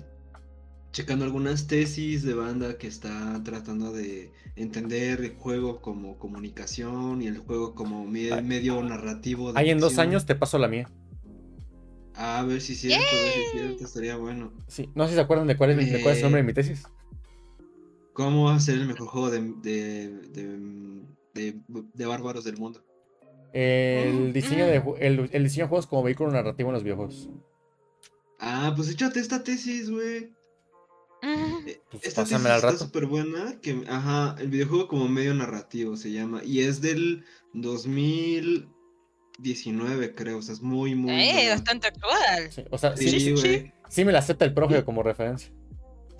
checando 0.91 1.25
algunas 1.25 1.65
tesis 1.65 2.21
de 2.23 2.35
banda 2.35 2.77
que 2.77 2.85
está 2.87 3.41
tratando 3.43 3.91
de 3.91 4.31
entender 4.55 5.21
el 5.21 5.35
juego 5.35 5.81
como 5.81 6.19
comunicación 6.19 7.23
y 7.23 7.27
el 7.27 7.39
juego 7.39 7.73
como 7.73 8.05
medio 8.05 8.83
narrativo. 8.83 9.51
Ahí 9.55 9.71
en 9.71 9.79
dos 9.79 9.97
años 9.97 10.25
te 10.27 10.35
paso 10.35 10.59
la 10.59 10.67
mía. 10.67 10.87
a 12.15 12.43
ver 12.43 12.61
si 12.61 12.73
es 12.73 12.81
cierto, 12.81 13.03
a 13.09 13.21
ver 13.23 13.33
si 13.33 13.39
es 13.39 13.51
cierto, 13.51 13.83
estaría 13.85 14.15
bueno. 14.17 14.53
Sí, 14.67 14.91
no 14.93 15.05
sé 15.05 15.11
si 15.11 15.15
se 15.15 15.21
acuerdan 15.21 15.47
de 15.47 15.57
cuál 15.57 15.71
es, 15.71 15.91
de 15.91 16.01
cuál 16.01 16.13
es 16.13 16.19
el 16.19 16.23
nombre 16.25 16.41
de 16.41 16.47
mi 16.47 16.53
tesis. 16.53 16.83
¿Cómo 18.13 18.45
va 18.45 18.55
a 18.55 18.59
ser 18.59 18.75
el 18.75 18.85
mejor 18.85 19.07
juego 19.07 19.31
de, 19.31 19.41
de, 19.63 20.09
de, 20.29 21.03
bárbaros 22.07 22.43
del 22.43 22.57
mundo? 22.57 22.83
El 23.53 24.33
diseño, 24.33 24.65
de, 24.65 24.83
el, 24.99 25.29
el 25.31 25.43
diseño 25.43 25.65
de 25.65 25.69
juegos 25.69 25.85
como 25.85 26.01
vehículo 26.03 26.31
narrativo 26.31 26.69
en 26.69 26.73
los 26.73 26.83
videojuegos. 26.83 27.29
Ah, 28.39 28.73
pues 28.75 28.89
échate 28.89 29.19
esta 29.19 29.43
tesis, 29.43 29.91
güey. 29.91 30.31
Eh, 31.21 31.79
pues 31.89 32.03
Esta 32.03 32.25
tesis 32.25 32.45
está 32.45 32.77
súper 32.77 33.05
buena. 33.05 33.57
Que, 33.61 33.81
ajá, 33.87 34.35
el 34.39 34.49
videojuego 34.49 34.89
como 34.89 35.07
medio 35.07 35.33
narrativo 35.33 35.95
se 35.95 36.11
llama. 36.11 36.43
Y 36.43 36.59
es 36.61 36.81
del 36.81 37.23
2019, 37.53 40.15
creo. 40.15 40.39
O 40.39 40.41
sea, 40.41 40.55
es 40.55 40.61
muy, 40.61 40.95
muy. 40.95 41.13
Eh, 41.13 41.47
bastante 41.49 41.87
actual. 41.87 42.49
o 42.71 42.77
sea, 42.77 42.97
sí, 42.97 43.17
sí, 43.19 43.71
sí, 43.87 44.03
me 44.03 44.11
la 44.11 44.19
acepta 44.19 44.43
el 44.45 44.53
profe 44.53 44.83
como 44.83 45.01
referencia. 45.03 45.53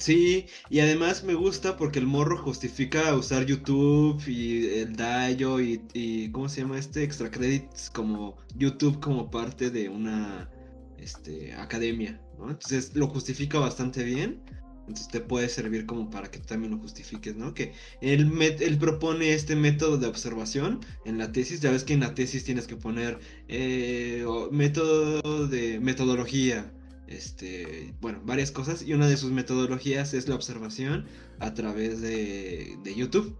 Sí, 0.03 0.47
y 0.69 0.81
además 0.81 1.23
me 1.23 1.33
gusta 1.33 1.77
porque 1.77 1.97
el 1.97 2.07
morro 2.07 2.37
justifica 2.37 3.15
usar 3.15 3.45
YouTube 3.45 4.21
y 4.27 4.65
el 4.79 4.97
Dayo 4.97 5.61
y, 5.61 6.29
¿cómo 6.33 6.49
se 6.49 6.59
llama 6.59 6.77
este? 6.77 7.03
Extra 7.03 7.31
credits 7.31 7.89
como 7.89 8.35
YouTube 8.57 8.99
como 8.99 9.31
parte 9.31 9.69
de 9.69 9.87
una 9.87 10.49
este, 10.97 11.53
academia, 11.53 12.19
¿no? 12.37 12.49
Entonces 12.49 12.93
lo 12.95 13.07
justifica 13.07 13.59
bastante 13.59 14.03
bien. 14.03 14.41
Entonces 14.89 15.07
te 15.07 15.21
puede 15.21 15.47
servir 15.47 15.85
como 15.85 16.09
para 16.09 16.29
que 16.29 16.39
también 16.39 16.73
lo 16.73 16.79
justifiques, 16.79 17.37
¿no? 17.37 17.53
Que 17.53 17.71
él, 18.01 18.29
él 18.41 18.77
propone 18.77 19.31
este 19.31 19.55
método 19.55 19.97
de 19.97 20.07
observación 20.07 20.81
en 21.05 21.17
la 21.17 21.31
tesis. 21.31 21.61
Ya 21.61 21.71
ves 21.71 21.85
que 21.85 21.93
en 21.93 22.01
la 22.01 22.13
tesis 22.13 22.43
tienes 22.43 22.67
que 22.67 22.75
poner 22.75 23.19
eh, 23.47 24.25
método 24.51 25.47
de 25.47 25.79
metodología, 25.79 26.73
este, 27.15 27.93
bueno, 28.01 28.21
varias 28.25 28.51
cosas. 28.51 28.83
Y 28.83 28.93
una 28.93 29.07
de 29.07 29.17
sus 29.17 29.31
metodologías 29.31 30.13
es 30.13 30.27
la 30.27 30.35
observación 30.35 31.05
a 31.39 31.53
través 31.53 32.01
de, 32.01 32.77
YouTube. 32.95 33.37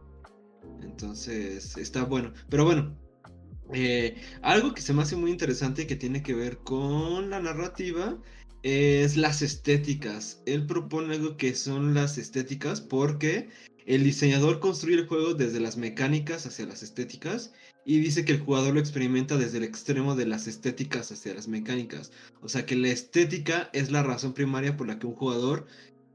Entonces 0.82 1.78
está 1.78 2.04
bueno. 2.04 2.34
Pero 2.50 2.66
bueno, 2.66 2.98
eh, 3.74 4.22
algo 4.42 4.74
que 4.74 4.82
se 4.82 4.94
me 4.94 5.02
hace 5.02 5.16
muy 5.16 5.32
interesante 5.32 5.88
que 5.88 5.96
tiene 5.96 6.24
que 6.24 6.34
ver 6.34 6.58
con 6.60 7.30
la 7.30 7.40
narrativa 7.40 8.18
es 8.64 9.18
las 9.18 9.42
estéticas. 9.42 10.42
Él 10.46 10.66
propone 10.66 11.16
algo 11.16 11.38
que 11.38 11.56
son 11.56 11.94
las 11.94 12.18
estéticas 12.18 12.82
porque 12.82 13.50
el 13.86 14.04
diseñador 14.04 14.60
construye 14.60 14.98
el 14.98 15.08
juego 15.08 15.34
desde 15.34 15.60
las 15.60 15.78
mecánicas 15.78 16.46
hacia 16.46 16.66
las 16.66 16.84
estéticas 16.84 17.54
y 17.86 18.00
dice 18.00 18.26
que 18.26 18.34
el 18.34 18.40
jugador 18.40 18.74
lo 18.74 18.80
experimenta 18.80 19.38
desde 19.38 19.58
el 19.58 19.64
extremo 19.64 20.16
de 20.16 20.26
las 20.26 20.48
estéticas 20.48 21.12
hacia 21.12 21.34
las 21.34 21.48
mecánicas. 21.48 22.12
O 22.42 22.50
sea 22.50 22.66
que 22.66 22.76
la 22.76 22.90
estética 22.90 23.70
es 23.74 23.92
la 23.92 24.04
razón 24.04 24.34
primaria 24.34 24.78
por 24.78 24.88
la 24.88 25.00
que 25.00 25.08
un 25.08 25.16
jugador 25.16 25.66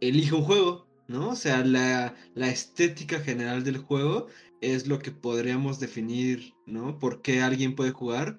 elige 0.00 0.34
un 0.34 0.44
juego, 0.44 0.86
¿no? 1.08 1.30
O 1.30 1.36
sea, 1.36 1.64
la, 1.64 2.14
la 2.34 2.48
estética 2.48 3.20
general 3.20 3.64
del 3.64 3.78
juego 3.78 4.28
es 4.60 4.86
lo 4.86 4.98
que 4.98 5.10
podríamos 5.10 5.78
definir, 5.80 6.54
¿no? 6.66 6.98
Por 6.98 7.22
qué 7.22 7.42
alguien 7.42 7.74
puede 7.74 7.92
jugar 7.92 8.38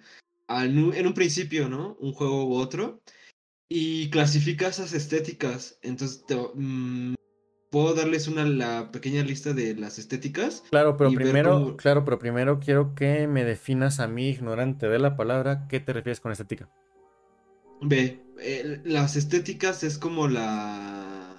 en 0.50 1.08
un 1.08 1.14
principio, 1.14 1.70
¿no? 1.70 1.96
Un 2.00 2.14
juego 2.14 2.46
u 2.46 2.56
otro 2.56 3.02
y 3.70 4.10
clasifica 4.10 4.68
esas 4.68 4.94
estéticas. 4.94 5.78
Entonces, 5.84 6.24
mm, 6.56 7.14
¿puedo 7.70 7.94
darles 7.94 8.28
una 8.28 8.46
la 8.46 8.92
pequeña 8.92 9.24
lista 9.24 9.54
de 9.54 9.76
las 9.76 10.00
estéticas? 10.00 10.64
Claro, 10.70 10.98
pero 10.98 11.12
primero, 11.12 11.78
claro, 11.78 12.04
pero 12.06 12.20
primero 12.20 12.60
quiero 12.60 12.96
que 12.96 13.28
me 13.28 13.44
definas 13.44 14.00
a 14.00 14.08
mí, 14.08 14.30
ignorante 14.30 14.88
de 14.88 15.00
la 15.00 15.16
palabra, 15.16 15.68
¿qué 15.68 15.80
te 15.80 15.94
refieres 15.94 16.20
con 16.20 16.32
estética? 16.32 16.70
Ve, 17.82 18.22
eh, 18.40 18.82
las 18.84 19.16
estéticas 19.16 19.84
es 19.84 19.98
como 19.98 20.28
la... 20.28 21.36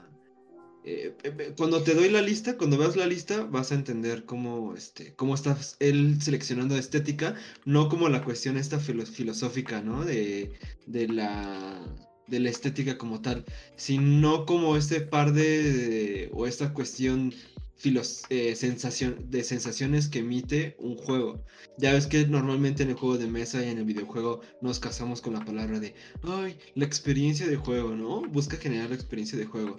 Eh, 0.85 1.15
cuando 1.59 1.83
te 1.83 1.95
doy 1.95 2.09
la 2.09 2.23
lista, 2.23 2.57
cuando 2.57 2.79
veas 2.79 2.97
la 2.97 3.07
lista, 3.07 3.45
vas 3.45 3.71
a 3.71 3.75
entender 3.75 4.25
cómo, 4.25 4.75
este, 4.75 5.15
cómo 5.15 5.35
estás 5.35 5.77
él 5.79 6.23
seleccionando 6.23 6.77
estética, 6.77 7.35
no 7.67 7.91
como 7.91 8.09
la 8.09 8.25
cuestión 8.25 8.57
esta 8.57 8.79
filosófica, 8.79 9.83
¿no? 9.83 10.05
De, 10.07 10.55
de 10.87 11.09
la 11.09 11.85
de 12.31 12.41
la 12.41 12.51
estética 12.51 12.97
como 12.97 13.21
tal, 13.21 13.45
sino 13.77 14.47
como 14.47 14.77
este 14.77 15.01
par 15.01 15.33
de, 15.33 16.31
o 16.33 16.47
esta 16.47 16.73
cuestión 16.73 17.35
filos, 17.77 18.25
eh, 18.29 18.55
sensación, 18.57 19.31
de 19.31 19.43
sensaciones 19.43 20.09
que 20.09 20.19
emite 20.19 20.77
un 20.79 20.97
juego. 20.97 21.43
Ya 21.79 21.95
ves 21.95 22.07
que 22.07 22.27
normalmente 22.27 22.83
en 22.83 22.91
el 22.91 22.95
juego 22.95 23.17
de 23.17 23.27
mesa 23.27 23.65
y 23.65 23.71
en 23.71 23.79
el 23.79 23.85
videojuego 23.85 24.43
nos 24.61 24.79
casamos 24.79 25.23
con 25.23 25.33
la 25.33 25.45
palabra 25.45 25.81
de, 25.81 25.95
ay, 26.23 26.59
la 26.75 26.85
experiencia 26.85 27.47
de 27.47 27.57
juego, 27.57 27.97
¿no? 27.97 28.21
Busca 28.29 28.59
generar 28.59 28.91
la 28.91 28.97
experiencia 28.97 29.39
de 29.39 29.47
juego. 29.47 29.79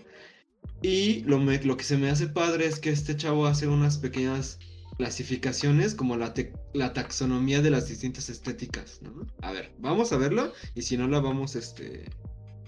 Y 0.81 1.21
lo, 1.21 1.37
lo 1.39 1.77
que 1.77 1.83
se 1.83 1.97
me 1.97 2.09
hace 2.09 2.27
padre 2.27 2.65
es 2.65 2.79
que 2.79 2.89
este 2.89 3.15
chavo 3.15 3.45
hace 3.45 3.67
unas 3.67 3.99
pequeñas 3.99 4.57
clasificaciones 4.97 5.95
como 5.95 6.17
la, 6.17 6.33
la 6.73 6.93
taxonomía 6.93 7.61
de 7.61 7.69
las 7.69 7.87
distintas 7.87 8.29
estéticas, 8.29 8.99
¿no? 9.01 9.27
A 9.41 9.51
ver, 9.51 9.71
vamos 9.79 10.11
a 10.11 10.17
verlo 10.17 10.53
y 10.73 10.81
si 10.81 10.97
no 10.97 11.07
la 11.07 11.19
vamos 11.19 11.55
este, 11.55 12.05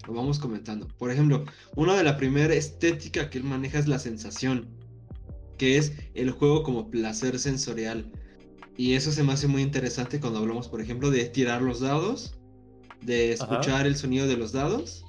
lo 0.07 0.13
vamos 0.13 0.39
comentando. 0.39 0.87
Por 0.97 1.11
ejemplo, 1.11 1.45
una 1.75 1.95
de 1.95 2.03
la 2.03 2.17
primera 2.17 2.53
estética 2.53 3.29
que 3.29 3.37
él 3.37 3.43
maneja 3.43 3.79
es 3.79 3.87
la 3.87 3.99
sensación, 3.99 4.67
que 5.57 5.77
es 5.77 5.93
el 6.13 6.31
juego 6.31 6.63
como 6.63 6.89
placer 6.89 7.39
sensorial. 7.39 8.11
Y 8.75 8.93
eso 8.93 9.11
se 9.11 9.23
me 9.23 9.33
hace 9.33 9.47
muy 9.47 9.61
interesante 9.61 10.19
cuando 10.19 10.39
hablamos, 10.39 10.67
por 10.67 10.81
ejemplo, 10.81 11.11
de 11.11 11.25
tirar 11.25 11.61
los 11.61 11.79
dados, 11.79 12.35
de 13.01 13.33
escuchar 13.33 13.85
el 13.85 13.95
sonido 13.95 14.27
de 14.27 14.37
los 14.37 14.51
dados, 14.51 15.05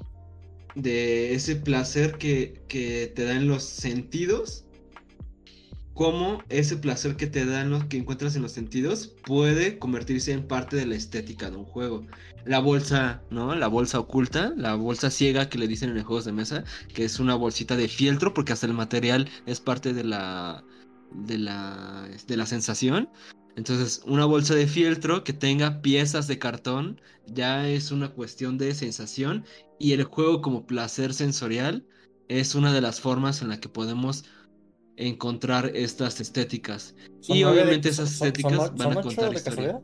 de 0.75 1.35
ese 1.35 1.57
placer 1.57 2.19
que, 2.19 2.63
que 2.69 3.13
te 3.15 3.25
dan 3.25 3.49
los 3.49 3.63
sentidos 3.63 4.65
cómo 5.95 6.43
ese 6.49 6.77
placer 6.77 7.17
que 7.17 7.29
te 7.29 7.47
dan 7.47 7.71
los 7.71 7.85
que 7.85 7.97
encuentras 7.97 8.37
en 8.37 8.43
los 8.43 8.53
sentidos 8.53 9.15
puede 9.25 9.79
convertirse 9.79 10.33
en 10.33 10.47
parte 10.47 10.77
de 10.77 10.87
la 10.87 10.97
estética 10.97 11.51
de 11.51 11.57
un 11.57 11.65
juego. 11.65 12.05
La 12.47 12.59
bolsa, 12.59 13.23
¿no? 13.31 13.55
La 13.55 13.69
bolsa 13.69 13.99
oculta, 13.99 14.53
la 14.57 14.75
bolsa 14.75 15.11
ciega 15.11 15.49
que 15.49 15.57
le 15.59 15.67
dicen 15.67 15.91
en 15.91 15.97
los 15.97 16.05
juegos 16.05 16.25
de 16.27 16.33
mesa, 16.33 16.65
que 16.95 17.05
es 17.05 17.19
una 17.19 17.35
bolsita 17.35 17.77
de 17.77 17.89
fieltro 17.89 18.35
porque 18.35 18.53
hasta 18.53 18.67
el 18.67 18.75
material 18.75 19.29
es 19.47 19.61
parte 19.61 19.93
de 19.95 20.05
la 20.05 20.63
de 21.13 21.39
la, 21.39 22.09
de 22.27 22.37
la 22.37 22.45
sensación. 22.45 23.09
Entonces, 23.57 24.03
una 24.05 24.25
bolsa 24.25 24.55
de 24.57 24.67
fieltro 24.67 25.23
que 25.23 25.33
tenga 25.33 25.81
piezas 25.81 26.27
de 26.27 26.41
cartón 26.41 27.01
ya 27.27 27.69
es 27.69 27.93
una 27.93 28.09
cuestión 28.11 28.59
de 28.59 28.75
sensación 28.75 29.45
y 29.79 29.93
el 29.93 30.03
juego 30.05 30.43
como 30.43 30.67
placer 30.67 31.15
sensorial 31.15 31.87
es 32.29 32.55
una 32.57 32.73
de 32.73 32.81
las 32.81 33.01
formas 33.01 33.43
en 33.43 33.49
la 33.49 33.61
que 33.61 33.69
podemos 33.69 34.25
encontrar 34.97 35.71
estas 35.75 36.21
estéticas. 36.21 36.95
Son 37.21 37.37
Y 37.37 37.41
de- 37.41 37.47
obviamente 37.47 37.89
esas 37.91 38.13
estéticas 38.13 38.67
son- 38.67 38.77
van 38.77 38.99
a 38.99 39.03
contar 39.03 39.33
historia. 39.35 39.81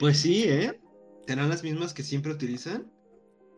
Pues 0.00 0.18
sí, 0.18 0.42
¿eh? 0.48 0.80
¿Serán 1.28 1.48
las 1.48 1.62
mismas 1.62 1.94
que 1.94 2.02
siempre 2.02 2.32
utilizan? 2.32 2.90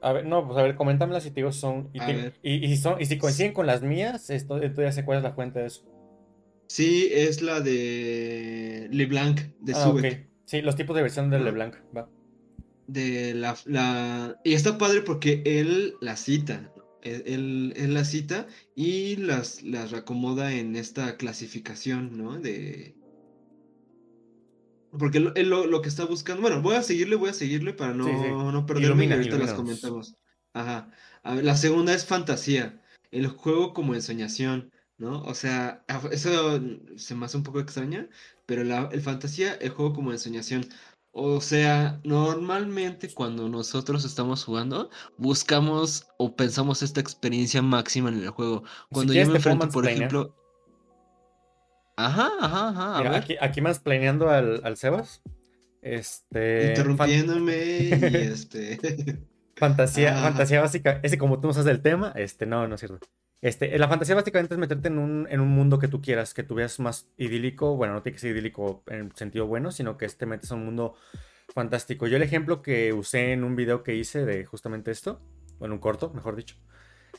A 0.03 0.13
ver, 0.13 0.27
no, 0.27 0.45
pues 0.47 0.59
a 0.59 0.63
ver, 0.63 0.75
coméntamelas 0.75 1.23
si 1.23 1.31
te 1.31 1.37
digo 1.37 1.53
son. 1.53 1.89
Y, 1.95 2.01
te- 2.01 2.33
y- 2.43 2.77
son, 2.77 3.01
y 3.01 3.07
si 3.07 3.17
coinciden 3.17 3.53
con 3.55 3.67
las 3.67 3.81
mías, 3.83 4.29
esto, 4.29 4.61
esto 4.61 4.83
ya 4.83 4.93
sé 4.93 5.05
cuál 5.07 5.19
es 5.19 5.25
la 5.25 5.33
fuente 5.33 5.61
de 5.61 5.67
eso. 5.67 5.85
Sí, 6.67 7.09
es 7.13 7.41
la 7.41 7.61
de 7.61 8.89
LeBlanc, 8.91 9.41
de 9.61 9.73
ah, 9.73 9.77
Subek. 9.85 10.13
ok. 10.25 10.29
Sí, 10.45 10.61
los 10.61 10.75
tipos 10.77 10.97
de 10.97 11.03
versión 11.03 11.31
de 11.31 11.37
Ajá. 11.37 11.45
LeBlanc. 11.47 11.77
Va. 11.97 12.11
de 12.89 13.33
la, 13.35 13.57
la- 13.65 14.41
y 14.45 14.55
está 14.55 14.77
padre 14.77 15.01
porque 15.03 15.43
él 15.47 15.95
la 16.01 16.17
cita 16.17 16.73
él, 17.03 17.23
él- 17.27 17.73
él 17.77 17.95
la 17.95 18.05
cita 18.05 18.47
y 18.75 19.17
las 19.17 19.63
las 19.63 19.93
acomoda 19.95 20.53
en 20.53 20.77
esta 20.77 21.17
clasificación 21.17 22.19
no 22.19 22.39
de 22.39 22.95
porque 24.99 25.19
él, 25.19 25.33
él 25.37 25.49
lo, 25.49 25.67
lo 25.67 25.83
que 25.83 25.89
está 25.89 26.05
buscando 26.05 26.43
bueno 26.43 26.63
voy 26.63 26.77
a 26.77 26.83
seguirle 26.83 27.17
voy 27.17 27.31
a 27.31 27.35
seguirle 27.35 27.73
para 27.73 27.95
no, 27.95 28.05
Sí, 28.05 28.11
sí. 28.11 28.29
no 28.29 28.67
perderme 28.67 28.85
y 28.85 28.87
Ilumina, 28.87 29.15
ahorita 29.17 29.39
las 29.39 29.55
comentamos 29.55 30.15
ajá 30.53 30.91
A 31.23 31.35
ver, 31.35 31.45
la 31.45 31.57
segunda 31.57 31.95
es 31.95 32.05
fantasía 32.05 32.81
el 33.11 33.27
juego 33.29 33.73
como 33.75 33.95
ensoñación 33.95 34.71
¿no? 34.99 35.23
O 35.25 35.35
sea, 35.35 35.85
eso 36.13 36.61
se 36.97 37.15
me 37.17 37.25
hace 37.27 37.37
un 37.37 37.43
poco 37.43 37.59
extraña, 37.59 38.09
pero 38.47 38.63
la, 38.63 38.89
el 38.93 39.01
fantasía, 39.03 39.55
el 39.55 39.71
juego 39.71 39.95
como 39.95 40.13
ensoñación. 40.13 40.69
O 41.11 41.41
sea, 41.41 42.01
normalmente 42.05 43.13
cuando 43.13 43.49
nosotros 43.49 44.05
estamos 44.05 44.45
jugando, 44.45 44.91
buscamos 45.17 46.07
o 46.19 46.37
pensamos 46.37 46.83
esta 46.83 47.01
experiencia 47.01 47.61
máxima 47.63 48.09
en 48.11 48.23
el 48.23 48.31
juego. 48.31 48.63
Cuando 48.91 49.13
yo 49.13 49.27
me 49.27 49.33
te 49.33 49.41
puedo 49.41 49.57
enfrento, 49.57 49.71
por 49.71 49.85
mansplainear. 49.85 49.87
ejemplo. 49.87 50.37
Ajá, 51.97 52.31
ajá, 52.41 52.69
ajá. 52.71 52.99
Mira, 52.99 53.17
aquí, 53.17 53.37
aquí 53.41 53.61
más 53.61 53.79
planeando 53.79 54.31
al, 54.31 54.61
al 54.65 54.77
Sebas. 54.77 55.23
Este. 55.81 56.69
interrumpiéndome 56.69 57.55
y 57.79 57.91
este. 58.15 58.79
fan- 58.79 59.27
fantasía, 59.57 60.19
Ah. 60.19 60.23
fantasía 60.23 60.61
básica. 60.61 61.01
Ese, 61.03 61.19
como 61.19 61.41
tú 61.41 61.49
no 61.49 61.53
sabes 61.53 61.67
del 61.67 61.83
tema, 61.83 62.13
este, 62.17 62.47
no, 62.47 62.67
no 62.69 62.75
es 62.77 62.81
cierto. 62.81 62.99
Este, 63.41 63.77
la 63.79 63.89
fantasía 63.89 64.15
básicamente 64.15 64.55
es 64.55 64.59
meterte 64.61 64.87
en 64.89 64.99
un, 64.99 65.27
en 65.29 65.41
un 65.41 65.49
mundo 65.49 65.81
que 65.81 65.89
tú 65.89 66.01
quieras, 66.01 66.33
que 66.33 66.45
tú 66.45 66.55
veas 66.55 66.79
más 66.79 67.09
idílico. 67.17 67.77
Bueno, 67.77 67.95
no 67.95 68.03
tiene 68.03 68.15
que 68.15 68.21
ser 68.21 68.31
idílico 68.31 68.85
en 68.87 69.01
el 69.07 69.13
sentido 69.17 69.47
bueno, 69.49 69.73
sino 69.73 69.99
que 69.99 70.07
te 70.09 70.27
metes 70.27 70.53
a 70.53 70.55
un 70.55 70.65
mundo 70.65 70.95
fantástico. 71.53 72.07
Yo 72.07 72.17
el 72.17 72.23
ejemplo 72.23 72.63
que 72.63 72.93
usé 72.93 73.33
en 73.33 73.43
un 73.43 73.57
video 73.57 73.83
que 73.83 73.97
hice 73.97 74.25
de 74.25 74.45
justamente 74.45 74.93
esto, 74.93 75.21
bueno, 75.59 75.75
un 75.75 75.81
corto, 75.81 76.11
mejor 76.15 76.37
dicho, 76.37 76.55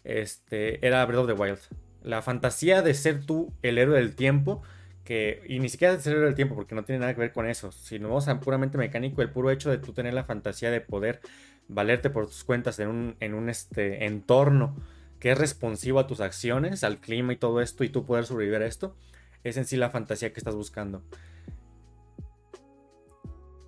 este, 0.05 0.85
era 0.85 1.05
Breath 1.05 1.19
of 1.21 1.27
the 1.27 1.33
Wild. 1.33 1.59
La 2.03 2.21
fantasía 2.21 2.81
de 2.81 2.93
ser 2.93 3.25
tú 3.25 3.53
el 3.61 3.77
héroe 3.77 3.97
del 3.97 4.15
tiempo, 4.15 4.61
que, 5.03 5.41
y 5.47 5.59
ni 5.59 5.69
siquiera 5.69 5.95
de 5.95 6.01
ser 6.01 6.13
el 6.13 6.17
héroe 6.17 6.27
del 6.27 6.35
tiempo, 6.35 6.55
porque 6.55 6.75
no 6.75 6.83
tiene 6.83 6.99
nada 6.99 7.13
que 7.13 7.21
ver 7.21 7.31
con 7.31 7.47
eso. 7.47 7.71
Si 7.71 7.99
nos 7.99 8.09
vamos 8.09 8.27
a 8.27 8.39
puramente 8.39 8.77
mecánico, 8.77 9.21
el 9.21 9.29
puro 9.29 9.49
hecho 9.49 9.69
de 9.71 9.77
tú 9.77 9.93
tener 9.93 10.13
la 10.13 10.23
fantasía 10.23 10.69
de 10.69 10.81
poder 10.81 11.21
valerte 11.67 12.09
por 12.09 12.27
tus 12.27 12.43
cuentas 12.43 12.79
en 12.79 12.89
un, 12.89 13.15
en 13.19 13.33
un 13.33 13.49
este, 13.49 14.05
entorno 14.05 14.75
que 15.19 15.31
es 15.31 15.37
responsivo 15.37 15.99
a 15.99 16.07
tus 16.07 16.19
acciones, 16.19 16.83
al 16.83 16.99
clima 16.99 17.31
y 17.31 17.37
todo 17.37 17.61
esto, 17.61 17.85
y 17.85 17.89
tú 17.89 18.05
poder 18.05 18.25
sobrevivir 18.25 18.61
a 18.61 18.65
esto, 18.65 18.95
es 19.45 19.55
en 19.55 19.65
sí 19.65 19.77
la 19.77 19.89
fantasía 19.89 20.33
que 20.33 20.39
estás 20.39 20.55
buscando. 20.55 21.01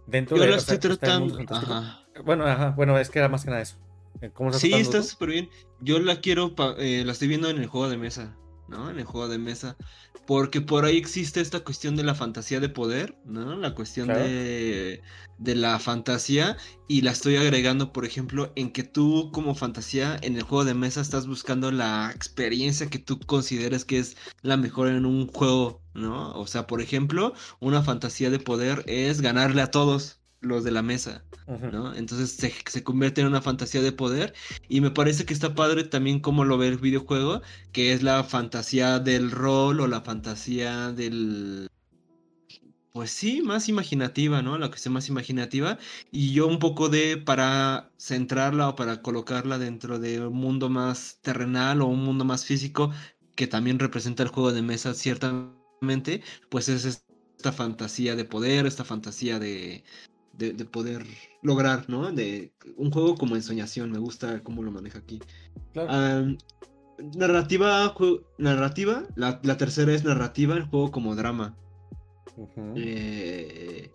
Dentro 0.06 0.36
Yo 0.36 0.44
de 0.44 0.50
la 0.50 0.58
o 0.58 0.60
sea, 0.60 0.76
estoy 0.76 0.98
tratando. 0.98 1.40
Ajá. 1.50 2.06
Bueno, 2.24 2.46
ajá, 2.46 2.72
bueno, 2.72 3.00
es 3.00 3.10
que 3.10 3.20
era 3.20 3.30
más 3.30 3.44
que 3.44 3.50
nada 3.50 3.62
eso. 3.62 3.78
Eh, 4.22 4.32
¿Cómo 4.34 4.50
estás 4.50 4.62
Sí, 4.62 4.74
está 4.74 5.04
súper 5.04 5.30
bien. 5.30 5.50
Yo 5.82 6.00
la 6.00 6.22
quiero, 6.22 6.56
pa- 6.56 6.76
eh, 6.78 7.04
la 7.06 7.12
estoy 7.12 7.28
viendo 7.28 7.50
en 7.50 7.58
el 7.58 7.68
juego 7.68 7.90
de 7.90 7.98
mesa, 7.98 8.36
¿no? 8.68 8.90
En 8.90 8.98
el 9.00 9.06
juego 9.06 9.28
de 9.28 9.38
mesa. 9.38 9.78
Porque 10.26 10.60
por 10.62 10.86
ahí 10.86 10.98
existe 10.98 11.40
esta 11.42 11.60
cuestión 11.60 11.96
de 11.96 12.04
la 12.04 12.16
fantasía 12.16 12.60
de 12.60 12.70
poder, 12.70 13.16
¿no? 13.26 13.56
La 13.58 13.76
cuestión 13.76 14.08
Claro. 14.08 14.24
de, 14.24 15.02
de 15.38 15.56
la 15.56 15.78
fantasía. 15.80 16.58
Y 16.88 17.02
la 17.02 17.12
estoy 17.12 17.36
agregando, 17.36 17.92
por 17.94 18.06
ejemplo, 18.06 18.52
en 18.56 18.72
que 18.72 18.84
tú 18.84 19.30
como 19.32 19.54
fantasía 19.54 20.18
en 20.22 20.36
el 20.36 20.44
juego 20.44 20.66
de 20.66 20.74
mesa 20.74 21.02
estás 21.02 21.28
buscando 21.28 21.72
la 21.72 22.12
experiencia 22.16 22.90
que 22.90 23.00
tú 23.00 23.20
consideres 23.20 23.86
que 23.86 24.00
es 24.00 24.18
la 24.42 24.58
mejor 24.58 24.88
en 24.88 25.06
un 25.06 25.28
juego, 25.28 25.82
¿no? 25.94 26.32
O 26.34 26.48
sea, 26.48 26.66
por 26.68 26.82
ejemplo, 26.82 27.34
una 27.60 27.84
fantasía 27.84 28.30
de 28.32 28.40
poder 28.40 28.84
es 28.88 29.22
ganarle 29.22 29.62
a 29.62 29.72
todos 29.72 30.22
los 30.46 30.64
de 30.64 30.72
la 30.72 30.82
mesa. 30.82 31.24
¿no? 31.48 31.94
Entonces 31.96 32.32
se, 32.32 32.54
se 32.68 32.84
convierte 32.84 33.22
en 33.22 33.28
una 33.28 33.42
fantasía 33.42 33.82
de 33.82 33.92
poder 33.92 34.34
y 34.68 34.82
me 34.82 34.92
parece 34.92 35.26
que 35.26 35.34
está 35.34 35.54
padre 35.56 35.84
también 35.84 36.20
como 36.20 36.44
lo 36.46 36.58
ve 36.58 36.68
el 36.68 36.78
videojuego, 36.78 37.42
que 37.72 37.94
es 37.94 38.04
la 38.04 38.24
fantasía 38.24 39.00
del 39.00 39.32
rol 39.32 39.80
o 39.80 39.88
la 39.88 40.02
fantasía 40.02 40.92
del... 40.92 41.70
Pues 42.94 43.12
sí, 43.12 43.42
más 43.42 43.68
imaginativa, 43.68 44.42
¿no? 44.42 44.58
La 44.58 44.70
cuestión 44.70 44.94
más 44.94 45.10
imaginativa. 45.10 45.78
Y 46.12 46.32
yo 46.32 46.48
un 46.48 46.60
poco 46.60 46.88
de, 46.88 47.18
para 47.18 47.92
centrarla 47.98 48.70
o 48.70 48.76
para 48.78 49.02
colocarla 49.02 49.58
dentro 49.58 50.00
de 50.00 50.26
un 50.26 50.34
mundo 50.38 50.70
más 50.70 51.20
terrenal 51.22 51.82
o 51.82 51.88
un 51.88 52.06
mundo 52.06 52.24
más 52.24 52.46
físico, 52.46 52.92
que 53.36 53.48
también 53.48 53.80
representa 53.80 54.24
el 54.24 54.30
juego 54.30 54.54
de 54.54 54.62
mesa 54.62 54.94
ciertamente, 54.94 56.24
pues 56.50 56.70
es 56.70 56.86
esta 56.86 57.52
fantasía 57.52 58.16
de 58.16 58.26
poder, 58.26 58.66
esta 58.66 58.86
fantasía 58.86 59.40
de, 59.40 59.84
de, 60.38 60.54
de 60.54 60.66
poder 60.66 61.06
lograr, 61.42 61.90
¿no? 61.90 62.12
De 62.12 62.52
un 62.78 62.92
juego 62.92 63.16
como 63.16 63.36
ensoñación, 63.36 63.92
me 63.92 64.00
gusta 64.00 64.42
cómo 64.44 64.64
lo 64.64 64.72
maneja 64.72 65.00
aquí. 65.00 65.20
Claro. 65.74 66.36
Narrativa, 67.18 67.94
narrativa, 68.38 69.04
la, 69.16 69.40
la 69.44 69.58
tercera 69.58 69.94
es 69.94 70.04
narrativa, 70.04 70.56
el 70.56 70.64
juego 70.64 70.92
como 70.92 71.16
drama. 71.16 71.56
Eh, 72.76 73.90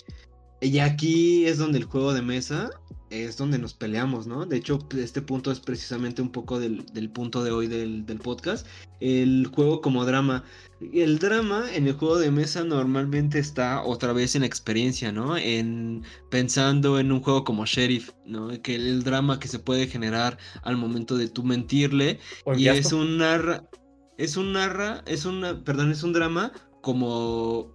y 0.60 0.78
aquí 0.78 1.46
es 1.46 1.58
donde 1.58 1.78
el 1.78 1.84
juego 1.84 2.12
de 2.12 2.22
mesa 2.22 2.70
es 3.10 3.36
donde 3.36 3.58
nos 3.58 3.74
peleamos, 3.74 4.26
¿no? 4.26 4.46
De 4.46 4.56
hecho, 4.56 4.78
este 4.96 5.20
punto 5.20 5.50
es 5.50 5.58
precisamente 5.58 6.22
un 6.22 6.30
poco 6.30 6.60
del, 6.60 6.86
del 6.86 7.10
punto 7.10 7.42
de 7.42 7.50
hoy 7.50 7.66
del, 7.66 8.06
del 8.06 8.18
podcast. 8.18 8.66
El 9.00 9.50
juego 9.52 9.80
como 9.80 10.04
drama. 10.04 10.44
El 10.92 11.18
drama 11.18 11.64
en 11.74 11.88
el 11.88 11.94
juego 11.94 12.18
de 12.18 12.30
mesa 12.30 12.62
normalmente 12.62 13.38
está 13.38 13.82
otra 13.82 14.12
vez 14.12 14.36
en 14.36 14.44
experiencia, 14.44 15.10
¿no? 15.10 15.36
En 15.36 16.04
pensando 16.30 16.98
en 17.00 17.10
un 17.10 17.20
juego 17.20 17.44
como 17.44 17.66
Sheriff, 17.66 18.10
¿no? 18.24 18.48
Que 18.62 18.76
el 18.76 19.02
drama 19.02 19.40
que 19.40 19.48
se 19.48 19.58
puede 19.58 19.88
generar 19.88 20.38
al 20.62 20.76
momento 20.76 21.16
de 21.16 21.28
tú 21.28 21.42
mentirle 21.42 22.20
y 22.56 22.68
es 22.68 22.92
un 22.92 23.18
narra, 23.18 23.68
es 24.16 24.36
un 24.36 24.52
narra, 24.52 25.02
es 25.06 25.24
una, 25.24 25.62
perdón, 25.64 25.90
es 25.90 26.02
un 26.02 26.12
drama 26.12 26.52
como 26.80 27.74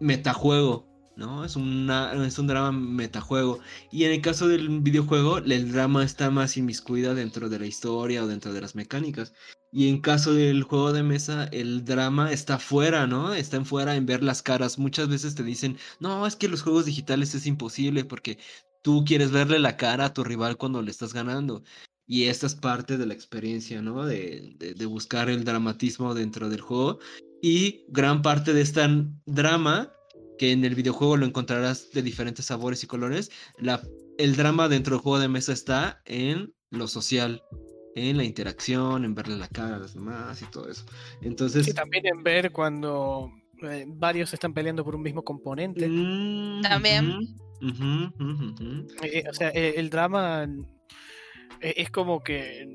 metajuego, 0.00 0.86
¿no? 1.16 1.44
Es 1.44 1.56
una, 1.56 2.12
es 2.26 2.38
un 2.38 2.46
drama 2.46 2.72
metajuego. 2.72 3.60
Y 3.90 4.04
en 4.04 4.12
el 4.12 4.20
caso 4.20 4.48
del 4.48 4.80
videojuego, 4.80 5.38
el 5.38 5.72
drama 5.72 6.04
está 6.04 6.30
más 6.30 6.56
inmiscuida 6.56 7.14
dentro 7.14 7.48
de 7.48 7.58
la 7.58 7.66
historia 7.66 8.24
o 8.24 8.26
dentro 8.26 8.52
de 8.52 8.60
las 8.60 8.74
mecánicas. 8.74 9.32
Y 9.72 9.88
en 9.88 10.00
caso 10.00 10.34
del 10.34 10.62
juego 10.62 10.92
de 10.92 11.02
mesa, 11.02 11.44
el 11.52 11.84
drama 11.84 12.32
está 12.32 12.58
fuera, 12.58 13.06
¿no? 13.06 13.34
Está 13.34 13.56
en 13.56 13.66
fuera 13.66 13.96
en 13.96 14.06
ver 14.06 14.22
las 14.22 14.42
caras. 14.42 14.78
Muchas 14.78 15.08
veces 15.08 15.34
te 15.34 15.42
dicen, 15.42 15.78
no, 16.00 16.26
es 16.26 16.36
que 16.36 16.48
los 16.48 16.62
juegos 16.62 16.86
digitales 16.86 17.34
es 17.34 17.46
imposible 17.46 18.04
porque 18.04 18.38
tú 18.82 19.04
quieres 19.04 19.30
verle 19.32 19.58
la 19.58 19.76
cara 19.76 20.06
a 20.06 20.14
tu 20.14 20.24
rival 20.24 20.56
cuando 20.56 20.82
le 20.82 20.90
estás 20.90 21.12
ganando. 21.12 21.64
Y 22.06 22.24
esta 22.24 22.46
es 22.46 22.54
parte 22.54 22.98
de 22.98 23.06
la 23.06 23.14
experiencia, 23.14 23.82
¿no? 23.82 24.04
De, 24.04 24.54
de, 24.58 24.74
de 24.74 24.86
buscar 24.86 25.30
el 25.30 25.44
dramatismo 25.44 26.14
dentro 26.14 26.48
del 26.48 26.60
juego. 26.60 26.98
Y 27.42 27.84
gran 27.88 28.22
parte 28.22 28.54
de 28.54 28.62
este 28.62 28.82
drama, 29.26 29.92
que 30.38 30.52
en 30.52 30.64
el 30.64 30.74
videojuego 30.74 31.16
lo 31.16 31.26
encontrarás 31.26 31.90
de 31.92 32.02
diferentes 32.02 32.46
sabores 32.46 32.82
y 32.82 32.86
colores, 32.86 33.30
la, 33.58 33.80
el 34.18 34.36
drama 34.36 34.68
dentro 34.68 34.96
del 34.96 35.02
juego 35.02 35.18
de 35.18 35.28
mesa 35.28 35.52
está 35.52 36.02
en 36.04 36.52
lo 36.70 36.88
social, 36.88 37.42
en 37.94 38.16
la 38.16 38.24
interacción, 38.24 39.04
en 39.04 39.14
verle 39.14 39.36
la 39.36 39.48
cara 39.48 39.76
a 39.76 39.78
los 39.78 39.94
demás 39.94 40.42
y 40.42 40.46
todo 40.46 40.68
eso. 40.68 40.84
Entonces... 41.22 41.66
Sí, 41.66 41.72
también 41.72 42.06
en 42.06 42.22
ver 42.22 42.50
cuando 42.50 43.30
eh, 43.62 43.84
varios 43.86 44.32
están 44.34 44.52
peleando 44.52 44.84
por 44.84 44.96
un 44.96 45.02
mismo 45.02 45.22
componente. 45.22 45.88
mm, 45.88 46.62
También. 46.62 47.36
ujú. 47.62 48.86
Eh, 49.02 49.24
o 49.30 49.34
sea, 49.34 49.50
eh, 49.50 49.74
el 49.76 49.90
drama 49.90 50.44
eh, 51.60 51.74
es 51.76 51.90
como 51.90 52.22
que 52.22 52.66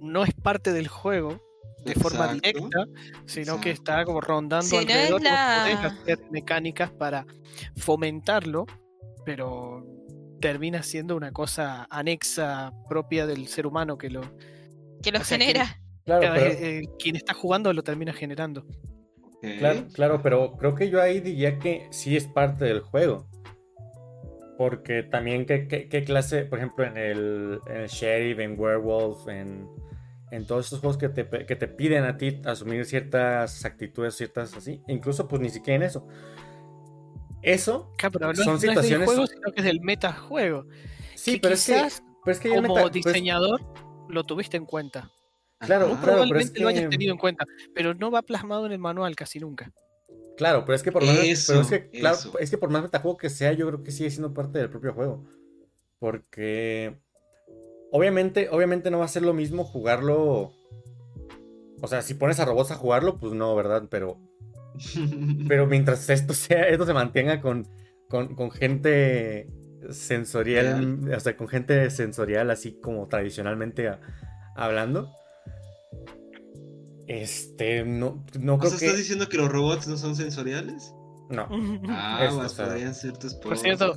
no 0.00 0.24
es 0.24 0.34
parte 0.34 0.72
del 0.72 0.88
juego 0.88 1.40
de 1.84 1.94
forma 1.94 2.32
Exacto. 2.32 2.40
directa, 2.46 2.86
sino 3.26 3.60
que 3.60 3.70
está 3.70 4.04
como 4.04 4.20
rondando 4.20 4.64
Si 4.66 4.74
no 4.76 4.80
es 4.82 4.88
alrededor. 4.88 5.20
podés 5.20 5.32
la- 5.32 5.86
hacer 5.86 6.18
mecánicas 6.30 6.90
para 6.90 7.26
fomentarlo, 7.76 8.66
pero 9.24 9.86
termina 10.40 10.82
siendo 10.82 11.16
una 11.16 11.32
cosa 11.32 11.86
anexa 11.90 12.72
propia 12.88 13.26
del 13.26 13.46
ser 13.46 13.66
humano 13.66 13.96
que 13.98 14.10
lo 14.10 14.20
Que 15.02 15.12
lo 15.12 15.20
O 15.20 15.24
sea, 15.24 15.36
que- 15.38 15.44
genera. 15.44 15.80
Claro, 16.04 16.22
Cada- 16.22 16.34
pero, 16.34 16.50
eh, 16.50 16.82
quien 16.98 17.16
está 17.16 17.34
jugando 17.34 17.72
lo 17.72 17.82
termina 17.82 18.12
generando. 18.12 18.64
Claro, 19.58 19.84
claro, 19.92 20.20
pero 20.22 20.56
creo 20.56 20.74
que 20.74 20.88
yo 20.88 21.02
ahí 21.02 21.20
diría 21.20 21.58
que 21.58 21.86
sí 21.90 22.16
es 22.16 22.26
parte 22.26 22.64
del 22.64 22.80
juego. 22.80 23.26
Porque 24.56 25.02
también 25.02 25.44
qué, 25.46 25.66
qué- 25.68 25.88
qué 25.88 26.04
clase, 26.04 26.44
por 26.44 26.58
ejemplo, 26.58 26.84
en 26.86 26.96
el, 26.96 27.58
en 27.66 27.76
el 27.82 27.88
Sheriff, 27.88 28.38
en 28.38 28.58
Werewolf, 28.58 29.28
en, 29.28 29.68
en 30.30 30.46
todos 30.46 30.66
estos 30.66 30.80
juegos 30.80 30.96
que 30.98 31.08
te, 31.08 31.28
que 31.46 31.56
te 31.56 31.68
piden 31.68 32.04
a 32.04 32.16
ti 32.16 32.40
asumir 32.44 32.84
ciertas 32.86 33.64
actitudes, 33.64 34.14
ciertas 34.16 34.54
así, 34.56 34.82
incluso 34.88 35.28
pues 35.28 35.40
ni 35.42 35.50
siquiera 35.50 35.76
en 35.76 35.82
eso. 35.84 36.06
Eso, 37.42 37.92
Claro, 37.98 38.12
pero 38.18 38.28
no, 38.32 38.34
Son 38.36 38.46
no 38.46 38.54
es 38.54 38.60
del 38.62 38.70
situaciones- 38.70 39.04
juego, 39.06 39.26
sino 39.26 39.52
que 39.52 39.60
es 39.60 39.64
del 39.66 39.80
metajuego. 39.82 40.66
sí, 41.14 41.34
que 41.34 41.40
pero 41.40 41.54
es 41.54 41.66
que, 41.66 41.74
quizás 41.74 42.02
pero 42.24 42.32
es 42.32 42.40
que 42.40 42.48
ya 42.48 42.54
como 42.56 42.68
meta- 42.74 42.80
pues, 42.90 42.92
diseñador 43.04 43.60
lo 44.08 44.24
tuviste 44.24 44.56
en 44.56 44.64
cuenta. 44.64 45.10
Claro, 45.60 45.86
pero 45.88 46.00
probablemente 46.00 46.60
lo 46.60 46.68
hayas 46.68 46.88
tenido 46.90 47.12
en 47.12 47.18
cuenta, 47.18 47.44
pero 47.74 47.94
no 47.94 48.10
va 48.10 48.22
plasmado 48.22 48.66
en 48.66 48.72
el 48.72 48.78
manual 48.78 49.14
casi 49.16 49.38
nunca. 49.40 49.70
Claro, 50.36 50.64
pero 50.64 50.74
es 50.74 50.82
que 50.82 50.90
por 50.90 51.04
más, 51.04 51.16
Eso, 51.18 51.52
pero 51.52 51.60
es 51.62 51.68
que, 51.68 51.90
claro, 52.00 52.18
es 52.40 52.50
que 52.50 52.58
por 52.58 52.70
más 52.70 52.82
metajuego 52.82 53.16
que 53.16 53.30
sea, 53.30 53.52
yo 53.52 53.66
creo 53.68 53.82
que 53.82 53.92
sigue 53.92 54.10
siendo 54.10 54.34
parte 54.34 54.58
del 54.58 54.68
propio 54.70 54.92
juego. 54.94 55.24
Porque 55.98 56.98
obviamente, 57.94 58.48
obviamente 58.50 58.90
no 58.90 58.98
va 58.98 59.04
a 59.04 59.08
ser 59.08 59.22
lo 59.22 59.32
mismo 59.32 59.64
jugarlo. 59.64 60.52
O 61.80 61.86
sea, 61.86 62.02
si 62.02 62.14
pones 62.14 62.40
a 62.40 62.44
robots 62.44 62.72
a 62.72 62.76
jugarlo, 62.76 63.18
pues 63.20 63.32
no, 63.34 63.54
¿verdad? 63.54 63.84
Pero, 63.88 64.18
pero 65.48 65.66
mientras 65.68 66.10
esto 66.10 66.34
sea, 66.34 66.68
esto 66.68 66.86
se 66.86 66.92
mantenga 66.92 67.40
con, 67.40 67.68
con, 68.08 68.34
con 68.34 68.50
gente 68.50 69.48
sensorial, 69.90 71.08
o 71.14 71.20
sea, 71.20 71.36
con 71.36 71.46
gente 71.46 71.88
sensorial, 71.90 72.50
así 72.50 72.80
como 72.80 73.06
tradicionalmente 73.06 73.86
a- 73.88 74.00
hablando. 74.56 75.08
Este, 77.06 77.84
no, 77.84 78.24
no 78.40 78.54
O 78.54 78.58
creo 78.58 78.70
sea, 78.70 78.78
que. 78.80 78.86
¿estás 78.86 78.98
diciendo 78.98 79.28
que 79.28 79.36
los 79.36 79.50
robots 79.52 79.86
no 79.86 79.96
son 79.96 80.16
sensoriales? 80.16 80.92
No. 81.30 81.46
Ah, 81.88 82.16
pues 82.18 82.32
o 82.34 82.48
sea, 82.48 82.66
podrían 82.66 82.94
ser 82.94 83.16
tus 83.18 83.34
Por 83.34 83.56
cierto, 83.56 83.96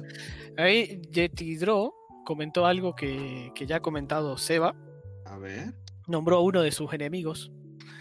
ahí 0.57 1.01
Yeti 1.11 1.55
Draw 1.57 1.91
comentó 2.27 2.65
algo 2.65 2.93
que, 2.93 3.53
que 3.55 3.65
ya 3.65 3.77
ha 3.77 3.79
comentado 3.79 4.37
Seba. 4.37 4.75
A 5.23 5.37
ver. 5.37 5.73
Nombró 6.07 6.35
a 6.35 6.41
uno 6.41 6.61
de 6.61 6.73
sus 6.73 6.91
enemigos. 6.91 7.53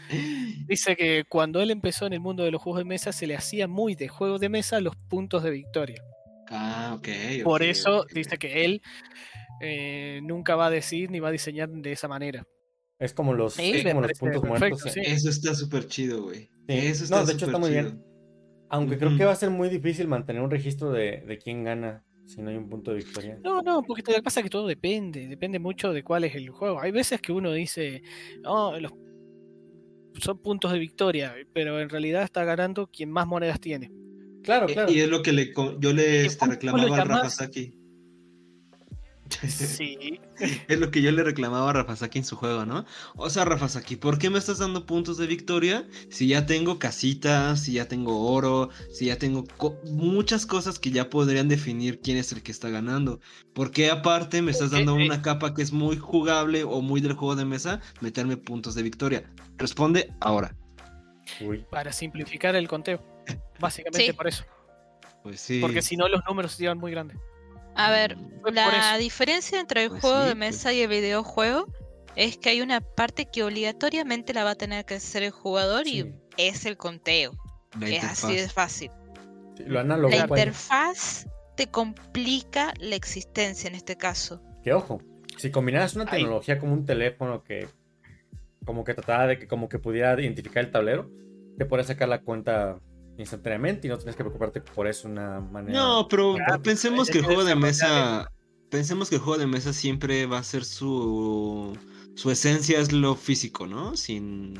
Dice 0.67 0.97
que 0.97 1.23
cuando 1.29 1.63
él 1.63 1.71
empezó 1.71 2.07
en 2.09 2.13
el 2.13 2.19
mundo 2.19 2.43
de 2.43 2.51
los 2.51 2.61
juegos 2.61 2.81
de 2.81 2.87
mesa 2.87 3.13
se 3.13 3.29
le 3.29 3.37
hacía 3.37 3.69
muy 3.69 3.95
de 3.95 4.09
juego 4.09 4.41
de 4.41 4.49
mesa 4.49 4.81
los 4.81 4.97
puntos 4.97 5.45
de 5.45 5.51
victoria. 5.53 6.03
Ah, 6.51 6.97
ok. 6.99 7.09
Por 7.45 7.63
ok, 7.63 7.69
eso 7.69 8.05
dice 8.13 8.37
que 8.37 8.65
él 8.65 8.83
eh, 9.61 10.19
nunca 10.25 10.57
va 10.57 10.67
a 10.67 10.71
decir 10.71 11.09
ni 11.09 11.21
va 11.21 11.29
a 11.29 11.33
diseñar 11.33 11.69
de 11.69 11.93
esa 11.93 12.09
manera. 12.09 12.45
Es 12.99 13.15
como 13.15 13.33
los, 13.33 13.55
Sí, 13.55 13.71
es 13.75 13.85
me 13.85 13.93
como 13.93 14.09
los 14.09 14.19
puntos 14.19 14.43
perfecto, 14.43 14.69
muertos. 14.69 14.93
sí. 14.93 15.01
Eso 15.05 15.31
está 15.31 15.55
súper 15.55 15.87
chido, 15.87 16.25
güey. 16.25 16.51
Sí. 16.69 16.79
Eso 16.89 17.05
está 17.05 17.21
No, 17.21 17.27
de 17.27 17.33
hecho 17.33 17.47
está 17.47 17.59
súper 17.59 17.61
muy 17.61 17.71
chido. 17.71 17.91
bien. 17.93 18.05
Aunque 18.71 18.99
creo 18.99 19.17
que 19.17 19.25
va 19.25 19.31
a 19.31 19.37
ser 19.37 19.51
muy 19.51 19.69
difícil 19.69 20.09
mantener 20.09 20.43
un 20.43 20.51
registro 20.51 20.91
de, 20.91 21.23
de 21.25 21.39
quién 21.39 21.63
gana 21.63 22.05
si 22.27 22.43
no 22.43 22.51
hay 22.51 22.57
un 22.57 22.69
punto 22.69 22.91
de 22.91 22.99
victoria. 22.99 23.39
No, 23.43 23.63
no, 23.63 23.83
porque 23.83 24.03
lo 24.07 24.17
que 24.17 24.23
pasa 24.23 24.41
es 24.41 24.45
que 24.45 24.51
todo 24.51 24.67
depende, 24.67 25.29
depende 25.29 25.59
mucho 25.59 25.93
de 25.93 26.03
cuál 26.03 26.25
es 26.25 26.35
el 26.35 26.51
juego. 26.51 26.81
Hay 26.81 26.91
veces 26.91 27.21
que 27.21 27.33
uno 27.33 27.53
dice, 27.53 28.03
no, 28.43 28.79
los 28.79 28.93
son 30.21 30.39
puntos 30.39 30.73
de 30.73 30.79
victoria, 30.79 31.35
pero 31.53 31.79
en 31.81 31.89
realidad 31.91 32.23
está 32.23 32.43
ganando 32.45 32.87
quien 32.89 33.11
más 33.11 33.27
monedas 33.27 33.61
tiene. 33.61 33.91
Claro, 34.43 34.69
Eh, 34.69 34.73
claro. 34.73 34.91
Y 34.93 35.01
es 35.01 35.09
lo 35.09 35.23
que 35.23 35.33
le, 35.33 35.53
yo 35.79 35.93
le 35.93 36.25
este, 36.27 36.39
¿cómo- 36.39 36.59
cómo 36.59 36.77
lo 36.79 36.83
reclamaba 36.85 36.95
a 36.95 37.05
llamas? 37.05 37.09
Rafasaki. 37.23 37.79
Sí, 39.49 40.21
Es 40.69 40.79
lo 40.79 40.91
que 40.91 41.03
yo 41.03 41.11
le 41.13 41.23
reclamaba 41.25 41.71
a 41.71 41.73
Rafasaki 41.73 42.19
en 42.19 42.25
su 42.25 42.37
juego, 42.37 42.65
¿no? 42.67 42.85
O 43.17 43.29
sea, 43.31 43.45
Rafasaki, 43.45 43.97
¿por 43.97 44.19
qué 44.19 44.31
me 44.31 44.39
estás 44.39 44.59
dando 44.59 44.87
puntos 44.87 45.17
de 45.19 45.27
victoria 45.27 45.87
si 46.11 46.29
ya 46.29 46.47
tengo 46.47 46.79
casitas, 46.79 47.61
si 47.63 47.73
ya 47.75 47.89
tengo 47.89 48.31
oro, 48.33 48.71
si 48.93 49.07
ya 49.07 49.19
tengo 49.19 49.45
co- 49.57 49.79
muchas 49.85 50.47
cosas 50.47 50.79
que 50.79 50.91
ya 50.91 51.11
podrían 51.11 51.49
definir 51.49 52.01
quién 52.01 52.17
es 52.19 52.33
el 52.33 52.43
que 52.43 52.53
está 52.53 52.69
ganando? 52.71 53.21
¿Por 53.55 53.71
qué 53.71 53.91
aparte 53.91 54.43
me 54.43 54.51
estás 54.53 54.71
dando 54.71 54.95
una 54.95 55.23
capa 55.23 55.55
que 55.55 55.63
es 55.63 55.73
muy 55.73 55.97
jugable 55.97 56.65
o 56.65 56.81
muy 56.81 57.01
del 57.01 57.15
juego 57.15 57.37
de 57.37 57.45
mesa, 57.45 57.81
meterme 58.01 58.37
puntos 58.37 58.75
de 58.75 58.83
victoria? 58.83 59.31
Responde 59.57 60.13
ahora. 60.21 60.55
Uy. 61.41 61.67
para 61.71 61.93
simplificar 61.93 62.55
el 62.55 62.69
conteo. 62.69 63.03
Básicamente 63.61 64.07
Sí. 64.07 64.13
por 64.13 64.29
eso. 64.29 64.45
Pues 65.25 65.41
sí. 65.41 65.59
Porque 65.61 65.83
si 65.83 65.97
no 65.97 66.07
los 66.09 66.21
números 66.29 66.53
se 66.53 66.63
llevan 66.63 66.79
muy 66.79 66.93
grandes. 66.93 67.19
A 67.77 67.91
ver, 67.91 68.17
la 68.53 68.97
diferencia 68.99 69.61
entre 69.61 69.85
el 69.85 69.91
Pues 69.91 70.01
juego 70.03 70.23
sí, 70.23 70.29
de 70.29 70.37
pues. 70.37 70.39
mesa 70.39 70.73
y 70.73 70.81
el 70.83 70.89
videojuego 70.89 71.67
es 72.17 72.39
que 72.39 72.49
hay 72.51 72.63
una 72.63 72.81
parte 72.81 73.27
que 73.27 73.43
obligatoriamente 73.43 74.33
la 74.33 74.45
va 74.45 74.51
a 74.51 74.55
tener 74.55 74.85
que 74.85 74.95
hacer 74.95 75.23
el 75.23 75.31
jugador 75.31 75.87
y 75.87 76.15
es 76.39 76.65
el 76.65 76.77
conteo. 76.77 77.33
La 77.79 77.89
es 77.89 78.05
así 78.05 78.35
de 78.35 78.49
fácil. 78.49 78.91
Sí, 79.57 79.65
Lo 79.67 79.81
análogo. 79.81 80.15
La 80.15 80.27
vaya. 80.27 80.43
interfaz 80.45 81.27
te 81.57 81.67
complica 81.67 82.73
la 82.81 82.97
existencia 82.97 83.69
en 83.69 83.75
este 83.75 83.97
caso. 83.97 84.41
Que 84.63 84.73
ojo, 84.73 85.01
si 85.37 85.51
combinaras 85.51 85.95
una 85.95 86.05
Ay. 86.09 86.21
tecnología 86.23 86.59
como 86.59 86.73
un 86.73 86.87
teléfono 86.87 87.43
que 87.43 87.69
como 88.65 88.83
que 88.85 88.95
trataba 88.95 89.27
de 89.29 89.39
que 89.39 89.47
como 89.47 89.69
que 89.69 89.79
pudiera 89.79 90.19
identificar 90.21 90.65
el 90.65 90.71
tablero, 90.71 91.11
te 91.59 91.67
podrías 91.67 91.87
sacar 91.89 92.09
la 92.09 92.21
cuenta 92.23 92.79
instantáneamente 93.19 93.87
y 93.87 93.91
no 93.91 93.97
tienes 93.99 94.17
que 94.17 94.23
preocuparte 94.25 94.61
por 94.61 94.87
eso 94.87 95.09
una 95.09 95.41
manera. 95.41 95.79
No, 95.79 96.07
pero 96.09 96.35
Claro, 96.35 96.63
pensemos 96.63 97.09
que 97.11 97.19
el 97.19 97.25
juego 97.25 97.45
de 97.45 97.55
mesa. 97.57 98.31
Pensemos 98.71 99.09
que 99.09 99.17
el 99.17 99.21
juego 99.23 99.39
de 99.39 99.47
mesa 99.47 99.73
siempre 99.73 100.27
va 100.27 100.39
a 100.39 100.43
ser 100.43 100.65
su. 100.65 101.77
Su 102.15 102.31
esencia 102.31 102.79
es 102.81 102.93
lo 102.93 103.15
físico, 103.15 103.67
¿no? 103.67 103.97
Sin. 103.97 104.55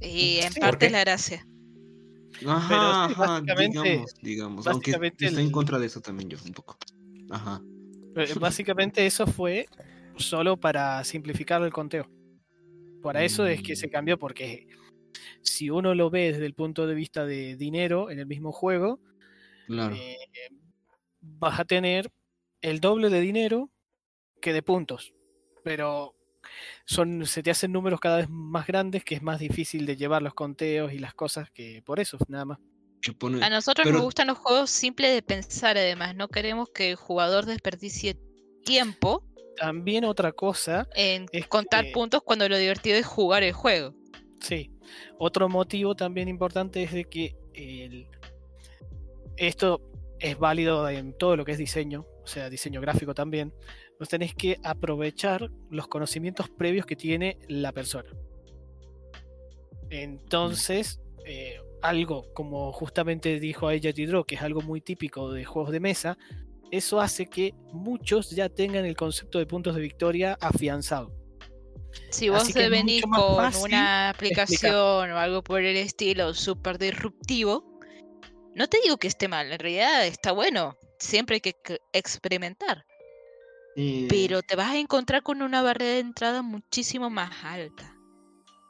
Y 0.00 0.38
en 0.38 0.52
Sí, 0.52 0.60
¿por 0.60 0.70
parte 0.70 0.86
es 0.86 0.92
la 0.92 1.00
gracia. 1.00 1.46
Ajá, 2.46 3.06
sí, 3.08 3.14
ajá, 3.14 3.26
básicamente- 3.40 3.68
digamos, 3.88 4.14
digamos. 4.22 4.66
Aunque 4.66 4.90
básicamente 4.90 5.26
estoy 5.26 5.44
en 5.44 5.50
contra 5.50 5.78
de 5.78 5.86
eso 5.86 6.00
también 6.00 6.28
yo, 6.28 6.38
un 6.44 6.52
poco. 6.52 6.76
Ajá. 7.30 7.62
Eh, 8.16 8.34
Básicamente 8.38 9.06
eso 9.06 9.26
fue 9.26 9.66
solo 10.16 10.56
para 10.58 11.02
simplificar 11.04 11.62
el 11.62 11.72
conteo. 11.72 12.10
Para 13.02 13.22
eso 13.24 13.46
es 13.46 13.62
que 13.62 13.74
Mm. 13.74 13.76
se 13.76 13.88
cambió, 13.90 14.18
porque 14.18 14.66
si 15.42 15.70
uno 15.70 15.94
lo 15.94 16.10
ve 16.10 16.32
desde 16.32 16.46
el 16.46 16.54
punto 16.54 16.86
de 16.86 16.94
vista 16.94 17.24
de 17.26 17.56
dinero 17.56 18.10
en 18.10 18.18
el 18.18 18.26
mismo 18.26 18.52
juego, 18.52 19.00
Claro. 19.66 19.94
eh, 19.96 20.16
vas 21.20 21.58
a 21.60 21.64
tener 21.64 22.10
el 22.60 22.80
doble 22.80 23.10
de 23.10 23.20
dinero 23.20 23.70
que 24.40 24.52
de 24.52 24.62
puntos. 24.62 25.12
Pero 25.64 26.14
son, 26.84 27.26
se 27.26 27.42
te 27.42 27.50
hacen 27.50 27.72
números 27.72 27.98
cada 28.00 28.18
vez 28.18 28.28
más 28.28 28.66
grandes 28.66 29.04
que 29.04 29.14
es 29.16 29.22
más 29.22 29.38
difícil 29.40 29.84
de 29.86 29.96
llevar 29.96 30.22
los 30.22 30.34
conteos 30.34 30.92
y 30.92 30.98
las 30.98 31.14
cosas 31.14 31.50
que 31.50 31.82
por 31.84 31.98
eso, 32.00 32.18
nada 32.28 32.44
más. 32.44 32.58
Pone- 33.18 33.44
A 33.44 33.50
nosotros 33.50 33.84
Pero- 33.84 33.96
nos 33.98 34.04
gustan 34.04 34.26
los 34.28 34.38
juegos 34.38 34.70
simples 34.70 35.14
de 35.14 35.22
pensar, 35.22 35.76
además. 35.76 36.16
No 36.16 36.28
queremos 36.28 36.68
que 36.70 36.90
el 36.90 36.96
jugador 36.96 37.44
desperdicie 37.46 38.16
tiempo 38.64 39.22
También 39.58 40.04
otra 40.04 40.32
cosa, 40.32 40.86
en 40.94 41.26
Es 41.32 41.46
contar 41.48 41.84
que- 41.86 41.92
puntos 41.92 42.20
cuando 42.22 42.46
lo 42.48 42.58
divertido 42.58 42.98
es 42.98 43.06
jugar 43.06 43.42
el 43.42 43.52
juego. 43.54 43.94
Sí, 44.40 44.70
otro 45.18 45.48
motivo 45.48 45.94
también 45.94 46.28
importante 46.28 46.82
es 46.82 46.92
de 46.92 47.04
que 47.04 47.36
esto 49.36 49.80
es 50.18 50.38
válido 50.38 50.88
en 50.88 51.12
todo 51.16 51.36
lo 51.36 51.44
que 51.44 51.52
es 51.52 51.58
diseño, 51.58 52.06
o 52.22 52.26
sea, 52.26 52.48
diseño 52.50 52.80
gráfico 52.80 53.14
también. 53.14 53.52
Vos 53.98 54.08
tenés 54.08 54.34
que 54.34 54.58
aprovechar 54.62 55.50
los 55.70 55.88
conocimientos 55.88 56.48
previos 56.50 56.86
que 56.86 56.96
tiene 56.96 57.38
la 57.48 57.72
persona. 57.72 58.10
Entonces, 59.90 61.00
eh, 61.24 61.60
algo 61.82 62.32
como 62.34 62.72
justamente 62.72 63.38
dijo 63.40 63.70
ella 63.70 63.92
Tidro, 63.92 64.24
que 64.24 64.34
es 64.34 64.42
algo 64.42 64.60
muy 64.62 64.80
típico 64.80 65.32
de 65.32 65.44
juegos 65.44 65.72
de 65.72 65.80
mesa, 65.80 66.18
eso 66.70 67.00
hace 67.00 67.26
que 67.26 67.54
muchos 67.72 68.30
ya 68.30 68.48
tengan 68.48 68.84
el 68.84 68.96
concepto 68.96 69.38
de 69.38 69.46
puntos 69.46 69.74
de 69.74 69.80
victoria 69.80 70.36
afianzado. 70.40 71.12
Si 72.10 72.28
vos 72.28 72.52
te 72.52 72.68
venís 72.68 73.02
con 73.02 73.12
una 73.62 74.10
aplicación 74.10 75.10
o 75.12 75.18
algo 75.18 75.42
por 75.42 75.60
el 75.62 75.76
estilo 75.76 76.34
súper 76.34 76.78
disruptivo, 76.78 77.78
no 78.54 78.68
te 78.68 78.78
digo 78.82 78.96
que 78.96 79.08
esté 79.08 79.28
mal, 79.28 79.52
en 79.52 79.58
realidad 79.58 80.06
está 80.06 80.32
bueno. 80.32 80.76
Siempre 80.98 81.36
hay 81.36 81.40
que 81.40 81.54
experimentar. 81.92 82.84
y- 83.78 84.06
Pero 84.08 84.40
te 84.42 84.56
vas 84.56 84.70
a 84.70 84.78
encontrar 84.78 85.22
con 85.22 85.42
una 85.42 85.60
barrera 85.60 85.92
de 85.92 85.98
entrada 85.98 86.40
muchísimo 86.40 87.10
más 87.10 87.44
alta 87.44 87.94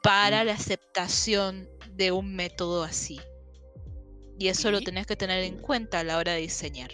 para 0.03 0.43
la 0.43 0.51
aceptación 0.53 1.69
de 1.91 2.11
un 2.11 2.35
método 2.35 2.83
así. 2.83 3.19
Y 4.37 4.49
eso 4.49 4.69
lo 4.69 4.81
tenés 4.81 5.07
que 5.07 5.15
tener 5.15 5.43
en 5.45 5.57
cuenta 5.59 6.01
a 6.01 6.03
la 6.03 6.17
hora 6.17 6.33
de 6.33 6.41
diseñar. 6.41 6.91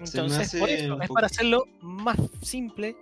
Entonces, 0.00 0.54
por 0.58 0.68
eso, 0.70 1.00
es 1.00 1.08
para 1.10 1.26
hacerlo 1.26 1.64
más 1.80 2.16
simple, 2.42 2.96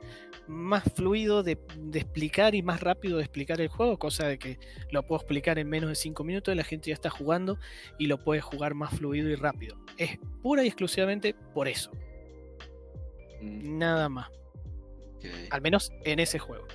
más 0.49 0.83
fluido 0.95 1.43
de, 1.43 1.59
de 1.79 1.99
explicar 2.01 2.55
y 2.55 2.63
más 2.63 2.81
rápido 2.81 3.17
de 3.19 3.23
explicar 3.25 3.61
el 3.61 3.69
juego, 3.69 3.99
cosa 3.99 4.27
de 4.27 4.39
que 4.39 4.59
lo 4.91 5.07
puedo 5.07 5.21
explicar 5.21 5.59
en 5.59 5.69
menos 5.69 5.89
de 5.89 5.95
5 5.95 6.25
minutos, 6.25 6.55
la 6.57 6.65
gente 6.65 6.89
ya 6.91 6.95
está 6.95 7.11
jugando 7.11 7.59
y 7.99 8.07
lo 8.07 8.19
puede 8.19 8.41
jugar 8.41 8.75
más 8.75 8.95
fluido 8.95 9.29
y 9.31 9.35
rápido. 9.37 9.77
Es 9.99 10.19
pura 10.43 10.65
y 10.65 10.67
exclusivamente 10.67 11.35
por 11.55 11.69
eso, 11.69 11.91
Mm, 13.41 13.79
nada 13.79 14.09
más, 14.09 14.31
al 15.51 15.61
menos 15.63 15.91
en 16.05 16.21
ese 16.21 16.39
juego. 16.39 16.67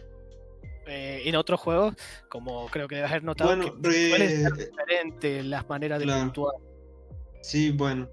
Eh, 0.86 1.22
en 1.26 1.36
otros 1.36 1.60
juegos, 1.60 1.96
como 2.30 2.68
creo 2.68 2.88
que 2.88 2.96
debes 2.96 3.12
haber 3.12 3.24
notado, 3.24 3.56
Bueno, 3.56 3.82
que 3.82 3.90
re- 3.90 4.28
diferentes 4.66 5.46
las 5.46 5.68
maneras 5.68 6.00
de 6.00 6.06
claro. 6.06 6.24
puntuar. 6.26 6.56
Sí, 7.42 7.72
bueno. 7.72 8.10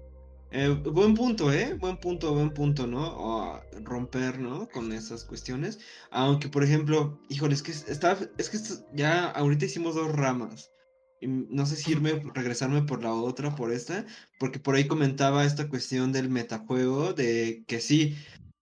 Eh, 0.57 0.69
buen 0.69 1.15
punto, 1.15 1.51
¿eh? 1.51 1.73
Buen 1.73 1.97
punto, 1.97 2.33
buen 2.33 2.49
punto, 2.53 2.87
¿no? 2.87 3.05
O 3.17 3.61
romper, 3.83 4.39
¿no? 4.39 4.69
Con 4.69 4.93
esas 4.93 5.25
cuestiones. 5.25 5.79
Aunque, 6.11 6.47
por 6.47 6.63
ejemplo, 6.63 7.19
híjole, 7.27 7.53
es 7.55 7.61
que 7.61 7.71
está, 7.71 8.17
es 8.37 8.49
que 8.49 8.57
ya 8.93 9.31
ahorita 9.31 9.65
hicimos 9.65 9.95
dos 9.95 10.13
ramas. 10.13 10.71
Y 11.19 11.27
no 11.27 11.65
sé 11.65 11.75
si 11.75 11.91
irme, 11.91 12.21
regresarme 12.33 12.83
por 12.83 13.03
la 13.03 13.13
otra, 13.13 13.53
por 13.53 13.73
esta, 13.73 14.05
porque 14.39 14.59
por 14.59 14.75
ahí 14.75 14.87
comentaba 14.87 15.43
esta 15.43 15.67
cuestión 15.67 16.13
del 16.13 16.29
metajuego, 16.29 17.11
de 17.11 17.65
que 17.67 17.81
sí, 17.81 18.15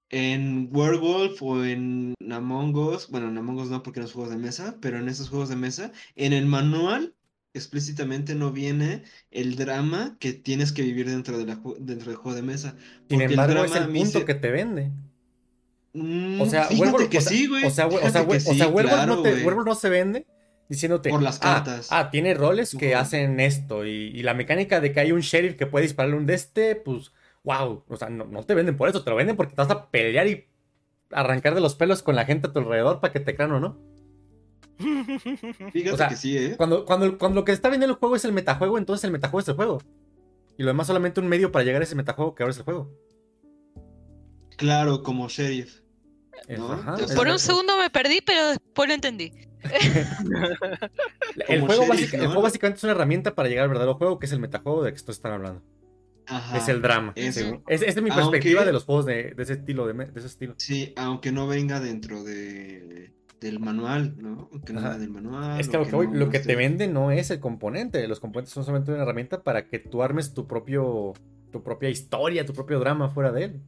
en 0.10 0.70
Werewolf 0.72 1.44
o 1.44 1.64
en 1.64 2.16
Among 2.32 2.76
Us, 2.76 3.08
bueno, 3.10 3.30
en 3.30 3.38
Among 3.38 3.60
Us 3.60 3.70
no 3.70 3.84
porque 3.84 4.00
no 4.00 4.08
es 4.08 4.14
juegos 4.14 4.32
de 4.32 4.38
mesa, 4.38 4.78
pero 4.82 4.98
en 4.98 5.10
esos 5.10 5.30
juegos 5.30 5.50
de 5.50 5.58
mesa, 5.58 5.92
en 6.16 6.34
el 6.34 6.48
manual 6.48 7.14
explícitamente 7.54 8.36
no 8.36 8.52
viene 8.52 9.04
el 9.32 9.56
drama 9.56 10.18
que 10.20 10.34
tienes 10.34 10.72
que 10.72 10.82
vivir 10.82 11.10
dentro, 11.10 11.38
de 11.38 11.46
la, 11.46 11.60
dentro 11.80 12.08
del 12.10 12.16
juego 12.16 12.36
de 12.36 12.42
mesa. 12.42 12.72
Sin 13.10 13.20
Porque 13.20 13.26
el 13.26 13.32
embargo, 13.32 13.64
es 13.66 13.72
drama 13.72 13.86
el 13.88 13.94
punto 13.94 14.20
se- 14.20 14.26
que 14.26 14.34
te 14.36 14.52
vende. 14.52 14.92
Mm, 15.94 16.42
O 16.42 16.46
sea, 16.48 16.68
Werewolf- 16.70 17.10
que 17.10 17.18
o 17.20 17.22
sea, 17.22 17.32
sí, 17.32 17.48
güey. 17.48 17.66
O 17.66 17.70
sea, 17.70 17.88
o 17.88 17.92
sea, 17.92 18.22
sí, 18.40 18.62
Werewolf, 18.62 18.82
claro, 18.90 19.16
no 19.16 19.22
te, 19.22 19.32
güey. 19.32 19.44
Werewolf 19.44 19.68
no 19.68 19.76
se 19.76 19.90
vende 19.90 20.26
diciéndote. 20.68 21.10
Por 21.12 21.22
las 21.22 21.38
"Ah, 21.38 21.56
cartas". 21.64 21.88
Ah, 21.92 22.10
tiene 22.10 22.34
roles 22.34 22.76
que 22.76 22.96
hacen 22.96 23.40
esto. 23.40 23.86
Y, 23.86 24.08
y 24.08 24.24
la 24.24 24.34
mecánica 24.34 24.82
de 24.82 24.92
que 24.92 25.00
hay 25.02 25.12
un 25.12 25.20
sheriff 25.22 25.56
que 25.56 25.68
puede 25.68 25.84
dispararle 25.84 26.18
un 26.18 26.26
de 26.26 26.34
este, 26.34 26.76
pues, 26.76 27.12
wow. 27.44 27.84
O 27.88 27.98
sea, 27.98 28.10
no, 28.10 28.26
no 28.26 28.44
te 28.44 28.56
venden 28.56 28.76
por 28.76 28.90
eso, 28.90 29.04
te 29.04 29.10
lo 29.12 29.16
venden 29.16 29.36
porque 29.36 29.54
te 29.56 29.62
vas 29.62 29.70
a 29.70 29.92
pelear 29.92 30.28
y 30.28 30.46
arrancar 31.12 31.54
de 31.54 31.62
los 31.62 31.76
pelos 31.76 32.02
con 32.02 32.16
la 32.16 32.26
gente 32.26 32.48
a 32.48 32.52
tu 32.54 32.58
alrededor 32.60 33.00
para 33.00 33.14
que 33.14 33.20
te 33.20 33.36
crean 33.36 33.52
o 33.52 33.60
no. 33.60 33.78
Fíjate 35.74 35.92
o 35.92 35.98
sea, 35.98 36.08
que 36.10 36.16
sí, 36.16 36.38
¿eh? 36.38 36.56
Cuando, 36.58 36.86
cuando, 36.86 37.18
cuando 37.18 37.42
lo 37.42 37.46
que 37.46 37.52
está 37.52 37.70
vendiendo 37.70 37.94
el 37.94 38.00
juego 38.00 38.16
es 38.16 38.26
el 38.26 38.34
metajuego, 38.34 38.78
entonces 38.78 39.04
el 39.06 39.12
metajuego 39.12 39.40
es 39.42 39.48
el 39.48 39.56
juego. 39.56 39.82
Y 40.58 40.64
lo 40.64 40.68
demás 40.68 40.88
solamente 40.88 41.20
un 41.20 41.28
medio 41.28 41.52
para 41.52 41.66
llegar 41.66 41.82
a 41.82 41.86
ese 41.86 41.96
metajuego 41.96 42.36
que 42.36 42.44
ahora 42.44 42.52
es 42.52 42.58
el 42.58 42.64
juego. 42.64 42.92
Claro, 44.58 45.02
como 45.04 45.28
sheriff. 45.30 45.82
Es- 46.48 46.60
¿No? 46.60 46.72
ajá, 46.74 46.96
Por 47.16 47.28
un 47.28 47.40
segundo 47.40 47.78
me 47.78 47.90
perdí, 47.90 48.22
pero 48.26 48.50
después 48.50 48.88
lo 48.88 48.96
entendí. 48.96 49.32
El 51.48 51.62
juego, 51.62 51.84
sheriff, 51.84 51.90
básica- 51.90 52.18
el 52.18 52.26
juego 52.28 52.42
básicamente 52.42 52.78
es 52.80 52.84
una 52.84 52.92
herramienta 52.94 53.34
para 53.34 53.48
llegar 53.50 53.64
al 53.64 53.70
verdadero 53.70 53.96
juego, 53.96 54.20
que 54.20 54.26
es 54.26 54.32
el 54.32 54.40
metajuego 54.40 54.84
de 54.84 54.92
que 54.92 54.98
estos 54.98 55.16
están 55.16 55.32
hablando. 55.34 55.62
Ajá. 56.28 56.58
Es 56.58 56.68
el 56.68 56.82
drama. 56.82 57.14
Es, 57.16 57.38
es 57.38 57.96
de 57.96 58.02
mi 58.02 58.10
Aunque- 58.10 58.24
perspectiva 58.24 58.66
de 58.66 58.74
los 58.74 58.84
juegos 58.86 59.06
de, 59.06 59.32
de 59.34 59.44
ese 59.44 59.54
estilo. 59.54 59.88
De 59.88 60.10
ese 60.16 60.28
estilo. 60.28 60.54
Sí, 60.58 60.94
aunque 60.96 61.32
no 61.32 61.48
venga 61.48 61.80
dentro 61.80 62.24
de, 62.24 63.14
del 63.44 63.60
manual, 63.60 64.16
¿no? 64.18 64.50
Venga 64.66 64.98
del 64.98 65.10
manual. 65.12 65.60
es 65.60 65.68
que 65.68 65.78
lo 65.78 65.86
que, 65.86 65.92
voy- 65.96 66.08
no 66.08 66.14
lo 66.16 66.30
que 66.30 66.40
te 66.40 66.56
vende 66.56 66.88
no 66.88 67.12
es 67.12 67.30
el 67.30 67.40
componente. 67.40 68.08
Los 68.08 68.20
componentes 68.20 68.54
son 68.54 68.64
solamente 68.64 68.92
una 68.92 69.04
herramienta 69.04 69.44
para 69.44 69.68
que 69.68 69.80
tú 69.80 70.02
armes 70.02 70.34
tu 70.34 70.48
propio 70.48 71.14
tu 71.52 71.62
propia 71.62 71.90
historia, 71.90 72.44
tu 72.46 72.54
propio 72.54 72.80
drama 72.80 73.10
fuera 73.10 73.32
de 73.32 73.44
él. 73.44 73.62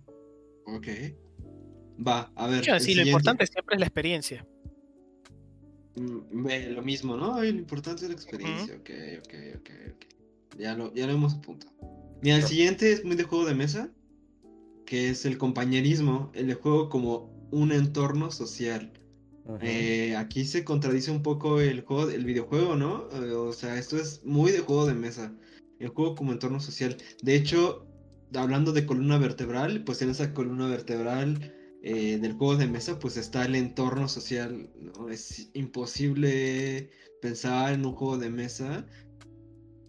Ok. 0.65 0.87
Va, 2.05 2.31
a 2.35 2.47
ver. 2.47 2.65
Decir, 2.65 2.97
lo 2.97 3.03
importante 3.03 3.45
siempre 3.45 3.75
es 3.75 3.79
la 3.79 3.85
experiencia. 3.85 4.47
Mm, 5.95 6.43
ve, 6.43 6.69
lo 6.71 6.81
mismo, 6.81 7.15
¿no? 7.15 7.35
Ay, 7.35 7.51
lo 7.51 7.59
importante 7.59 8.03
es 8.03 8.09
la 8.09 8.15
experiencia. 8.15 8.75
Ok, 8.75 8.89
ok, 9.19 9.33
ok, 9.59 9.69
ok. 9.93 10.05
Ya 10.57 10.75
lo, 10.75 10.93
ya 10.93 11.05
lo 11.05 11.13
hemos 11.13 11.35
apuntado. 11.35 11.71
Mira, 12.21 12.37
el 12.37 12.43
siguiente 12.43 12.91
es 12.91 13.05
muy 13.05 13.15
de 13.15 13.23
juego 13.23 13.45
de 13.45 13.53
mesa, 13.55 13.89
que 14.85 15.09
es 15.09 15.25
el 15.25 15.37
compañerismo, 15.37 16.31
el 16.33 16.47
de 16.47 16.53
juego 16.55 16.89
como 16.89 17.29
un 17.51 17.71
entorno 17.71 18.31
social. 18.31 18.91
Eh, 19.61 20.15
aquí 20.15 20.43
se 20.45 20.63
contradice 20.63 21.11
un 21.11 21.21
poco 21.21 21.61
el 21.61 21.81
juego, 21.81 22.09
el 22.09 22.25
videojuego, 22.25 22.75
¿no? 22.75 23.07
Eh, 23.11 23.31
o 23.31 23.53
sea, 23.53 23.77
esto 23.77 23.97
es 23.97 24.23
muy 24.23 24.51
de 24.51 24.59
juego 24.59 24.87
de 24.87 24.95
mesa. 24.95 25.33
El 25.79 25.89
juego 25.89 26.15
como 26.15 26.31
entorno 26.31 26.59
social. 26.59 26.97
De 27.21 27.35
hecho, 27.35 27.85
hablando 28.33 28.71
de 28.71 28.85
columna 28.85 29.17
vertebral, 29.17 29.83
pues 29.83 30.01
en 30.01 30.09
esa 30.09 30.33
columna 30.33 30.67
vertebral 30.67 31.53
eh, 31.83 32.17
del 32.17 32.33
juego 32.33 32.55
de 32.55 32.67
mesa, 32.67 32.97
pues 32.97 33.17
está 33.17 33.45
el 33.45 33.55
entorno 33.55 34.07
social. 34.07 34.69
Es 35.11 35.51
imposible 35.53 36.89
pensar 37.21 37.73
en 37.73 37.85
un 37.85 37.93
juego 37.93 38.17
de 38.17 38.29
mesa 38.29 38.87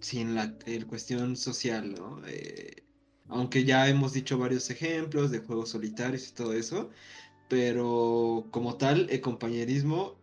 sin 0.01 0.35
la 0.35 0.55
cuestión 0.87 1.37
social, 1.37 1.95
¿no? 1.95 2.21
Aunque 3.29 3.65
ya 3.65 3.89
hemos 3.89 4.13
dicho 4.13 4.39
varios 4.39 4.71
ejemplos 4.71 5.31
de 5.31 5.41
juegos 5.41 5.71
solitarios 5.71 6.29
y 6.29 6.35
todo 6.35 6.53
eso, 6.53 6.91
pero 7.49 8.47
como 8.51 8.77
tal, 8.77 9.09
el 9.11 9.21
compañerismo 9.21 10.17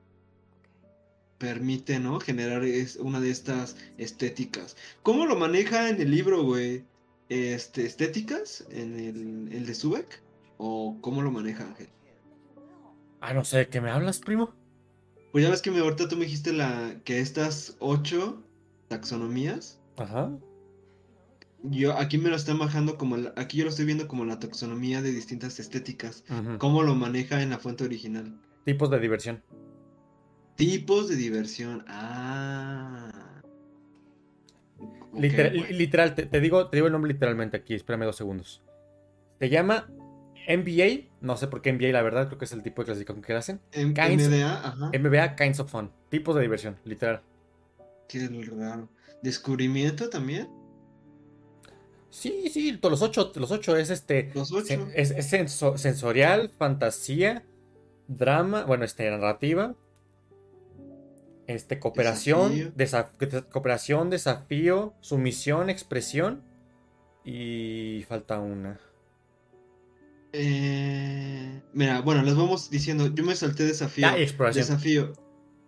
permite, 1.38 2.00
¿no? 2.00 2.20
Generar 2.20 2.64
es 2.64 2.96
una 2.96 3.20
de 3.20 3.30
estas 3.30 3.76
estéticas. 3.98 4.76
¿Cómo 5.04 5.26
lo 5.26 5.36
maneja 5.36 5.90
en 5.90 6.02
el 6.02 6.12
libro, 6.12 6.44
güey? 6.44 6.86
Este, 7.30 7.86
¿Estéticas? 7.86 8.66
¿En 8.70 9.00
el, 9.00 9.54
el 9.54 9.66
de 9.66 9.76
Subek? 9.76 10.22
¿O 10.58 10.98
cómo 11.02 11.22
lo 11.22 11.32
maneja 11.32 11.66
Ángel? 11.66 11.90
Ah, 13.20 13.34
no 13.34 13.44
sé, 13.44 13.58
¿de 13.58 13.68
¿qué 13.68 13.82
me 13.82 13.90
hablas, 13.90 14.20
primo? 14.20 14.54
Pues 15.32 15.44
ya 15.44 15.50
ves 15.50 15.62
que 15.62 15.72
me, 15.72 15.80
ahorita 15.80 16.08
tú 16.08 16.16
me 16.16 16.26
dijiste 16.26 16.54
la, 16.54 17.02
que 17.04 17.20
estas 17.20 17.76
ocho 17.80 18.44
taxonomías, 18.88 19.80
Ajá. 19.98 20.32
Yo 21.64 21.98
aquí 21.98 22.18
me 22.18 22.30
lo 22.30 22.36
están 22.36 22.60
bajando 22.60 22.98
como, 22.98 23.18
la- 23.18 23.34
aquí 23.38 23.58
yo 23.58 23.64
lo 23.64 23.70
estoy 23.70 23.86
viendo 23.86 24.08
como 24.08 24.26
la 24.26 24.40
taxonomía 24.40 25.02
de 25.02 25.12
distintas 25.12 25.60
estéticas. 25.60 26.24
¿Cómo 26.60 26.84
lo 26.84 26.96
maneja 26.96 27.42
en 27.42 27.50
la 27.52 27.58
fuente 27.60 27.84
original? 27.84 28.38
Tipos 28.66 28.90
de 28.90 29.00
diversión. 29.00 29.42
Tipos 30.56 31.10
de 31.10 31.16
diversión. 31.16 31.84
Ah. 31.88 33.42
Literal, 35.16 35.54
bueno. 35.58 35.78
literal, 35.78 36.16
te, 36.16 36.26
te 36.26 36.40
digo, 36.40 36.70
te 36.70 36.78
digo 36.78 36.88
el 36.88 36.94
nombre 36.94 37.14
literalmente 37.14 37.56
aquí, 37.58 37.76
espérame 37.76 38.06
dos 38.06 38.16
segundos. 38.16 38.64
Se 39.40 39.50
llama 39.50 39.88
NBA, 40.48 41.10
no 41.22 41.38
sé 41.38 41.48
por 41.48 41.62
qué 41.62 41.72
NBA, 41.72 41.92
la 41.92 42.02
verdad, 42.02 42.28
creo 42.28 42.40
que 42.40 42.46
es 42.46 42.52
el 42.52 42.64
tipo 42.64 42.82
de 42.82 42.88
clasificación 42.88 43.24
que 43.24 43.34
hacen. 43.34 43.62
M- 43.74 43.94
Kinds- 43.94 44.28
MDA, 44.28 44.68
ajá. 44.68 44.92
MBA 44.98 45.36
Kinds 45.36 45.60
of 45.60 45.72
Fun, 45.72 45.92
tipos 46.10 46.36
de 46.36 46.42
diversión, 46.42 46.78
literal. 46.84 47.22
Qué 48.10 48.28
raro. 48.58 48.90
¿Descubrimiento 49.22 50.10
también? 50.10 50.50
Sí, 52.14 52.48
sí, 52.54 52.78
los 52.80 53.02
ocho, 53.02 53.32
los 53.36 53.50
ocho 53.50 53.76
es 53.76 53.90
este, 53.90 54.32
Los 54.36 54.52
sen- 54.52 54.82
ocho. 54.84 54.88
es, 54.94 55.10
es 55.10 55.34
senso- 55.34 55.78
sensorial, 55.80 56.52
fantasía, 56.60 57.44
drama, 58.08 58.66
bueno, 58.66 58.86
este, 58.86 59.10
narrativa, 59.10 59.74
este, 61.48 61.80
cooperación, 61.80 62.72
Desafío. 62.76 63.10
desaf- 63.18 63.50
cooperación, 63.50 64.12
desafío, 64.12 64.94
sumisión, 65.02 65.72
expresión 65.72 66.44
y 67.26 68.06
falta 68.08 68.40
una. 68.40 68.80
Eh, 70.34 71.62
mira, 71.74 72.02
bueno, 72.02 72.22
les 72.24 72.36
vamos 72.36 72.70
diciendo. 72.70 73.08
Yo 73.14 73.24
me 73.24 73.36
salté 73.36 73.64
desafío. 73.66 74.08
Ah, 74.08 74.18
exploración. 74.18 74.66
Desafío. 74.66 75.14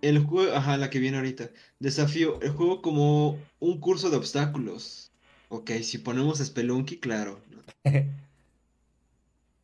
El 0.02 0.20
juego, 0.20 0.54
ajá, 0.56 0.78
la 0.78 0.90
que 0.90 1.00
viene 1.00 1.18
ahorita. 1.18 1.50
Desafío, 1.80 2.40
el 2.42 2.52
juego 2.52 2.82
como 2.82 3.40
un 3.60 3.80
curso 3.80 4.10
de 4.10 4.18
obstáculos. 4.18 5.05
Ok, 5.50 5.72
si 5.84 5.98
ponemos 6.00 6.40
Spelunky, 6.40 6.98
claro. 7.00 7.40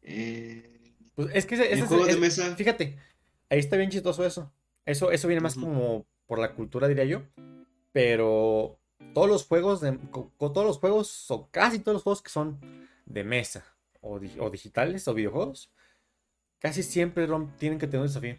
Eh, 0.03 0.93
Pues 1.15 1.29
es 1.33 1.45
que 1.45 1.55
ese- 1.55 1.71
ese 1.73 1.83
es- 1.83 1.89
de 1.89 2.11
es- 2.13 2.19
mesa. 2.19 2.55
Fíjate, 2.55 2.97
ahí 3.49 3.59
está 3.59 3.77
bien 3.77 3.89
chistoso 3.91 4.25
eso. 4.25 4.51
Eso, 4.85 5.11
eso 5.11 5.27
viene 5.27 5.41
más 5.41 5.55
como 5.55 6.05
por 6.25 6.39
la 6.39 6.53
cultura, 6.55 6.87
diría 6.87 7.05
yo. 7.05 7.23
Pero 7.91 8.79
todos 9.13 9.27
los 9.29 9.45
juegos, 9.45 9.81
de, 9.81 9.91
todos 10.39 10.65
los 10.65 10.79
juegos, 10.79 11.29
o 11.29 11.49
casi 11.51 11.79
todos 11.79 11.95
los 11.95 12.03
juegos 12.03 12.21
que 12.21 12.29
son 12.31 12.59
de 13.05 13.23
mesa, 13.23 13.63
o, 13.99 14.19
di- 14.19 14.39
o 14.39 14.49
digitales, 14.49 15.07
o 15.07 15.13
videojuegos, 15.13 15.69
casi 16.59 16.81
siempre 16.81 17.27
tienen 17.59 17.77
que 17.77 17.87
tener 17.87 18.01
un 18.01 18.07
desafío. 18.07 18.37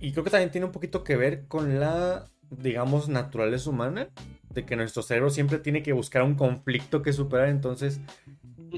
Y 0.00 0.12
creo 0.12 0.24
que 0.24 0.30
también 0.30 0.50
tiene 0.50 0.64
un 0.66 0.72
poquito 0.72 1.04
que 1.04 1.16
ver 1.16 1.46
con 1.46 1.78
la, 1.78 2.24
digamos, 2.50 3.08
naturaleza 3.08 3.68
humana, 3.70 4.08
de 4.50 4.66
que 4.66 4.76
nuestro 4.76 5.02
cerebro 5.02 5.30
siempre 5.30 5.58
tiene 5.58 5.82
que 5.82 5.92
buscar 5.92 6.22
un 6.22 6.34
conflicto 6.34 7.02
que 7.02 7.12
superar, 7.12 7.48
entonces 7.48 8.00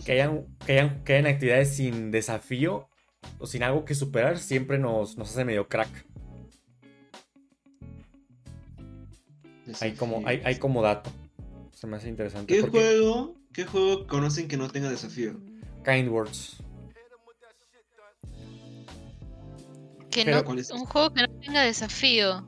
que 0.05 0.13
hayan, 0.13 0.47
que 0.67 0.73
hayan, 0.73 1.05
que 1.05 1.15
hayan 1.15 1.27
actividades 1.27 1.77
sin 1.77 2.11
desafío 2.11 2.89
o 3.39 3.47
sin 3.47 3.63
algo 3.63 3.85
que 3.85 3.95
superar 3.95 4.39
siempre 4.39 4.79
nos, 4.79 5.17
nos 5.17 5.31
hace 5.31 5.45
medio 5.45 5.69
crack. 5.69 6.07
Hay 9.81 9.93
como, 9.93 10.27
hay, 10.27 10.43
hay 10.45 10.59
como 10.59 10.83
dato. 10.83 11.11
Se 11.73 11.87
me 11.87 11.97
hace 11.97 12.09
interesante. 12.09 12.53
¿Qué 12.53 12.61
porque 12.61 12.79
juego, 12.79 13.37
qué 13.53 13.65
juego 13.65 14.07
conocen 14.07 14.49
que 14.49 14.57
no 14.57 14.69
tenga 14.69 14.91
desafío? 14.91 15.41
Kind 15.85 16.09
Words. 16.09 16.59
Que 20.11 20.25
Pero 20.25 20.39
no, 20.39 20.45
¿cuál 20.45 20.59
es 20.59 20.71
un 20.71 20.85
juego 20.85 21.15
que 21.15 21.23
no 21.23 21.29
tenga 21.41 21.63
desafío. 21.63 22.47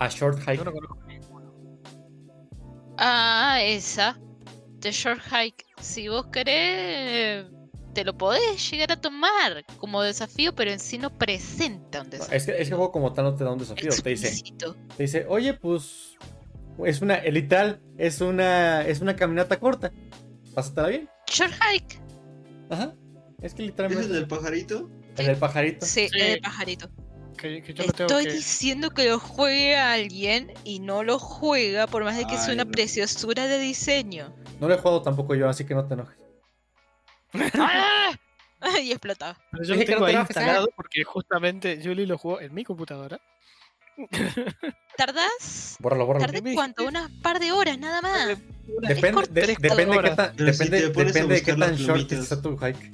A 0.00 0.08
Short 0.08 0.40
Hike. 0.40 0.64
No. 0.64 1.07
Ah, 2.98 3.58
esa. 3.62 4.18
The 4.80 4.90
Short 4.92 5.20
Hike. 5.30 5.64
Si 5.80 6.08
vos 6.08 6.26
querés, 6.26 7.46
te 7.94 8.04
lo 8.04 8.16
podés 8.16 8.70
llegar 8.70 8.92
a 8.92 9.00
tomar 9.00 9.64
como 9.78 10.02
desafío, 10.02 10.54
pero 10.54 10.70
en 10.70 10.78
sí 10.78 10.98
no 10.98 11.16
presenta 11.16 12.00
un 12.02 12.06
No, 12.06 12.10
desafío. 12.10 12.36
es, 12.36 12.46
que, 12.46 12.52
es 12.52 12.56
que 12.58 12.62
el 12.64 12.74
juego 12.74 12.92
como 12.92 13.12
tal 13.12 13.24
no 13.24 13.34
te 13.34 13.44
da 13.44 13.52
un 13.52 13.58
desafío. 13.58 13.90
Te 14.02 14.10
dice, 14.10 14.42
te 14.96 15.02
dice, 15.02 15.26
oye, 15.28 15.54
pues. 15.54 16.16
Es 16.84 17.00
una. 17.02 17.20
Literal, 17.22 17.80
es 17.96 18.20
una. 18.20 18.86
Es 18.86 19.00
una 19.00 19.16
caminata 19.16 19.58
corta. 19.58 19.90
Pásatela 20.54 20.88
bien. 20.88 21.08
Short 21.28 21.52
hike. 21.60 22.00
Ajá. 22.70 22.94
Es 23.42 23.54
que 23.54 23.62
¿Ese 23.62 23.70
literalmente. 23.70 24.04
es 24.06 24.12
del 24.12 24.26
pajarito? 24.28 24.90
El 25.16 25.26
del 25.26 25.36
pajarito. 25.36 25.84
Sí, 25.86 26.08
Sí. 26.08 26.18
es 26.20 26.34
de 26.34 26.40
pajarito. 26.40 26.88
Que, 27.38 27.62
que 27.62 27.72
yo 27.72 27.84
lo 27.86 27.92
tengo 27.92 28.08
Estoy 28.10 28.24
que. 28.26 28.32
diciendo 28.32 28.90
que 28.90 29.08
lo 29.08 29.18
juegue 29.18 29.76
a 29.76 29.92
alguien 29.92 30.52
y 30.64 30.80
no 30.80 31.02
lo 31.04 31.18
juega 31.18 31.86
por 31.86 32.04
más 32.04 32.16
de 32.16 32.24
que 32.26 32.36
sea 32.36 32.48
Ay, 32.48 32.54
una 32.54 32.64
no. 32.64 32.70
preciosura 32.70 33.46
de 33.46 33.58
diseño. 33.58 34.34
No 34.60 34.68
lo 34.68 34.74
he 34.74 34.78
jugado 34.78 35.02
tampoco 35.02 35.34
yo, 35.34 35.48
así 35.48 35.64
que 35.64 35.74
no 35.74 35.86
te 35.86 35.94
enojes. 35.94 36.18
¡Ah! 37.54 38.10
y 38.82 38.90
explotaba. 38.90 39.38
Pero 39.52 39.64
yo 39.64 39.74
lo 39.74 39.78
que 39.80 39.84
no 39.86 39.92
tengo 39.92 40.06
ahí 40.06 40.14
enojes, 40.14 40.36
instalado 40.36 40.68
porque 40.76 41.04
justamente 41.04 41.80
Julie 41.82 42.06
lo 42.06 42.18
jugó 42.18 42.40
en 42.40 42.52
mi 42.52 42.64
computadora. 42.64 43.20
¿Tardás? 44.96 45.76
Bórralo, 45.80 46.06
bórralo. 46.06 46.26
¿Tardé 46.26 46.42
me 46.42 46.54
cuánto? 46.54 46.84
Unas 46.86 47.10
par 47.22 47.38
de 47.40 47.52
horas 47.52 47.78
nada 47.78 48.00
más. 48.00 48.28
Depende, 48.82 49.22
de- 49.30 49.56
depende, 49.60 49.98
qué 50.02 50.10
tan, 50.10 50.36
Pero 50.36 50.52
si 50.52 50.64
depende, 50.64 50.88
depende 50.88 51.34
de 51.34 51.42
qué 51.42 51.54
tan 51.54 51.74
short 51.76 52.12
está 52.12 52.40
tu 52.42 52.56
hike. 52.58 52.92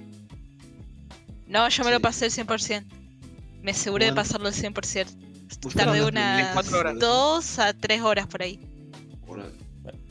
No, 1.46 1.68
yo 1.68 1.84
me 1.84 1.90
lo 1.90 2.00
pasé 2.00 2.26
el 2.26 2.32
100%. 2.32 2.84
Me 3.65 3.73
aseguré 3.73 4.07
de 4.07 4.12
pasarlo 4.12 4.47
el 4.49 4.55
100%. 4.55 5.07
Buscar 5.62 5.86
Tardé 5.86 6.05
unas 6.05 6.12
plumitas. 6.36 6.53
cuatro 6.55 6.78
horas. 6.78 6.99
dos 6.99 7.59
a 7.59 7.73
tres 7.73 8.01
horas 8.03 8.27
por 8.27 8.43
ahí. 8.43 8.61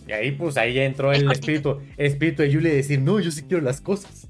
Y 0.08 0.12
ahí, 0.12 0.32
pues, 0.32 0.58
ahí 0.58 0.74
ya 0.74 0.84
entró 0.84 1.14
Es 1.14 1.20
el 1.20 1.26
cortito. 1.28 1.42
espíritu, 1.80 1.94
el 1.98 2.06
espíritu 2.08 2.42
de 2.42 2.54
Julie 2.54 2.70
de 2.72 2.76
decir, 2.76 3.00
no, 3.00 3.20
yo 3.22 3.32
sí 3.32 3.44
quiero 3.44 3.64
las 3.64 3.80
cosas. 3.80 4.28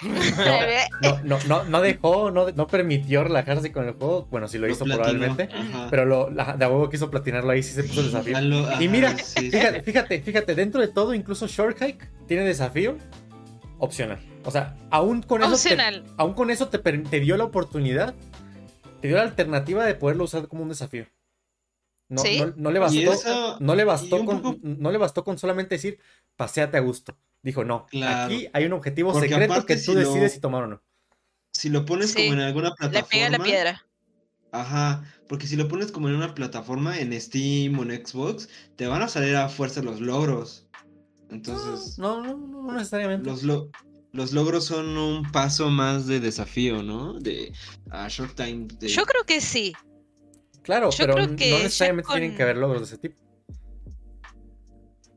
No, 1.02 1.18
no, 1.24 1.38
no, 1.48 1.64
no 1.64 1.80
dejó, 1.80 2.30
no, 2.30 2.50
no 2.52 2.66
permitió 2.68 3.24
relajarse 3.24 3.72
con 3.72 3.86
el 3.88 3.94
juego. 3.94 4.26
Bueno, 4.30 4.46
sí 4.46 4.56
lo 4.58 4.68
hizo 4.68 4.84
platinó, 4.84 5.02
probablemente. 5.04 5.48
ajá. 5.52 5.88
Pero 5.90 6.04
lo, 6.04 6.30
la, 6.30 6.56
de 6.56 6.64
a 6.64 6.68
huevo 6.68 6.88
quiso 6.88 7.10
platinarlo 7.10 7.50
ahí, 7.50 7.62
sí 7.64 7.72
se 7.72 7.82
puso 7.82 8.00
el 8.00 8.06
desafío. 8.06 8.36
Ajá, 8.36 8.80
Y 8.82 8.88
mira, 8.88 9.16
sí. 9.18 9.50
Fíjate, 9.50 9.82
fíjate, 9.82 10.20
fíjate, 10.22 10.54
dentro 10.54 10.80
de 10.80 10.88
todo, 10.88 11.14
incluso 11.14 11.46
Short 11.48 11.76
Hike 11.82 12.08
tiene 12.28 12.44
desafío 12.44 12.96
opcional. 13.78 14.20
O 14.48 14.50
sea, 14.50 14.74
aún 14.90 15.20
con 15.20 15.42
eso, 15.42 15.58
te, 15.68 15.76
aún 16.16 16.32
con 16.32 16.50
eso 16.50 16.68
te, 16.68 17.20
dio 17.20 17.36
la 17.36 17.44
oportunidad, 17.44 18.14
te 19.02 19.08
dio 19.08 19.18
la 19.18 19.22
alternativa 19.24 19.84
de 19.84 19.94
poderlo 19.94 20.24
usar 20.24 20.48
como 20.48 20.62
un 20.62 20.70
desafío. 20.70 21.04
No, 22.08 22.22
Sí. 22.22 22.40
no, 22.40 22.54
no 22.56 22.70
le 22.70 22.78
bastó, 22.78 22.98
eso- 23.12 23.58
no 23.60 23.74
le 23.74 23.84
bastó 23.84 24.24
con, 24.24 24.40
poco- 24.40 24.58
no 24.62 24.90
le 24.90 24.96
bastó 24.96 25.22
con 25.22 25.36
solamente 25.36 25.74
decir 25.74 25.98
paséate 26.34 26.78
a 26.78 26.80
gusto. 26.80 27.14
Dijo, 27.42 27.62
no, 27.62 27.84
Claro. 27.88 28.24
aquí 28.24 28.48
hay 28.54 28.64
un 28.64 28.72
objetivo 28.72 29.12
Porque 29.12 29.28
secreto 29.28 29.52
aparte 29.52 29.74
que 29.74 29.80
tú 29.82 29.92
si 29.92 29.98
lo- 29.98 30.00
decides 30.00 30.32
si 30.32 30.40
tomar 30.40 30.62
o 30.62 30.66
no. 30.68 30.82
Si 31.52 31.68
lo 31.68 31.84
pones 31.84 32.12
Sí, 32.12 32.22
como 32.22 32.32
en 32.32 32.40
alguna 32.40 32.70
Le 32.70 32.74
plataforma. 32.76 33.08
pegué 33.10 33.24
a 33.26 33.30
la 33.30 33.38
piedra. 33.40 33.86
Ajá, 34.50 35.04
porque 35.28 35.46
si 35.46 35.56
lo 35.56 35.68
pones 35.68 35.92
como 35.92 36.08
en 36.08 36.14
una 36.14 36.34
plataforma, 36.34 36.98
en 36.98 37.12
Steam 37.20 37.78
o 37.78 37.82
en 37.82 38.06
Xbox, 38.06 38.48
te 38.76 38.86
van 38.86 39.02
a 39.02 39.08
salir 39.08 39.36
a 39.36 39.50
fuerza 39.50 39.82
los 39.82 40.00
logros. 40.00 40.66
Entonces, 41.28 41.98
No, 41.98 42.22
no, 42.22 42.34
no, 42.34 42.62
no 42.62 42.72
necesariamente. 42.72 43.28
los, 43.28 43.42
lo- 43.42 43.68
los 44.18 44.32
logros 44.32 44.64
son 44.66 44.98
un 44.98 45.30
paso 45.32 45.70
más 45.70 46.06
de 46.06 46.18
desafío, 46.20 46.82
¿no? 46.82 47.14
De 47.14 47.52
a 47.90 48.08
short 48.08 48.34
time. 48.34 48.66
de- 48.78 48.88
Yo 48.88 49.04
creo 49.04 49.24
que 49.24 49.40
sí. 49.40 49.72
Claro, 50.62 50.90
yo 50.90 50.96
pero 50.98 51.14
creo 51.14 51.26
no 51.28 51.36
que 51.36 51.50
ya 51.50 51.58
necesariamente 51.62 52.10
tienen 52.12 52.36
que 52.36 52.42
haber 52.42 52.56
logros 52.58 52.80
de 52.82 52.86
ese 52.86 52.98
tipo. 52.98 53.16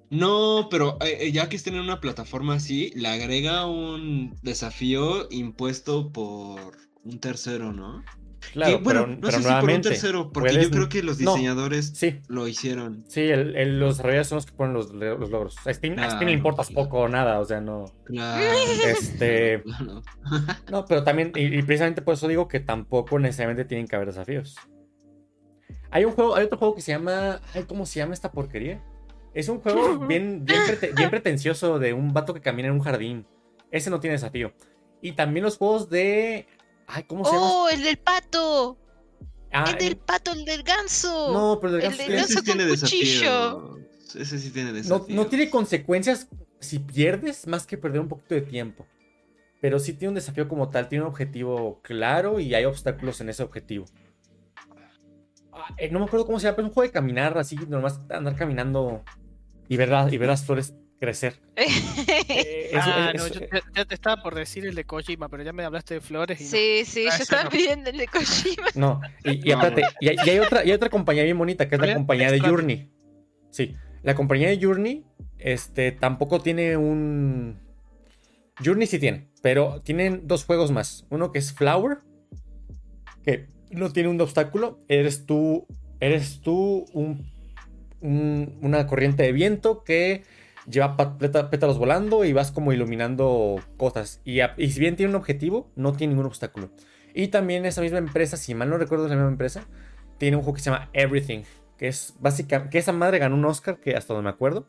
No, 0.09 0.67
pero 0.69 0.97
eh, 1.01 1.17
eh, 1.21 1.31
ya 1.31 1.47
que 1.49 1.55
estén 1.55 1.75
en 1.75 1.81
una 1.81 2.01
plataforma 2.01 2.55
así, 2.55 2.91
le 2.95 3.07
agrega 3.07 3.65
un 3.65 4.37
desafío 4.41 5.27
impuesto 5.31 6.11
por 6.11 6.77
un 7.03 7.19
tercero, 7.19 7.71
¿no? 7.71 8.03
Claro, 8.53 8.77
Que, 8.77 8.83
bueno, 8.83 9.01
pero, 9.01 9.07
no 9.15 9.21
pero 9.21 9.31
sé 9.37 9.43
si 9.43 9.49
por 9.61 9.69
un 9.69 9.81
tercero, 9.81 10.31
porque 10.33 10.49
puedes- 10.49 10.63
yo 10.65 10.71
creo 10.71 10.89
que 10.89 11.03
los 11.03 11.19
no, 11.19 11.31
diseñadores 11.33 11.91
Sí, 11.95 12.19
lo 12.27 12.47
hicieron. 12.47 13.05
Sí, 13.07 13.21
el, 13.21 13.55
el- 13.55 13.79
los 13.79 13.97
desarrolladores 13.97 14.27
son 14.27 14.35
los 14.37 14.45
que 14.47 14.51
ponen 14.53 14.73
los, 14.73 14.91
los 14.93 15.29
logros. 15.29 15.55
A 15.65 15.73
Steam, 15.73 15.97
a 15.99 16.09
Steam 16.09 16.25
le 16.25 16.31
Ah, 16.31 16.35
importas 16.37 16.67
claro. 16.67 16.83
poco 16.89 16.99
o 17.01 17.07
nada, 17.07 17.39
o 17.39 17.45
sea, 17.45 17.61
no. 17.61 17.85
Claro. 18.03 18.43
Este. 18.85 19.61
claro. 19.77 20.01
No, 20.71 20.85
pero 20.85 21.03
también, 21.03 21.31
y, 21.35 21.55
y 21.57 21.61
precisamente 21.61 22.01
por 22.01 22.15
eso 22.15 22.27
digo 22.27 22.47
que 22.47 22.59
tampoco 22.59 23.19
necesariamente 23.19 23.65
tienen 23.65 23.87
que 23.87 23.95
haber 23.95 24.07
desafíos. 24.09 24.55
Hay 25.91 26.05
un 26.05 26.11
juego, 26.13 26.35
hay 26.35 26.45
otro 26.45 26.57
juego 26.57 26.75
que 26.75 26.81
se 26.81 26.91
llama. 26.91 27.41
Ay, 27.53 27.63
¿cómo 27.67 27.85
se 27.85 27.99
llama 27.99 28.13
esta 28.13 28.31
porquería? 28.31 28.81
Es 29.33 29.49
un 29.49 29.59
juego 29.59 29.99
bien, 30.07 30.45
bien, 30.45 30.59
prete- 30.67 30.95
bien 30.95 31.09
pretencioso 31.09 31.79
de 31.79 31.93
un 31.93 32.13
vato 32.13 32.33
que 32.33 32.41
camina 32.41 32.69
en 32.69 32.73
un 32.73 32.81
jardín. 32.81 33.25
Ese 33.71 33.89
no 33.89 33.99
tiene 33.99 34.13
desafío. 34.13 34.53
Y 35.01 35.13
también 35.13 35.43
los 35.43 35.57
juegos 35.57 35.89
de. 35.89 36.47
Ay, 36.93 37.03
¿cómo 37.03 37.23
se 37.25 37.31
llama? 37.31 37.45
¡Oh, 37.51 37.69
el 37.69 37.83
del 37.83 37.97
pato! 37.97 38.77
Ah, 39.53 39.65
el 39.71 39.77
del 39.77 39.87
el- 39.89 39.97
pato, 39.97 40.31
el 40.33 40.45
del 40.45 40.63
ganso. 40.63 41.31
No, 41.33 41.59
pero 41.61 41.77
el 41.77 41.81
el 41.83 41.87
ganso 41.89 41.97
de 41.97 42.03
tiene- 42.05 42.15
ganso 42.21 42.39
sí 42.39 42.43
tiene 42.45 42.63
con 42.67 42.77
cuchillo. 42.79 43.75
desafío. 43.75 44.21
Ese 44.21 44.39
sí 44.39 44.49
tiene 44.51 44.69
No, 44.71 44.75
desafío. 44.77 45.15
no 45.15 45.25
tiene 45.27 45.49
consecuencias 45.49 46.27
si 46.59 46.79
pierdes 46.79 47.47
más 47.47 47.65
que 47.65 47.77
perder 47.77 48.01
un 48.01 48.07
poquito 48.07 48.35
de 48.35 48.41
tiempo. 48.41 48.85
Pero 49.61 49.77
sí 49.79 49.93
tiene 49.93 50.09
un 50.09 50.15
desafío 50.15 50.47
como 50.47 50.69
tal, 50.69 50.89
tiene 50.89 51.03
un 51.03 51.09
objetivo 51.11 51.81
claro 51.83 52.39
y 52.39 52.53
hay 52.55 52.65
obstáculos 52.65 53.21
en 53.21 53.29
ese 53.29 53.43
objetivo. 53.43 53.85
Ah, 55.53 55.73
eh, 55.77 55.89
no 55.91 55.99
me 55.99 56.05
acuerdo 56.05 56.25
cómo 56.25 56.39
se 56.39 56.45
llama, 56.45 56.55
pero 56.55 56.67
es 56.67 56.71
un 56.71 56.73
juego 56.73 56.87
de 56.87 56.93
caminar 56.93 57.37
así, 57.37 57.55
nomás 57.67 57.99
andar 58.09 58.35
caminando 58.35 59.03
y 59.67 59.77
ver, 59.77 59.89
la- 59.89 60.09
y 60.11 60.17
ver 60.17 60.29
las 60.29 60.45
flores 60.45 60.73
crecer. 61.01 61.33
Eh, 61.57 62.69
eso- 62.71 62.79
ah, 62.85 63.11
eso- 63.13 63.27
no, 63.27 63.33
yo 63.33 63.59
ya, 63.75 63.83
te 63.85 63.93
estaba 63.95 64.21
por 64.23 64.35
decir 64.35 64.65
el 64.65 64.75
de 64.75 64.85
Kojima, 64.85 65.27
pero 65.27 65.43
ya 65.43 65.51
me 65.51 65.65
hablaste 65.65 65.95
de 65.95 66.01
flores 66.01 66.39
y 66.39 66.43
no. 66.45 66.49
sí, 66.51 66.83
sí, 66.85 67.05
Ah, 67.11 67.17
yo 67.17 67.23
estaba 67.23 67.43
no. 67.43 67.49
pidiendo 67.49 67.89
el 67.89 67.97
de 67.97 68.07
Kojima. 68.07 68.67
No, 68.75 69.01
y, 69.25 69.49
y 69.49 69.51
aparte, 69.51 69.81
y 69.99 70.07
hay, 70.09 70.15
y 70.25 70.29
hay 70.29 70.39
otra, 70.39 70.63
y 70.63 70.69
hay 70.69 70.73
otra 70.73 70.89
compañía 70.89 71.23
bien 71.23 71.37
bonita, 71.37 71.67
que 71.67 71.75
es 71.75 71.81
la 71.81 71.93
compañía 71.95 72.31
de. 72.31 72.39
Journey. 72.39 72.89
Sí, 73.49 73.75
la 74.03 74.15
compañía 74.15 74.47
de 74.49 74.59
Journey, 74.61 75.03
este, 75.39 75.91
tampoco 75.91 76.39
tiene 76.39 76.77
un... 76.77 77.59
Journey 78.63 78.87
sí 78.87 78.97
tiene, 78.99 79.27
pero 79.41 79.81
tienen 79.81 80.27
dos 80.27 80.45
juegos 80.45 80.71
más. 80.71 81.05
Uno 81.09 81.31
que 81.33 81.39
es 81.39 81.51
Flower, 81.51 81.97
que 83.23 83.47
no 83.71 83.91
tiene 83.91 84.07
un 84.09 84.21
obstáculo. 84.21 84.79
Eres 84.87 85.25
tú, 85.25 85.65
eres 85.99 86.39
tú 86.41 86.85
un, 86.93 87.29
un- 88.01 88.57
una 88.61 88.87
corriente 88.87 89.23
de 89.23 89.31
viento 89.33 89.83
que 89.83 90.23
lleva 90.69 90.95
pétalos 90.97 91.77
volando 91.77 92.25
y 92.25 92.33
vas 92.33 92.51
como 92.51 92.73
iluminando 92.73 93.59
cosas. 93.77 94.21
Y, 94.25 94.41
si 94.69 94.79
bien 94.79 94.95
tiene 94.95 95.11
un 95.11 95.15
objetivo, 95.15 95.69
no 95.75 95.93
tiene 95.93 96.13
ningún 96.13 96.27
obstáculo. 96.27 96.69
Y 97.13 97.27
también 97.27 97.65
esa 97.65 97.81
misma 97.81 97.97
empresa, 97.97 98.37
si 98.37 98.55
mal 98.55 98.69
no 98.69 98.77
recuerdo 98.77 99.05
es 99.05 99.09
la 99.09 99.17
misma 99.17 99.31
empresa, 99.31 99.65
tiene 100.17 100.37
un 100.37 100.43
juego 100.43 100.55
que 100.55 100.61
se 100.61 100.69
llama 100.69 100.89
Everything, 100.93 101.43
que 101.77 101.87
es 101.87 102.15
básicamente, 102.19 102.71
que 102.71 102.77
esa 102.77 102.93
madre 102.93 103.19
ganó 103.19 103.35
un 103.35 103.45
Oscar, 103.45 103.79
que 103.79 103.95
hasta 103.95 104.13
donde 104.13 104.29
me 104.29 104.33
acuerdo, 104.33 104.65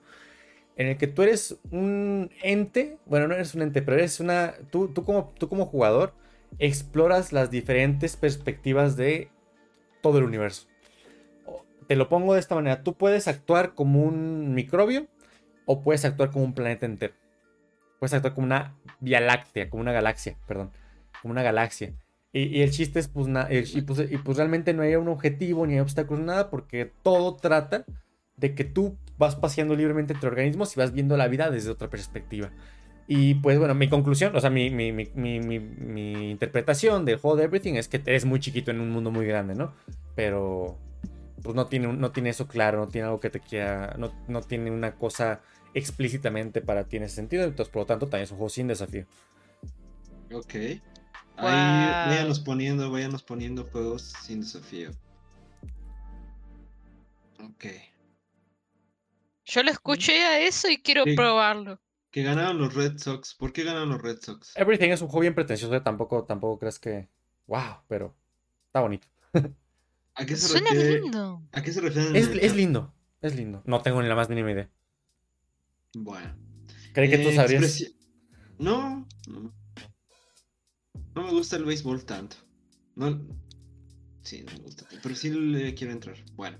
en 0.76 0.88
el 0.88 0.96
que 0.96 1.06
tú 1.06 1.22
eres 1.22 1.58
un 1.70 2.30
ente, 2.42 2.98
bueno, 3.06 3.28
no 3.28 3.34
eres 3.34 3.54
un 3.54 3.62
ente, 3.62 3.82
pero 3.82 3.98
eres 3.98 4.18
una, 4.18 4.54
tú, 4.70 4.88
tú, 4.88 5.04
como, 5.04 5.32
tú 5.38 5.48
como 5.48 5.66
jugador 5.66 6.14
exploras 6.58 7.32
las 7.32 7.50
diferentes 7.50 8.16
perspectivas 8.16 8.96
de 8.96 9.30
todo 10.00 10.18
el 10.18 10.24
universo. 10.24 10.66
Te 11.86 11.96
lo 11.96 12.08
pongo 12.08 12.34
de 12.34 12.40
esta 12.40 12.54
manera, 12.54 12.82
tú 12.82 12.94
puedes 12.94 13.28
actuar 13.28 13.74
como 13.74 14.02
un 14.02 14.54
microbio 14.54 15.06
o 15.66 15.82
puedes 15.82 16.04
actuar 16.04 16.30
como 16.30 16.44
un 16.44 16.54
planeta 16.54 16.86
entero. 16.86 17.14
Puedes 17.98 18.14
actuar 18.14 18.34
como 18.34 18.46
una 18.46 18.76
vía 19.00 19.20
láctea, 19.20 19.70
como 19.70 19.80
una 19.80 19.92
galaxia, 19.92 20.36
perdón, 20.46 20.72
como 21.20 21.32
una 21.32 21.42
galaxia. 21.42 21.94
Y, 22.32 22.44
y 22.58 22.62
el 22.62 22.70
chiste 22.70 22.98
es, 22.98 23.08
pues, 23.08 23.28
pues, 23.86 24.10
y 24.10 24.16
pues 24.18 24.38
realmente 24.38 24.72
no 24.74 24.82
hay 24.82 24.94
un 24.96 25.08
objetivo 25.08 25.66
ni 25.66 25.74
hay 25.74 25.80
obstáculos, 25.80 26.24
nada, 26.24 26.50
porque 26.50 26.90
todo 27.02 27.36
trata 27.36 27.84
de 28.36 28.54
que 28.54 28.64
tú 28.64 28.96
vas 29.18 29.36
paseando 29.36 29.76
libremente 29.76 30.14
entre 30.14 30.28
organismos 30.28 30.74
y 30.76 30.80
vas 30.80 30.92
viendo 30.92 31.16
la 31.16 31.28
vida 31.28 31.50
desde 31.50 31.70
otra 31.70 31.90
perspectiva. 31.90 32.50
Y 33.06 33.34
pues 33.34 33.58
bueno, 33.58 33.74
mi 33.74 33.88
conclusión, 33.88 34.34
o 34.34 34.40
sea, 34.40 34.48
mi, 34.48 34.70
mi, 34.70 34.92
mi- 34.92 35.60
mi 35.60 36.30
interpretación 36.30 37.04
del 37.04 37.18
juego 37.18 37.36
de 37.36 37.44
Everything 37.44 37.74
es 37.74 37.88
que 37.88 37.98
eres 38.04 38.24
muy 38.24 38.40
chiquito 38.40 38.70
en 38.70 38.80
un 38.80 38.90
mundo 38.90 39.10
muy 39.10 39.26
grande, 39.26 39.54
¿no? 39.54 39.74
Pero 40.14 40.78
pues 41.42 41.54
no 41.56 41.66
tiene, 41.66 41.88
no 41.92 42.12
tiene 42.12 42.30
eso 42.30 42.46
claro, 42.46 42.78
no 42.78 42.88
tiene 42.88 43.06
algo 43.06 43.20
que 43.20 43.30
te 43.30 43.40
quiera, 43.40 43.94
no, 43.98 44.12
no 44.28 44.40
tiene 44.42 44.70
una 44.70 44.94
cosa 44.94 45.40
explícitamente 45.74 46.60
para 46.60 46.84
ti 46.84 46.96
en 46.98 47.04
ese 47.04 47.16
sentido, 47.16 47.44
entonces 47.44 47.72
por 47.72 47.82
lo 47.82 47.86
tanto 47.86 48.06
también 48.06 48.24
es 48.24 48.30
un 48.30 48.38
juego 48.38 48.50
sin 48.50 48.68
desafío. 48.68 49.06
Ok. 50.32 50.54
Ahí 51.36 51.86
Guau. 51.88 52.08
váyanos 52.08 52.40
poniendo, 52.40 52.90
váyanos 52.90 53.22
poniendo 53.22 53.64
juegos 53.64 54.02
sin 54.02 54.40
desafío. 54.40 54.90
Ok. 57.40 57.64
Yo 59.44 59.62
lo 59.62 59.70
escuché 59.70 60.22
a 60.24 60.40
eso 60.40 60.68
y 60.68 60.80
quiero 60.80 61.04
Sí. 61.04 61.14
probarlo. 61.14 61.80
Que 62.10 62.22
ganaron 62.22 62.58
los 62.58 62.74
Red 62.74 62.98
Sox. 62.98 63.34
¿Por 63.34 63.52
qué 63.52 63.64
ganaron 63.64 63.88
los 63.88 64.00
Red 64.00 64.18
Sox? 64.20 64.56
Everything 64.56 64.90
es 64.90 65.00
un 65.00 65.08
juego 65.08 65.22
bien 65.22 65.34
pretencioso, 65.34 65.74
¿eh? 65.74 65.80
tampoco, 65.80 66.24
tampoco 66.24 66.58
crees 66.58 66.78
que, 66.78 67.08
wow, 67.46 67.78
pero 67.88 68.14
está 68.66 68.80
bonito. 68.80 69.08
¿A 70.14 70.26
qué 70.26 70.36
se 70.36 70.48
Suena 70.48 70.70
refiere? 70.70 71.00
lindo. 71.00 71.42
¿A 71.52 71.62
qué 71.62 71.72
se 71.72 71.80
refieren? 71.80 72.10
en 72.10 72.16
Es, 72.16 72.54
lindo, 72.54 72.94
es 73.20 73.34
lindo. 73.36 73.62
No 73.66 73.80
tengo 73.82 74.02
ni 74.02 74.08
la 74.08 74.14
más 74.14 74.28
mínima 74.28 74.52
idea. 74.52 74.70
Bueno. 75.94 76.36
Creí 76.92 77.08
que 77.10 77.18
tú 77.18 77.28
Eh, 77.30 77.34
sabrías. 77.36 77.62
expresi- 77.62 77.96
No, 78.58 79.06
no. 79.28 79.54
no 81.14 81.22
me 81.22 81.30
gusta 81.30 81.56
el 81.56 81.64
béisbol 81.64 82.04
tanto. 82.04 82.36
No, 82.94 83.26
sí, 84.22 84.42
no 84.44 84.52
me 84.52 84.58
gusta, 84.58 84.86
pero 85.02 85.14
sí 85.14 85.30
le 85.30 85.74
quiero 85.74 85.92
entrar. 85.94 86.16
Bueno, 86.34 86.58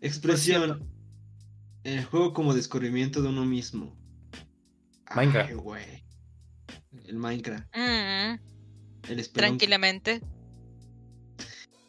expresión. 0.00 0.88
El 1.84 2.04
juego 2.04 2.32
como 2.32 2.54
descubrimiento 2.54 3.22
de 3.22 3.28
uno 3.28 3.44
mismo. 3.44 3.96
Minecraft. 5.16 5.50
Ay. 5.74 6.04
El 7.06 7.16
Minecraft. 7.16 7.66
Mm, 7.74 8.38
El 9.10 9.32
tranquilamente. 9.32 10.22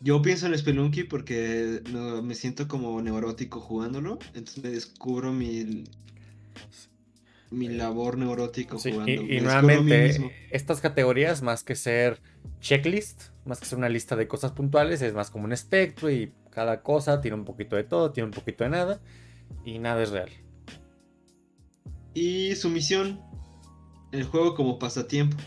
Yo 0.04 0.22
pienso 0.22 0.48
en 0.48 0.58
Spelunky 0.58 1.06
porque 1.06 1.82
no, 1.92 2.22
me 2.22 2.36
siento 2.36 2.68
como 2.68 3.02
neurótico 3.02 3.62
jugándolo. 3.62 4.20
Entonces 4.34 4.62
me 4.62 4.70
descubro 4.70 5.32
mi, 5.32 5.86
mi 7.50 7.70
labor 7.70 8.18
neurótico 8.18 8.78
Sí, 8.80 8.92
jugando. 8.92 9.12
y, 9.12 9.38
y 9.38 9.42
nuevamente, 9.42 10.34
estas 10.52 10.82
categorías, 10.82 11.42
más 11.42 11.64
que 11.64 11.76
ser 11.76 12.20
checklist, 12.60 13.30
más 13.46 13.62
que 13.62 13.66
ser 13.66 13.78
una 13.78 13.88
lista 13.88 14.18
de 14.18 14.28
cosas 14.28 14.52
puntuales, 14.52 15.02
es 15.02 15.14
más 15.14 15.30
como 15.32 15.46
un 15.46 15.54
espectro 15.54 16.12
y 16.12 16.34
cada 16.50 16.82
cosa 16.84 17.22
tiene 17.22 17.36
un 17.38 17.46
poquito 17.46 17.78
de 17.78 17.86
todo, 17.86 18.12
tiene 18.12 18.26
un 18.28 18.34
poquito 18.34 18.66
de 18.66 18.72
nada, 18.72 19.02
y 19.64 19.80
nada 19.80 20.04
es 20.04 20.10
real. 20.12 20.30
Y 22.14 22.56
su 22.56 22.70
misión. 22.70 23.22
El 24.12 24.26
juego 24.26 24.54
como 24.54 24.78
pasatiempo. 24.78 25.38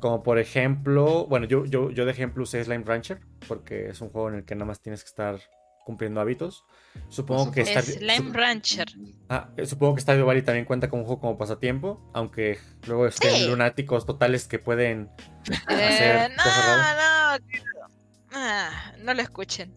Como 0.00 0.22
por 0.22 0.38
ejemplo, 0.38 1.26
bueno, 1.26 1.46
yo, 1.46 1.64
yo, 1.64 1.90
yo 1.90 2.04
de 2.04 2.10
ejemplo 2.12 2.42
usé 2.42 2.62
Slime 2.64 2.84
Rancher, 2.84 3.20
porque 3.48 3.88
es 3.88 4.00
un 4.00 4.10
juego 4.10 4.28
en 4.28 4.36
el 4.36 4.44
que 4.44 4.54
nada 4.54 4.66
más 4.66 4.80
tienes 4.80 5.02
que 5.02 5.08
estar 5.08 5.40
cumpliendo 5.84 6.20
hábitos. 6.20 6.64
Supongo 7.08 7.50
que 7.52 7.62
está, 7.62 7.80
Slime 7.82 8.30
sup- 8.30 8.34
Rancher. 8.34 8.88
ah, 9.28 9.50
eh, 9.56 9.66
supongo 9.66 9.94
que 9.94 10.00
Stardew 10.02 10.26
Valley 10.26 10.42
también 10.42 10.64
cuenta 10.66 10.90
con 10.90 11.00
un 11.00 11.06
juego 11.06 11.20
como 11.20 11.38
pasatiempo, 11.38 12.10
aunque 12.12 12.58
luego 12.86 13.06
estén 13.06 13.30
Sí. 13.34 13.46
lunáticos 13.46 14.04
totales 14.04 14.46
que 14.48 14.58
pueden 14.58 15.08
Eh, 15.68 15.84
hacer 15.84 16.30
no, 16.30 16.42
cosas 16.42 16.66
raras. 16.66 17.40
no, 17.40 18.38
ah, 18.38 18.92
no 18.98 19.14
lo 19.14 19.22
escuchen. 19.22 19.72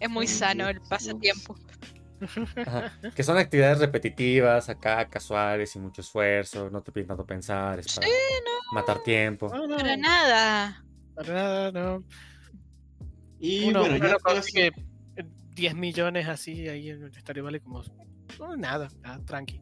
Es 0.00 0.10
muy 0.10 0.26
sano 0.26 0.68
el 0.68 0.80
pasatiempo. 0.80 1.56
Ajá, 2.66 2.92
Que 3.14 3.22
son 3.22 3.36
actividades 3.36 3.78
repetitivas, 3.80 4.68
acá 4.70 5.04
casuales 5.10 5.76
y 5.76 5.78
mucho 5.78 6.00
esfuerzo, 6.00 6.70
no 6.70 6.80
te 6.82 6.90
piden 6.90 7.08
tanto 7.08 7.26
pensar, 7.26 7.78
es 7.80 7.94
para 7.94 8.06
Sí, 8.06 8.12
matar 8.72 9.02
tiempo. 9.02 9.48
No, 9.52 9.66
no, 9.66 9.76
Para 9.76 9.96
nada. 9.96 10.84
para 11.14 11.32
nada, 11.34 11.72
no. 11.72 12.04
Y 13.38 13.64
Uno, 13.68 13.80
bueno, 13.80 13.96
uno 13.96 14.16
para 14.22 14.36
consigue 14.40 14.72
10 15.54 15.74
millones 15.74 16.28
así 16.28 16.68
ahí 16.68 16.90
en 16.90 17.02
el 17.02 17.16
estadio 17.16 17.44
vale 17.44 17.60
como 17.60 17.82
no, 18.38 18.56
nada, 18.56 18.88
nada, 19.02 19.24
tranqui. 19.24 19.60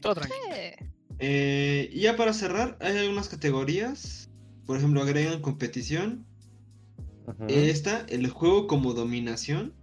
Todo 0.00 0.14
tranqui. 0.16 0.34
Eh, 0.52 0.76
Eh, 1.22 1.90
y 1.92 2.00
ya 2.00 2.16
para 2.16 2.32
cerrar, 2.32 2.78
hay 2.80 2.96
algunas 2.98 3.28
categorías. 3.28 4.30
Por 4.66 4.78
ejemplo, 4.78 5.02
agregan 5.02 5.42
competición. 5.42 6.26
Ujú, 7.26 7.44
Esta, 7.48 8.06
el 8.08 8.28
juego 8.30 8.66
como 8.66 8.94
dominación. 8.94 9.74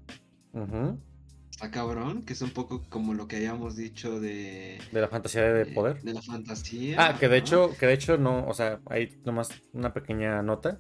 ujú. 0.53 0.99
Está 1.57 1.71
cabrón, 1.71 2.21
que 2.21 2.33
es 2.33 2.41
un 2.43 2.51
poco 2.51 2.83
como 2.87 3.15
lo 3.15 3.27
que 3.27 3.37
habíamos 3.37 3.75
dicho 3.75 4.19
de, 4.19 4.77
De 4.91 5.01
la 5.01 5.07
fantasía 5.07 5.41
de 5.41 5.65
de- 5.65 5.73
poder. 5.73 5.99
de 6.03 6.13
la 6.13 6.21
fantasía. 6.21 6.95
Ah, 7.03 7.17
que 7.19 7.27
de 7.27 7.37
hecho, 7.37 7.75
que 7.79 7.87
de 7.87 7.93
hecho 7.93 8.15
no, 8.19 8.45
o 8.47 8.53
sea, 8.53 8.79
hay 8.85 9.19
nomás 9.25 9.49
una 9.73 9.91
pequeña 9.91 10.43
nota. 10.43 10.79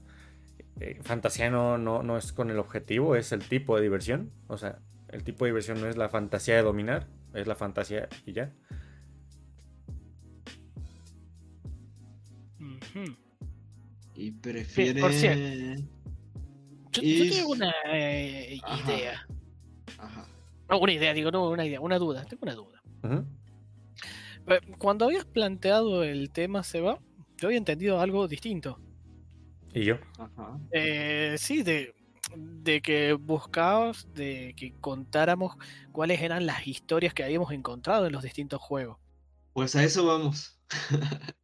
Eh, 0.79 0.99
fantasía 1.01 1.49
no, 1.49 1.79
no, 1.79 2.03
no 2.03 2.15
es 2.15 2.31
con 2.31 2.51
el 2.51 2.59
objetivo, 2.59 3.15
es 3.15 3.31
el 3.31 3.39
tipo 3.43 3.75
de 3.75 3.81
diversión. 3.81 4.31
O 4.45 4.57
sea, 4.59 4.77
el 5.09 5.23
tipo 5.23 5.45
de 5.45 5.49
diversión 5.49 5.81
no 5.81 5.87
es 5.87 5.97
la 5.97 6.09
fantasía 6.09 6.57
de 6.57 6.61
dominar, 6.61 7.07
es 7.33 7.47
la 7.47 7.55
fantasía 7.55 8.07
y 8.27 8.33
ya. 8.33 8.53
Y 14.15 14.31
prefiere. 14.31 14.99
por 15.01 15.13
cierto. 15.13 15.83
Yo, 16.91 17.01
tengo 17.01 17.49
una 17.51 17.73
eh, 17.93 18.59
Ajá. 18.63 18.91
idea. 18.93 19.27
Ajá. 19.99 20.25
No, 20.69 20.79
una 20.79 20.93
idea, 20.93 21.13
digo, 21.13 21.31
no, 21.31 21.49
una 21.49 21.65
idea, 21.65 21.79
una 21.81 21.97
duda. 21.99 22.25
Tengo 22.25 22.41
una 22.43 22.55
duda. 22.55 22.83
Eh, 24.47 24.59
Cuando 24.77 25.05
habías 25.05 25.25
planteado 25.25 26.03
el 26.03 26.31
tema, 26.31 26.63
Seba, 26.63 26.99
yo 27.37 27.47
había 27.47 27.57
entendido 27.57 27.99
algo 28.01 28.27
distinto. 28.27 28.79
Y 29.73 29.85
yo. 29.85 29.95
Ajá. 30.17 30.59
Eh, 30.71 31.35
sí, 31.37 31.63
de, 31.63 31.93
de 32.35 32.81
que 32.81 33.13
buscabas, 33.13 34.07
de 34.13 34.53
que 34.57 34.73
contáramos 34.79 35.55
cuáles 35.91 36.21
eran 36.21 36.45
las 36.45 36.67
historias 36.67 37.13
que 37.13 37.23
habíamos 37.23 37.51
encontrado 37.51 38.05
en 38.07 38.13
los 38.13 38.23
distintos 38.23 38.61
juegos. 38.61 38.97
Pues 39.53 39.75
a 39.75 39.83
eso 39.83 40.05
vamos. 40.05 40.59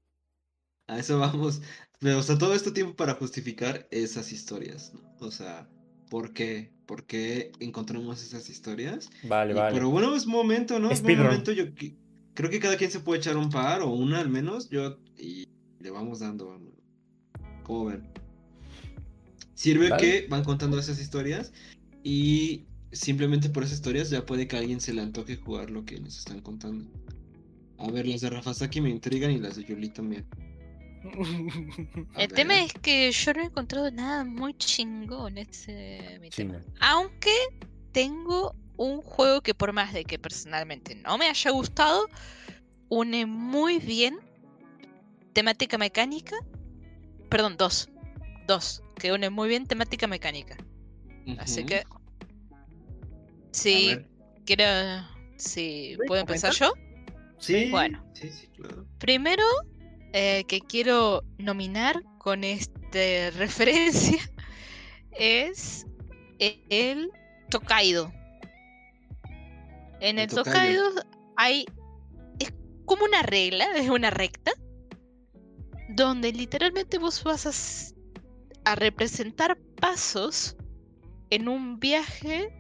a 0.88 1.00
eso 1.00 1.20
vamos. 1.20 1.62
Pero, 2.00 2.20
o 2.20 2.24
sea, 2.24 2.38
todo 2.38 2.54
este 2.54 2.72
tiempo 2.72 2.96
para 2.96 3.16
justificar 3.16 3.88
esas 3.92 4.32
historias, 4.32 4.94
¿no? 4.94 5.16
O 5.20 5.32
sea, 5.32 5.70
¿por 6.14 6.32
qué? 6.32 6.70
¿Por 6.86 7.06
qué 7.08 7.52
encontramos 7.60 8.22
esas 8.22 8.48
historias? 8.48 9.10
Vale, 9.24 9.54
Y- 9.54 9.56
vale. 9.56 9.74
Pero 9.74 9.90
bueno, 9.90 10.16
es 10.16 10.28
momento, 10.28 10.78
¿no? 10.78 10.92
Es 10.92 11.02
buen 11.02 11.18
momento. 11.18 11.52
Yo 11.52 11.66
creo 12.36 12.52
que 12.52 12.60
cada 12.60 12.78
quien 12.78 12.92
se 12.92 13.00
puede 13.00 13.18
echar 13.20 13.36
un 13.36 13.50
par 13.50 13.82
o 13.82 13.90
una 13.90 14.20
al 14.20 14.30
menos. 14.30 14.70
Yo 14.70 15.00
y 15.18 15.48
le 15.80 15.90
vamos 15.90 16.20
dando. 16.20 16.62
¿Cómo 17.64 17.86
ven? 17.86 18.04
Sirve 19.56 19.90
Vale. 19.90 20.04
que 20.04 20.28
van 20.30 20.44
contando 20.44 20.78
esas 20.78 21.00
historias 21.02 21.52
y 22.04 22.66
simplemente 22.92 23.50
por 23.50 23.64
esas 23.64 23.78
historias 23.78 24.12
ya 24.12 24.24
puede 24.24 24.48
que 24.48 24.56
a 24.56 24.60
alguien 24.60 24.82
se 24.82 24.94
le 24.94 25.02
antoje 25.02 25.38
jugar 25.38 25.72
lo 25.72 25.84
que 25.84 26.00
nos 26.00 26.20
están 26.20 26.42
contando. 26.42 26.92
A 27.80 27.90
ver, 27.90 28.06
las 28.06 28.22
de 28.22 28.30
Rafasaki 28.30 28.82
me 28.82 28.92
intrigan 28.92 29.32
y 29.32 29.40
las 29.40 29.56
de 29.56 29.64
Yuli 29.64 29.90
también. 29.90 30.26
El 32.18 32.34
tema 32.34 32.62
es 32.62 32.74
que 32.74 33.12
yo 33.12 33.34
no 33.34 33.42
he 33.42 33.46
encontrado 33.46 33.92
nada 33.92 34.24
muy 34.24 34.54
chingón 34.56 35.38
ese 35.38 36.18
mi 36.22 36.30
tema. 36.30 36.62
Aunque 36.80 37.34
tengo 37.92 38.56
un 38.78 39.02
juego 39.02 39.42
que 39.42 39.54
por 39.54 39.74
más 39.74 39.94
de 39.94 40.04
que 40.06 40.18
personalmente 40.18 40.96
no 40.96 41.18
me 41.18 41.28
haya 41.28 41.52
gustado, 41.52 42.08
une 42.90 43.26
muy 43.26 43.80
bien 43.80 44.18
temática 45.34 45.78
mecánica. 45.78 46.38
Perdón, 47.30 47.58
dos. 47.58 47.90
Dos. 48.48 48.84
Que 48.96 49.12
une 49.12 49.30
muy 49.30 49.50
bien 49.50 49.66
temática 49.68 50.08
mecánica. 50.08 50.58
Así 51.38 51.66
que... 51.66 51.84
Sí, 53.52 53.98
quiero... 54.46 54.64
Si 55.36 55.94
¿Puedes 55.96 56.08
puedo 56.08 56.22
empezar 56.22 56.54
yo. 56.54 56.74
Sí, 57.40 57.70
bueno. 57.70 58.04
Sí, 58.14 58.30
sí, 58.30 58.48
claro. 58.48 58.86
Primero, 59.00 59.44
eh, 60.14 60.46
que 60.48 60.62
quiero 60.62 61.24
nominar 61.38 62.04
con 62.20 62.44
esta 62.44 63.32
referencia 63.38 64.20
es 65.12 65.86
el 66.40 67.12
Tokaido. 67.50 68.12
En 70.00 70.20
El 70.20 70.26
el 70.26 70.30
Tokaido. 70.30 70.84
Hay. 71.36 71.66
Es 72.40 72.54
como 72.86 73.06
una 73.06 73.24
regla, 73.24 73.66
es 73.76 73.90
una 73.90 74.10
recta. 74.10 74.52
Donde 75.90 76.32
literalmente 76.32 76.98
vos 76.98 77.24
vas 77.24 77.94
a 78.66 78.76
representar 78.76 79.58
pasos 79.80 80.56
en 81.30 81.48
un 81.48 81.80
viaje 81.80 82.52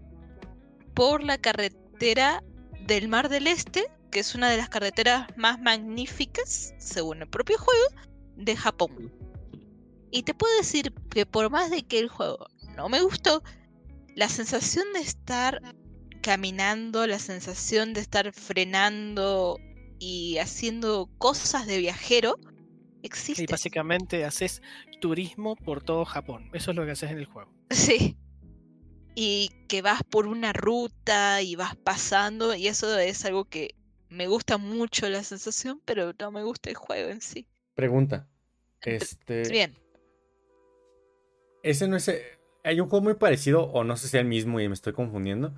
por 0.93 1.23
la 1.23 1.37
carretera 1.37 2.43
del 2.87 3.07
Mar 3.07 3.29
del 3.29 3.47
Este, 3.47 3.85
que 4.13 4.19
es 4.19 4.35
una 4.35 4.49
de 4.49 4.57
las 4.57 4.69
carreteras 4.69 5.27
más 5.35 5.59
magníficas, 5.59 6.73
según 6.77 7.23
el 7.23 7.27
propio 7.27 7.57
juego, 7.57 7.87
de 8.37 8.55
Japón. 8.55 9.11
Y 10.11 10.21
te 10.21 10.35
puedo 10.35 10.55
decir 10.55 10.93
que 11.09 11.25
por 11.25 11.49
más 11.49 11.71
de 11.71 11.81
que 11.81 11.97
el 11.97 12.09
juego 12.09 12.45
no 12.77 12.87
me 12.89 13.01
gustó, 13.01 13.41
la 14.15 14.29
sensación 14.29 14.85
de 14.93 14.99
estar 14.99 15.59
caminando, 16.21 17.07
la 17.07 17.17
sensación 17.17 17.93
de 17.93 18.01
estar 18.01 18.31
frenando 18.33 19.59
y 19.97 20.37
haciendo 20.37 21.09
cosas 21.17 21.65
de 21.65 21.79
viajero, 21.79 22.37
existe. 23.01 23.41
Y 23.41 23.47
básicamente 23.47 24.25
haces 24.25 24.61
turismo 25.01 25.55
por 25.55 25.83
todo 25.83 26.05
Japón. 26.05 26.51
Eso 26.53 26.69
es 26.69 26.77
lo 26.77 26.85
que 26.85 26.91
haces 26.91 27.09
en 27.11 27.17
el 27.17 27.25
juego. 27.25 27.51
Sí. 27.71 28.15
Y 29.15 29.49
que 29.67 29.83
vas 29.83 30.01
por 30.03 30.25
una 30.25 30.53
ruta 30.53 31.41
y 31.43 31.55
vas 31.55 31.75
pasando, 31.75 32.55
y 32.55 32.67
eso 32.67 32.97
es 32.97 33.25
algo 33.25 33.45
que 33.45 33.75
me 34.13 34.27
gusta 34.27 34.57
mucho 34.57 35.09
la 35.09 35.23
sensación, 35.23 35.81
pero 35.85 36.13
no 36.19 36.31
me 36.31 36.43
gusta 36.43 36.69
el 36.69 36.75
juego 36.75 37.09
en 37.09 37.21
sí. 37.21 37.47
Pregunta. 37.75 38.27
Este. 38.81 39.41
Bien. 39.49 39.75
Ese 41.63 41.87
no 41.87 41.95
es. 41.97 42.07
eh, 42.07 42.23
Hay 42.63 42.79
un 42.79 42.89
juego 42.89 43.03
muy 43.03 43.15
parecido, 43.15 43.63
o 43.63 43.83
no 43.83 43.95
sé 43.97 44.03
si 44.03 44.11
sea 44.11 44.21
el 44.21 44.27
mismo 44.27 44.59
y 44.59 44.67
me 44.67 44.73
estoy 44.73 44.93
confundiendo. 44.93 45.53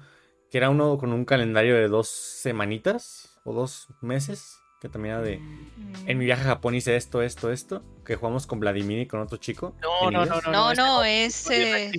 Que 0.49 0.59
era 0.59 0.69
uno 0.69 0.97
con 0.97 1.11
un 1.11 1.25
calendario 1.25 1.75
de 1.75 1.87
dos 1.87 2.07
semanitas 2.07 3.39
o 3.43 3.53
dos 3.53 3.87
meses. 4.01 4.57
Que 4.81 4.89
también 4.89 5.15
era 5.15 5.23
de. 5.23 5.39
En 6.05 6.17
mi 6.17 6.25
viaje 6.25 6.43
a 6.43 6.45
Japón 6.45 6.75
hice 6.75 6.95
esto, 6.95 7.21
esto, 7.21 7.51
esto. 7.51 7.83
Que 8.05 8.15
jugamos 8.15 8.45
con 8.45 8.59
Vladimir 8.59 8.99
y 8.99 9.07
con 9.07 9.19
otro 9.19 9.37
chico. 9.37 9.75
No, 9.81 10.11
no, 10.11 10.25
no, 10.25 10.41
No, 10.41 10.41
ese 10.41 10.51
no, 10.51 10.51
todavía 10.51 10.83
no 10.83 11.03
ese. 11.03 11.91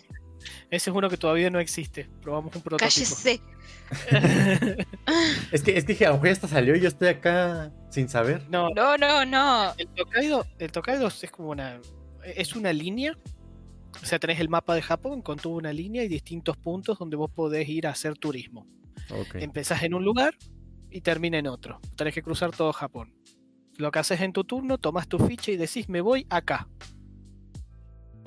Ese 0.70 0.90
es 0.90 0.96
uno 0.96 1.08
que 1.08 1.16
todavía 1.16 1.50
no 1.50 1.60
existe. 1.60 2.08
Probamos 2.22 2.54
un 2.56 2.62
prototipo. 2.62 2.88
Cállese. 2.88 3.40
Es 5.52 5.62
que, 5.62 5.76
es 5.76 5.84
que 5.84 5.92
dije, 5.92 6.06
a 6.06 6.10
lo 6.10 6.14
mejor 6.16 6.30
hasta 6.30 6.48
salió 6.48 6.74
y 6.74 6.80
yo 6.80 6.88
estoy 6.88 7.08
acá 7.08 7.72
sin 7.90 8.08
saber. 8.08 8.42
no, 8.50 8.68
No, 8.70 8.96
no, 8.96 9.24
no. 9.24 9.72
el 9.78 9.86
Tokaido, 9.88 10.46
el 10.58 10.72
Tokaido 10.72 11.06
es 11.08 11.30
como 11.30 11.50
una. 11.50 11.80
es 12.24 12.56
una 12.56 12.72
línea. 12.72 13.16
O 14.02 14.04
sea, 14.04 14.18
tenés 14.18 14.40
el 14.40 14.48
mapa 14.48 14.74
de 14.74 14.82
Japón 14.82 15.22
con 15.22 15.38
toda 15.38 15.54
una 15.56 15.72
línea 15.72 16.02
y 16.04 16.08
distintos 16.08 16.56
puntos 16.56 16.98
donde 16.98 17.16
vos 17.16 17.30
podés 17.30 17.68
ir 17.68 17.86
a 17.86 17.90
hacer 17.90 18.18
turismo. 18.18 18.66
Ok. 19.10 19.36
Empezás 19.36 19.82
en 19.84 19.94
un 19.94 20.04
lugar 20.04 20.34
y 20.90 21.00
termina 21.00 21.38
en 21.38 21.46
otro. 21.46 21.80
Tenés 21.96 22.12
que 22.14 22.22
cruzar 22.22 22.50
todo 22.50 22.72
Japón. 22.72 23.14
Lo 23.78 23.90
que 23.90 23.98
haces 23.98 24.20
en 24.20 24.32
tu 24.32 24.44
turno, 24.44 24.78
tomás 24.78 25.06
tu 25.08 25.18
ficha 25.18 25.50
y 25.52 25.56
decís, 25.56 25.88
me 25.88 26.00
voy 26.00 26.26
acá. 26.28 26.68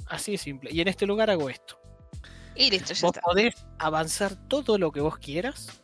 Así 0.08 0.32
de 0.34 0.38
simple. 0.38 0.70
Y 0.74 0.82
en 0.82 0.88
este 0.88 1.06
lugar 1.06 1.30
hago 1.30 1.50
esto. 1.50 1.80
Y 2.60 2.70
listo, 2.72 2.94
ya 2.94 3.08
Vos 3.08 3.16
está. 3.16 3.22
podés 3.22 3.56
avanzar 3.80 4.36
todo 4.48 4.78
lo 4.78 4.92
que 4.92 5.02
vos 5.02 5.18
quieras. 5.18 5.82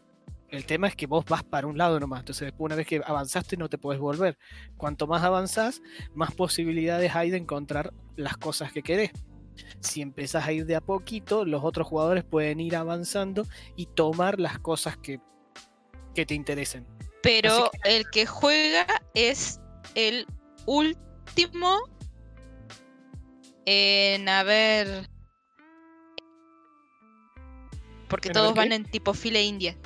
El 0.49 0.65
tema 0.65 0.87
es 0.87 0.95
que 0.95 1.07
vos 1.07 1.25
vas 1.25 1.43
para 1.43 1.67
un 1.67 1.77
lado 1.77 1.99
nomás. 1.99 2.19
Entonces, 2.19 2.47
después, 2.47 2.65
una 2.67 2.75
vez 2.75 2.85
que 2.85 3.01
avanzaste, 3.05 3.57
no 3.57 3.69
te 3.69 3.77
podés 3.77 3.99
volver. 3.99 4.37
Cuanto 4.77 5.07
más 5.07 5.23
avanzás, 5.23 5.81
más 6.13 6.33
posibilidades 6.33 7.15
hay 7.15 7.31
de 7.31 7.37
encontrar 7.37 7.93
las 8.15 8.37
cosas 8.37 8.71
que 8.71 8.83
querés. 8.83 9.11
Si 9.79 10.01
empezás 10.01 10.45
a 10.45 10.51
ir 10.51 10.65
de 10.65 10.75
a 10.75 10.81
poquito, 10.81 11.45
los 11.45 11.63
otros 11.63 11.87
jugadores 11.87 12.25
pueden 12.25 12.59
ir 12.59 12.75
avanzando 12.75 13.45
y 13.77 13.85
tomar 13.85 14.39
las 14.39 14.59
cosas 14.59 14.97
que, 14.97 15.21
que 16.13 16.25
te 16.25 16.33
interesen. 16.35 16.85
Pero 17.23 17.71
el 17.85 18.09
que 18.11 18.25
juega 18.25 18.85
es 19.13 19.61
el 19.95 20.27
último 20.65 21.79
en 23.65 24.27
haber. 24.29 25.09
Porque 28.07 28.29
¿En 28.29 28.37
haber 28.37 28.43
todos 28.43 28.55
van 28.55 28.69
qué? 28.69 28.75
en 28.75 28.85
tipo 28.85 29.13
fila 29.13 29.39
india. 29.39 29.77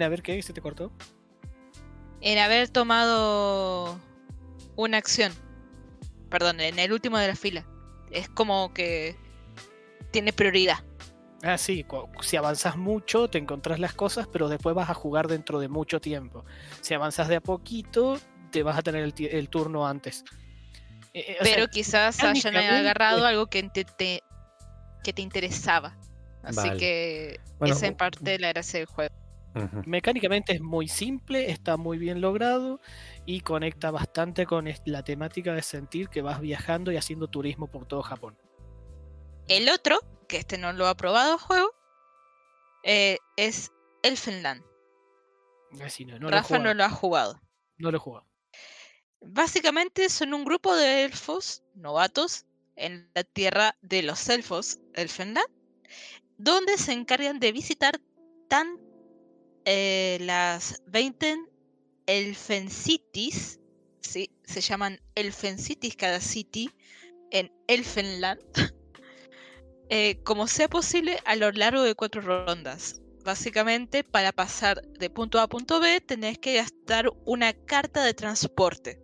A 0.00 0.08
ver 0.08 0.22
qué 0.22 0.40
se 0.42 0.52
te 0.52 0.60
cortó. 0.60 0.92
En 2.20 2.38
haber 2.38 2.68
tomado 2.68 3.98
una 4.76 4.96
acción. 4.96 5.32
Perdón, 6.30 6.60
en 6.60 6.78
el 6.78 6.92
último 6.92 7.18
de 7.18 7.28
la 7.28 7.36
fila. 7.36 7.66
Es 8.10 8.28
como 8.28 8.72
que 8.74 9.16
tiene 10.10 10.32
prioridad. 10.32 10.84
Ah, 11.42 11.56
sí, 11.56 11.86
si 12.20 12.36
avanzas 12.36 12.76
mucho, 12.76 13.28
te 13.28 13.38
encontrás 13.38 13.78
las 13.78 13.94
cosas, 13.94 14.26
pero 14.26 14.48
después 14.48 14.74
vas 14.74 14.90
a 14.90 14.94
jugar 14.94 15.28
dentro 15.28 15.60
de 15.60 15.68
mucho 15.68 16.00
tiempo. 16.00 16.44
Si 16.80 16.94
avanzas 16.94 17.28
de 17.28 17.36
a 17.36 17.40
poquito, 17.40 18.18
te 18.50 18.64
vas 18.64 18.76
a 18.76 18.82
tener 18.82 19.12
el, 19.16 19.48
turno 19.48 19.86
antes. 19.86 20.24
Eh, 21.14 21.20
eh, 21.28 21.36
o 21.40 21.44
sea, 21.44 21.54
Pero 21.54 21.68
quizás 21.68 22.22
hayan 22.24 22.56
agarrado 22.56 23.24
algo 23.24 23.46
que 23.46 23.62
te, 23.70 23.84
te- 23.84 24.22
que 25.04 25.12
te 25.12 25.22
interesaba. 25.22 25.96
Así 26.48 26.56
Vale. 26.56 26.80
que 26.80 27.40
Bueno, 27.58 27.74
esa 27.74 27.86
en 27.86 27.96
parte 27.96 28.34
es 28.34 28.40
la 28.40 28.48
gracia 28.48 28.80
del 28.80 28.86
juego. 28.86 29.14
Mecánicamente 29.86 30.52
es 30.52 30.60
muy 30.60 30.88
simple, 30.88 31.50
está 31.50 31.76
muy 31.76 31.98
bien 31.98 32.20
logrado 32.20 32.80
y 33.26 33.40
conecta 33.40 33.90
bastante 33.90 34.46
con 34.46 34.68
la 34.84 35.02
temática 35.02 35.52
de 35.52 35.62
sentir 35.62 36.08
que 36.08 36.22
vas 36.22 36.40
viajando 36.40 36.92
y 36.92 36.96
haciendo 36.96 37.28
turismo 37.28 37.66
por 37.66 37.86
todo 37.86 38.02
Japón. 38.02 38.38
El 39.48 39.68
otro, 39.68 39.98
que 40.28 40.36
este 40.36 40.58
no 40.58 40.72
lo 40.72 40.86
ha 40.86 40.96
probado 40.96 41.34
el 41.34 41.40
juego, 41.40 41.70
eh, 42.84 43.18
es 43.36 43.72
Elfenland. 44.02 44.62
Así 45.82 46.04
no, 46.04 46.18
no 46.18 46.30
Rafa 46.30 46.58
lo 46.58 46.64
no 46.64 46.74
lo 46.74 46.84
ha 46.84 46.90
jugado. 46.90 47.40
no 47.78 47.90
lo 47.90 47.96
he 47.96 48.00
jugado. 48.00 48.26
Básicamente 49.20 50.08
son 50.08 50.34
un 50.34 50.44
grupo 50.44 50.74
de 50.76 51.04
elfos 51.04 51.64
novatos 51.74 52.46
en 52.76 53.10
la 53.14 53.24
tierra 53.24 53.76
de 53.82 54.02
los 54.02 54.28
elfos, 54.28 54.78
Elfenland, 54.94 55.48
donde 56.38 56.78
se 56.78 56.92
encargan 56.92 57.40
de 57.40 57.52
visitar 57.52 58.00
tan 58.48 58.78
eh, 59.64 60.18
las 60.22 60.82
20 60.86 61.36
Elfen 62.06 62.70
Cities, 62.70 63.60
¿sí? 64.00 64.30
se 64.44 64.60
llaman 64.62 65.00
Elfen 65.14 65.58
Cities 65.58 65.96
cada 65.96 66.20
city 66.20 66.70
en 67.30 67.52
Elfenland, 67.66 68.40
eh, 69.90 70.22
como 70.22 70.46
sea 70.46 70.68
posible 70.68 71.18
a 71.26 71.36
lo 71.36 71.50
largo 71.52 71.82
de 71.82 71.94
cuatro 71.94 72.22
rondas. 72.22 73.02
Básicamente, 73.24 74.04
para 74.04 74.32
pasar 74.32 74.80
de 74.80 75.10
punto 75.10 75.38
A 75.38 75.42
a 75.42 75.48
punto 75.48 75.80
B, 75.80 76.00
tenés 76.00 76.38
que 76.38 76.54
gastar 76.54 77.10
una 77.26 77.52
carta 77.52 78.02
de 78.02 78.14
transporte. 78.14 79.02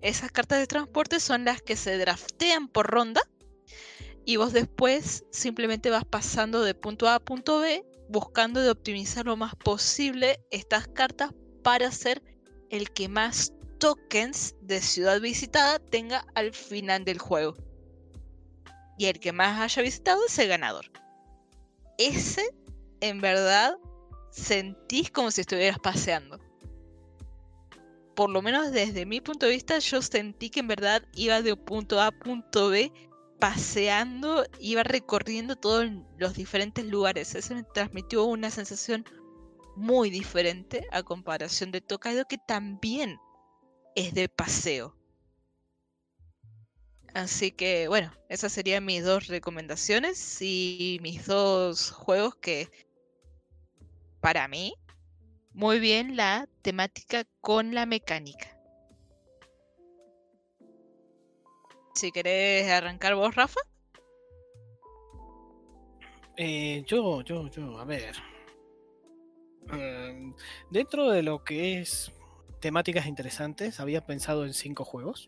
Esas 0.00 0.30
cartas 0.30 0.60
de 0.60 0.68
transporte 0.68 1.18
son 1.18 1.44
las 1.44 1.60
que 1.60 1.74
se 1.74 1.98
draftean 1.98 2.68
por 2.68 2.86
ronda 2.86 3.20
y 4.28 4.36
vos 4.36 4.52
después 4.52 5.24
simplemente 5.30 5.88
vas 5.88 6.04
pasando 6.04 6.62
de 6.62 6.74
punto 6.74 7.08
A 7.08 7.14
a 7.14 7.18
punto 7.18 7.60
B 7.60 7.82
buscando 8.10 8.60
de 8.60 8.68
optimizar 8.68 9.24
lo 9.24 9.38
más 9.38 9.56
posible 9.56 10.38
estas 10.50 10.86
cartas 10.86 11.32
para 11.64 11.90
ser 11.90 12.22
el 12.68 12.90
que 12.90 13.08
más 13.08 13.54
tokens 13.78 14.54
de 14.60 14.82
ciudad 14.82 15.18
visitada 15.22 15.78
tenga 15.78 16.26
al 16.34 16.52
final 16.52 17.06
del 17.06 17.18
juego. 17.18 17.56
Y 18.98 19.06
el 19.06 19.18
que 19.18 19.32
más 19.32 19.62
haya 19.62 19.80
visitado 19.80 20.20
es 20.26 20.38
el 20.38 20.48
ganador. 20.48 20.92
Ese, 21.96 22.54
en 23.00 23.22
verdad, 23.22 23.78
sentís 24.30 25.10
como 25.10 25.30
si 25.30 25.40
estuvieras 25.40 25.78
paseando 25.78 26.38
por 28.14 28.30
lo 28.30 28.42
menos 28.42 28.72
desde 28.72 29.06
mi 29.06 29.20
punto 29.20 29.46
de 29.46 29.52
vista, 29.52 29.78
yo 29.78 30.02
sentí 30.02 30.50
que 30.50 30.58
en 30.58 30.66
verdad 30.66 31.04
iba 31.14 31.40
de 31.40 31.54
punto 31.54 32.00
A 32.00 32.08
a 32.08 32.10
punto 32.10 32.68
B 32.68 32.92
paseando, 33.38 34.44
iba 34.60 34.82
recorriendo 34.82 35.56
todos 35.56 35.86
los 36.18 36.34
diferentes 36.34 36.84
lugares. 36.84 37.34
Eso 37.34 37.54
me 37.54 37.62
transmitió 37.62 38.24
una 38.24 38.50
sensación 38.50 39.04
muy 39.76 40.10
diferente 40.10 40.86
a 40.90 41.02
comparación 41.02 41.70
de 41.70 41.80
Tokaido, 41.80 42.24
que 42.28 42.38
también 42.38 43.18
es 43.94 44.14
de 44.14 44.28
paseo. 44.28 44.96
Así 47.14 47.52
que 47.52 47.88
bueno, 47.88 48.12
esas 48.28 48.52
serían 48.52 48.84
mis 48.84 49.04
dos 49.04 49.28
recomendaciones 49.28 50.42
y 50.42 50.98
mis 51.02 51.26
dos 51.26 51.90
juegos 51.90 52.36
que 52.36 52.70
para 54.20 54.46
mí 54.46 54.74
muy 55.52 55.78
bien 55.80 56.16
la 56.16 56.48
temática 56.62 57.24
con 57.40 57.74
la 57.74 57.86
mecánica. 57.86 58.57
Si 61.98 62.12
querés 62.12 62.70
arrancar 62.70 63.16
vos, 63.16 63.34
Rafa. 63.34 63.60
Eh, 66.36 66.84
yo, 66.86 67.22
yo, 67.22 67.48
yo, 67.48 67.76
a 67.80 67.84
ver. 67.84 68.14
Em, 69.72 70.32
dentro 70.70 71.10
de 71.10 71.24
lo 71.24 71.42
que 71.42 71.80
es 71.80 72.12
temáticas 72.60 73.06
interesantes, 73.06 73.80
había 73.80 74.06
pensado 74.06 74.44
en 74.46 74.54
cinco 74.54 74.84
juegos. 74.84 75.26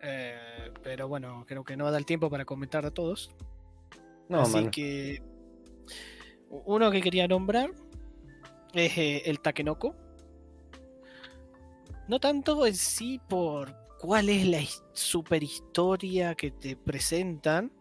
Eh, 0.00 0.72
pero 0.82 1.06
bueno, 1.06 1.44
creo 1.46 1.62
que 1.62 1.76
no 1.76 1.90
da 1.90 1.98
el 1.98 2.06
tiempo 2.06 2.30
para 2.30 2.46
comentar 2.46 2.86
a 2.86 2.90
todos. 2.90 3.32
No, 4.30 4.40
Así 4.40 4.54
mano. 4.54 4.70
que 4.70 5.22
uno 6.48 6.90
que 6.90 7.02
quería 7.02 7.28
nombrar 7.28 7.70
es 8.72 8.96
eh, 8.96 9.24
el 9.26 9.40
Takenoko. 9.40 9.94
No 12.08 12.20
tanto 12.20 12.66
en 12.66 12.74
sí 12.74 13.18
por 13.28 13.74
cuál 13.98 14.28
es 14.28 14.46
la 14.46 14.60
his- 14.60 14.82
super 14.92 15.42
historia 15.42 16.34
que 16.34 16.50
te 16.50 16.76
presentan, 16.76 17.72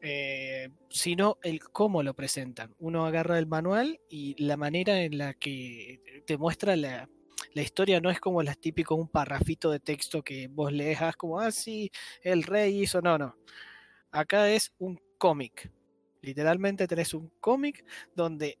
eh, 0.00 0.68
sino 0.88 1.38
el 1.42 1.60
cómo 1.64 2.02
lo 2.02 2.14
presentan. 2.14 2.74
Uno 2.78 3.06
agarra 3.06 3.38
el 3.38 3.46
manual 3.46 4.00
y 4.08 4.40
la 4.42 4.56
manera 4.56 5.02
en 5.02 5.18
la 5.18 5.34
que 5.34 6.00
te 6.26 6.36
muestra 6.36 6.76
la, 6.76 7.08
la 7.54 7.62
historia 7.62 8.00
no 8.00 8.10
es 8.10 8.20
como 8.20 8.42
las 8.42 8.58
típicas, 8.58 8.98
un 8.98 9.08
parrafito 9.08 9.70
de 9.70 9.80
texto 9.80 10.22
que 10.22 10.48
vos 10.48 10.72
leas 10.72 11.16
como, 11.16 11.38
ah, 11.40 11.52
sí, 11.52 11.90
el 12.22 12.42
rey 12.42 12.82
hizo, 12.82 13.00
no, 13.00 13.18
no. 13.18 13.36
Acá 14.10 14.48
es 14.50 14.72
un 14.78 15.00
cómic. 15.18 15.72
Literalmente 16.20 16.86
tenés 16.86 17.14
un 17.14 17.32
cómic 17.40 17.84
donde 18.14 18.58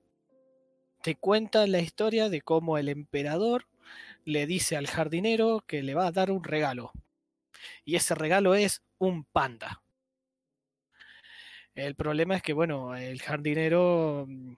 te 1.02 1.16
cuenta 1.16 1.66
la 1.66 1.80
historia 1.80 2.28
de 2.28 2.40
cómo 2.40 2.78
el 2.78 2.88
emperador 2.88 3.66
le 4.24 4.46
dice 4.46 4.76
al 4.76 4.86
jardinero 4.86 5.64
que 5.66 5.82
le 5.82 5.94
va 5.94 6.06
a 6.06 6.12
dar 6.12 6.30
un 6.30 6.44
regalo. 6.44 6.92
Y 7.84 7.96
ese 7.96 8.14
regalo 8.14 8.54
es 8.54 8.82
un 8.98 9.24
panda. 9.24 9.82
El 11.74 11.94
problema 11.94 12.36
es 12.36 12.42
que, 12.42 12.52
bueno, 12.52 12.94
el 12.96 13.20
jardinero 13.22 14.26
mm, 14.28 14.52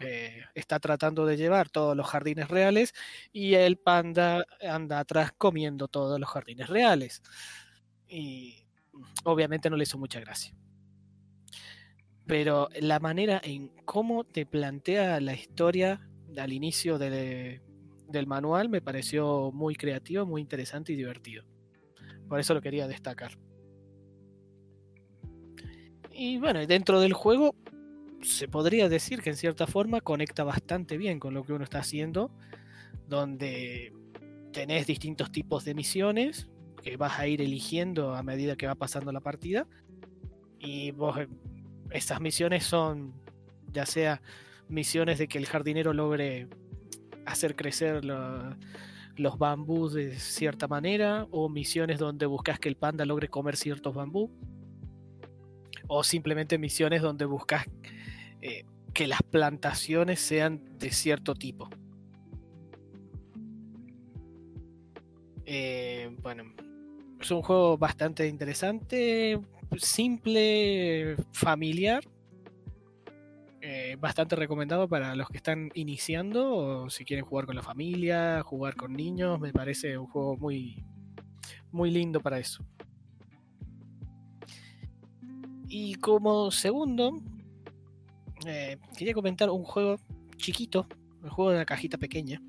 eh, 0.00 0.44
está 0.54 0.78
tratando 0.78 1.26
de 1.26 1.36
llevar 1.36 1.68
todos 1.70 1.96
los 1.96 2.06
jardines 2.06 2.48
reales 2.48 2.94
y 3.32 3.54
el 3.54 3.76
panda 3.78 4.46
anda 4.62 5.00
atrás 5.00 5.32
comiendo 5.36 5.88
todos 5.88 6.20
los 6.20 6.28
jardines 6.28 6.68
reales. 6.68 7.22
Y 8.06 8.66
mm, 8.92 9.02
obviamente 9.24 9.68
no 9.70 9.76
le 9.76 9.82
hizo 9.82 9.98
mucha 9.98 10.20
gracia. 10.20 10.54
Pero 12.26 12.68
la 12.80 13.00
manera 13.00 13.40
en 13.42 13.68
cómo 13.84 14.22
te 14.24 14.44
plantea 14.44 15.20
la 15.20 15.34
historia 15.34 16.08
al 16.36 16.52
inicio 16.52 16.98
de- 16.98 17.62
del 18.08 18.26
manual 18.26 18.68
me 18.68 18.80
pareció 18.80 19.50
muy 19.52 19.76
creativo, 19.76 20.26
muy 20.26 20.40
interesante 20.40 20.92
y 20.92 20.96
divertido. 20.96 21.44
Por 22.28 22.40
eso 22.40 22.54
lo 22.54 22.60
quería 22.60 22.88
destacar. 22.88 23.38
Y 26.12 26.38
bueno, 26.38 26.66
dentro 26.66 27.00
del 27.00 27.12
juego 27.12 27.54
se 28.22 28.48
podría 28.48 28.88
decir 28.88 29.22
que 29.22 29.30
en 29.30 29.36
cierta 29.36 29.66
forma 29.66 30.00
conecta 30.00 30.42
bastante 30.42 30.96
bien 30.96 31.20
con 31.20 31.34
lo 31.34 31.44
que 31.44 31.52
uno 31.52 31.64
está 31.64 31.78
haciendo, 31.78 32.30
donde 33.06 33.92
tenés 34.52 34.86
distintos 34.86 35.30
tipos 35.30 35.64
de 35.64 35.74
misiones, 35.74 36.48
que 36.82 36.96
vas 36.96 37.18
a 37.18 37.26
ir 37.26 37.40
eligiendo 37.40 38.14
a 38.14 38.22
medida 38.22 38.56
que 38.56 38.66
va 38.66 38.74
pasando 38.74 39.12
la 39.12 39.20
partida. 39.20 39.66
Y 40.58 40.90
vos, 40.90 41.18
eh, 41.18 41.28
estas 41.90 42.20
misiones 42.20 42.64
son 42.64 43.14
ya 43.72 43.86
sea 43.86 44.20
misiones 44.68 45.18
de 45.18 45.28
que 45.28 45.38
el 45.38 45.46
jardinero 45.46 45.92
logre 45.92 46.48
hacer 47.28 47.54
crecer 47.56 48.04
lo- 48.04 48.56
los 49.16 49.38
bambús 49.38 49.94
de 49.94 50.16
cierta 50.18 50.68
manera, 50.68 51.26
o 51.30 51.48
misiones 51.48 51.98
donde 51.98 52.26
buscas 52.26 52.58
que 52.60 52.68
el 52.68 52.76
panda 52.76 53.04
logre 53.04 53.28
comer 53.28 53.56
ciertos 53.56 53.94
bambú, 53.94 54.30
o 55.88 56.04
simplemente 56.04 56.58
misiones 56.58 57.02
donde 57.02 57.24
buscas 57.24 57.66
eh, 58.40 58.64
que 58.94 59.06
las 59.08 59.22
plantaciones 59.22 60.20
sean 60.20 60.78
de 60.78 60.90
cierto 60.90 61.34
tipo. 61.34 61.68
Eh, 65.46 66.14
bueno, 66.22 66.44
es 67.20 67.30
un 67.30 67.42
juego 67.42 67.76
bastante 67.78 68.28
interesante, 68.28 69.40
simple, 69.78 71.16
familiar. 71.32 72.04
Eh, 73.70 73.96
bastante 74.00 74.34
recomendado 74.34 74.88
para 74.88 75.14
los 75.14 75.28
que 75.28 75.36
están 75.36 75.70
iniciando 75.74 76.54
o 76.56 76.88
si 76.88 77.04
quieren 77.04 77.26
jugar 77.26 77.44
con 77.44 77.54
la 77.54 77.62
familia, 77.62 78.42
jugar 78.42 78.76
con 78.76 78.94
niños. 78.94 79.38
Me 79.38 79.52
parece 79.52 79.98
un 79.98 80.06
juego 80.06 80.38
muy, 80.38 80.82
muy 81.70 81.90
lindo 81.90 82.18
para 82.18 82.38
eso. 82.38 82.64
Y 85.68 85.96
como 85.96 86.50
segundo, 86.50 87.20
eh, 88.46 88.78
quería 88.96 89.12
comentar 89.12 89.50
un 89.50 89.64
juego 89.64 89.96
chiquito, 90.38 90.86
un 91.22 91.28
juego 91.28 91.50
de 91.50 91.56
una 91.56 91.66
cajita 91.66 91.98
pequeña. 91.98 92.40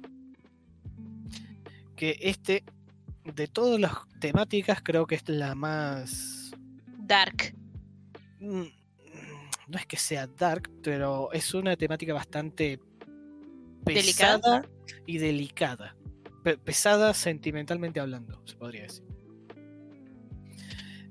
Que 1.98 2.18
este, 2.22 2.64
de 3.26 3.48
todas 3.48 3.78
las 3.78 3.92
temáticas, 4.22 4.80
creo 4.82 5.06
que 5.06 5.16
es 5.16 5.28
la 5.28 5.54
más. 5.54 6.52
Dark. 6.98 7.54
mm, 8.40 8.79
No 9.70 9.78
es 9.78 9.86
que 9.86 9.98
sea 9.98 10.28
dark, 10.28 10.70
pero 10.82 11.32
es 11.32 11.54
una 11.54 11.76
temática 11.76 12.14
bastante 12.14 12.80
¿Delicada? 13.86 14.62
pesada 14.62 14.70
y 15.06 15.18
delicada. 15.20 15.96
Pe- 16.44 16.58
pesada 16.58 17.14
sentimentalmente 17.14 18.00
hablando, 18.00 18.42
se 18.46 18.56
podría 18.56 18.84
decir. 18.84 19.04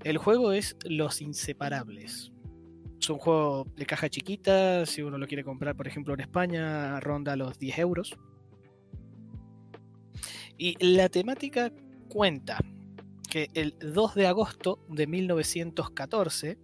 El 0.05 0.19
juego 0.19 0.53
es 0.53 0.77
Los 0.85 1.21
Inseparables. 1.21 2.33
Es 3.01 3.11
un 3.11 3.19
juego 3.19 3.67
de 3.77 3.87
caja 3.87 4.09
chiquita. 4.09 4.85
Si 4.87 5.03
uno 5.03 5.19
lo 5.19 5.27
quiere 5.27 5.45
comprar, 5.45 5.77
por 5.77 5.87
ejemplo, 5.87 6.15
en 6.15 6.21
España, 6.21 6.99
ronda 7.01 7.37
los 7.37 7.59
10 7.59 7.79
euros. 7.79 8.17
Y 10.57 10.77
la 10.85 11.09
temática 11.09 11.73
cuenta 12.09 12.59
que 13.31 13.49
el 13.55 13.77
2 13.79 14.15
de 14.15 14.27
agosto 14.27 14.81
de 14.89 15.07
1914, 15.07 16.59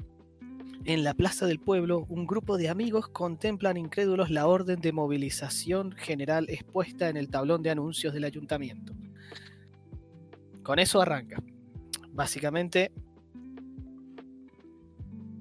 en 0.85 1.03
la 1.03 1.15
Plaza 1.15 1.47
del 1.47 1.61
Pueblo, 1.61 2.05
un 2.11 2.27
grupo 2.27 2.59
de 2.59 2.69
amigos 2.69 3.09
contemplan 3.09 3.79
incrédulos 3.79 4.31
la 4.31 4.47
orden 4.47 4.81
de 4.81 4.93
movilización 4.93 5.93
general 5.93 6.47
expuesta 6.51 7.09
en 7.09 7.17
el 7.17 7.31
tablón 7.31 7.63
de 7.63 7.71
anuncios 7.71 8.13
del 8.13 8.25
ayuntamiento. 8.25 8.93
Con 10.63 10.79
eso 10.79 11.01
arranca. 11.01 11.43
Básicamente 12.11 12.93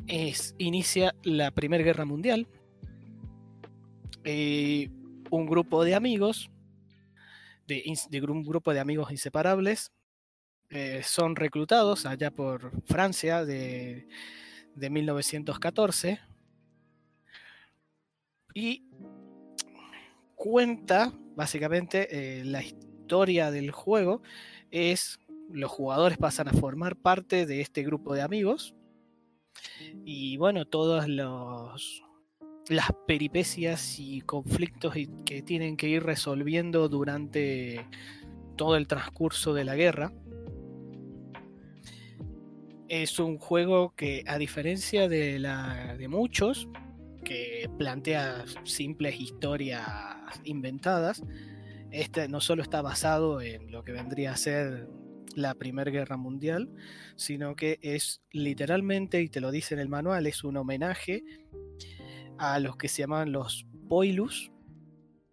es, 0.07 0.55
inicia 0.57 1.13
la 1.23 1.51
Primera 1.51 1.83
Guerra 1.83 2.05
Mundial. 2.05 2.47
Eh, 4.23 4.89
un 5.29 5.45
grupo 5.45 5.83
de 5.83 5.95
amigos, 5.95 6.51
de, 7.67 7.83
un 8.29 8.43
grupo 8.43 8.73
de 8.73 8.79
amigos 8.79 9.11
inseparables, 9.11 9.91
eh, 10.69 11.01
son 11.03 11.35
reclutados 11.35 12.05
allá 12.05 12.31
por 12.31 12.71
Francia 12.85 13.43
de, 13.43 14.07
de 14.75 14.89
1914 14.89 16.19
y 18.53 18.83
cuenta 20.35 21.13
básicamente 21.35 22.39
eh, 22.39 22.45
la 22.45 22.61
historia 22.61 23.51
del 23.51 23.71
juego 23.71 24.21
es 24.71 25.19
los 25.49 25.71
jugadores 25.71 26.17
pasan 26.17 26.47
a 26.47 26.53
formar 26.53 26.95
parte 26.95 27.45
de 27.45 27.61
este 27.61 27.83
grupo 27.83 28.13
de 28.13 28.21
amigos. 28.21 28.75
Y 30.03 30.37
bueno 30.37 30.65
todas 30.65 31.07
las 31.07 32.91
peripecias 33.05 33.99
y 33.99 34.21
conflictos 34.21 34.95
que 35.25 35.41
tienen 35.41 35.77
que 35.77 35.89
ir 35.89 36.03
resolviendo 36.03 36.89
durante 36.89 37.87
todo 38.55 38.75
el 38.75 38.87
transcurso 38.87 39.53
de 39.53 39.63
la 39.63 39.75
guerra 39.75 40.11
es 43.01 43.19
un 43.19 43.39
juego 43.39 43.95
que 43.95 44.23
a 44.27 44.37
diferencia 44.37 45.07
de 45.07 45.39
la 45.39 45.95
de 45.97 46.07
muchos 46.07 46.67
que 47.23 47.69
plantea 47.79 48.45
simples 48.63 49.19
historias 49.19 49.75
inventadas 50.43 51.23
este 51.93 52.27
no 52.27 52.41
solo 52.41 52.61
está 52.61 52.81
basado 52.81 53.41
en 53.41 53.71
lo 53.71 53.83
que 53.83 53.93
vendría 53.93 54.31
a 54.31 54.37
ser 54.37 54.87
la 55.35 55.55
Primera 55.55 55.89
Guerra 55.89 56.17
Mundial, 56.17 56.69
sino 57.15 57.55
que 57.55 57.79
es 57.81 58.21
literalmente, 58.31 59.21
y 59.21 59.29
te 59.29 59.41
lo 59.41 59.51
dice 59.51 59.73
en 59.73 59.79
el 59.79 59.89
manual, 59.89 60.27
es 60.27 60.43
un 60.43 60.57
homenaje 60.57 61.23
a 62.37 62.59
los 62.59 62.77
que 62.77 62.87
se 62.87 63.01
llaman 63.01 63.31
los 63.31 63.65
Poilus, 63.89 64.51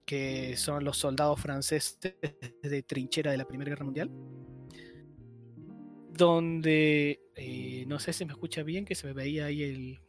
que 0.06 0.56
son 0.56 0.84
los 0.84 0.98
soldados 0.98 1.40
franceses 1.40 1.98
de 2.62 2.82
trinchera 2.82 3.30
de 3.30 3.38
la 3.38 3.46
Primera 3.46 3.70
Guerra 3.70 3.84
Mundial, 3.84 4.10
donde, 6.20 7.18
eh, 7.34 7.84
no 7.86 7.98
sé 7.98 8.12
si 8.12 8.26
me 8.26 8.32
escucha 8.32 8.62
bien, 8.62 8.84
que 8.84 8.94
se 8.94 9.06
me 9.06 9.14
veía 9.14 9.46
ahí 9.46 9.62
el 9.62 10.00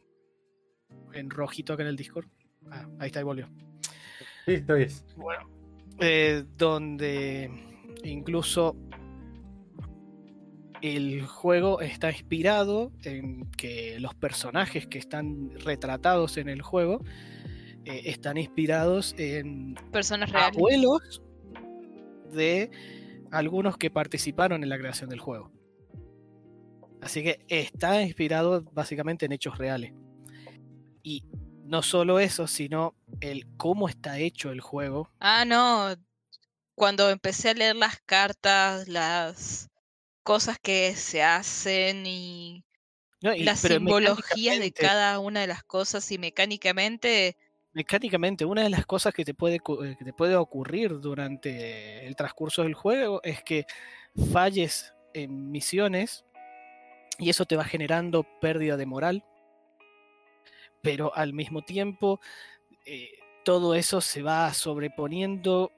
en 1.14 1.30
rojito 1.30 1.72
acá 1.72 1.84
en 1.84 1.88
el 1.88 1.96
Discord. 1.96 2.26
Ah, 2.70 2.86
ahí 2.98 3.06
está, 3.06 3.20
ahí 3.20 3.24
volvió. 3.24 3.48
Sí, 4.44 4.62
oyes. 4.68 5.06
Bueno, 5.16 5.48
eh, 6.00 6.44
donde 6.58 7.50
incluso 8.04 8.76
el 10.82 11.24
juego 11.24 11.80
está 11.80 12.10
inspirado 12.10 12.92
en 13.04 13.50
que 13.52 13.98
los 13.98 14.14
personajes 14.14 14.86
que 14.86 14.98
están 14.98 15.50
retratados 15.60 16.36
en 16.36 16.50
el 16.50 16.60
juego 16.60 17.02
eh, 17.86 18.02
están 18.04 18.36
inspirados 18.36 19.14
en 19.16 19.76
Personas 19.90 20.30
reales. 20.30 20.58
abuelos 20.58 21.22
de 22.34 22.70
algunos 23.30 23.78
que 23.78 23.90
participaron 23.90 24.62
en 24.62 24.68
la 24.68 24.76
creación 24.76 25.08
del 25.08 25.20
juego. 25.20 25.61
Así 27.02 27.22
que 27.24 27.44
está 27.48 28.00
inspirado 28.00 28.62
básicamente 28.72 29.26
en 29.26 29.32
hechos 29.32 29.58
reales. 29.58 29.92
Y 31.02 31.24
no 31.64 31.82
solo 31.82 32.20
eso, 32.20 32.46
sino 32.46 32.94
el 33.20 33.44
cómo 33.56 33.88
está 33.88 34.18
hecho 34.18 34.52
el 34.52 34.60
juego. 34.60 35.10
Ah, 35.18 35.44
no. 35.44 35.94
Cuando 36.76 37.10
empecé 37.10 37.50
a 37.50 37.54
leer 37.54 37.74
las 37.76 38.00
cartas, 38.06 38.86
las 38.86 39.68
cosas 40.22 40.58
que 40.60 40.94
se 40.94 41.22
hacen 41.24 42.06
y 42.06 42.64
No, 43.20 43.34
y- 43.34 43.42
la 43.42 43.56
pero 43.60 43.74
simbología 43.76 44.58
de 44.60 44.70
cada 44.72 45.18
una 45.18 45.40
de 45.40 45.48
las 45.48 45.64
cosas 45.64 46.10
y 46.12 46.18
mecánicamente, 46.18 47.36
mecánicamente, 47.72 48.44
una 48.44 48.62
de 48.62 48.70
las 48.70 48.86
cosas 48.86 49.12
que 49.12 49.24
te 49.24 49.34
puede, 49.34 49.56
eh, 49.56 49.96
que 49.98 50.04
te 50.04 50.12
puede 50.12 50.36
ocurrir 50.36 51.00
durante 51.00 52.06
el 52.06 52.14
transcurso 52.14 52.62
del 52.62 52.74
juego 52.74 53.20
es 53.24 53.42
que 53.42 53.66
falles 54.32 54.94
en 55.14 55.50
misiones 55.50 56.24
y 57.18 57.30
eso 57.30 57.44
te 57.44 57.56
va 57.56 57.64
generando 57.64 58.26
pérdida 58.40 58.76
de 58.76 58.86
moral, 58.86 59.24
pero 60.82 61.14
al 61.14 61.32
mismo 61.32 61.62
tiempo 61.62 62.20
eh, 62.84 63.10
todo 63.44 63.74
eso 63.74 64.00
se 64.00 64.22
va 64.22 64.52
sobreponiendo 64.54 65.70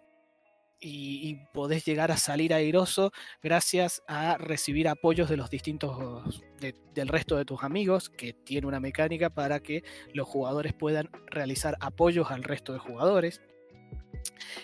y, 0.81 1.37
podés 1.53 1.85
llegar 1.85 2.11
a 2.11 2.17
salir 2.17 2.53
airoso 2.53 3.11
gracias 3.43 4.03
a 4.07 4.37
recibir 4.37 4.89
apoyos 4.89 5.31
de 5.31 5.37
los 5.37 5.49
distintos, 5.49 6.43
de- 6.61 6.75
del 6.93 7.09
resto 7.09 7.37
de 7.37 7.45
tus 7.45 7.63
amigos, 7.63 8.11
que 8.11 8.35
tiene 8.35 8.67
una 8.67 8.81
mecánica 8.81 9.31
para 9.31 9.61
que 9.61 9.83
los 10.13 10.29
jugadores 10.29 10.75
puedan 10.75 11.09
realizar 11.27 11.77
apoyos 11.81 12.31
al 12.31 12.43
resto 12.43 12.73
de 12.75 12.81
jugadores. 12.81 13.41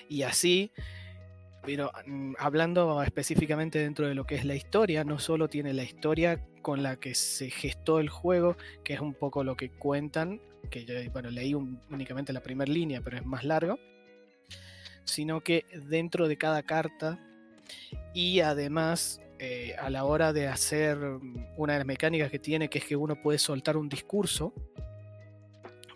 Y 0.09 0.23
así, 0.23 0.73
pero 1.65 1.91
mm, 2.07 2.35
hablando 2.39 3.03
específicamente 3.03 3.79
dentro 3.79 4.07
de 4.07 4.15
lo 4.15 4.25
que 4.25 4.35
es 4.35 4.45
la 4.45 4.55
historia, 4.55 5.05
no 5.05 5.19
solo 5.19 5.49
tiene 5.49 5.73
la 5.73 5.85
historia 5.85 6.45
con 6.63 6.83
la 6.83 6.97
que 6.97 7.15
se 7.15 7.51
gestó 7.51 7.99
el 8.01 8.09
juego, 8.09 8.57
que 8.85 8.95
es 8.95 9.01
un 9.01 9.15
poco 9.15 9.45
lo 9.45 9.57
que 9.57 9.71
cuentan, 9.71 10.41
que 10.71 10.85
yo 10.85 10.95
bueno, 11.13 11.31
leí 11.31 11.55
un- 11.55 11.81
únicamente 11.91 12.33
la 12.33 12.43
primera 12.43 12.71
línea, 12.71 13.01
pero 13.01 13.17
es 13.17 13.25
más 13.27 13.45
largo, 13.45 13.79
sino 15.05 15.41
que 15.41 15.65
dentro 15.89 16.29
de 16.29 16.37
cada 16.37 16.63
carta 16.63 17.19
y 18.15 18.41
además 18.41 19.21
eh, 19.39 19.75
a 19.79 19.89
la 19.89 20.05
hora 20.05 20.33
de 20.33 20.49
hacer 20.49 20.99
mm, 20.99 21.55
una 21.57 21.73
de 21.75 21.79
las 21.81 21.87
mecánicas 21.87 22.31
que 22.31 22.39
tiene, 22.39 22.69
que 22.69 22.79
es 22.79 22.85
que 22.85 22.97
uno 22.97 23.21
puede 23.21 23.39
soltar 23.39 23.77
un 23.77 23.89
discurso, 23.89 24.53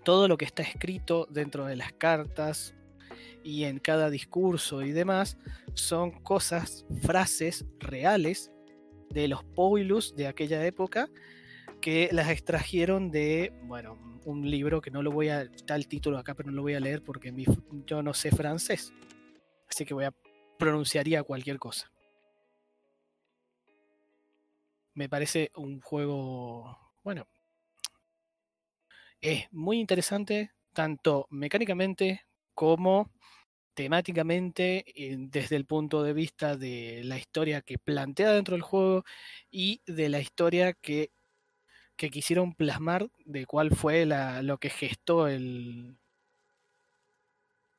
todo 0.02 0.28
lo 0.28 0.36
que 0.36 0.44
está 0.44 0.62
escrito 0.62 1.26
dentro 1.30 1.64
de 1.66 1.76
las 1.76 1.92
cartas 1.92 2.74
y 3.42 3.64
en 3.64 3.78
cada 3.78 4.08
discurso 4.10 4.82
y 4.82 4.92
demás 4.92 5.36
son 5.74 6.10
cosas, 6.22 6.86
frases 7.02 7.66
reales 7.78 8.50
de 9.14 9.28
los 9.28 9.44
Poilus 9.44 10.14
de 10.14 10.26
aquella 10.26 10.66
época, 10.66 11.08
que 11.80 12.08
las 12.12 12.28
extrajeron 12.28 13.10
de, 13.10 13.52
bueno, 13.62 14.20
un 14.24 14.50
libro 14.50 14.80
que 14.80 14.90
no 14.90 15.02
lo 15.02 15.12
voy 15.12 15.28
a, 15.28 15.42
está 15.42 15.76
el 15.76 15.86
título 15.86 16.18
acá, 16.18 16.34
pero 16.34 16.50
no 16.50 16.56
lo 16.56 16.62
voy 16.62 16.74
a 16.74 16.80
leer 16.80 17.02
porque 17.02 17.32
yo 17.86 18.02
no 18.02 18.12
sé 18.12 18.30
francés. 18.30 18.92
Así 19.68 19.84
que 19.84 19.94
voy 19.94 20.04
a 20.04 20.14
pronunciaría 20.58 21.22
cualquier 21.22 21.58
cosa. 21.58 21.90
Me 24.94 25.08
parece 25.08 25.50
un 25.56 25.80
juego, 25.80 26.78
bueno, 27.02 27.26
es 29.20 29.46
muy 29.52 29.80
interesante, 29.80 30.52
tanto 30.72 31.26
mecánicamente 31.30 32.22
como 32.54 33.10
temáticamente, 33.74 34.84
eh, 34.96 35.16
desde 35.18 35.56
el 35.56 35.66
punto 35.66 36.02
de 36.02 36.12
vista 36.12 36.56
de 36.56 37.02
la 37.04 37.18
historia 37.18 37.60
que 37.60 37.78
plantea 37.78 38.32
dentro 38.32 38.54
del 38.54 38.62
juego 38.62 39.04
y 39.50 39.80
de 39.86 40.08
la 40.08 40.20
historia 40.20 40.72
que, 40.72 41.10
que 41.96 42.10
quisieron 42.10 42.54
plasmar 42.54 43.10
de 43.24 43.46
cuál 43.46 43.70
fue 43.74 44.06
la, 44.06 44.42
lo 44.42 44.58
que 44.58 44.70
gestó 44.70 45.28
el. 45.28 45.96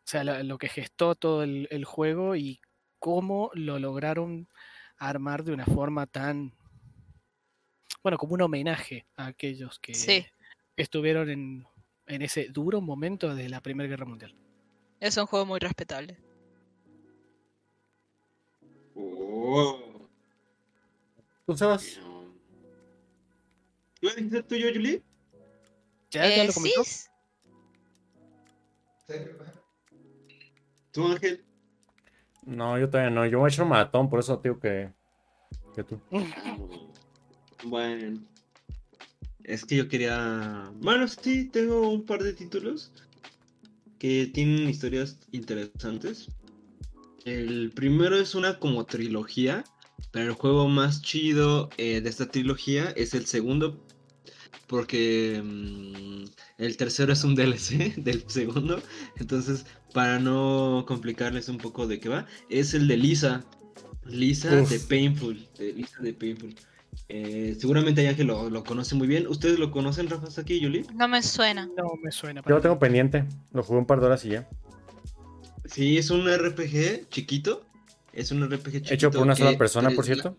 O 0.05 0.07
sea, 0.07 0.23
lo, 0.23 0.43
lo 0.43 0.57
que 0.57 0.69
gestó 0.69 1.15
todo 1.15 1.43
el, 1.43 1.67
el 1.71 1.83
juego 1.85 2.35
y 2.35 2.59
cómo 2.99 3.49
lo 3.53 3.79
lograron 3.79 4.47
armar 4.97 5.43
de 5.43 5.53
una 5.53 5.65
forma 5.65 6.05
tan. 6.05 6.53
Bueno, 8.03 8.17
como 8.17 8.35
un 8.35 8.41
homenaje 8.43 9.05
a 9.15 9.27
aquellos 9.27 9.79
que 9.79 9.95
Sí. 9.95 10.25
estuvieron 10.77 11.29
en, 11.29 11.67
en 12.05 12.21
ese 12.21 12.49
duro 12.49 12.81
momento 12.81 13.33
de 13.33 13.49
la 13.49 13.61
Primera 13.61 13.89
Guerra 13.89 14.05
Mundial. 14.05 14.35
Es 14.99 15.17
un 15.17 15.25
juego 15.25 15.45
muy 15.45 15.59
respetable. 15.59 16.17
Oh. 18.95 19.79
¿Tú 21.45 21.55
sabes? 21.57 21.99
¿Ibas 24.01 24.17
a 24.17 24.21
decir 24.21 24.43
tuyo, 24.43 24.67
Julie? 24.73 25.03
¿Ya, 26.11 26.21
ya 26.27 26.43
Eh, 26.43 26.47
lo 26.47 26.51
sí, 26.51 26.59
comentó? 26.59 26.81
s- 26.81 27.09
¿Tú, 30.91 31.05
Ángel? 31.07 31.43
No, 32.45 32.79
yo 32.79 32.89
todavía 32.89 33.09
no. 33.11 33.25
Yo 33.25 33.39
voy 33.39 33.47
a 33.49 33.49
echar 33.53 33.63
un 33.63 33.69
maratón, 33.71 34.09
por 34.09 34.19
eso 34.19 34.37
digo 34.37 34.59
que, 34.59 34.91
que 35.75 35.83
tú. 35.83 35.99
Bueno. 37.63 38.19
Es 39.43 39.65
que 39.65 39.75
yo 39.77 39.87
quería. 39.87 40.71
Bueno, 40.75 41.07
sí, 41.07 41.45
tengo 41.45 41.89
un 41.89 42.05
par 42.05 42.21
de 42.21 42.33
títulos 42.33 42.91
que 43.99 44.27
tienen 44.33 44.69
historias 44.69 45.17
interesantes. 45.31 46.29
El 47.25 47.71
primero 47.71 48.17
es 48.17 48.35
una 48.35 48.59
como 48.59 48.85
trilogía, 48.85 49.63
pero 50.11 50.27
el 50.27 50.33
juego 50.33 50.67
más 50.67 51.01
chido 51.01 51.69
eh, 51.77 52.01
de 52.01 52.09
esta 52.09 52.27
trilogía 52.27 52.91
es 52.91 53.13
el 53.13 53.25
segundo, 53.25 53.83
porque 54.67 55.41
mm, 55.43 56.25
el 56.57 56.77
tercero 56.77 57.13
es 57.13 57.23
un 57.23 57.35
DLC 57.35 57.95
del 57.97 58.23
segundo. 58.27 58.81
Entonces, 59.17 59.65
para 59.93 60.19
no 60.19 60.85
complicarles 60.87 61.49
un 61.49 61.57
poco 61.57 61.87
de 61.87 61.99
qué 61.99 62.09
va, 62.09 62.27
es 62.49 62.73
el 62.73 62.87
de 62.87 62.97
Lisa. 62.97 63.45
Lisa 64.05 64.61
Uf. 64.61 64.69
de 64.69 64.79
Painful. 64.79 65.47
de 65.57 65.73
Lisa 65.73 65.99
de 66.01 66.13
Painful. 66.13 66.55
Eh, 67.09 67.55
seguramente 67.59 68.07
Ángel 68.07 68.27
lo, 68.27 68.49
lo 68.49 68.63
conoce 68.63 68.95
muy 68.95 69.07
bien. 69.07 69.27
¿Ustedes 69.27 69.59
lo 69.59 69.71
conocen, 69.71 70.09
Rafa 70.09 70.29
Saki 70.31 70.55
y 70.55 70.59
Yuli? 70.61 70.87
no 70.95 71.07
me 71.07 71.21
suena. 71.21 71.67
No 71.77 71.93
me 72.01 72.11
suena. 72.11 72.41
Yo 72.47 72.55
lo 72.55 72.61
tengo 72.61 72.79
pendiente. 72.79 73.25
Lo 73.53 73.63
jugué 73.63 73.79
un 73.79 73.85
par 73.85 73.99
de 73.99 74.05
horas 74.07 74.25
y 74.25 74.29
ya. 74.29 74.49
Sí, 75.65 75.97
es 75.97 76.09
un 76.09 76.27
RPG 76.27 77.09
chiquito. 77.09 77.65
Es 78.13 78.31
un 78.31 78.43
RPG 78.49 78.71
chiquito. 78.71 78.93
Hecho 78.93 79.11
por 79.11 79.21
una 79.21 79.35
sola 79.35 79.57
persona, 79.57 79.91
por 79.91 80.05
cierto. 80.05 80.37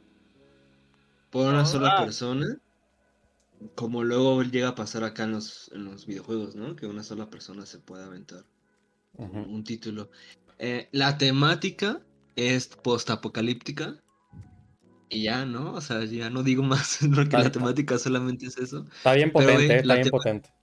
Por 1.31 1.47
una 1.49 1.65
sola 1.67 1.97
Ah. 1.99 2.05
persona. 2.05 2.59
Como 3.75 4.05
luego 4.05 4.43
llega 4.43 4.69
a 4.69 4.75
pasar 4.75 5.03
acá 5.03 5.25
en 5.25 5.33
los, 5.33 5.71
en 5.75 5.85
los 5.87 6.07
videojuegos, 6.07 6.55
¿no? 6.57 6.77
Que 6.77 6.87
una 6.87 7.03
sola 7.03 7.31
persona 7.31 7.65
se 7.67 7.79
puede 7.79 8.05
aventar 8.05 8.45
un 9.19 9.65
título. 9.65 10.11
Eh, 10.59 10.89
la 10.93 11.17
temática 11.17 12.01
es 12.37 12.67
postapocalíptica. 12.69 13.97
Y 15.09 15.23
ya, 15.23 15.45
¿no? 15.45 15.75
O 15.75 15.81
sea, 15.81 16.05
ya 16.05 16.31
no 16.31 16.43
digo 16.43 16.63
más, 16.63 16.99
porque 17.15 17.37
la 17.37 17.51
temática 17.53 17.99
solamente 17.99 18.47
es 18.47 18.59
eso. 18.59 18.85
Está 18.93 19.13
bien 19.15 19.33
potente, 19.33 19.73
eh, 19.75 19.77
está 19.79 19.95
bien 19.95 20.11
potente. 20.11 20.51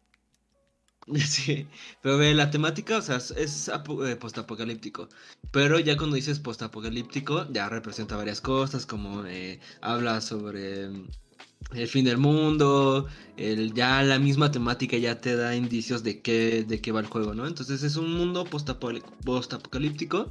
Sí, 1.17 1.67
pero 2.01 2.17
ve, 2.17 2.33
la 2.33 2.49
temática, 2.49 2.97
o 2.97 3.01
sea, 3.01 3.17
es- 3.17 3.67
eh, 3.69 4.15
postapocalíptico. 4.15 5.09
Pero 5.51 5.77
ya 5.79 5.97
cuando 5.97 6.15
dices 6.15 6.39
postapocalíptico, 6.39 7.45
ya 7.51 7.67
representa 7.69 8.15
varias 8.15 8.39
cosas, 8.41 8.85
como 8.85 9.25
eh, 9.25 9.59
habla 9.81 10.21
sobre 10.21 10.87
mm, 10.89 11.07
el 11.75 11.87
fin 11.87 12.05
del 12.05 12.17
mundo, 12.17 13.07
el, 13.37 13.73
ya 13.73 14.01
la 14.03 14.19
misma 14.19 14.51
temática 14.51 14.97
ya 14.97 15.19
te 15.19 15.35
da 15.35 15.55
indicios 15.55 16.03
de 16.03 16.21
qué, 16.21 16.63
de 16.63 16.81
qué 16.81 16.91
va 16.91 17.01
el 17.01 17.07
juego, 17.07 17.33
¿no? 17.33 17.47
Entonces 17.47 17.83
es 17.83 17.95
un 17.97 18.13
mundo 18.13 18.45
postapo- 18.45 19.01
postapocalíptico 19.25 20.29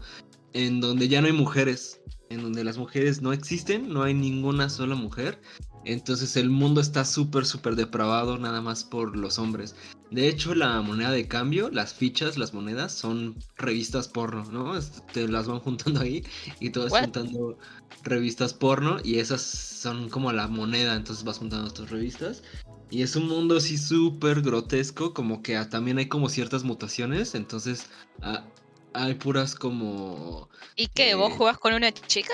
en 0.52 0.80
donde 0.80 1.08
ya 1.08 1.20
no 1.20 1.26
hay 1.26 1.32
mujeres, 1.32 2.00
en 2.30 2.42
donde 2.42 2.64
las 2.64 2.78
mujeres 2.78 3.22
no 3.22 3.32
existen, 3.32 3.92
no 3.92 4.02
hay 4.02 4.14
ninguna 4.14 4.68
sola 4.68 4.94
mujer. 4.94 5.40
Entonces 5.84 6.36
el 6.36 6.48
mundo 6.48 6.80
está 6.80 7.04
súper, 7.04 7.44
súper 7.44 7.74
depravado 7.74 8.38
nada 8.38 8.60
más 8.60 8.84
por 8.84 9.16
los 9.16 9.38
hombres. 9.38 9.74
De 10.10 10.28
hecho, 10.28 10.54
la 10.54 10.80
moneda 10.82 11.10
de 11.10 11.26
cambio, 11.26 11.70
las 11.70 11.94
fichas, 11.94 12.36
las 12.36 12.52
monedas, 12.52 12.92
son 12.92 13.36
revistas 13.56 14.08
porno, 14.08 14.44
¿no? 14.52 14.78
Te 15.12 15.26
las 15.26 15.48
van 15.48 15.60
juntando 15.60 16.00
ahí 16.00 16.22
y 16.60 16.70
tú 16.70 16.82
vas 16.82 16.92
juntando 17.00 17.58
revistas 18.02 18.52
porno 18.52 18.98
y 19.02 19.18
esas 19.18 19.40
son 19.42 20.08
como 20.08 20.30
la 20.32 20.48
moneda, 20.48 20.94
entonces 20.94 21.24
vas 21.24 21.38
juntando 21.38 21.72
tus 21.72 21.90
revistas. 21.90 22.42
Y 22.90 23.02
es 23.02 23.16
un 23.16 23.26
mundo 23.26 23.56
así 23.56 23.78
súper 23.78 24.42
grotesco, 24.42 25.14
como 25.14 25.42
que 25.42 25.56
también 25.64 25.96
hay 25.96 26.08
como 26.08 26.28
ciertas 26.28 26.62
mutaciones, 26.62 27.34
entonces 27.34 27.86
ah, 28.20 28.44
hay 28.94 29.14
puras 29.14 29.54
como... 29.54 30.48
¿Y 30.76 30.86
qué? 30.88 31.14
¿Vos 31.14 31.32
Eh, 31.32 31.36
jugás 31.36 31.58
con 31.58 31.74
una 31.74 31.92
chica? 31.92 32.32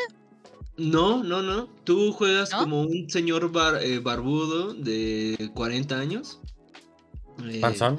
No, 0.76 1.22
no, 1.24 1.42
no. 1.42 1.66
Tú 1.84 2.12
juegas 2.12 2.50
¿No? 2.52 2.60
como 2.60 2.82
un 2.82 3.08
señor 3.10 3.50
bar- 3.50 3.82
eh, 3.82 3.98
barbudo 3.98 4.74
de 4.74 5.50
40 5.54 5.98
años. 5.98 6.40
Eh, 7.44 7.60
Panzón, 7.60 7.98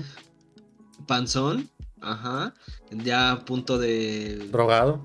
Panzón, 1.07 1.69
ajá. 2.01 2.53
Ya 2.91 3.31
a 3.31 3.45
punto 3.45 3.77
de... 3.77 4.37
drogado. 4.51 5.03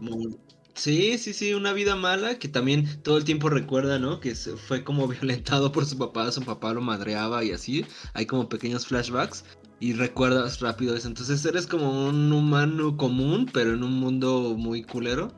Sí, 0.74 1.18
sí, 1.18 1.32
sí, 1.32 1.55
una 1.55 1.72
vida 1.72 1.94
mala 1.94 2.36
que 2.39 2.48
también 2.48 3.01
todo 3.02 3.16
el 3.16 3.24
tiempo 3.24 3.48
recuerda, 3.48 3.98
¿no? 4.01 4.18
Que 4.18 4.35
se 4.35 4.56
fue 4.56 4.82
como 4.82 5.06
violentado 5.09 5.70
por 5.72 5.86
su 5.86 5.97
papá, 5.98 6.31
su 6.32 6.43
papá 6.43 6.72
lo 6.72 6.81
madreaba 6.81 7.44
y 7.44 7.52
así. 7.52 7.86
Hay 8.12 8.26
como 8.26 8.48
pequeños 8.48 8.86
flashbacks 8.86 9.44
y 9.85 9.93
recuerdas 9.93 10.61
rápido 10.61 10.97
eso. 10.97 11.09
Entonces 11.09 11.44
eres 11.44 11.66
como 11.66 12.09
un 12.09 12.32
humano 12.32 12.97
común, 12.97 13.47
pero 13.52 13.74
en 13.74 13.82
un 13.82 14.01
mundo 14.01 14.55
muy 14.56 14.82
culero. 14.82 15.31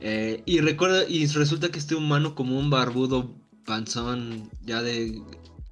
Eh, 0.00 0.42
y 0.46 0.58
recuerda, 0.58 1.08
y 1.08 1.24
resulta 1.26 1.68
que 1.68 1.78
este 1.78 1.94
humano 1.94 2.34
común, 2.34 2.70
barbudo, 2.70 3.36
panzón, 3.64 4.50
ya 4.62 4.82
de 4.82 5.22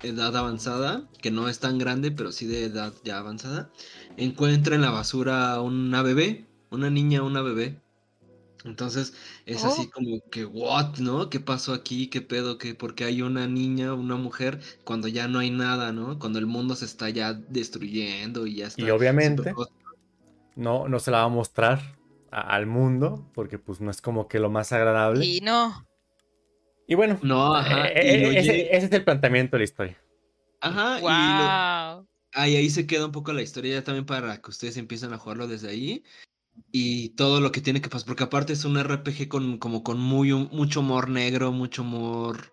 edad 0.05 0.37
avanzada, 0.37 1.11
que 1.21 1.33
no 1.33 1.49
es 1.49 1.59
tan 1.59 1.79
grande, 1.79 2.13
pero 2.13 2.31
sí 2.31 2.47
de 2.47 2.67
edad 2.67 2.95
ya 3.03 3.19
avanzada, 3.19 3.73
encuentra 4.17 4.77
en 4.77 4.83
la 4.83 4.93
basura 4.93 5.61
una 5.61 6.03
bebé, 6.03 6.47
una 6.71 6.91
niña, 6.91 7.25
una 7.25 7.43
bebé. 7.43 7.81
Entonces 8.65 9.15
es 9.47 9.65
así 9.65 9.87
Oh. 9.89 9.91
como 9.91 10.21
que, 10.31 10.45
what, 10.45 10.99
¿no? 10.99 11.31
¿Qué 11.31 11.41
pasó 11.41 11.73
aquí? 11.73 12.09
¿Qué 12.09 12.21
pedo? 12.21 12.59
¿Qué? 12.59 12.75
Porque 12.75 13.05
hay 13.05 13.23
una 13.23 13.47
niña, 13.47 13.95
una 13.95 14.17
mujer, 14.17 14.61
cuando 14.85 15.09
ya 15.09 15.29
no 15.29 15.39
hay 15.39 15.51
nada, 15.51 15.93
¿no? 15.93 16.19
Cuando 16.19 16.39
el 16.39 16.47
mundo 16.47 16.77
se 16.77 16.85
está 16.85 17.09
ya 17.11 17.33
destruyendo 17.33 18.47
y 18.47 18.57
ya 18.57 18.67
está. 18.67 18.83
Y 18.83 18.91
obviamente 18.91 19.55
no, 20.57 20.89
no 20.89 20.99
se 21.01 21.11
la 21.11 21.19
va 21.19 21.25
a 21.25 21.29
mostrar 21.29 21.99
a- 22.31 22.41
al 22.55 22.67
mundo 22.67 23.27
porque 23.35 23.59
pues 23.59 23.81
no 23.81 23.91
es 23.91 24.01
como 24.03 24.29
que 24.29 24.39
lo 24.39 24.51
más 24.51 24.73
agradable. 24.73 25.25
Y, 25.25 25.39
Y 25.39 25.41
no. 25.41 25.87
bueno, 26.97 27.19
No, 27.23 27.55
ajá. 27.55 27.89
eh, 27.89 28.15
y 28.15 28.21
lo 28.21 28.31
eh, 28.31 28.39
ese, 28.41 28.77
es 28.77 28.93
el 28.93 29.05
planteamiento 29.05 29.57
de 29.57 29.61
la 29.61 29.65
historia. 29.65 29.97
Ajá, 30.61 30.99
y 30.99 31.03
lo- 31.03 32.01
Wow. 32.01 32.07
Ahí, 32.33 32.55
ahí 32.55 32.71
se 32.71 32.87
queda 32.87 33.07
un 33.07 33.13
poco 33.13 33.33
la 33.33 33.43
historia 33.43 33.75
ya 33.75 33.83
también 33.85 34.07
para 34.07 34.41
que 34.41 34.51
ustedes 34.51 34.77
empiecen 34.77 35.13
a 35.13 35.19
jugarlo 35.19 35.49
desde 35.49 35.69
ahí. 35.69 36.05
Y 36.73 37.11
todo 37.11 37.41
lo 37.41 37.53
que 37.53 37.61
tiene 37.61 37.81
que 37.81 37.89
pasar, 37.89 38.07
porque 38.07 38.25
aparte 38.25 38.53
es 38.53 38.65
un 38.65 38.79
RPG 38.79 39.29
con, 39.29 39.59
como 39.59 39.83
con 39.83 39.99
muy, 39.99 40.33
mucho 40.33 40.81
humor 40.81 41.09
negro, 41.09 41.53
mucho 41.53 41.83
humor 41.83 42.53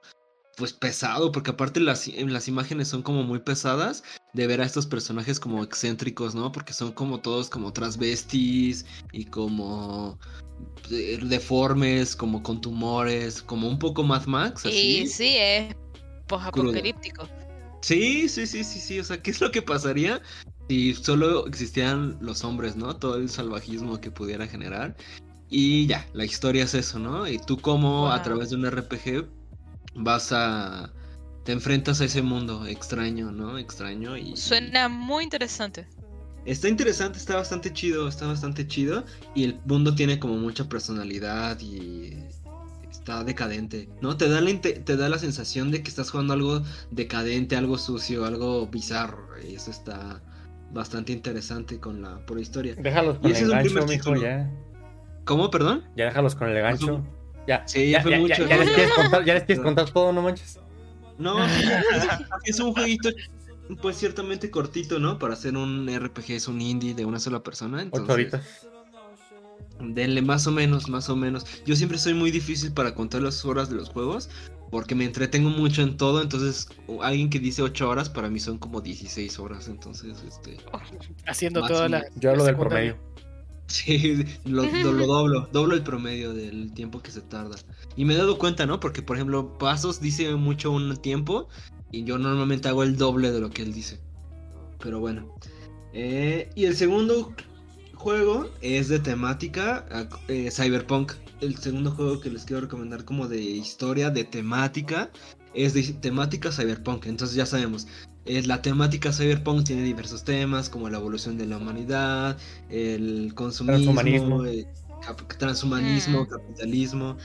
pues 0.58 0.74
pesado, 0.74 1.32
porque 1.32 1.52
aparte 1.52 1.80
las, 1.80 2.08
las 2.08 2.48
imágenes 2.48 2.88
son 2.88 3.04
como 3.04 3.22
muy 3.22 3.40
pesadas 3.40 4.04
de 4.34 4.48
ver 4.48 4.60
a 4.60 4.66
estos 4.66 4.88
personajes 4.88 5.40
como 5.40 5.64
excéntricos, 5.64 6.34
¿no? 6.34 6.52
Porque 6.52 6.74
son 6.74 6.92
como 6.94 7.20
todos 7.20 7.48
como 7.48 7.72
transvestis 7.72 8.84
y 9.12 9.26
como 9.26 10.18
eh, 10.90 11.20
deformes, 11.22 12.16
como 12.16 12.42
con 12.42 12.60
tumores, 12.60 13.44
como 13.44 13.70
un 13.70 13.78
poco 13.78 14.02
Mad 14.04 14.26
Max, 14.26 14.66
así. 14.66 15.02
Y 15.02 15.08
sí, 15.08 15.36
es 15.38 15.76
posapocalíptico. 16.28 17.28
Sí, 17.82 18.28
sí, 18.28 18.48
sí, 18.48 18.64
sí, 18.64 18.80
sí. 18.80 19.00
O 19.00 19.04
sea, 19.04 19.22
¿qué 19.22 19.30
es 19.30 19.40
lo 19.40 19.52
que 19.52 19.62
pasaría 19.62 20.22
si 20.68 20.94
solo 20.94 21.48
existieran 21.48 22.18
los 22.20 22.44
hombres, 22.44 22.76
¿no? 22.76 22.96
Todo 22.96 23.18
el 23.18 23.30
salvajismo 23.30 24.00
que 24.02 24.12
pudiera 24.12 24.48
generar. 24.48 24.96
Y 25.50 25.88
ya, 25.88 26.06
la 26.14 26.26
historia 26.26 26.64
es 26.66 26.74
eso, 26.74 27.00
¿no? 27.00 27.28
Y 27.28 27.40
tú 27.40 27.58
como 27.58 28.12
a 28.12 28.22
través 28.22 28.50
de 28.50 28.58
un 28.58 28.70
RPG 28.70 29.28
vas 29.96 30.32
a... 30.32 30.92
Te 31.46 31.54
enfrentas 31.54 32.02
a 32.02 32.06
ese 32.06 32.22
mundo 32.22 32.66
extraño, 32.66 33.32
¿no? 33.32 33.58
Extraño 33.58 34.18
y... 34.18 34.36
Suena 34.36 34.90
muy 34.90 35.24
interesante. 35.24 35.88
Está 36.44 36.68
interesante, 36.68 37.18
está 37.18 37.38
bastante 37.38 37.72
chido, 37.72 38.10
está 38.10 38.28
bastante 38.28 38.68
chido. 38.68 39.06
Y 39.34 39.46
el 39.46 39.60
mundo 39.66 39.96
tiene 39.96 40.20
como 40.20 40.36
mucha 40.36 40.68
personalidad 40.68 41.58
y 41.62 42.14
está 42.92 43.24
decadente, 43.24 43.88
¿no? 44.02 44.18
Te 44.18 44.28
da 44.28 44.42
la, 44.42 44.60
te 44.60 44.98
da 44.98 45.08
la 45.08 45.20
sensación 45.20 45.72
de 45.72 45.82
que 45.82 45.90
estás 45.90 46.12
jugando 46.12 46.34
algo 46.34 46.64
decadente, 46.92 47.56
algo 47.56 47.78
sucio, 47.78 48.26
algo 48.26 48.68
bizarro. 48.68 49.28
Y 49.42 49.56
eso 49.56 49.72
está 49.72 50.22
bastante 50.72 51.12
interesante 51.14 51.80
con 51.80 52.02
la 52.02 52.20
por 52.26 52.38
la 52.38 52.42
historia. 52.44 52.76
Déjalos 52.76 53.20
con 53.20 53.30
Y 53.30 53.34
ese 53.34 53.44
el 53.46 53.52
gancho, 53.52 53.86
mijo, 53.86 54.16
ya. 54.16 54.50
¿Cómo, 55.26 55.50
perdón? 55.50 55.84
Ya 55.96 56.06
déjalos 56.06 56.36
con 56.36 56.50
el 56.50 56.62
gancho. 56.62 57.04
Ya, 57.48 57.64
Sí, 57.68 57.90
ya, 57.92 58.00
ya 58.00 58.02
fue 58.04 58.12
ya- 58.12 58.20
mucho. 58.20 58.44
ya- 58.44 58.50
ya 58.50 58.58
les 58.58 58.70
quieres 58.72 58.92
contar, 58.96 59.26
ya 59.26 59.34
les 59.36 59.44
quieres 59.44 59.64
contar 59.64 59.90
todo, 59.90 60.12
no 60.14 60.22
manches. 60.22 60.60
No, 61.18 61.38
es 62.46 62.60
un 62.60 62.74
jueguito 62.74 63.10
pues 63.82 63.98
ciertamente 63.98 64.50
cortito, 64.50 64.98
¿no? 65.00 65.20
Para 65.20 65.34
hacer 65.34 65.58
un 65.58 65.90
RPG 65.90 66.32
es 66.36 66.48
un 66.48 66.62
indie 66.62 66.94
de 66.94 67.04
una 67.06 67.20
sola 67.20 67.44
persona. 67.44 67.82
Entonces, 67.82 68.10
horitas. 68.14 68.68
Denle 69.80 70.22
más 70.22 70.48
o 70.48 70.52
menos, 70.52 70.90
más 70.90 71.10
o 71.10 71.16
menos. 71.16 71.46
Yo 71.66 71.76
siempre 71.76 71.98
soy 71.98 72.14
muy 72.14 72.32
difícil 72.32 72.72
para 72.74 72.96
contar 72.96 73.22
las 73.22 73.44
horas 73.46 73.70
de 73.70 73.76
los 73.76 73.90
juegos 73.90 74.30
porque 74.72 74.96
me 74.96 75.06
entretengo 75.06 75.50
mucho 75.50 75.82
en 75.82 75.98
todo. 75.98 76.22
Entonces, 76.22 76.68
alguien 77.02 77.30
que 77.30 77.40
dice 77.40 77.62
8 77.62 77.90
horas 77.90 78.10
para 78.10 78.30
mí 78.30 78.40
son 78.40 78.58
como 78.58 78.82
16 78.82 79.40
horas. 79.40 79.68
Entonces, 79.68 80.24
este, 80.28 80.58
Haciendo 81.26 81.62
Más 81.62 81.70
todas 81.70 81.84
o 81.86 81.90
las. 81.90 82.02
menos. 82.04 82.16
Yo 82.20 82.32
hablo 82.32 82.44
del 82.46 82.56
promedio. 82.56 82.98
sí, 83.68 84.24
lo, 84.46 84.64
lo- 84.66 84.92
lo 84.94 85.08
doblo, 85.08 85.50
doblo 85.52 85.76
el 85.76 85.84
promedio 85.84 86.34
del 86.34 86.72
tiempo 86.74 87.02
que 87.02 87.12
se 87.12 87.22
tarda. 87.22 87.56
Y 87.96 88.06
me 88.06 88.14
he 88.14 88.18
dado 88.18 88.38
cuenta, 88.38 88.66
¿no? 88.66 88.80
Porque, 88.80 89.02
por 89.02 89.18
ejemplo, 89.18 89.58
Pasos 89.58 90.00
dice 90.02 90.34
mucho 90.36 90.72
un 90.72 90.96
tiempo 90.98 91.48
y 91.92 92.04
yo 92.04 92.18
normalmente 92.18 92.68
hago 92.68 92.84
el 92.84 92.98
doble 92.98 93.32
de 93.32 93.40
lo 93.40 93.50
que 93.50 93.62
él 93.64 93.74
dice. 93.74 94.00
Pero 94.80 95.00
bueno. 95.00 95.34
Eh, 95.94 96.50
y 96.56 96.66
el 96.66 96.76
segundo 96.76 97.34
juego 97.96 98.50
es 98.62 98.88
de 98.90 99.00
temática 99.00 99.86
eh, 100.28 100.52
Cyberpunk. 100.52 101.14
El 101.40 101.56
segundo 101.58 101.92
juego 101.92 102.20
que 102.20 102.32
les 102.32 102.46
quiero 102.46 102.62
recomendar 102.62 103.06
como 103.06 103.28
de 103.28 103.40
historia, 103.40 104.10
de 104.10 104.24
temática, 104.24 105.12
es 105.54 105.74
de 105.74 105.84
temática 105.94 106.52
Cyberpunk. 106.52 107.06
Entonces 107.06 107.36
ya 107.36 107.46
sabemos, 107.46 107.88
eh, 108.26 108.42
la 108.46 108.62
temática 108.62 109.14
Cyberpunk 109.14 109.64
tiene 109.66 109.84
diversos 109.84 110.24
temas 110.24 110.70
como 110.70 110.90
la 110.90 110.98
evolución 110.98 111.38
de 111.38 111.46
la 111.46 111.58
humanidad, 111.58 112.38
el 112.70 113.34
consumismo, 113.36 113.94
Transhumanismo. 113.94 114.46
eh, 114.46 114.68
cap- 115.06 115.38
transhumanismo, 115.38 116.24
Mm. 116.24 116.28
capitalismo. 116.28 117.18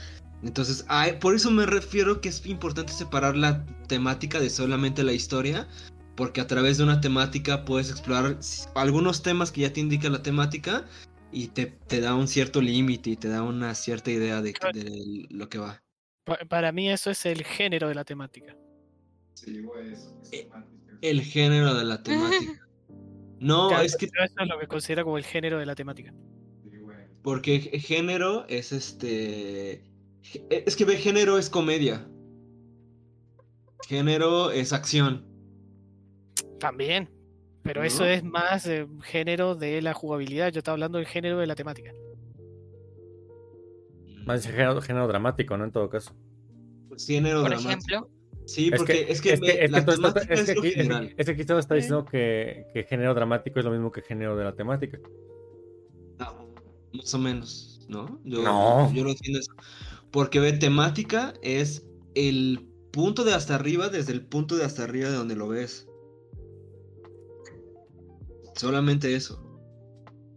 Entonces, 0.43 0.85
ay, 0.89 1.13
por 1.19 1.35
eso 1.35 1.49
me 1.51 1.65
refiero 1.65 2.21
que 2.21 2.29
es 2.29 2.45
importante 2.45 2.93
separar 2.93 3.35
la 3.35 3.65
temática 3.87 4.39
de 4.39 4.49
solamente 4.49 5.03
la 5.03 5.13
historia, 5.13 5.67
porque 6.15 6.41
a 6.41 6.47
través 6.47 6.77
de 6.77 6.83
una 6.83 7.01
temática 7.01 7.65
puedes 7.65 7.89
explorar 7.89 8.37
algunos 8.75 9.23
temas 9.23 9.51
que 9.51 9.61
ya 9.61 9.73
te 9.73 9.79
indica 9.79 10.09
la 10.09 10.21
temática 10.21 10.85
y 11.33 11.47
te, 11.47 11.65
te 11.87 11.99
da 11.99 12.15
un 12.15 12.27
cierto 12.27 12.61
límite 12.61 13.09
y 13.11 13.15
te 13.17 13.27
da 13.27 13.43
una 13.43 13.73
cierta 13.75 14.11
idea 14.11 14.41
de, 14.41 14.53
lo 15.29 15.49
que 15.49 15.57
va. 15.57 15.83
Pa- 16.25 16.39
Para 16.47 16.71
mí, 16.71 16.89
eso 16.89 17.09
es 17.11 17.25
el 17.25 17.43
género 17.43 17.87
de 17.89 17.95
la 17.95 18.05
temática. 18.05 18.55
Eh, 20.31 20.49
El 21.01 21.21
género 21.21 21.73
de 21.73 21.83
la 21.85 22.01
temática. 22.03 22.59
No, 23.39 23.67
Claro, 23.67 23.83
es 23.83 23.97
que 23.97 24.05
Eso 24.05 24.15
es 24.39 24.47
lo 24.47 24.57
que 24.57 24.67
considero 24.67 25.03
como 25.03 25.17
el 25.17 25.25
género 25.25 25.59
de 25.59 25.65
la 25.65 25.75
temática. 25.75 26.13
porque 27.23 27.61
g- 27.61 27.79
género 27.81 28.45
es 28.47 28.71
este... 28.71 29.83
g- 30.21 30.45
Es 30.49 30.77
que 30.77 30.85
ve, 30.85 30.95
género 30.95 31.37
es 31.37 31.49
comedia. 31.49 32.07
Género 33.85 34.51
es 34.51 34.71
acción. 34.71 35.25
También. 36.59 37.09
Pero 37.63 37.83
eso 37.83 38.05
es 38.05 38.23
más 38.23 38.65
eh, 38.67 38.87
género 39.03 39.55
de 39.55 39.81
la 39.81 39.93
jugabilidad. 39.93 40.51
Yo 40.51 40.59
estaba 40.59 40.73
hablando 40.73 40.97
del 40.97 41.07
género 41.07 41.39
de 41.39 41.47
la 41.47 41.55
temática. 41.55 41.91
Más 44.25 44.45
género, 44.45 44.81
género 44.81 45.07
dramático, 45.07 45.57
¿no? 45.57 45.65
En 45.65 45.71
todo 45.71 45.89
caso. 45.89 46.13
Género 46.97 47.41
Por 47.41 47.49
dramático. 47.51 47.69
ejemplo. 47.95 48.09
Sí, 48.45 48.69
Es 48.71 48.77
porque 48.77 49.05
que, 49.05 49.11
es 49.11 49.21
que, 49.21 49.33
es 49.33 49.39
que, 49.39 49.63
es 49.63 49.71
la 49.71 49.85
que 49.85 49.91
es 50.33 50.49
aquí, 50.49 50.53
es 50.53 50.61
que- 50.61 50.71
general. 50.71 51.13
es 51.17 51.25
que 51.25 51.31
aquí 51.31 51.45
todo 51.45 51.59
está 51.59 51.75
diciendo 51.75 52.03
que, 52.05 52.65
que 52.73 52.83
género 52.83 53.13
dramático 53.13 53.57
es 53.59 53.65
lo 53.65 53.71
mismo 53.71 53.89
que 53.91 54.01
género 54.01 54.35
de 54.35 54.43
la 54.43 54.53
temática. 54.53 54.99
No, 56.19 56.53
más 56.91 57.13
o 57.13 57.19
menos, 57.19 57.85
¿no? 57.87 58.19
Yo, 58.25 58.43
No. 58.43 58.91
yo 58.93 59.07
entiendo 59.07 59.39
eso. 59.39 59.53
Porque 60.11 60.41
ve, 60.41 60.51
temática 60.53 61.33
es 61.41 61.87
el 62.15 62.67
punto 62.91 63.23
de 63.23 63.33
hasta 63.33 63.55
arriba 63.55 63.87
desde 63.87 64.11
el 64.11 64.25
punto 64.25 64.57
de 64.57 64.65
hasta 64.65 64.83
arriba 64.83 65.09
de 65.09 65.15
donde 65.15 65.35
lo 65.37 65.47
ves. 65.47 65.87
Solamente 68.55 69.15
eso. 69.15 69.39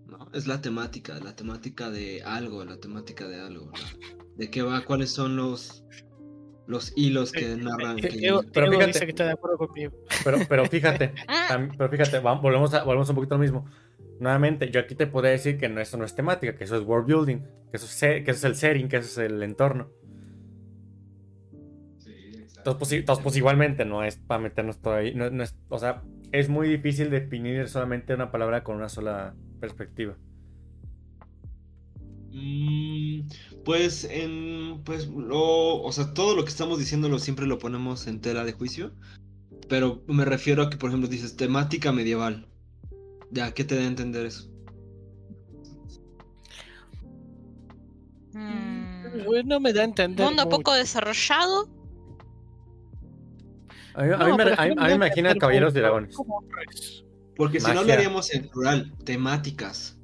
¿No? 0.07 0.29
Es 0.33 0.47
la 0.47 0.61
temática, 0.61 1.19
la 1.19 1.35
temática 1.37 1.91
de 1.91 2.23
algo, 2.23 2.65
la 2.65 2.79
temática 2.79 3.27
de 3.29 3.41
algo. 3.41 3.67
¿no? 3.67 3.73
De 4.37 4.51
qué 4.51 4.63
va, 4.63 4.85
cuáles 4.85 5.11
son 5.11 5.37
los 5.37 5.83
los 6.69 6.93
hilos 6.97 7.31
que 7.31 7.55
narran. 7.57 7.99
Eh, 7.99 8.03
que- 8.03 8.09
Diego, 8.09 8.43
pero 8.53 8.67
Diego 8.67 8.81
fíjate- 8.81 8.93
dice 8.93 9.05
que 9.07 9.11
está 9.11 9.25
de 9.27 9.33
acuerdo 9.33 9.57
conmigo. 9.59 9.93
Pero, 10.25 10.39
pero 10.49 10.65
fíjate, 10.71 11.15
Ah, 11.29 11.69
pero 11.79 11.89
fíjate, 11.89 12.19
volvemos, 12.19 12.75
a, 12.75 12.83
volvemos 12.83 13.09
un 13.09 13.15
poquito 13.15 13.35
a 13.37 13.39
lo 13.39 13.43
mismo. 13.43 13.67
Nuevamente, 14.19 14.71
yo 14.71 14.81
aquí 14.81 14.95
te 14.97 15.07
podría 15.07 15.31
decir 15.33 15.59
que 15.59 15.69
no, 15.69 15.81
eso 15.81 15.97
no 15.97 16.05
es 16.05 16.15
temática, 16.17 16.57
que 16.57 16.65
eso 16.65 16.77
es 16.77 16.83
world 16.83 17.07
building, 17.07 17.39
que 17.71 17.77
eso 17.77 17.87
es, 17.87 17.93
se- 17.93 18.25
que 18.25 18.31
eso 18.33 18.39
es 18.39 18.45
el 18.45 18.55
setting, 18.57 18.89
que 18.89 18.97
eso 18.97 19.09
es 19.23 19.31
el 19.31 19.43
entorno. 19.45 19.91
Entonces, 22.59 22.79
pues, 22.79 22.93
i- 22.93 22.97
entonces, 22.97 23.23
pues 23.23 23.37
igualmente 23.37 23.85
no 23.85 24.03
es 24.03 24.17
para 24.17 24.41
meternos 24.41 24.81
todo 24.81 24.95
ahí. 24.95 25.15
No, 25.15 25.31
no 25.31 25.43
es, 25.45 25.55
o 25.69 25.79
sea, 25.79 26.03
es 26.33 26.49
muy 26.49 26.69
difícil 26.69 27.11
definir 27.11 27.69
solamente 27.69 28.15
una 28.15 28.31
palabra 28.31 28.63
con 28.65 28.77
una 28.77 28.89
sola 28.89 29.35
perspectiva. 29.61 30.17
Mm, 32.33 33.29
pues 33.65 34.05
en 34.05 34.83
pues 34.85 35.09
lo, 35.09 35.83
o 35.83 35.93
sea, 35.93 36.13
todo 36.13 36.37
lo 36.37 36.45
que 36.45 36.51
estamos 36.51 36.79
diciendo 36.79 37.09
lo 37.09 37.19
siempre 37.19 37.47
lo 37.47 37.59
ponemos 37.59 38.07
en 38.07 38.21
tela 38.21 38.45
de 38.45 38.53
juicio, 38.53 38.93
pero 39.69 40.03
me 40.07 40.25
refiero 40.25 40.63
a 40.63 40.71
que 40.71 40.77
por 40.77 40.91
ejemplo 40.91 41.09
dices 41.09 41.37
temática 41.37 41.93
medieval. 41.93 42.47
Ya, 43.31 43.53
¿qué 43.55 43.65
te 43.65 43.75
da 43.77 43.83
a 43.83 43.87
entender 43.87 44.27
eso? 44.27 44.51
mm, 48.33 48.97
Eh, 49.35 49.43
No 49.45 49.61
me 49.61 49.73
da 49.73 49.83
a 49.83 49.85
entender. 49.85 50.27
mundo 50.27 50.45
mucho. 50.45 50.57
poco 50.59 50.75
desarrollado. 50.75 51.69
A 53.97 54.03
mí, 54.05 54.13
a 54.13 54.17
No, 54.19 54.27
mí 54.27 54.31
me, 54.33 54.37
pero 54.45 54.61
a 54.61 54.67
mí- 54.67 54.75
no 54.75 54.83
a 54.83 54.85
mí 54.89 54.91
me 54.93 54.99
da 54.99 55.05
a 55.05 55.07
imagina 55.09 55.35
Caballeros 55.35 55.75
de. 55.75 55.81
Dragones. 55.81 56.17
Porque 57.37 57.61
si 57.61 57.73
no 57.73 57.81
hablaríamos 57.81 58.33
en 58.33 58.49
plural, 58.49 58.93
temáticas. 59.05 59.99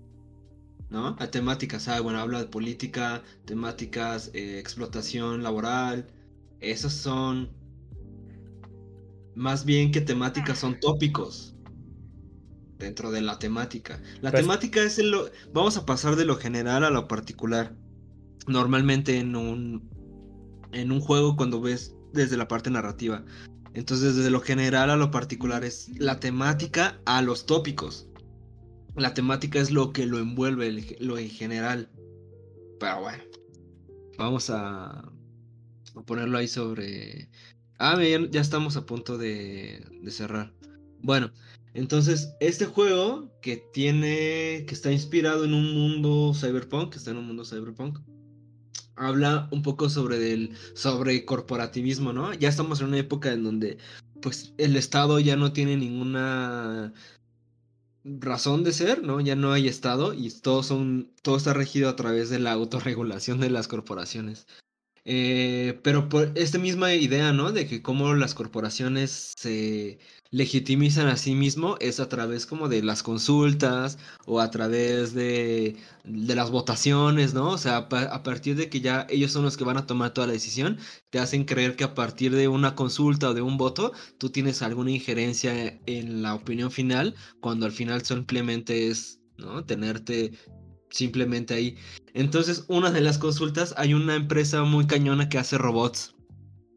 ¿No? 0.90 1.16
A 1.18 1.26
temáticas, 1.30 1.88
ah, 1.88 2.00
bueno, 2.00 2.18
habla 2.18 2.40
de 2.40 2.46
política, 2.48 3.22
temáticas, 3.46 4.30
eh, 4.34 4.58
explotación 4.58 5.42
laboral. 5.42 6.06
Esos 6.60 6.92
son 6.92 7.50
más 9.34 9.64
bien 9.64 9.90
que 9.90 10.02
temáticas 10.02 10.58
son 10.58 10.78
tópicos 10.80 11.54
dentro 12.78 13.10
de 13.10 13.22
la 13.22 13.38
temática. 13.38 14.00
La 14.20 14.30
Pues- 14.30 14.42
temática 14.42 14.82
es 14.82 14.98
el 14.98 15.10
lo, 15.12 15.30
vamos 15.54 15.78
a 15.78 15.86
pasar 15.86 16.16
de 16.16 16.26
lo 16.26 16.36
general 16.36 16.84
a 16.84 16.90
lo 16.90 17.08
particular. 17.08 17.74
Normalmente 18.46 19.18
en 19.18 19.34
un 19.36 19.90
en 20.72 20.90
un 20.92 21.00
juego 21.00 21.36
cuando 21.36 21.60
ves 21.62 21.94
desde 22.12 22.36
la 22.36 22.48
parte 22.48 22.70
narrativa. 22.70 23.24
Entonces, 23.74 24.16
desde 24.16 24.30
lo 24.30 24.40
general 24.40 24.90
a 24.90 24.96
lo 24.96 25.10
particular 25.10 25.64
es 25.64 25.88
la 25.98 26.20
temática 26.20 27.00
a 27.06 27.22
los 27.22 27.46
tópicos. 27.46 28.08
La 28.96 29.14
temática 29.14 29.58
es 29.58 29.70
lo 29.70 29.92
que 29.92 30.06
lo 30.06 30.18
envuelve, 30.18 30.68
el- 30.68 30.96
lo 31.00 31.18
en 31.18 31.30
general. 31.30 31.90
Pero 32.78 33.00
bueno, 33.00 33.24
vamos 34.18 34.50
a, 34.50 35.10
ponerlo 36.06 36.38
ahí 36.38 36.48
sobre... 36.48 37.28
Ah, 37.78 37.98
ya 38.30 38.40
estamos 38.40 38.76
a 38.76 38.86
punto 38.86 39.18
de, 39.18 39.84
de 40.02 40.10
cerrar. 40.10 40.52
Bueno, 41.00 41.32
entonces, 41.74 42.34
este 42.40 42.66
juego 42.66 43.30
que 43.40 43.56
tiene, 43.72 44.64
que 44.66 44.74
está 44.74 44.92
inspirado 44.92 45.44
en 45.44 45.54
un 45.54 45.74
mundo 45.74 46.32
cyberpunk, 46.34 46.92
que 46.92 46.98
está 46.98 47.10
en 47.10 47.16
un 47.16 47.26
mundo 47.26 47.44
cyberpunk, 47.44 47.98
habla 48.96 49.48
un 49.50 49.62
poco 49.62 49.88
sobre 49.88 50.32
el 50.32 50.56
sobre 50.74 51.24
corporativismo, 51.24 52.12
¿no? 52.12 52.32
Ya 52.34 52.48
estamos 52.48 52.80
en 52.80 52.88
una 52.88 52.98
época 52.98 53.32
en 53.32 53.44
donde 53.44 53.78
pues 54.20 54.54
el 54.58 54.76
Estado 54.76 55.18
ya 55.20 55.36
no 55.36 55.52
tiene 55.52 55.76
ninguna 55.76 56.92
razón 58.04 58.64
de 58.64 58.72
ser, 58.72 59.02
¿no? 59.02 59.20
Ya 59.20 59.36
no 59.36 59.52
hay 59.52 59.68
Estado 59.68 60.14
y 60.14 60.30
todo 60.30 60.62
son 60.62 61.12
todo 61.22 61.36
está 61.36 61.52
regido 61.52 61.88
a 61.88 61.96
través 61.96 62.30
de 62.30 62.38
la 62.38 62.52
autorregulación 62.52 63.40
de 63.40 63.50
las 63.50 63.68
corporaciones. 63.68 64.46
Eh, 65.04 65.80
pero 65.82 66.08
por 66.08 66.30
esta 66.36 66.58
misma 66.58 66.94
idea, 66.94 67.32
¿no? 67.32 67.50
De 67.52 67.66
que 67.66 67.82
cómo 67.82 68.14
las 68.14 68.34
corporaciones 68.34 69.32
se 69.36 69.98
legitimizan 70.30 71.08
a 71.08 71.16
sí 71.16 71.34
mismo 71.34 71.76
es 71.80 71.98
a 72.00 72.08
través 72.08 72.46
como 72.46 72.68
de 72.68 72.82
las 72.82 73.02
consultas 73.02 73.98
o 74.26 74.40
a 74.40 74.50
través 74.50 75.12
de, 75.12 75.76
de 76.04 76.34
las 76.36 76.50
votaciones, 76.50 77.34
¿no? 77.34 77.50
O 77.50 77.58
sea, 77.58 77.76
a, 77.78 77.88
pa- 77.88 78.02
a 78.04 78.22
partir 78.22 78.54
de 78.56 78.68
que 78.70 78.80
ya 78.80 79.06
ellos 79.10 79.32
son 79.32 79.42
los 79.44 79.56
que 79.56 79.64
van 79.64 79.76
a 79.76 79.86
tomar 79.86 80.12
toda 80.14 80.28
la 80.28 80.32
decisión, 80.34 80.78
te 81.10 81.18
hacen 81.18 81.44
creer 81.44 81.74
que 81.76 81.84
a 81.84 81.94
partir 81.94 82.32
de 82.34 82.48
una 82.48 82.74
consulta 82.76 83.30
o 83.30 83.34
de 83.34 83.42
un 83.42 83.56
voto, 83.58 83.92
tú 84.18 84.30
tienes 84.30 84.62
alguna 84.62 84.90
injerencia 84.92 85.80
en 85.86 86.22
la 86.22 86.34
opinión 86.34 86.70
final, 86.70 87.14
cuando 87.40 87.66
al 87.66 87.72
final 87.72 88.02
simplemente 88.04 88.88
es, 88.88 89.20
¿no? 89.36 89.64
Tenerte 89.64 90.32
simplemente 90.92 91.54
ahí. 91.54 91.76
Entonces, 92.14 92.64
una 92.68 92.90
de 92.90 93.00
las 93.00 93.18
consultas, 93.18 93.74
hay 93.76 93.94
una 93.94 94.14
empresa 94.14 94.62
muy 94.62 94.86
cañona 94.86 95.28
que 95.28 95.38
hace 95.38 95.58
robots 95.58 96.14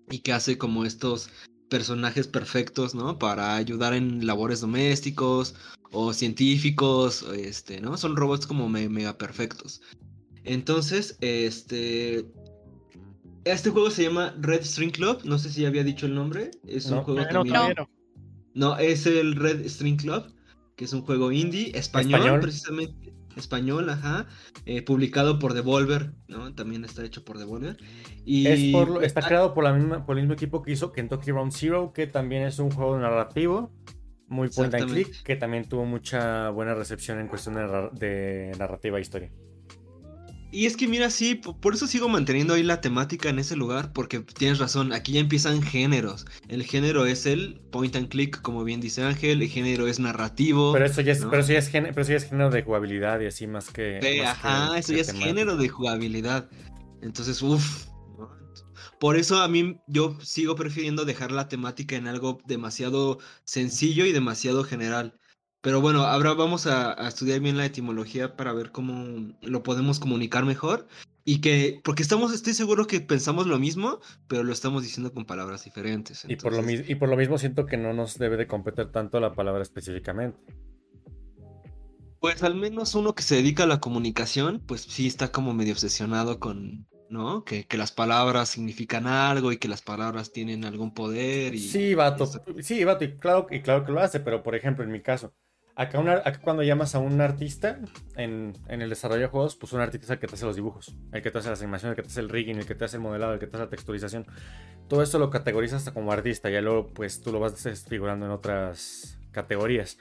y 0.09 0.19
que 0.19 0.33
hace 0.33 0.57
como 0.57 0.85
estos 0.85 1.29
personajes 1.69 2.27
perfectos, 2.27 2.95
¿no? 2.95 3.19
Para 3.19 3.55
ayudar 3.55 3.93
en 3.93 4.25
labores 4.25 4.61
domésticos 4.61 5.55
o 5.91 6.13
científicos, 6.13 7.25
este, 7.35 7.81
¿no? 7.81 7.97
Son 7.97 8.15
robots 8.15 8.47
como 8.47 8.69
me- 8.69 8.89
mega 8.89 9.17
perfectos. 9.17 9.81
Entonces, 10.43 11.17
este... 11.21 12.25
Este 13.43 13.69
juego 13.69 13.91
se 13.91 14.01
llama 14.03 14.33
Red 14.39 14.63
String 14.63 14.89
Club, 14.91 15.19
no 15.23 15.37
sé 15.37 15.51
si 15.51 15.61
ya 15.61 15.67
había 15.67 15.83
dicho 15.83 16.07
el 16.07 16.15
nombre, 16.15 16.49
es 16.65 16.87
un 16.87 17.01
juego 17.03 17.21
No, 17.31 17.43
no. 17.43 17.89
No, 18.55 18.77
es 18.77 19.05
el 19.05 19.35
Red 19.35 19.67
String 19.67 19.97
Club, 19.97 20.33
que 20.75 20.85
es 20.85 20.93
un 20.93 21.01
juego 21.01 21.31
indie, 21.31 21.71
español, 21.77 22.21
Español. 22.21 22.39
precisamente. 22.39 23.13
Español, 23.35 23.89
ajá. 23.89 24.27
eh, 24.65 24.81
publicado 24.81 25.39
por 25.39 25.53
Devolver, 25.53 26.11
¿no? 26.27 26.53
También 26.53 26.85
está 26.85 27.03
hecho 27.03 27.23
por 27.23 27.37
Devolver. 27.37 27.77
Y 28.25 28.47
Es 28.47 28.71
por, 28.71 29.03
está 29.03 29.21
ah, 29.21 29.27
creado 29.27 29.53
por, 29.53 29.63
la 29.63 29.73
misma, 29.73 30.05
por 30.05 30.17
el 30.17 30.23
mismo 30.23 30.33
equipo 30.33 30.61
que 30.61 30.71
hizo 30.71 30.91
Kentucky 30.91 31.31
Round 31.31 31.51
Zero, 31.51 31.93
que 31.93 32.07
también 32.07 32.43
es 32.43 32.59
un 32.59 32.71
juego 32.71 32.97
narrativo, 32.97 33.71
muy 34.27 34.49
point 34.49 34.73
and 34.73 34.91
click, 34.91 35.23
que 35.23 35.35
también 35.35 35.67
tuvo 35.67 35.85
mucha 35.85 36.49
buena 36.49 36.73
recepción 36.73 37.19
en 37.19 37.27
cuestión 37.27 37.55
de, 37.55 37.89
de 37.93 38.51
narrativa 38.57 38.97
e 38.97 39.01
historia. 39.01 39.31
Y 40.55 40.67
es 40.67 40.77
que 40.77 40.87
mira, 40.87 41.09
sí, 41.09 41.35
po- 41.35 41.59
por 41.59 41.73
eso 41.73 41.85
sigo 41.85 42.07
manteniendo 42.07 42.53
ahí 42.53 42.63
la 42.63 42.79
temática 42.79 43.27
en 43.29 43.39
ese 43.39 43.57
lugar, 43.57 43.91
porque 43.91 44.21
tienes 44.21 44.57
razón, 44.57 44.93
aquí 44.93 45.11
ya 45.11 45.19
empiezan 45.19 45.61
géneros. 45.61 46.25
El 46.47 46.63
género 46.63 47.05
es 47.05 47.25
el 47.25 47.59
point 47.71 47.93
and 47.97 48.07
click, 48.07 48.41
como 48.41 48.63
bien 48.63 48.79
dice 48.79 49.03
Ángel, 49.03 49.41
el 49.41 49.49
género 49.49 49.87
es 49.87 49.99
narrativo. 49.99 50.71
Pero 50.71 50.85
eso 50.85 51.01
ya 51.01 51.11
es, 51.11 51.19
¿no? 51.19 51.29
pero 51.29 51.41
eso 51.41 51.51
ya 51.51 51.59
es, 51.59 51.67
género, 51.67 51.93
pero 51.93 52.03
eso 52.03 52.11
ya 52.11 52.17
es 52.17 52.23
género 52.29 52.49
de 52.51 52.63
jugabilidad 52.63 53.19
y 53.19 53.25
así 53.25 53.47
más 53.47 53.69
que. 53.69 53.99
Más 54.23 54.29
ajá, 54.29 54.71
que- 54.75 54.79
eso 54.79 54.87
que 54.93 54.95
ya 54.95 55.01
es 55.01 55.11
género 55.11 55.57
de 55.57 55.67
jugabilidad. 55.67 56.49
Entonces, 57.01 57.41
uff. 57.41 57.87
Por 58.99 59.17
eso 59.17 59.41
a 59.41 59.47
mí 59.49 59.77
yo 59.87 60.17
sigo 60.21 60.55
prefiriendo 60.55 61.03
dejar 61.03 61.31
la 61.31 61.49
temática 61.49 61.97
en 61.97 62.07
algo 62.07 62.39
demasiado 62.45 63.19
sencillo 63.43 64.05
y 64.05 64.13
demasiado 64.13 64.63
general. 64.63 65.19
Pero 65.65 65.81
bueno, 65.81 66.03
ahora 66.03 66.35
vamos 66.35 66.67
a, 66.67 66.93
a 67.03 67.07
estudiar 67.07 67.39
bien 67.39 67.57
la 67.57 67.65
etimología 67.65 68.35
para 68.35 68.53
ver 68.53 68.71
cómo 68.71 69.33
lo 69.41 69.63
podemos 69.63 69.99
comunicar 69.99 70.45
mejor. 70.45 70.87
Y 71.23 71.41
que, 71.41 71.81
porque 71.83 72.03
estamos, 72.03 72.31
estoy 72.35 72.53
seguro 72.53 72.85
que 72.85 73.01
pensamos 73.01 73.47
lo 73.47 73.57
mismo, 73.57 73.99
pero 74.27 74.43
lo 74.43 74.53
estamos 74.53 74.83
diciendo 74.83 75.11
con 75.11 75.25
palabras 75.25 75.63
diferentes. 75.63 76.23
Y 76.29 76.35
por, 76.35 76.53
lo, 76.53 76.69
y 76.69 76.93
por 76.93 77.09
lo 77.09 77.17
mismo 77.17 77.39
siento 77.39 77.65
que 77.65 77.77
no 77.77 77.93
nos 77.93 78.19
debe 78.19 78.37
de 78.37 78.45
competir 78.45 78.91
tanto 78.91 79.19
la 79.19 79.33
palabra 79.33 79.63
específicamente. 79.63 80.37
Pues 82.19 82.43
al 82.43 82.53
menos 82.53 82.93
uno 82.93 83.15
que 83.15 83.23
se 83.23 83.33
dedica 83.33 83.63
a 83.63 83.67
la 83.67 83.79
comunicación, 83.79 84.61
pues 84.67 84.81
sí 84.81 85.07
está 85.07 85.31
como 85.31 85.55
medio 85.55 85.73
obsesionado 85.73 86.39
con, 86.39 86.85
¿no? 87.09 87.43
Que, 87.43 87.65
que 87.65 87.77
las 87.77 87.91
palabras 87.91 88.49
significan 88.49 89.07
algo 89.07 89.51
y 89.51 89.57
que 89.57 89.67
las 89.67 89.81
palabras 89.81 90.31
tienen 90.31 90.63
algún 90.63 90.93
poder 90.93 91.55
y... 91.55 91.57
Sí, 91.57 91.95
vato. 91.95 92.25
eso. 92.25 92.43
Sí, 92.61 92.83
vato, 92.83 93.03
y 93.03 93.17
claro, 93.17 93.47
y 93.49 93.61
claro 93.61 93.83
que 93.83 93.91
lo 93.91 93.99
hace, 93.99 94.19
pero 94.19 94.43
por 94.43 94.53
ejemplo, 94.53 94.83
en 94.83 94.91
mi 94.91 95.01
caso, 95.01 95.33
acá, 95.75 95.99
una- 95.99 96.15
acá 96.17 96.39
cuando 96.41 96.63
llamas 96.63 96.95
a 96.95 96.99
un 96.99 97.19
artista 97.21 97.79
en, 98.15 98.53
en 98.67 98.81
el 98.81 98.89
desarrollo 98.89 99.21
de 99.21 99.27
juegos, 99.27 99.55
pues 99.55 99.73
un 99.73 99.81
artista 99.81 100.05
es 100.05 100.11
el 100.11 100.19
que 100.19 100.27
te 100.27 100.35
hace 100.35 100.45
los 100.45 100.55
dibujos, 100.55 100.95
el 101.11 101.21
que 101.21 101.31
te 101.31 101.37
hace 101.37 101.49
las 101.49 101.61
animaciones, 101.61 101.97
el 101.97 102.03
que 102.03 102.07
te 102.07 102.11
hace 102.11 102.21
el 102.21 102.29
rigging, 102.29 102.57
el 102.57 102.65
que 102.65 102.75
te 102.75 102.85
hace 102.85 102.97
el 102.97 103.03
modelado, 103.03 103.33
el 103.33 103.39
que 103.39 103.47
te 103.47 103.55
hace 103.57 103.65
la 103.65 103.69
texturización. 103.69 104.25
Todo 104.87 105.01
eso 105.03 105.19
lo 105.19 105.29
categorizas 105.29 105.79
hasta 105.79 105.93
como 105.93 106.11
artista, 106.11 106.49
ya 106.49 106.61
luego 106.61 106.87
pues 106.93 107.21
tú 107.21 107.31
lo 107.31 107.39
vas 107.39 107.61
desfigurando 107.63 108.25
en 108.25 108.31
otras 108.31 109.17
categorías. 109.31 109.97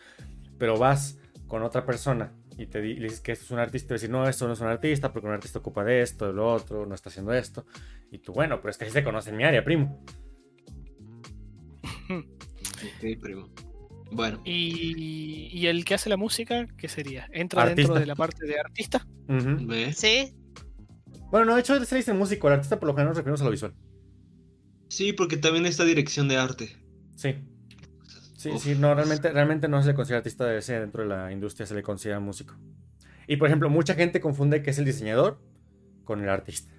Pero 0.58 0.78
vas 0.78 1.18
con 1.48 1.62
otra 1.62 1.84
persona 1.84 2.32
y 2.56 2.66
te 2.66 2.80
le 2.80 2.94
dices 2.94 3.20
que 3.20 3.32
esto 3.32 3.44
es 3.46 3.50
un 3.50 3.58
artista, 3.58 3.94
y 3.94 3.96
decir, 3.96 4.10
no, 4.10 4.28
esto 4.28 4.46
no 4.46 4.52
es 4.52 4.60
un 4.60 4.68
artista, 4.68 5.12
porque 5.12 5.26
un 5.26 5.34
artista 5.34 5.58
ocupa 5.58 5.82
de 5.84 6.02
esto, 6.02 6.26
de 6.28 6.32
lo 6.32 6.52
otro, 6.52 6.86
no 6.86 6.94
está 6.94 7.08
haciendo 7.08 7.32
esto. 7.32 7.66
Y 8.12 8.18
tú, 8.18 8.32
bueno, 8.32 8.60
pero 8.60 8.70
es 8.70 8.78
que 8.78 8.84
así 8.84 8.92
se 8.92 9.02
conoce 9.02 9.30
en 9.30 9.36
mi 9.36 9.44
área, 9.44 9.64
primo. 9.64 10.04
Ok, 12.84 13.20
primo. 13.20 13.48
Bueno, 14.14 14.40
Y, 14.44 15.48
y 15.52 15.66
el 15.66 15.84
que 15.84 15.94
hace 15.94 16.08
la 16.08 16.16
música, 16.16 16.66
¿qué 16.78 16.88
sería? 16.88 17.28
¿Entra 17.32 17.62
Artista. 17.62 17.80
dentro 17.82 18.00
de 18.00 18.06
la 18.06 18.14
parte 18.14 18.46
de 18.46 18.58
artista? 18.58 19.06
¿ves? 19.26 19.96
Sí, 19.98 20.32
Bueno, 21.30 21.46
no, 21.46 21.54
de 21.54 21.60
hecho, 21.60 21.84
se 21.84 21.96
dice 21.96 22.12
músico. 22.12 22.46
El 22.48 22.54
artista 22.54 22.78
por 22.78 22.86
lo 22.86 22.92
general 22.94 23.08
nos 23.10 23.16
referimos 23.16 23.40
a 23.40 23.44
lo 23.44 23.50
visual. 23.50 23.74
Sí, 24.88 25.12
porque 25.12 25.36
también 25.36 25.66
está 25.66 25.84
dirección 25.84 26.28
de 26.28 26.36
arte. 26.36 26.76
Sí. 27.16 27.34
Sí, 28.36 28.50
Uf. 28.50 28.62
sí, 28.62 28.74
no, 28.78 28.94
realmente, 28.94 29.32
realmente 29.32 29.68
no 29.68 29.82
se 29.82 29.88
le 29.88 29.94
considera 29.94 30.18
artista 30.18 30.44
de 30.44 30.58
ese 30.58 30.78
dentro 30.78 31.02
de 31.02 31.08
la 31.08 31.32
industria, 31.32 31.66
se 31.66 31.74
le 31.74 31.82
considera 31.82 32.20
músico. 32.20 32.54
Y 33.26 33.36
por 33.38 33.48
ejemplo, 33.48 33.70
mucha 33.70 33.94
gente 33.94 34.20
confunde 34.20 34.62
que 34.62 34.70
es 34.70 34.78
el 34.78 34.84
diseñador 34.84 35.40
con 36.04 36.22
el 36.22 36.28
artista. 36.28 36.72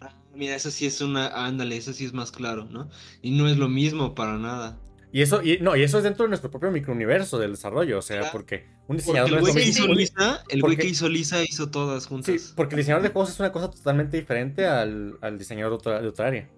Ah, 0.00 0.14
mira, 0.34 0.56
eso 0.56 0.70
sí 0.70 0.86
es 0.86 1.00
una... 1.02 1.28
Ándale, 1.46 1.76
eso 1.76 1.92
sí 1.92 2.06
es 2.06 2.14
más 2.14 2.32
claro, 2.32 2.64
¿no? 2.64 2.88
Y 3.22 3.32
no 3.32 3.46
es 3.46 3.58
lo 3.58 3.68
mismo 3.68 4.14
para 4.14 4.38
nada. 4.38 4.80
Y 5.16 5.22
eso, 5.22 5.42
y, 5.42 5.56
no, 5.62 5.74
y 5.76 5.82
eso 5.82 5.96
es 5.96 6.04
dentro 6.04 6.24
de 6.24 6.28
nuestro 6.28 6.50
propio 6.50 6.70
microuniverso 6.70 7.38
del 7.38 7.52
desarrollo. 7.52 8.00
O 8.00 8.02
sea, 8.02 8.18
Claro. 8.18 8.32
porque 8.32 8.66
un 8.86 8.86
Porque 8.88 8.96
diseñador 8.98 9.30
el 9.32 9.40
güey 9.40 9.54
lo 9.54 9.60
que 9.60 9.66
hizo 9.66 9.86
Lisa, 9.88 10.44
el 10.50 10.60
güey 10.60 10.74
porque- 10.74 10.82
que 10.82 10.88
hizo 10.90 11.08
Lisa 11.08 11.42
hizo 11.42 11.70
todas 11.70 12.02
Sí, 12.02 12.08
juntas. 12.10 12.52
porque 12.54 12.74
el 12.74 12.80
diseñador 12.80 13.02
de 13.02 13.08
juegos 13.08 13.30
es 13.30 13.40
una 13.40 13.50
cosa 13.50 13.70
totalmente 13.70 14.18
diferente 14.18 14.66
al, 14.66 15.16
al 15.22 15.38
diseñador 15.38 15.70
de 15.72 15.76
otra, 15.76 16.02
de 16.02 16.08
otra 16.08 16.26
área. 16.26 16.50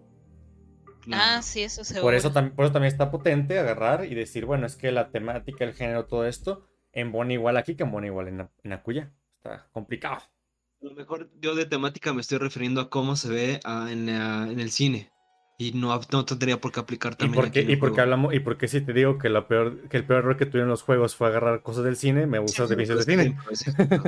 Ah, 1.12 1.40
sí, 1.40 1.62
eso 1.62 1.84
seguro. 1.84 2.02
Por 2.02 2.14
eso, 2.16 2.32
por 2.32 2.64
eso 2.64 2.72
también 2.72 2.92
está 2.92 3.12
potente 3.12 3.60
agarrar 3.60 4.04
y 4.04 4.16
decir, 4.16 4.44
bueno, 4.44 4.66
es 4.66 4.74
que 4.74 4.90
la 4.90 5.10
temática, 5.10 5.64
el 5.64 5.74
género, 5.74 6.06
todo 6.06 6.26
esto, 6.26 6.66
embona 6.92 7.32
igual 7.34 7.56
aquí 7.58 7.76
que 7.76 7.84
embona 7.84 8.08
igual 8.08 8.26
en, 8.26 8.48
en 8.64 8.72
Akuya. 8.72 9.12
Está 9.36 9.68
complicado. 9.72 10.16
A 10.16 10.84
lo 10.84 10.94
mejor 10.94 11.30
yo 11.40 11.54
de 11.54 11.64
temática 11.64 12.12
me 12.12 12.20
estoy 12.20 12.38
refiriendo 12.38 12.80
a 12.80 12.90
cómo 12.90 13.14
se 13.14 13.28
ve 13.28 13.60
ah, 13.64 13.86
en, 13.90 14.08
en 14.08 14.58
el 14.58 14.70
cine. 14.72 15.12
Y 15.60 15.72
no, 15.72 16.00
no 16.12 16.24
tendría 16.24 16.60
por 16.60 16.70
qué 16.70 16.78
aplicar 16.78 17.14
¿Y 17.14 17.16
también 17.16 17.44
y 17.52 17.58
el 17.58 17.78
por 17.80 17.88
qué 17.88 17.94
juego. 17.94 18.00
hablamos, 18.02 18.32
y 18.32 18.38
por 18.38 18.56
qué 18.58 18.68
si 18.68 18.80
te 18.80 18.92
digo 18.92 19.18
que, 19.18 19.28
la 19.28 19.48
peor, 19.48 19.88
que 19.88 19.96
el 19.96 20.04
peor 20.04 20.20
error 20.20 20.36
que 20.36 20.46
tuvieron 20.46 20.68
los 20.68 20.82
juegos 20.82 21.16
fue 21.16 21.26
agarrar 21.26 21.62
cosas 21.62 21.82
del 21.82 21.96
cine, 21.96 22.28
me 22.28 22.38
usas 22.38 22.68
de 22.68 22.76
vicios 22.76 23.04
de 23.04 23.12
cine? 23.12 23.36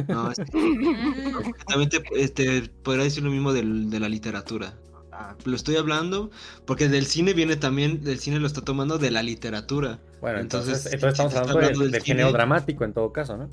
No, 0.07 0.31
es 0.31 0.39
que 0.39 0.45
Mm, 0.61 1.53
también 1.67 1.91
te, 1.91 2.03
este, 2.15 2.71
podría 2.85 3.03
decir 3.03 3.25
lo 3.25 3.31
mismo 3.33 3.53
del- 3.53 3.91
de 3.91 3.99
la 3.99 4.09
literatura. 4.09 4.79
Ah, 5.11 5.37
Lo 5.45 5.57
estoy 5.57 5.75
hablando 5.75 6.31
porque 6.67 6.89
del 6.89 7.05
cine 7.07 7.33
viene 7.35 7.57
también, 7.57 8.05
del 8.05 8.21
cine 8.21 8.39
lo 8.39 8.47
está 8.47 8.61
tomando 8.61 8.99
de 8.99 9.11
la 9.11 9.25
literatura. 9.25 9.99
Bueno, 10.21 10.39
entonces, 10.39 10.87
Entonces, 10.87 11.03
estamos 11.11 11.35
hablando, 11.35 11.59
de- 11.59 11.65
hablando 11.67 11.83
del 11.83 11.91
del 11.91 12.03
género 12.03 12.29
cine- 12.29 12.33
dramático 12.39 12.85
en 12.85 12.93
todo 12.93 13.13
caso, 13.13 13.37
¿no? 13.37 13.49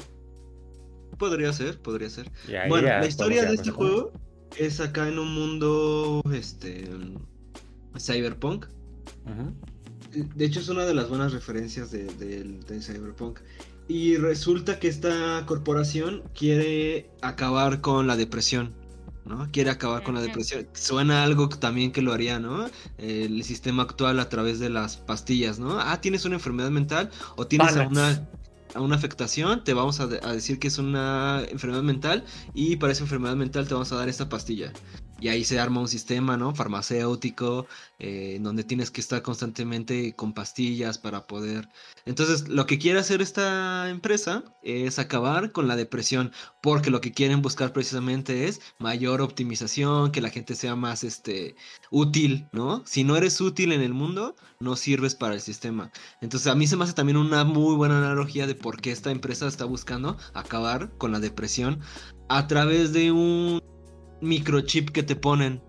Podría 1.18 1.52
ser, 1.52 1.80
podría 1.82 2.12
ser. 2.12 2.30
Y 2.48 2.70
bueno, 2.70 2.90
ya 2.90 3.00
la 3.00 3.08
historia 3.08 3.44
de 3.46 3.56
este 3.56 3.72
juego 3.72 4.12
es 4.56 4.80
acá 4.82 5.08
en 5.08 5.18
un 5.18 5.34
mundo, 5.34 6.22
este, 6.32 6.88
cyberpunk. 8.00 8.66
De 10.36 10.46
hecho, 10.46 10.60
es 10.60 10.70
una 10.70 10.86
de 10.86 10.94
las 10.94 11.10
buenas 11.10 11.34
referencias 11.34 11.92
de, 11.92 12.06
de- 12.06 12.44
de 12.44 12.82
Cyberpunk. 12.82 13.40
Y 13.88 14.16
resulta 14.18 14.80
que 14.80 14.88
esta 14.88 15.44
corporación 15.46 16.24
quiere 16.34 17.10
acabar 17.22 17.82
con 17.82 18.08
la 18.08 18.16
depresión. 18.18 18.74
¿no? 19.26 19.50
Quiere 19.52 19.70
acabar 19.70 20.04
con 20.04 20.16
la 20.16 20.22
depresión. 20.22 20.68
Suena 20.74 21.24
algo 21.24 21.50
que 21.50 21.58
también 21.58 21.92
que 21.92 22.02
lo 22.02 22.14
haría, 22.14 22.40
¿no? 22.40 22.66
El 22.98 23.44
sistema 23.44 23.84
actual 23.84 24.20
a 24.22 24.30
través 24.30 24.60
de 24.60 24.70
las 24.70 24.96
pastillas, 24.98 25.60
¿no? 25.60 25.80
Ah, 25.80 26.00
tienes 26.00 26.24
una 26.24 26.36
enfermedad 26.36 26.70
mental 26.72 27.10
o 27.36 27.46
tienes 27.46 27.74
una, 27.90 28.28
una 28.80 28.96
afectación, 28.96 29.64
te 29.66 29.74
vamos 29.74 30.00
a, 30.00 30.08
de- 30.08 30.20
a 30.24 30.32
decir 30.32 30.60
que 30.60 30.70
es 30.70 30.78
una 30.78 31.44
enfermedad 31.52 31.84
mental 31.84 32.24
y 32.54 32.78
para 32.78 32.94
esa 32.94 33.04
enfermedad 33.04 33.36
mental 33.36 33.68
te 33.68 33.74
vamos 33.74 33.92
a 33.92 33.98
dar 33.98 34.08
esta 34.08 34.30
pastilla. 34.30 34.72
Y 35.20 35.30
ahí 35.30 35.44
se 35.44 35.60
arma 35.60 35.82
un 35.82 35.88
sistema, 35.88 36.38
¿no? 36.38 36.54
Farmacéutico, 36.54 37.66
eh, 37.98 38.38
donde 38.42 38.64
tienes 38.64 38.92
que 38.92 39.02
estar 39.02 39.22
constantemente 39.22 40.16
con 40.16 40.34
pastillas 40.34 40.98
para 40.98 41.26
poder... 41.26 41.70
Entonces, 42.06 42.48
lo 42.48 42.68
que 42.68 42.78
quiere 42.78 43.00
hacer 43.00 43.22
esta 43.22 43.90
empresa 43.90 44.44
es 44.62 45.00
acabar 45.00 45.52
con 45.52 45.68
la 45.68 45.76
depresión, 45.76 46.32
porque 46.62 46.92
lo 46.92 47.02
que 47.02 47.12
quieren 47.12 47.42
buscar 47.42 47.74
precisamente 47.74 48.48
es 48.48 48.62
mayor 48.80 49.22
optimización, 49.22 50.12
que 50.12 50.22
la 50.22 50.30
gente 50.30 50.56
sea 50.56 50.76
más 50.76 51.04
este, 51.04 51.56
útil, 51.90 52.48
¿no? 52.52 52.84
Si 52.86 53.04
no 53.04 53.16
eres 53.16 53.42
útil 53.42 53.72
en 53.72 53.82
el 53.82 53.94
mundo, 53.94 54.36
no 54.60 54.76
sirves 54.76 55.16
para 55.16 55.34
el 55.34 55.42
sistema. 55.42 55.92
Entonces, 56.22 56.48
a 56.48 56.56
mí 56.56 56.68
se 56.68 56.78
me 56.78 56.84
hace 56.84 56.94
también 56.94 57.18
una 57.18 57.44
muy 57.44 57.76
buena 57.76 57.98
analogía 57.98 58.46
de 58.46 58.56
por 58.56 58.82
qué 58.82 58.92
esta 58.92 59.12
empresa 59.12 59.48
está 59.48 59.66
buscando 59.66 60.18
acabar 60.34 60.92
con 60.98 61.12
la 61.12 61.20
depresión 61.20 61.80
a 62.30 62.48
través 62.48 62.94
de 62.94 63.12
un 63.12 63.62
microchip 64.22 64.90
que 64.90 65.04
te 65.04 65.16
ponen. 65.16 65.62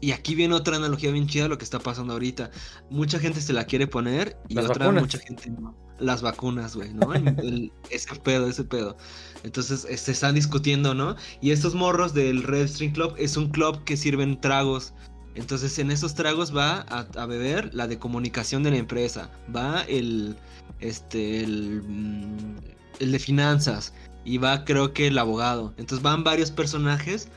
Y 0.00 0.12
aquí 0.12 0.34
viene 0.34 0.54
otra 0.54 0.76
analogía 0.76 1.10
bien 1.10 1.26
chida 1.26 1.48
lo 1.48 1.56
que 1.58 1.64
está 1.64 1.78
pasando 1.78 2.12
ahorita. 2.12 2.50
Mucha 2.90 3.18
gente 3.18 3.40
se 3.40 3.52
la 3.54 3.64
quiere 3.64 3.86
poner 3.86 4.36
y 4.48 4.54
Las 4.54 4.66
otra 4.66 4.86
vacunas. 4.86 5.02
mucha 5.04 5.18
gente 5.18 5.50
no. 5.50 5.74
Las 5.98 6.20
vacunas, 6.20 6.76
güey, 6.76 6.92
¿no? 6.92 7.14
El- 7.14 7.28
el- 7.40 7.72
ese 7.90 8.14
pedo, 8.16 8.46
ese 8.48 8.64
pedo. 8.64 8.96
Entonces 9.42 9.86
eh, 9.88 9.96
se 9.96 10.12
están 10.12 10.34
discutiendo, 10.34 10.92
¿no? 10.94 11.16
Y 11.40 11.50
estos 11.50 11.74
morros 11.74 12.12
del 12.12 12.42
Red 12.42 12.68
String 12.68 12.92
Club 12.92 13.14
es 13.16 13.38
un 13.38 13.48
club 13.48 13.82
que 13.84 13.96
sirven 13.96 14.38
tragos. 14.40 14.92
Entonces 15.34 15.78
en 15.78 15.90
esos 15.90 16.14
tragos 16.14 16.54
va 16.54 16.84
a, 16.90 17.06
a 17.16 17.26
beber 17.26 17.74
la 17.74 17.86
de 17.86 17.98
comunicación 17.98 18.62
de 18.62 18.72
la 18.72 18.76
empresa. 18.76 19.30
Va 19.54 19.80
el, 19.84 20.36
este, 20.80 21.40
el, 21.42 21.82
mm, 21.82 22.56
el 23.00 23.12
de 23.12 23.18
finanzas. 23.18 23.94
Y 24.26 24.36
va 24.38 24.64
creo 24.66 24.92
que 24.92 25.06
el 25.06 25.16
abogado. 25.18 25.72
Entonces 25.78 26.02
van 26.02 26.22
varios 26.24 26.50
personajes 26.50 27.28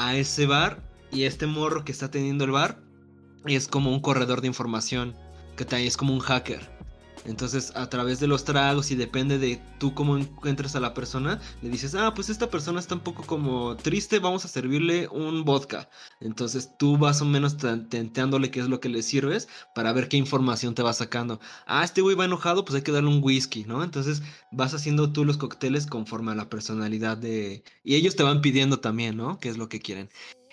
a 0.00 0.16
ese 0.16 0.46
bar. 0.46 0.82
Y 1.12 1.24
este 1.24 1.46
morro 1.46 1.84
que 1.84 1.92
está 1.92 2.10
teniendo 2.10 2.44
el 2.44 2.52
bar 2.52 2.80
es 3.44 3.68
como 3.68 3.92
un 3.92 4.00
corredor 4.00 4.40
de 4.40 4.46
información. 4.46 5.14
Que 5.56 5.66
es 5.86 5.96
como 5.96 6.14
un 6.14 6.20
hacker. 6.20 6.79
Entonces, 7.24 7.72
a 7.74 7.88
través 7.88 8.20
de 8.20 8.26
los 8.26 8.44
tragos 8.44 8.90
y 8.90 8.96
depende 8.96 9.38
de 9.38 9.60
tú 9.78 9.94
cómo 9.94 10.16
encuentres 10.16 10.74
a 10.76 10.80
la 10.80 10.94
persona, 10.94 11.40
le 11.62 11.68
dices, 11.68 11.94
ah, 11.94 12.14
pues 12.14 12.30
esta 12.30 12.50
persona 12.50 12.80
está 12.80 12.94
un 12.94 13.00
poco 13.00 13.22
como 13.24 13.76
triste, 13.76 14.18
vamos 14.18 14.44
a 14.44 14.48
servirle 14.48 15.08
un 15.08 15.44
vodka. 15.44 15.88
Entonces, 16.20 16.70
tú 16.78 16.96
vas 16.96 17.20
o 17.20 17.24
menos 17.24 17.56
tenteándole 17.56 18.50
qué 18.50 18.60
es 18.60 18.68
lo 18.68 18.80
que 18.80 18.88
le 18.88 19.02
sirves 19.02 19.48
para 19.74 19.92
ver 19.92 20.08
qué 20.08 20.16
información 20.16 20.74
te 20.74 20.82
va 20.82 20.92
sacando. 20.92 21.40
Ah, 21.66 21.84
este 21.84 22.00
güey 22.00 22.16
va 22.16 22.24
enojado, 22.24 22.64
pues 22.64 22.76
hay 22.76 22.82
que 22.82 22.92
darle 22.92 23.10
un 23.10 23.22
whisky, 23.22 23.64
¿no? 23.64 23.84
Entonces, 23.84 24.22
vas 24.50 24.74
haciendo 24.74 25.12
tú 25.12 25.24
los 25.24 25.36
cócteles 25.36 25.86
conforme 25.86 26.32
a 26.32 26.34
la 26.34 26.48
personalidad 26.48 27.16
de... 27.16 27.64
Y 27.84 27.96
ellos 27.96 28.16
te 28.16 28.22
van 28.22 28.40
pidiendo 28.40 28.80
también, 28.80 29.16
¿no? 29.16 29.38
¿Qué 29.38 29.48
es 29.48 29.58
lo 29.58 29.68
que 29.68 29.80
quieren? 29.80 30.08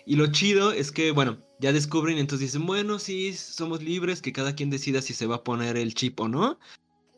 Y 0.08 0.16
lo 0.16 0.28
chido 0.28 0.72
es 0.72 0.94
que, 0.94 1.12
bueno, 1.12 1.38
ya 1.60 1.74
descubren 1.74 2.18
entonces 2.18 2.48
dicen, 2.54 2.66
bueno, 2.66 2.98
sí, 2.98 3.34
somos 3.34 3.84
libres, 3.84 4.22
que 4.22 4.32
cada 4.32 4.56
quien 4.56 4.70
decida 4.70 5.02
si 5.02 5.14
se 5.14 5.28
va 5.28 5.36
a 5.36 5.44
poner 5.44 5.76
el 5.76 5.94
chip 5.96 6.18
o 6.22 6.30
no. 6.30 6.58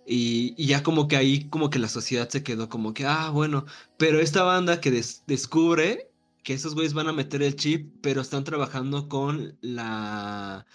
Y, 0.07 0.56
y 0.57 0.66
ya 0.66 0.82
como 0.82 1.07
que 1.07 1.16
ahí 1.16 1.48
como 1.49 1.70
que 1.70 1.78
la 1.78 1.88
sociedad 1.88 2.28
se 2.30 2.41
quedó 2.41 2.68
como 2.68 2.95
que, 2.95 3.06
ah, 3.06 3.30
bueno, 3.30 3.66
pero 3.99 4.20
esta 4.20 4.41
banda 4.41 4.82
que 4.82 4.90
des- 4.90 5.24
descubre 5.28 6.10
que 6.44 6.53
esos 6.56 6.74
güeyes 6.74 6.95
van 6.95 7.07
a 7.07 7.14
meter 7.14 7.44
el 7.44 7.56
chip, 7.56 7.94
pero 8.02 8.22
están 8.22 8.44
trabajando 8.44 9.07
con 9.07 9.56
la... 9.61 10.66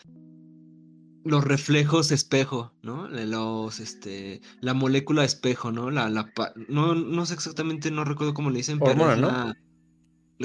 Los 1.24 1.42
reflejos 1.42 2.12
espejo, 2.12 2.74
¿no? 2.82 3.08
Los, 3.08 3.80
este, 3.80 4.40
la 4.60 4.74
molécula 4.74 5.24
espejo, 5.24 5.72
¿no? 5.72 5.90
La, 5.90 6.08
la, 6.10 6.30
no, 6.68 6.94
no 6.94 7.26
sé 7.26 7.34
exactamente, 7.34 7.90
no 7.90 8.04
recuerdo 8.04 8.34
cómo 8.34 8.50
le 8.50 8.58
dicen, 8.58 8.78
pero 8.78 8.90
Hormona, 8.92 9.14
es 9.14 9.20
¿no? 9.20 9.26
la- 9.28 9.56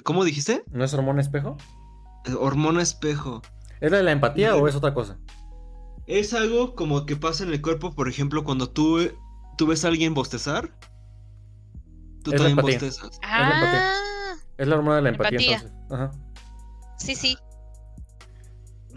¿Cómo 0.03 0.23
dijiste? 0.23 0.63
¿No 0.71 0.83
es 0.83 0.93
hormona 0.93 1.21
espejo? 1.21 1.57
Eh, 2.25 2.33
Hormona 2.37 2.81
espejo. 2.81 3.41
¿Es 3.81 3.91
la 3.91 3.97
de 3.97 4.03
la 4.03 4.11
empatía 4.11 4.55
o 4.55 4.67
es 4.67 4.75
otra 4.75 4.93
cosa? 4.93 5.17
Es 6.05 6.33
algo 6.33 6.75
como 6.75 7.05
que 7.05 7.15
pasa 7.15 7.43
en 7.43 7.51
el 7.51 7.61
cuerpo, 7.61 7.93
por 7.93 8.09
ejemplo, 8.09 8.43
cuando 8.43 8.69
tú, 8.69 8.99
tú 9.57 9.67
ves 9.67 9.85
a 9.85 9.87
alguien 9.89 10.13
bostezar. 10.13 10.71
Tú 12.23 12.31
Es 12.33 12.41
la 12.41 12.47
también 12.47 12.65
bostezas. 12.65 13.19
la 13.21 13.53
empatía. 13.53 13.91
Ah, 13.93 14.35
Es 14.57 14.67
la 14.67 14.75
hormona 14.75 14.95
de 14.97 15.01
la 15.03 15.09
empatía, 15.09 15.37
Empatía. 15.39 15.55
entonces. 15.57 15.91
Ajá. 15.91 16.11
sí, 16.97 17.15
sí. 17.15 17.37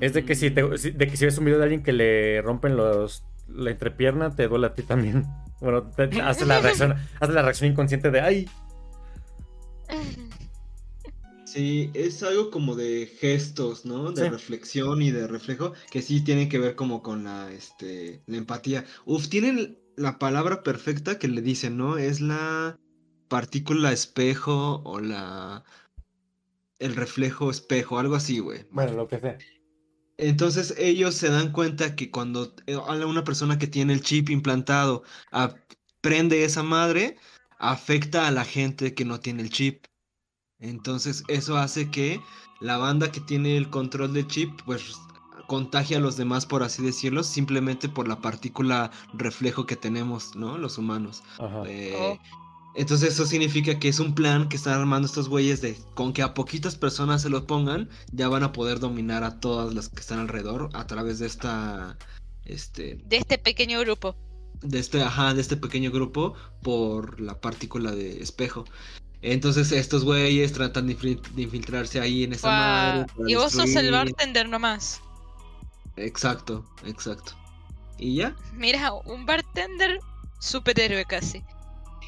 Es 0.00 0.14
de 0.14 0.24
que 0.24 0.34
si 0.34 0.50
te, 0.50 0.62
de 0.64 1.06
que 1.06 1.16
si 1.16 1.24
ves 1.26 1.38
un 1.38 1.44
video 1.44 1.58
de 1.58 1.64
alguien 1.64 1.82
que 1.84 1.92
le 1.92 2.42
rompen 2.42 2.76
los 2.76 3.24
la 3.46 3.70
entrepierna, 3.70 4.34
te 4.34 4.48
duele 4.48 4.66
a 4.68 4.74
ti 4.74 4.82
también. 4.82 5.24
Bueno, 5.62 5.84
te, 5.84 6.20
hace 6.20 6.44
la 6.44 6.58
reacción, 6.60 6.96
hace 7.20 7.32
la 7.32 7.40
reacción 7.42 7.70
inconsciente 7.70 8.10
de 8.10 8.20
ay. 8.20 8.50
Sí, 11.52 11.90
es 11.92 12.22
algo 12.22 12.50
como 12.50 12.74
de 12.74 13.06
gestos, 13.06 13.84
¿no? 13.84 14.10
De 14.10 14.24
Sí. 14.24 14.30
reflexión 14.30 15.02
y 15.02 15.10
de 15.10 15.26
reflejo, 15.26 15.74
que 15.90 16.00
sí 16.00 16.22
tienen 16.22 16.48
que 16.48 16.58
ver 16.58 16.76
como 16.76 17.02
con 17.02 17.24
la, 17.24 17.52
este, 17.52 18.22
la 18.26 18.38
empatía. 18.38 18.86
Uf, 19.04 19.28
tienen 19.28 19.78
la 19.96 20.18
palabra 20.18 20.62
perfecta 20.62 21.18
que 21.18 21.28
le 21.28 21.42
dicen, 21.42 21.76
¿no? 21.76 21.98
Es 21.98 22.22
la 22.22 22.74
partícula 23.28 23.92
espejo 23.92 24.80
o 24.84 24.98
la... 24.98 25.62
el 26.78 26.96
reflejo 26.96 27.50
espejo, 27.50 27.98
algo 27.98 28.14
así, 28.14 28.38
güey. 28.38 28.64
Bueno, 28.70 28.94
lo 28.94 29.06
que 29.06 29.20
sea. 29.20 29.36
Entonces 30.16 30.74
ellos 30.78 31.16
se 31.16 31.28
dan 31.28 31.52
cuenta 31.52 31.94
que 31.96 32.10
cuando 32.10 32.54
eh, 32.66 32.76
a 32.76 33.06
una 33.06 33.24
persona 33.24 33.58
que 33.58 33.66
tiene 33.66 33.92
el 33.92 34.00
chip 34.00 34.30
implantado 34.30 35.02
ah, 35.32 35.54
prende 36.00 36.44
esa 36.44 36.62
madre, 36.62 37.18
afecta 37.58 38.26
a 38.26 38.30
la 38.30 38.46
gente 38.46 38.94
que 38.94 39.04
no 39.04 39.20
tiene 39.20 39.42
el 39.42 39.50
chip. 39.50 39.84
Entonces 40.62 41.24
eso 41.28 41.58
hace 41.58 41.90
que 41.90 42.20
la 42.60 42.78
banda 42.78 43.12
que 43.12 43.20
tiene 43.20 43.56
el 43.56 43.68
control 43.68 44.14
del 44.14 44.26
chip, 44.28 44.58
pues 44.64 44.94
contagia 45.48 45.98
a 45.98 46.00
los 46.00 46.16
demás, 46.16 46.46
por 46.46 46.62
así 46.62 46.82
decirlo, 46.82 47.22
simplemente 47.24 47.88
por 47.88 48.08
la 48.08 48.20
partícula 48.20 48.90
reflejo 49.12 49.66
que 49.66 49.76
tenemos, 49.76 50.34
¿no? 50.36 50.56
Los 50.56 50.78
humanos. 50.78 51.22
Ajá. 51.38 51.64
Eh, 51.66 51.94
Oh. 51.94 52.18
Entonces 52.74 53.10
eso 53.12 53.26
significa 53.26 53.78
que 53.78 53.88
es 53.88 54.00
un 54.00 54.14
plan 54.14 54.48
que 54.48 54.56
están 54.56 54.80
armando 54.80 55.04
estos 55.04 55.28
güeyes 55.28 55.60
de 55.60 55.76
con 55.94 56.14
que 56.14 56.22
a 56.22 56.32
poquitas 56.32 56.74
personas 56.74 57.20
se 57.20 57.28
lo 57.28 57.46
pongan, 57.46 57.90
ya 58.12 58.28
van 58.28 58.44
a 58.44 58.52
poder 58.52 58.80
dominar 58.80 59.24
a 59.24 59.40
todas 59.40 59.74
las 59.74 59.90
que 59.90 60.00
están 60.00 60.20
alrededor 60.20 60.70
a 60.72 60.86
través 60.86 61.18
de 61.18 61.26
esta 61.26 61.98
este 62.46 63.02
De 63.06 63.18
este 63.18 63.36
pequeño 63.36 63.78
grupo. 63.80 64.16
de 64.62 64.78
este 64.78 65.02
ajá, 65.02 65.34
de 65.34 65.42
este 65.42 65.56
pequeño 65.58 65.90
grupo 65.90 66.34
por 66.62 67.20
la 67.20 67.40
partícula 67.40 67.90
de 67.92 68.22
espejo. 68.22 68.64
Entonces 69.22 69.70
estos 69.72 70.04
güeyes 70.04 70.52
tratan 70.52 70.88
de, 70.88 70.96
infil- 70.98 71.20
de 71.34 71.42
infiltrarse 71.42 72.00
ahí 72.00 72.24
en 72.24 72.32
esa 72.32 72.48
madre. 72.48 73.06
Para 73.16 73.30
Y 73.30 73.34
vos 73.36 73.52
sos 73.52 73.74
el 73.76 73.90
bartender 73.92 74.48
nomás. 74.48 75.00
Exacto, 75.96 76.64
exacto. 76.84 77.32
¿Y 77.98 78.16
ya? 78.16 78.34
Mira, 78.54 78.92
un 78.92 79.24
bartender 79.26 80.00
superhéroe 80.40 81.04
casi. 81.04 81.44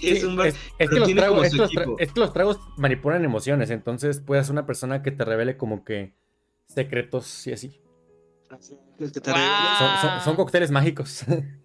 es 0.02 0.24
un 0.24 0.36
bar- 0.36 0.48
es, 0.48 0.56
es 0.78 0.90
que 0.90 0.98
los 0.98 1.08
tragos, 1.14 1.28
como 1.28 1.44
es 1.44 1.50
su 1.52 1.56
que 1.56 1.62
los 1.62 1.70
tra- 1.70 1.82
equipo. 1.82 1.96
es 2.00 2.12
que 2.12 2.20
los 2.20 2.32
tragos 2.32 2.58
manipulan 2.76 3.24
emociones, 3.24 3.70
entonces 3.70 4.20
puedes 4.20 4.46
ser 4.46 4.52
una 4.54 4.66
persona 4.66 5.02
que 5.02 5.12
te 5.12 5.24
revele 5.24 5.56
como 5.56 5.84
que 5.84 6.14
secretos 6.66 7.46
y 7.46 7.52
así. 7.52 7.80
Es 8.98 9.12
que 9.12 9.20
te 9.20 9.30
Guau. 9.30 9.40
regalan- 9.40 9.78
Son, 9.78 10.10
son- 10.10 10.20
son 10.24 10.36
cócteles 10.36 10.70
mágicos. 10.72 11.24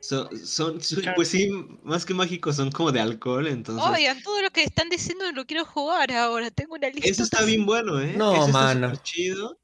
Son, 0.00 0.28
son, 0.46 0.80
pues 1.14 1.28
sí, 1.28 1.50
más 1.82 2.06
que 2.06 2.14
mágicos, 2.14 2.56
son 2.56 2.70
como 2.70 2.90
de 2.90 3.00
alcohol, 3.00 3.46
entonces. 3.46 3.84
Oigan, 3.86 4.22
todo 4.22 4.40
lo 4.40 4.50
que 4.50 4.62
están 4.62 4.88
diciendo 4.88 5.30
lo 5.32 5.44
quiero 5.44 5.66
jugar 5.66 6.10
ahora. 6.12 6.50
Tengo 6.50 6.74
una 6.74 6.88
lista. 6.88 7.08
Eso 7.08 7.22
está 7.22 7.44
bien 7.44 7.66
bueno, 7.66 8.00
¿eh? 8.00 8.14
No, 8.16 8.32
Eso 8.32 8.46
está 8.46 8.52
mano. 8.52 8.88
súper 8.88 9.02
chido. 9.02 9.60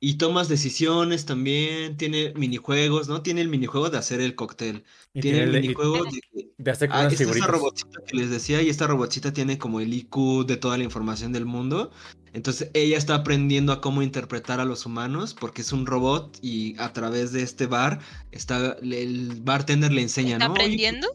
Y 0.00 0.18
tomas 0.18 0.48
decisiones 0.48 1.24
también, 1.24 1.96
tiene 1.96 2.32
minijuegos, 2.34 3.08
¿no? 3.08 3.22
Tiene 3.22 3.40
el 3.40 3.48
minijuego 3.48 3.90
de 3.90 3.98
hacer 3.98 4.20
el 4.20 4.34
cóctel. 4.34 4.84
y 5.14 5.22
tiene 5.22 5.42
el 5.44 5.52
de, 5.52 5.60
minijuego 5.60 6.04
de... 6.04 6.20
de 6.58 6.70
hacer 6.70 6.90
Ah, 6.90 7.06
esta 7.06 7.24
es 7.24 7.30
esa 7.30 7.46
figuritas. 7.46 7.48
robotcita 7.48 8.00
que 8.06 8.16
les 8.16 8.30
decía, 8.30 8.62
y 8.62 8.68
esta 8.68 8.86
robotcita 8.86 9.32
tiene 9.32 9.58
como 9.58 9.80
el 9.80 9.92
IQ 9.92 10.44
de 10.46 10.56
toda 10.56 10.78
la 10.78 10.84
información 10.84 11.32
del 11.32 11.46
mundo. 11.46 11.90
Entonces 12.32 12.70
ella 12.74 12.98
está 12.98 13.14
aprendiendo 13.16 13.72
a 13.72 13.80
cómo 13.80 14.02
interpretar 14.02 14.60
a 14.60 14.64
los 14.64 14.86
humanos, 14.86 15.34
porque 15.34 15.62
es 15.62 15.72
un 15.72 15.86
robot 15.86 16.38
y 16.42 16.76
a 16.78 16.92
través 16.92 17.32
de 17.32 17.42
este 17.42 17.66
bar, 17.66 18.00
está, 18.30 18.74
el 18.82 19.40
bartender 19.42 19.92
le 19.92 20.02
enseña, 20.02 20.36
¿Está 20.36 20.48
¿no? 20.48 20.52
Aprendiendo? 20.52 21.08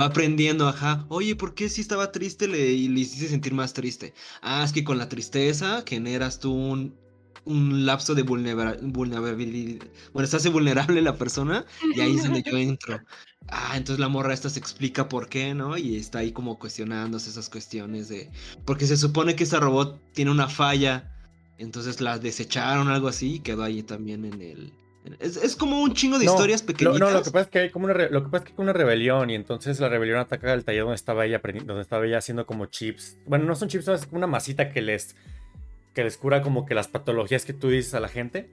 Va 0.00 0.06
aprendiendo, 0.06 0.68
ajá. 0.68 1.06
Oye, 1.08 1.36
¿por 1.36 1.54
qué 1.54 1.68
si 1.68 1.80
estaba 1.82 2.12
triste 2.12 2.48
le, 2.48 2.72
y 2.72 2.88
le 2.88 3.00
hiciste 3.00 3.28
sentir 3.28 3.52
más 3.54 3.72
triste? 3.74 4.14
Ah, 4.40 4.64
es 4.64 4.72
que 4.72 4.84
con 4.84 4.98
la 4.98 5.08
tristeza 5.08 5.84
generas 5.86 6.40
tú 6.40 6.52
un, 6.52 6.98
un 7.44 7.84
lapso 7.86 8.14
de 8.14 8.22
vulnera- 8.24 8.76
vulnerabilidad. 8.80 9.86
Bueno, 10.12 10.26
se 10.26 10.36
hace 10.36 10.48
vulnerable 10.48 11.02
la 11.02 11.16
persona 11.16 11.64
y 11.94 12.00
ahí 12.00 12.16
es 12.16 12.24
donde 12.24 12.42
yo 12.42 12.56
entro. 12.56 13.00
Ah, 13.48 13.72
entonces 13.76 13.98
la 13.98 14.08
morra 14.08 14.32
esta 14.32 14.48
se 14.48 14.58
explica 14.60 15.08
por 15.08 15.28
qué, 15.28 15.52
¿no? 15.54 15.76
Y 15.76 15.96
está 15.96 16.20
ahí 16.20 16.32
como 16.32 16.58
cuestionándose 16.58 17.30
esas 17.30 17.48
cuestiones 17.50 18.08
de... 18.08 18.30
Porque 18.64 18.86
se 18.86 18.96
supone 18.96 19.34
que 19.34 19.44
esta 19.44 19.58
robot 19.58 20.00
tiene 20.12 20.30
una 20.30 20.48
falla, 20.48 21.10
entonces 21.58 22.00
la 22.00 22.18
desecharon, 22.18 22.88
algo 22.88 23.08
así, 23.08 23.34
y 23.34 23.40
quedó 23.40 23.64
ahí 23.64 23.82
también 23.82 24.24
en 24.24 24.40
el... 24.40 24.72
Es, 25.18 25.36
es 25.36 25.56
como 25.56 25.82
un 25.82 25.94
chingo 25.94 26.20
de 26.20 26.26
No, 26.26 26.32
historias 26.34 26.62
pequeñitas. 26.62 27.00
no, 27.00 27.10
lo 27.10 27.24
que 27.24 27.32
pasa 27.32 27.44
es 27.46 27.48
que 27.48 27.58
hay 27.58 27.70
como 27.70 27.86
una, 27.86 27.94
re- 27.94 28.10
lo 28.10 28.22
que 28.22 28.30
pasa 28.30 28.44
es 28.44 28.50
que 28.50 28.54
hay 28.56 28.62
una 28.62 28.72
rebelión 28.72 29.30
y 29.30 29.34
entonces 29.34 29.80
la 29.80 29.88
rebelión 29.88 30.20
ataca 30.20 30.54
el 30.54 30.64
taller 30.64 30.82
donde 30.82 30.94
estaba 30.94 31.26
ella 31.26 31.40
donde 31.42 31.82
estaba 31.82 32.06
ella 32.06 32.18
haciendo 32.18 32.46
como 32.46 32.66
chips. 32.66 33.18
Bueno, 33.26 33.44
no 33.44 33.56
son 33.56 33.68
chips, 33.68 33.88
es 33.88 34.06
como 34.06 34.18
una 34.18 34.28
masita 34.28 34.70
que 34.70 34.80
les 34.80 35.16
que 35.94 36.04
les 36.04 36.16
cura 36.16 36.42
como 36.42 36.64
que 36.66 36.74
las 36.74 36.88
patologías 36.88 37.44
que 37.44 37.52
tú 37.52 37.68
dices 37.68 37.94
a 37.94 38.00
la 38.00 38.08
gente. 38.08 38.50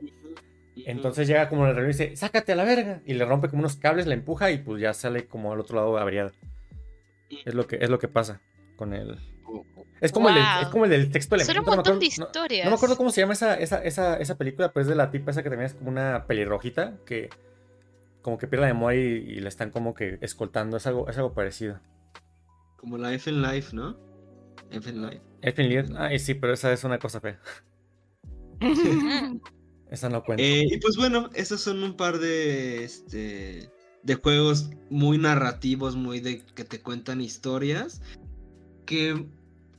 Entonces 0.85 1.27
llega 1.27 1.49
como 1.49 1.63
la 1.65 1.73
rebelión 1.73 1.91
y 1.91 1.97
dice, 2.05 2.15
"Sácate 2.15 2.53
a 2.53 2.55
la 2.55 2.63
verga" 2.63 3.01
y 3.05 3.13
le 3.13 3.25
rompe 3.25 3.49
como 3.49 3.59
unos 3.61 3.75
cables, 3.75 4.07
la 4.07 4.13
empuja 4.13 4.51
y 4.51 4.59
pues 4.59 4.81
ya 4.81 4.93
sale 4.93 5.25
como 5.27 5.51
al 5.51 5.59
otro 5.59 5.75
lado 5.75 5.97
averiada. 5.97 6.31
Es 7.45 7.53
lo 7.53 7.67
que 7.67 7.77
es 7.81 7.89
lo 7.89 7.99
que 7.99 8.07
pasa 8.07 8.41
con 8.75 8.93
el 8.93 9.17
es 10.01 10.13
como, 10.13 10.29
el, 10.29 10.35
del- 10.35 10.43
es 10.61 10.67
como 10.69 10.85
el 10.85 10.91
del 10.91 11.11
texto 11.11 11.37
Son 11.39 11.49
un 11.57 11.65
no 11.65 11.75
montón 11.75 11.79
acuerdo- 11.95 11.99
de 11.99 12.05
no- 12.17 12.25
historias. 12.25 12.63
no 12.65 12.71
me 12.71 12.75
acuerdo 12.77 12.95
cómo 12.95 13.11
se 13.11 13.19
llama 13.19 13.33
esa, 13.33 13.55
esa, 13.59 13.83
esa, 13.83 14.15
esa 14.17 14.37
película, 14.37 14.71
pero 14.71 14.83
es 14.83 14.87
de 14.87 14.95
la 14.95 15.11
tipa 15.11 15.31
esa 15.31 15.43
que 15.43 15.49
también 15.49 15.65
es 15.67 15.73
como 15.73 15.89
una 15.89 16.25
pelirrojita 16.25 16.95
que 17.05 17.29
como 18.21 18.37
que 18.37 18.47
pierde 18.47 18.67
la 18.67 18.73
memoria 18.73 18.97
y, 19.01 19.05
y 19.07 19.39
la 19.41 19.49
están 19.49 19.71
como 19.71 19.93
que 19.93 20.17
escoltando. 20.21 20.77
Es 20.77 20.87
algo, 20.87 21.09
es 21.09 21.17
algo 21.17 21.33
parecido. 21.33 21.79
Como 22.77 22.97
la 22.97 23.13
F 23.13 23.29
en 23.29 23.41
Life, 23.41 23.75
¿no? 23.75 23.97
F 24.71 24.89
en 24.89 25.01
Life. 25.01 25.21
Elfin 25.41 25.69
Lied, 25.69 25.95
ay 25.97 26.19
sí, 26.19 26.33
pero 26.33 26.53
esa 26.53 26.71
es 26.73 26.83
una 26.83 26.99
cosa 26.99 27.19
fea. 27.21 27.39
Esa 29.89 30.07
no 30.09 30.23
cuenta. 30.23 30.43
Eh, 30.43 30.67
y 30.69 30.77
pues 30.77 30.97
bueno, 30.97 31.29
esos 31.33 31.61
son 31.61 31.81
un 31.81 31.95
par 31.97 32.19
de, 32.19 32.83
este, 32.83 33.71
de 34.03 34.15
juegos 34.15 34.69
muy 34.91 35.17
narrativos, 35.17 35.95
muy 35.95 36.19
de 36.19 36.45
que 36.45 36.63
te 36.63 36.79
cuentan 36.79 37.21
historias, 37.21 38.01
que 38.85 39.25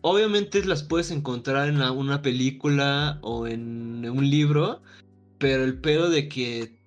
obviamente 0.01 0.65
las 0.65 0.83
puedes 0.83 1.13
encontrar 1.13 1.69
en 1.69 1.79
la- 1.79 1.93
una 1.93 2.23
película 2.23 3.21
o 3.23 3.47
en 3.47 4.09
un 4.11 4.29
libro, 4.29 4.83
pero 5.39 5.63
el 5.63 5.79
pedo 5.81 6.11
de 6.11 6.29
que 6.29 6.80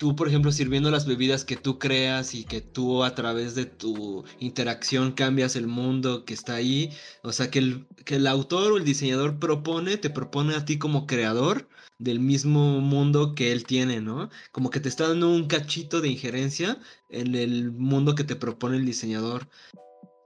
tú, 0.00 0.16
por 0.16 0.28
ejemplo, 0.28 0.50
sirviendo 0.50 0.90
las 0.90 1.06
bebidas 1.06 1.44
que 1.44 1.56
tú 1.56 1.78
creas 1.78 2.34
y 2.34 2.44
que 2.44 2.62
tú 2.62 3.04
a 3.04 3.14
través 3.14 3.54
de 3.54 3.66
tu 3.66 4.24
interacción 4.38 5.12
cambias 5.12 5.56
el 5.56 5.66
mundo 5.66 6.24
que 6.24 6.32
está 6.32 6.54
ahí, 6.54 6.90
o 7.22 7.32
sea, 7.32 7.50
que 7.50 7.58
el, 7.58 7.86
que 8.06 8.16
el 8.16 8.26
autor 8.26 8.72
o 8.72 8.78
el 8.78 8.84
diseñador 8.84 9.38
propone, 9.38 9.98
te 9.98 10.08
propone 10.08 10.54
a 10.54 10.64
ti 10.64 10.78
como 10.78 11.06
creador 11.06 11.68
del 11.98 12.18
mismo 12.18 12.80
mundo 12.80 13.34
que 13.34 13.52
él 13.52 13.64
tiene, 13.64 14.00
¿no? 14.00 14.30
Como 14.52 14.70
que 14.70 14.80
te 14.80 14.88
está 14.88 15.06
dando 15.06 15.28
un 15.30 15.46
cachito 15.48 16.00
de 16.00 16.08
injerencia 16.08 16.78
en 17.10 17.34
el 17.34 17.70
mundo 17.70 18.14
que 18.14 18.24
te 18.24 18.36
propone 18.36 18.78
el 18.78 18.86
diseñador. 18.86 19.50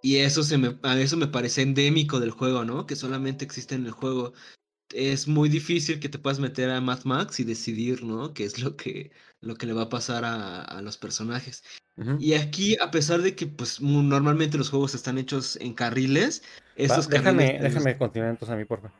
Y 0.02 0.18
eso, 0.18 0.44
se 0.44 0.56
me, 0.56 0.78
a 0.84 1.00
eso 1.00 1.16
me 1.16 1.26
parece 1.26 1.62
endémico 1.62 2.20
del 2.20 2.30
juego, 2.30 2.64
¿no? 2.64 2.86
Que 2.86 2.94
solamente 2.94 3.44
existe 3.44 3.74
en 3.74 3.86
el 3.86 3.92
juego. 3.92 4.34
Es 4.92 5.26
muy 5.26 5.48
difícil 5.48 5.98
que 5.98 6.08
te 6.08 6.18
puedas 6.18 6.38
meter 6.38 6.70
a 6.70 6.80
Mad 6.80 7.04
Max 7.04 7.40
y 7.40 7.44
decidir, 7.44 8.04
¿no? 8.04 8.32
Qué 8.34 8.44
es 8.44 8.62
lo 8.62 8.76
que, 8.76 9.10
lo 9.40 9.56
que 9.56 9.66
le 9.66 9.72
va 9.72 9.82
a 9.82 9.88
pasar 9.88 10.24
a, 10.24 10.62
a 10.62 10.82
los 10.82 10.96
personajes. 10.98 11.64
Y 12.18 12.34
aquí, 12.34 12.76
a 12.80 12.90
pesar 12.90 13.22
de 13.22 13.34
que 13.34 13.46
pues 13.46 13.80
normalmente 13.80 14.58
los 14.58 14.70
juegos 14.70 14.94
están 14.94 15.18
hechos 15.18 15.56
en 15.56 15.74
carriles, 15.74 16.42
Va, 16.42 16.72
estos 16.76 17.08
déjame, 17.08 17.46
carriles... 17.46 17.62
los- 17.62 17.72
déjame 17.74 17.98
continuar 17.98 18.30
entonces 18.30 18.52
a 18.54 18.56
mí, 18.56 18.64
por 18.64 18.82
favor. 18.82 18.96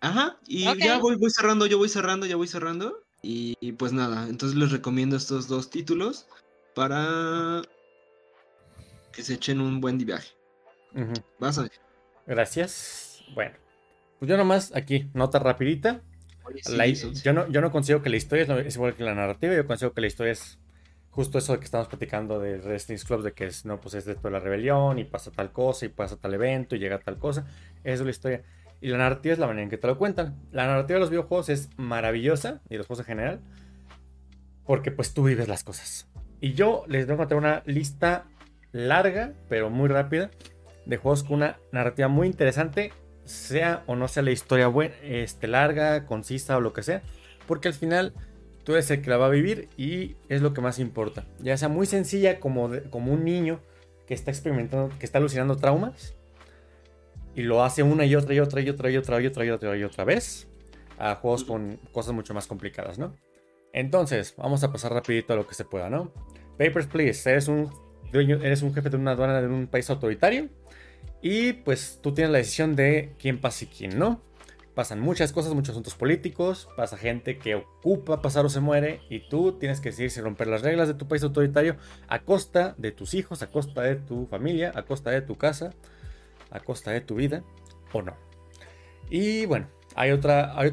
Ajá, 0.00 0.38
y 0.46 0.64
ya 0.80 0.98
voy, 0.98 1.16
voy 1.16 1.30
cerrando, 1.30 1.66
yo 1.66 1.78
voy 1.78 1.88
cerrando, 1.88 2.24
ya 2.26 2.36
voy 2.36 2.46
cerrando. 2.46 3.02
Y, 3.22 3.54
y 3.60 3.72
pues 3.72 3.92
nada, 3.92 4.28
entonces 4.28 4.56
les 4.56 4.70
recomiendo 4.70 5.16
estos 5.16 5.48
dos 5.48 5.70
títulos 5.70 6.26
para 6.74 7.62
que 9.12 9.22
se 9.22 9.34
echen 9.34 9.60
un 9.60 9.80
buen 9.80 9.98
viaje. 9.98 10.30
Vas 11.40 11.58
a 11.58 11.62
ver. 11.62 11.72
Gracias. 12.26 13.24
Bueno, 13.34 13.56
pues 14.18 14.28
yo 14.28 14.36
nomás 14.36 14.74
aquí, 14.74 15.08
nota 15.14 15.38
rapidita. 15.38 16.00
Oye, 16.44 16.60
sí, 16.62 16.76
La- 16.76 16.94
son- 16.94 17.14
yo, 17.14 17.32
no, 17.32 17.48
yo 17.48 17.60
no 17.60 17.70
considero 17.70 18.02
que 18.02 18.10
la 18.10 18.16
historia 18.16 18.44
es, 18.44 18.66
es 18.66 18.76
igual 18.76 18.94
que 18.94 19.04
la 19.04 19.14
narrativa, 19.14 19.54
yo 19.54 19.66
considero 19.66 19.92
que 19.94 20.00
la 20.00 20.06
historia 20.06 20.32
es 20.32 20.58
justo 21.10 21.38
eso 21.38 21.52
de 21.52 21.58
que 21.58 21.64
estamos 21.64 21.88
platicando 21.88 22.38
de 22.38 22.58
Destiny's 22.58 23.04
Clubs, 23.04 23.24
de 23.24 23.32
que 23.32 23.46
es, 23.46 23.64
no, 23.64 23.80
pues 23.80 23.94
es 23.94 24.04
de 24.04 24.14
toda 24.14 24.30
la 24.30 24.40
rebelión 24.40 24.98
y 24.98 25.04
pasa 25.04 25.30
tal 25.30 25.52
cosa 25.52 25.84
y 25.86 25.88
pasa 25.88 26.16
tal 26.16 26.32
evento 26.34 26.76
y 26.76 26.78
llega 26.78 26.98
tal 27.00 27.18
cosa. 27.18 27.46
Eso 27.84 27.94
es 27.94 28.00
la 28.02 28.10
historia. 28.10 28.42
Y 28.80 28.88
la 28.88 28.98
narrativa 28.98 29.32
es 29.32 29.38
la 29.40 29.46
manera 29.48 29.64
en 29.64 29.70
que 29.70 29.78
te 29.78 29.86
lo 29.88 29.98
cuentan. 29.98 30.36
La 30.52 30.66
narrativa 30.66 30.94
de 30.96 31.00
los 31.00 31.10
videojuegos 31.10 31.48
es 31.48 31.68
maravillosa, 31.76 32.60
y 32.70 32.76
los 32.76 32.86
juegos 32.86 33.00
en 33.00 33.06
general, 33.06 33.40
porque 34.64 34.90
pues 34.92 35.12
tú 35.14 35.24
vives 35.24 35.48
las 35.48 35.64
cosas. 35.64 36.06
Y 36.40 36.52
yo 36.52 36.84
les 36.86 37.06
voy 37.06 37.14
a 37.14 37.16
contar 37.18 37.38
una 37.38 37.62
lista 37.66 38.26
larga, 38.70 39.32
pero 39.48 39.70
muy 39.70 39.88
rápida, 39.88 40.30
de 40.86 40.96
juegos 40.96 41.24
con 41.24 41.38
una 41.38 41.56
narrativa 41.72 42.06
muy 42.08 42.26
interesante, 42.28 42.92
sea 43.28 43.84
o 43.86 43.94
no 43.94 44.08
sea 44.08 44.22
la 44.22 44.30
historia 44.30 44.68
buena, 44.68 44.94
este, 45.02 45.46
larga, 45.48 46.06
concisa 46.06 46.56
o 46.56 46.60
lo 46.60 46.72
que 46.72 46.82
sea, 46.82 47.02
porque 47.46 47.68
al 47.68 47.74
final 47.74 48.14
tú 48.64 48.72
eres 48.72 48.90
el 48.90 49.02
que 49.02 49.10
la 49.10 49.18
va 49.18 49.26
a 49.26 49.30
vivir 49.30 49.68
y 49.76 50.16
es 50.28 50.40
lo 50.42 50.54
que 50.54 50.60
más 50.60 50.78
importa. 50.78 51.26
Ya 51.38 51.56
sea 51.56 51.68
muy 51.68 51.86
sencilla 51.86 52.40
como, 52.40 52.68
de- 52.68 52.82
como 52.90 53.12
un 53.12 53.24
niño 53.24 53.60
que 54.06 54.14
está 54.14 54.30
experimentando, 54.30 54.90
que 54.98 55.04
está 55.06 55.18
alucinando 55.18 55.56
traumas 55.56 56.14
y 57.34 57.42
lo 57.42 57.62
hace 57.62 57.82
una 57.82 58.04
y 58.06 58.14
otra 58.16 58.34
y 58.34 58.40
otra 58.40 58.60
y 58.60 58.68
otra 58.70 58.90
y 58.90 58.96
otra 58.96 59.20
y 59.20 59.26
otra 59.26 59.44
y 59.44 59.50
otra 59.50 59.76
y 59.76 59.82
otra 59.84 60.04
vez 60.04 60.48
a 60.98 61.14
juegos 61.14 61.44
con 61.44 61.76
cosas 61.92 62.12
mucho 62.14 62.34
más 62.34 62.46
complicadas, 62.46 62.98
¿no? 62.98 63.14
Entonces, 63.72 64.34
vamos 64.36 64.64
a 64.64 64.72
pasar 64.72 64.92
rapidito 64.92 65.34
a 65.34 65.36
lo 65.36 65.46
que 65.46 65.54
se 65.54 65.64
pueda, 65.64 65.90
¿no? 65.90 66.12
Papers, 66.58 66.86
Please, 66.86 67.30
eres 67.30 67.46
un 67.48 67.70
eres 68.12 68.62
un 68.62 68.72
jefe 68.74 68.88
de 68.88 68.96
una 68.96 69.10
aduana 69.12 69.40
de 69.42 69.46
un 69.46 69.66
país 69.66 69.88
autoritario 69.90 70.48
y 71.22 71.52
pues 71.52 71.98
tú 72.02 72.14
tienes 72.14 72.30
la 72.32 72.38
decisión 72.38 72.76
de 72.76 73.14
quién 73.18 73.40
pasa 73.40 73.64
y 73.64 73.68
quién 73.68 73.98
no. 73.98 74.22
Pasan 74.74 75.00
muchas 75.00 75.32
cosas, 75.32 75.54
muchos 75.54 75.70
asuntos 75.70 75.96
políticos, 75.96 76.68
pasa 76.76 76.96
gente 76.96 77.38
que 77.38 77.56
ocupa 77.56 78.22
pasar 78.22 78.46
o 78.46 78.48
se 78.48 78.60
muere 78.60 79.00
y 79.10 79.28
tú 79.28 79.58
tienes 79.58 79.80
que 79.80 79.88
decidir 79.88 80.12
si 80.12 80.20
romper 80.20 80.46
las 80.46 80.62
reglas 80.62 80.86
de 80.86 80.94
tu 80.94 81.08
país 81.08 81.24
autoritario 81.24 81.76
a 82.06 82.20
costa 82.20 82.76
de 82.78 82.92
tus 82.92 83.14
hijos, 83.14 83.42
a 83.42 83.48
costa 83.48 83.82
de 83.82 83.96
tu 83.96 84.26
familia, 84.26 84.70
a 84.76 84.84
costa 84.84 85.10
de 85.10 85.20
tu 85.20 85.36
casa, 85.36 85.74
a 86.50 86.60
costa 86.60 86.92
de 86.92 87.00
tu 87.00 87.16
vida 87.16 87.42
o 87.92 88.02
no. 88.02 88.14
Y 89.10 89.46
bueno, 89.46 89.66
hay 89.96 90.12
otra, 90.12 90.56
hay, 90.56 90.70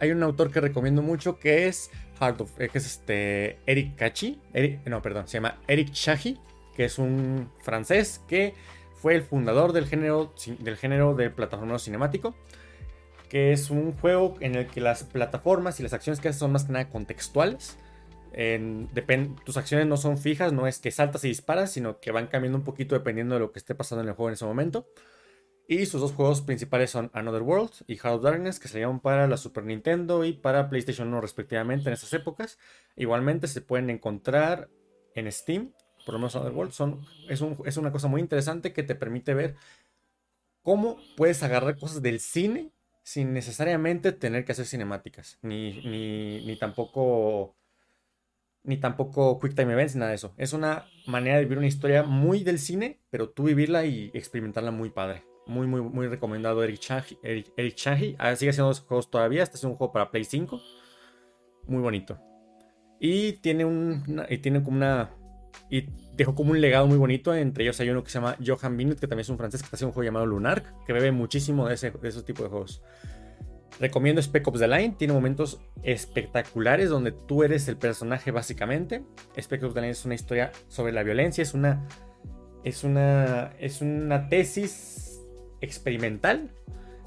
hay, 0.00 0.10
un 0.10 0.22
autor 0.22 0.50
que 0.50 0.60
recomiendo 0.60 1.00
mucho 1.00 1.38
que 1.38 1.66
es 1.66 1.90
Heart 2.20 2.40
of, 2.42 2.60
eh, 2.60 2.68
que 2.68 2.76
es 2.76 2.84
este 2.84 3.58
Eric 3.64 3.96
Cachi, 3.96 4.38
no, 4.84 5.00
perdón, 5.00 5.28
se 5.28 5.38
llama 5.38 5.60
Eric 5.66 5.92
Chahi, 5.92 6.38
que 6.74 6.84
es 6.84 6.98
un 6.98 7.50
francés 7.62 8.20
que 8.28 8.52
fue 9.06 9.14
el 9.14 9.22
fundador 9.22 9.72
del 9.72 9.86
género, 9.86 10.34
del 10.58 10.76
género 10.76 11.14
de 11.14 11.30
plataforma 11.30 11.78
cinemático, 11.78 12.34
que 13.28 13.52
es 13.52 13.70
un 13.70 13.92
juego 13.92 14.34
en 14.40 14.56
el 14.56 14.66
que 14.66 14.80
las 14.80 15.04
plataformas 15.04 15.78
y 15.78 15.84
las 15.84 15.92
acciones 15.92 16.18
que 16.18 16.26
haces 16.26 16.40
son 16.40 16.50
más 16.50 16.64
que 16.64 16.72
nada 16.72 16.90
contextuales. 16.90 17.76
Tus 19.44 19.56
acciones 19.56 19.86
no 19.86 19.96
son 19.96 20.18
fijas, 20.18 20.52
no 20.52 20.66
es 20.66 20.80
que 20.80 20.90
saltas 20.90 21.22
y 21.22 21.28
disparas, 21.28 21.70
sino 21.70 22.00
que 22.00 22.10
van 22.10 22.26
cambiando 22.26 22.58
un 22.58 22.64
poquito 22.64 22.96
dependiendo 22.96 23.36
de 23.36 23.42
lo 23.42 23.52
que 23.52 23.60
esté 23.60 23.76
pasando 23.76 24.02
en 24.02 24.08
el 24.08 24.16
juego 24.16 24.30
en 24.30 24.34
ese 24.34 24.44
momento. 24.44 24.88
Y 25.68 25.86
sus 25.86 26.00
dos 26.00 26.10
juegos 26.10 26.40
principales 26.40 26.90
son 26.90 27.12
Another 27.14 27.42
World 27.42 27.84
y 27.86 27.98
Heart 27.98 28.16
of 28.16 28.22
Darkness, 28.24 28.58
que 28.58 28.66
salieron 28.66 28.98
para 28.98 29.28
la 29.28 29.36
Super 29.36 29.62
Nintendo 29.62 30.24
y 30.24 30.32
para 30.32 30.68
PlayStation 30.68 31.06
1 31.06 31.20
respectivamente 31.20 31.88
en 31.88 31.92
esas 31.92 32.12
épocas. 32.12 32.58
Igualmente 32.96 33.46
se 33.46 33.60
pueden 33.60 33.88
encontrar 33.88 34.68
en 35.14 35.30
Steam, 35.30 35.74
por 36.06 36.14
lo 36.14 36.20
menos 36.20 36.36
Another 36.36 36.54
World. 36.54 36.72
Son, 36.72 37.02
es, 37.28 37.42
un- 37.42 37.58
es 37.66 37.76
una 37.78 37.92
cosa 37.92 38.08
muy 38.08 38.22
interesante 38.22 38.72
que 38.72 38.84
te 38.84 38.96
permite 38.96 39.34
ver 39.34 39.56
cómo 40.62 40.98
puedes 41.16 41.42
agarrar 41.42 41.78
cosas 41.78 42.02
del 42.02 42.20
cine 42.20 42.72
sin 43.02 43.32
necesariamente 43.32 44.12
tener 44.12 44.44
que 44.44 44.52
hacer 44.52 44.66
cinemáticas, 44.66 45.38
ni, 45.42 45.80
ni, 45.82 46.44
ni 46.44 46.56
tampoco 46.56 47.56
ni 48.64 48.78
tampoco 48.78 49.38
Quick 49.38 49.54
Time 49.54 49.72
Events, 49.72 49.94
nada 49.96 50.10
de 50.10 50.16
eso. 50.16 50.34
Es 50.36 50.52
una 50.52 50.86
manera 51.06 51.36
de 51.36 51.44
vivir 51.44 51.58
una 51.58 51.68
historia 51.68 52.02
muy 52.02 52.42
del 52.42 52.58
cine, 52.58 53.00
pero 53.10 53.30
tú 53.30 53.44
vivirla 53.44 53.84
y 53.86 54.10
experimentarla 54.12 54.72
muy 54.72 54.90
padre. 54.90 55.24
Muy, 55.46 55.68
muy, 55.68 55.80
muy 55.80 56.08
recomendado 56.08 56.64
Eric 56.64 56.80
Chahi. 56.80 57.18
Eric, 57.22 57.52
Eric. 57.56 58.16
Ah, 58.18 58.34
sigue 58.34 58.50
haciendo 58.50 58.68
los 58.70 58.80
juegos 58.80 59.08
todavía. 59.08 59.44
Este 59.44 59.56
es 59.56 59.62
un 59.62 59.76
juego 59.76 59.92
para 59.92 60.10
Play 60.10 60.24
5. 60.24 60.60
Muy 61.68 61.80
bonito. 61.82 62.18
Y 63.00 63.34
tiene 63.34 63.64
un. 63.64 64.24
y 64.28 64.38
tiene 64.38 64.62
como 64.64 64.78
una. 64.78 65.10
Y 65.70 65.88
dejó 66.16 66.34
como 66.34 66.52
un 66.52 66.60
legado 66.60 66.86
muy 66.86 66.98
bonito. 66.98 67.34
Entre 67.34 67.64
ellos 67.64 67.78
hay 67.80 67.90
uno 67.90 68.04
que 68.04 68.10
se 68.10 68.18
llama 68.18 68.36
Johan 68.44 68.76
Binut, 68.76 68.98
que 68.98 69.06
también 69.06 69.22
es 69.22 69.28
un 69.28 69.38
francés 69.38 69.60
que 69.60 69.66
está 69.66 69.76
haciendo 69.76 69.90
un 69.90 69.94
juego 69.94 70.06
llamado 70.06 70.26
Lunark, 70.26 70.84
que 70.84 70.92
bebe 70.92 71.12
muchísimo 71.12 71.68
de 71.68 71.74
ese, 71.74 71.90
de 71.90 72.08
ese 72.08 72.22
tipo 72.22 72.42
de 72.42 72.48
juegos. 72.48 72.82
Recomiendo 73.78 74.22
Spec 74.22 74.46
Ops 74.46 74.60
The 74.60 74.68
Line. 74.68 74.94
Tiene 74.96 75.12
momentos 75.12 75.60
espectaculares 75.82 76.88
donde 76.88 77.12
tú 77.12 77.42
eres 77.42 77.68
el 77.68 77.76
personaje 77.76 78.30
básicamente. 78.30 79.04
Spec 79.38 79.62
Ops 79.62 79.74
The 79.74 79.80
Line 79.80 79.90
es 79.90 80.04
una 80.04 80.14
historia 80.14 80.52
sobre 80.68 80.92
la 80.92 81.02
violencia. 81.02 81.42
Es 81.42 81.54
una. 81.54 81.86
Es 82.64 82.84
una. 82.84 83.52
Es 83.58 83.82
una 83.82 84.28
tesis 84.28 85.20
experimental 85.60 86.50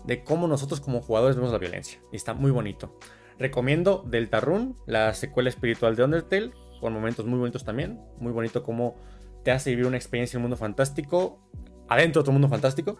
de 0.05 0.23
cómo 0.23 0.47
nosotros 0.47 0.79
como 0.79 1.01
jugadores 1.01 1.35
vemos 1.35 1.51
la 1.51 1.57
violencia. 1.57 1.99
Y 2.11 2.15
está 2.15 2.33
muy 2.33 2.51
bonito. 2.51 2.97
Recomiendo 3.37 4.03
Deltarune, 4.05 4.75
la 4.85 5.13
secuela 5.13 5.49
espiritual 5.49 5.95
de 5.95 6.03
Undertale, 6.03 6.51
con 6.79 6.93
momentos 6.93 7.25
muy 7.25 7.39
bonitos 7.39 7.63
también. 7.63 7.99
Muy 8.19 8.31
bonito 8.31 8.63
cómo 8.63 8.95
te 9.43 9.51
hace 9.51 9.69
vivir 9.71 9.85
una 9.85 9.97
experiencia 9.97 10.37
en 10.37 10.39
un 10.39 10.43
mundo 10.43 10.57
fantástico, 10.57 11.39
adentro 11.87 12.19
de 12.19 12.21
otro 12.21 12.33
mundo 12.33 12.49
fantástico. 12.49 12.97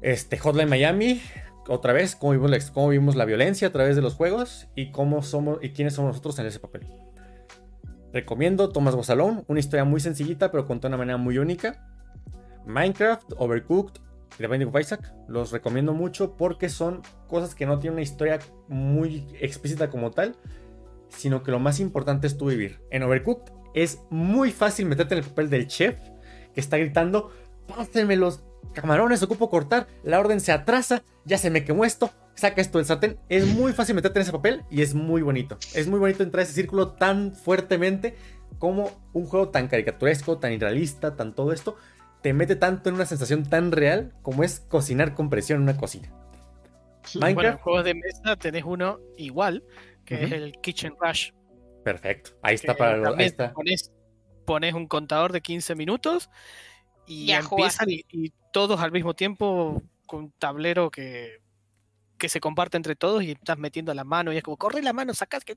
Este, 0.00 0.38
Hotline 0.38 0.68
Miami, 0.68 1.20
otra 1.68 1.92
vez, 1.92 2.16
cómo 2.16 2.32
vimos, 2.32 2.50
la, 2.50 2.58
cómo 2.72 2.88
vimos 2.88 3.16
la 3.16 3.24
violencia 3.24 3.68
a 3.68 3.72
través 3.72 3.96
de 3.96 4.02
los 4.02 4.14
juegos 4.14 4.68
y 4.74 4.90
cómo 4.90 5.22
somos 5.22 5.58
y 5.62 5.70
quiénes 5.70 5.94
somos 5.94 6.10
nosotros 6.10 6.38
en 6.38 6.46
ese 6.46 6.60
papel. 6.60 6.86
Recomiendo 8.12 8.70
Thomas 8.70 8.94
Was 8.94 9.10
Alone, 9.10 9.44
una 9.48 9.60
historia 9.60 9.84
muy 9.84 10.00
sencillita 10.00 10.50
pero 10.50 10.66
contada 10.66 10.90
de 10.90 10.94
una 10.94 10.98
manera 10.98 11.18
muy 11.18 11.38
única. 11.38 11.86
Minecraft, 12.66 13.32
Overcooked 13.36 14.00
The 14.38 14.46
Binding 14.46 14.68
of 14.68 14.80
Isaac, 14.80 15.12
los 15.26 15.50
recomiendo 15.50 15.92
mucho 15.94 16.36
porque 16.36 16.68
son 16.68 17.02
cosas 17.26 17.54
que 17.54 17.66
no 17.66 17.78
tienen 17.78 17.94
una 17.94 18.02
historia 18.02 18.38
muy 18.68 19.26
explícita 19.40 19.90
como 19.90 20.12
tal, 20.12 20.36
sino 21.08 21.42
que 21.42 21.50
lo 21.50 21.58
más 21.58 21.80
importante 21.80 22.26
es 22.26 22.36
tu 22.36 22.46
vivir. 22.46 22.80
En 22.90 23.02
Overcooked 23.02 23.52
es 23.74 24.00
muy 24.10 24.52
fácil 24.52 24.86
meterte 24.86 25.14
en 25.14 25.22
el 25.22 25.28
papel 25.28 25.50
del 25.50 25.66
chef 25.66 25.96
que 26.54 26.60
está 26.60 26.78
gritando, 26.78 27.30
pásenme 27.66 28.16
los 28.16 28.42
camarones, 28.72 29.22
ocupo 29.22 29.50
cortar, 29.50 29.86
la 30.02 30.18
orden 30.20 30.40
se 30.40 30.52
atrasa, 30.52 31.02
ya 31.24 31.38
se 31.38 31.50
me 31.50 31.64
quemó 31.64 31.84
esto, 31.84 32.10
saca 32.34 32.60
esto 32.60 32.78
del 32.78 32.86
sartén. 32.86 33.18
Es 33.28 33.46
muy 33.46 33.72
fácil 33.72 33.94
meterte 33.94 34.18
en 34.18 34.22
ese 34.22 34.32
papel 34.32 34.64
y 34.70 34.82
es 34.82 34.94
muy 34.94 35.22
bonito. 35.22 35.58
Es 35.74 35.88
muy 35.88 35.98
bonito 35.98 36.22
entrar 36.22 36.40
a 36.40 36.44
ese 36.44 36.54
círculo 36.54 36.92
tan 36.92 37.34
fuertemente 37.34 38.16
como 38.58 38.90
un 39.12 39.26
juego 39.26 39.50
tan 39.50 39.68
caricaturesco, 39.68 40.38
tan 40.38 40.52
irrealista, 40.52 41.16
tan 41.16 41.34
todo 41.34 41.52
esto, 41.52 41.76
te 42.22 42.32
mete 42.32 42.56
tanto 42.56 42.88
en 42.88 42.96
una 42.96 43.06
sensación 43.06 43.44
tan 43.48 43.72
real 43.72 44.12
como 44.22 44.42
es 44.42 44.60
cocinar 44.60 45.14
con 45.14 45.30
presión 45.30 45.58
en 45.58 45.62
una 45.64 45.76
cocina. 45.76 46.08
Bueno, 47.14 47.28
en 47.28 47.36
Minecraft, 47.36 47.62
juegos 47.62 47.84
de 47.84 47.94
mesa 47.94 48.36
tenés 48.36 48.64
uno 48.64 48.98
igual, 49.16 49.62
que 50.08 50.24
es 50.24 50.32
el 50.32 50.52
Kitchen 50.62 50.94
Rush. 51.00 51.30
perfecto. 51.84 52.30
Ahí 52.42 52.54
está 52.54 52.74
para 52.76 52.96
lo- 52.96 53.16
ahí 53.16 53.26
está. 53.26 53.52
Pones, 53.52 53.92
pones 54.44 54.74
un 54.74 54.86
contador 54.86 55.32
de 55.32 55.40
15 55.40 55.74
minutos 55.74 56.30
y 57.06 57.30
empiezan 57.32 57.90
y, 57.90 58.04
y 58.10 58.32
todos 58.52 58.80
al 58.80 58.92
mismo 58.92 59.14
tiempo 59.14 59.82
con 60.06 60.24
un 60.24 60.32
tablero 60.32 60.90
que, 60.90 61.40
que 62.18 62.28
se 62.28 62.40
comparte 62.40 62.76
entre 62.76 62.96
todos 62.96 63.22
y 63.22 63.32
estás 63.32 63.58
metiendo 63.58 63.92
la 63.94 64.04
mano 64.04 64.32
y 64.32 64.36
es 64.38 64.42
como, 64.42 64.56
corre 64.56 64.82
la 64.82 64.92
mano, 64.92 65.14
sacas 65.14 65.44
que... 65.44 65.56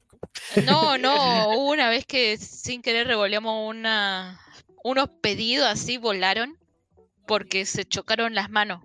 No, 0.66 0.98
no, 0.98 1.14
hubo 1.58 1.72
una 1.72 1.90
vez 1.90 2.06
que 2.06 2.38
sin 2.38 2.82
querer 2.82 3.08
revoleamos 3.08 3.70
una, 3.70 4.40
unos 4.84 5.10
pedidos 5.22 5.68
así, 5.68 5.98
volaron 5.98 6.58
porque 7.28 7.66
se 7.66 7.86
chocaron 7.86 8.36
las 8.36 8.50
manos. 8.50 8.84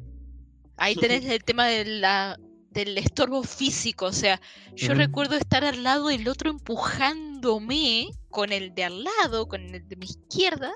Ahí 0.77 0.95
tenés 1.21 1.25
el 1.25 1.43
tema 1.45 1.67
de 1.67 1.85
la, 1.85 2.39
del 2.77 2.99
estorbo 2.99 3.43
físico, 3.43 4.07
o 4.07 4.13
sea, 4.13 4.41
yo 4.75 4.93
recuerdo 4.93 5.35
estar 5.35 5.65
al 5.65 5.83
lado 5.83 6.09
del 6.09 6.29
otro 6.29 6.51
empujándome 6.51 8.11
con 8.29 8.53
el 8.53 8.75
de 8.75 8.85
al 8.85 9.03
lado, 9.05 9.49
con 9.49 9.63
el 9.63 9.89
de 9.89 9.97
mi 9.97 10.05
izquierda, 10.05 10.75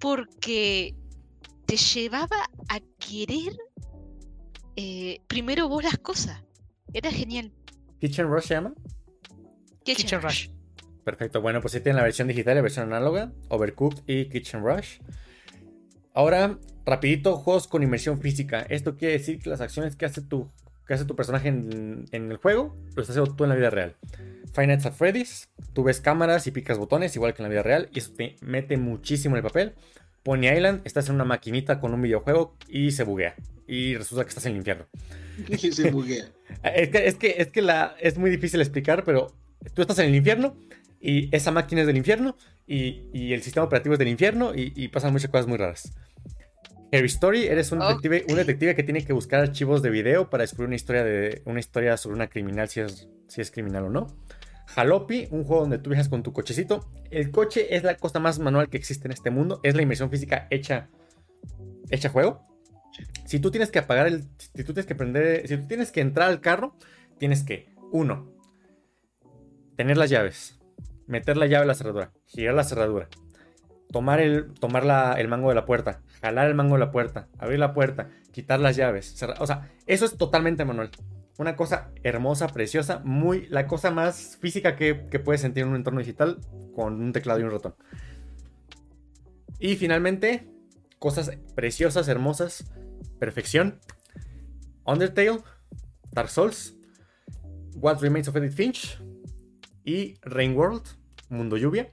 porque 0.00 0.96
te 1.64 1.76
llevaba 1.76 2.50
a 2.68 2.80
querer 2.98 3.56
eh, 4.74 5.20
primero 5.28 5.68
vos 5.68 5.84
las 5.84 5.96
cosas. 5.98 6.42
Era 6.92 7.10
genial. 7.10 7.52
Kitchen 8.00 8.28
Rush 8.28 8.44
se 8.44 8.54
llama. 8.54 8.74
Kitchen 9.84 10.04
Kitchen 10.04 10.22
Rush. 10.22 10.48
Rush. 10.48 10.56
Perfecto, 11.04 11.40
bueno, 11.40 11.60
pues 11.60 11.72
sí 11.72 11.80
tienen 11.80 11.98
la 11.98 12.02
versión 12.02 12.26
digital 12.26 12.54
y 12.54 12.56
la 12.56 12.62
versión 12.62 12.92
análoga, 12.92 13.32
Overcooked 13.48 14.02
y 14.08 14.28
Kitchen 14.28 14.64
Rush. 14.64 14.98
Ahora, 16.12 16.58
rapidito, 16.84 17.36
juegos 17.36 17.68
con 17.68 17.84
inmersión 17.84 18.20
física. 18.20 18.62
Esto 18.68 18.96
quiere 18.96 19.18
decir 19.18 19.38
que 19.38 19.48
las 19.48 19.60
acciones 19.60 19.94
que 19.94 20.04
hace 20.04 20.20
tu, 20.20 20.50
que 20.86 20.94
hace 20.94 21.04
tu 21.04 21.16
personaje 21.16 21.48
en, 21.48 22.06
en 22.12 22.30
el 22.30 22.36
juego, 22.36 22.76
lo 22.94 23.02
estás 23.02 23.16
haciendo 23.16 23.34
tú 23.34 23.44
en 23.44 23.50
la 23.50 23.56
vida 23.56 23.70
real. 23.70 23.96
Five 24.52 24.68
Nights 24.68 24.86
at 24.86 24.92
Freddy's, 24.92 25.48
tú 25.72 25.82
ves 25.84 26.00
cámaras 26.00 26.46
y 26.46 26.50
picas 26.50 26.78
botones, 26.78 27.14
igual 27.16 27.34
que 27.34 27.42
en 27.42 27.44
la 27.44 27.50
vida 27.50 27.62
real, 27.62 27.88
y 27.92 27.98
eso 27.98 28.12
te 28.16 28.36
mete 28.40 28.76
muchísimo 28.76 29.34
en 29.34 29.38
el 29.38 29.42
papel. 29.42 29.74
Pony 30.22 30.48
Island, 30.48 30.80
estás 30.84 31.08
en 31.08 31.14
una 31.14 31.24
maquinita 31.24 31.78
con 31.78 31.94
un 31.94 32.02
videojuego 32.02 32.56
y 32.68 32.90
se 32.90 33.04
buguea. 33.04 33.34
Y 33.68 33.94
resulta 33.94 34.24
que 34.24 34.30
estás 34.30 34.46
en 34.46 34.52
el 34.52 34.58
infierno. 34.58 34.86
Y 35.48 35.72
se 35.72 35.90
buguea. 35.90 36.24
Es 36.62 36.88
que, 36.88 37.06
es 37.06 37.14
que, 37.16 37.34
es 37.38 37.48
que 37.48 37.60
la, 37.60 37.94
es 38.00 38.16
muy 38.16 38.30
difícil 38.30 38.60
explicar, 38.60 39.04
pero 39.04 39.34
tú 39.74 39.82
estás 39.82 39.98
en 39.98 40.06
el 40.06 40.14
infierno 40.14 40.56
y 41.00 41.28
esa 41.34 41.50
máquina 41.50 41.82
es 41.82 41.86
del 41.86 41.96
infierno 41.96 42.36
y, 42.66 43.02
y 43.12 43.34
el 43.34 43.42
sistema 43.42 43.66
operativo 43.66 43.94
es 43.94 43.98
del 43.98 44.08
infierno 44.08 44.54
y, 44.54 44.72
y 44.74 44.88
pasan 44.88 45.12
muchas 45.12 45.30
cosas 45.30 45.46
muy 45.46 45.58
raras. 45.58 45.92
Harry 46.92 47.06
Story, 47.06 47.46
eres 47.46 47.72
un 47.72 47.80
detective, 47.80 48.24
un 48.28 48.36
detective 48.36 48.74
que 48.74 48.82
tiene 48.82 49.04
que 49.04 49.12
buscar 49.12 49.40
archivos 49.40 49.82
de 49.82 49.90
video 49.90 50.30
para 50.30 50.42
descubrir 50.42 50.68
una 50.68 50.76
historia, 50.76 51.04
de, 51.04 51.42
una 51.44 51.60
historia 51.60 51.96
sobre 51.96 52.16
una 52.16 52.28
criminal, 52.28 52.68
si 52.68 52.80
es, 52.80 53.08
si 53.28 53.40
es 53.40 53.50
criminal 53.50 53.84
o 53.84 53.90
no. 53.90 54.06
Jalopy, 54.66 55.28
un 55.30 55.44
juego 55.44 55.62
donde 55.62 55.78
tú 55.78 55.90
viajas 55.90 56.08
con 56.08 56.22
tu 56.22 56.32
cochecito. 56.32 56.88
El 57.10 57.30
coche 57.30 57.76
es 57.76 57.82
la 57.82 57.96
cosa 57.96 58.20
más 58.20 58.38
manual 58.38 58.68
que 58.68 58.76
existe 58.76 59.08
en 59.08 59.12
este 59.12 59.30
mundo. 59.30 59.60
Es 59.62 59.74
la 59.74 59.82
inmersión 59.82 60.10
física 60.10 60.46
hecha, 60.50 60.88
hecha 61.90 62.08
juego. 62.08 62.42
Si 63.24 63.40
tú 63.40 63.50
tienes 63.50 63.70
que 63.70 63.78
apagar 63.78 64.06
el. 64.06 64.24
Si 64.38 64.64
tú 64.64 64.72
tienes 64.72 64.86
que 64.86 64.94
prender. 64.94 65.46
Si 65.46 65.56
tú 65.56 65.66
tienes 65.66 65.92
que 65.92 66.00
entrar 66.00 66.28
al 66.28 66.40
carro, 66.40 66.76
tienes 67.18 67.42
que, 67.42 67.68
uno, 67.92 68.32
tener 69.76 69.96
las 69.96 70.10
llaves, 70.10 70.58
meter 71.06 71.36
la 71.36 71.46
llave 71.46 71.62
en 71.62 71.68
la 71.68 71.74
cerradura, 71.74 72.12
girar 72.26 72.54
la 72.54 72.64
cerradura, 72.64 73.08
tomar 73.96 74.20
el, 74.20 74.52
tomar 74.60 74.84
la- 74.84 75.14
el 75.14 75.26
mango 75.26 75.48
de 75.48 75.54
la 75.54 75.64
puerta, 75.64 76.02
jalar 76.20 76.48
el 76.48 76.54
mango 76.54 76.74
de 76.74 76.80
la 76.80 76.90
puerta, 76.90 77.28
abrir 77.38 77.58
la 77.58 77.72
puerta, 77.72 78.10
quitar 78.30 78.60
las 78.60 78.76
llaves. 78.76 79.14
cerrar- 79.18 79.40
o 79.40 79.46
sea, 79.46 79.70
eso 79.86 80.04
es 80.04 80.18
totalmente 80.18 80.66
manual. 80.66 80.90
Una 81.38 81.56
cosa 81.56 81.90
hermosa, 82.02 82.48
preciosa, 82.48 83.00
muy 83.04 83.46
la 83.48 83.66
cosa 83.66 83.90
más 83.90 84.36
física 84.38 84.76
que, 84.76 85.06
que 85.10 85.18
puedes 85.18 85.40
sentir 85.40 85.62
en 85.62 85.70
un 85.70 85.76
entorno 85.76 86.00
digital 86.00 86.38
con 86.74 87.00
un 87.00 87.12
teclado 87.14 87.40
y 87.40 87.44
un 87.44 87.50
ratón. 87.50 87.74
Y 89.58 89.76
finalmente, 89.76 90.46
cosas 90.98 91.30
preciosas, 91.54 92.06
hermosas, 92.08 92.70
perfección. 93.18 93.80
Undertale, 94.84 95.38
Dark 96.12 96.28
Souls, 96.28 96.74
What 97.76 98.00
Remains 98.02 98.28
of 98.28 98.36
Edith 98.36 98.52
Finch 98.52 98.98
y 99.84 100.16
Rain 100.20 100.54
World, 100.54 100.82
Mundo 101.30 101.56
Lluvia. 101.56 101.90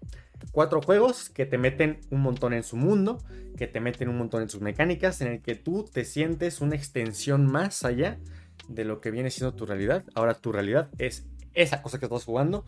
Cuatro 0.51 0.81
juegos 0.81 1.29
que 1.29 1.45
te 1.45 1.57
meten 1.57 1.99
un 2.09 2.21
montón 2.21 2.53
en 2.53 2.63
su 2.63 2.75
mundo, 2.75 3.23
que 3.57 3.67
te 3.67 3.79
meten 3.79 4.09
un 4.09 4.17
montón 4.17 4.41
en 4.41 4.49
sus 4.49 4.61
mecánicas, 4.61 5.21
en 5.21 5.27
el 5.27 5.41
que 5.41 5.55
tú 5.55 5.85
te 5.91 6.05
sientes 6.05 6.61
una 6.61 6.75
extensión 6.75 7.47
más 7.47 7.83
allá 7.83 8.19
de 8.67 8.85
lo 8.85 9.01
que 9.01 9.11
viene 9.11 9.29
siendo 9.29 9.55
tu 9.55 9.65
realidad. 9.65 10.03
Ahora 10.13 10.35
tu 10.35 10.51
realidad 10.51 10.89
es 10.97 11.25
esa 11.53 11.81
cosa 11.81 11.99
que 11.99 12.05
estás 12.05 12.25
jugando. 12.25 12.65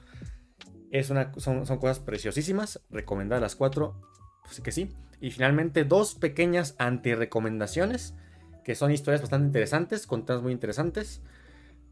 Es 0.92 1.10
una, 1.10 1.32
son, 1.38 1.66
son 1.66 1.78
cosas 1.78 2.00
preciosísimas. 2.00 2.82
Recomendadas 2.90 3.42
las 3.42 3.56
cuatro. 3.56 4.02
Pues 4.44 4.62
que 4.62 4.72
sí. 4.72 4.92
Y 5.20 5.32
finalmente 5.32 5.84
dos 5.84 6.16
pequeñas 6.16 6.76
anti-recomendaciones. 6.78 8.16
Que 8.64 8.76
son 8.76 8.92
historias 8.92 9.22
bastante 9.22 9.48
interesantes, 9.48 10.08
con 10.08 10.26
temas 10.26 10.42
muy 10.42 10.52
interesantes. 10.52 11.22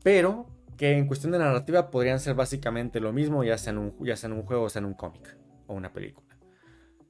Pero 0.04 0.48
que 0.78 0.98
en 0.98 1.08
cuestión 1.08 1.32
de 1.32 1.40
narrativa 1.40 1.92
podrían 1.92 2.20
ser 2.20 2.34
básicamente 2.34 3.00
lo 3.00 3.14
mismo, 3.14 3.44
ya 3.44 3.58
sea 3.58 3.74
en 3.74 3.78
un, 3.78 3.96
ya 4.04 4.16
sea 4.16 4.28
en 4.28 4.34
un 4.34 4.44
juego 4.44 4.64
o 4.64 4.70
sea 4.70 4.80
en 4.80 4.86
un 4.86 4.96
cómic 4.96 5.43
una 5.74 5.94
película. 5.94 6.38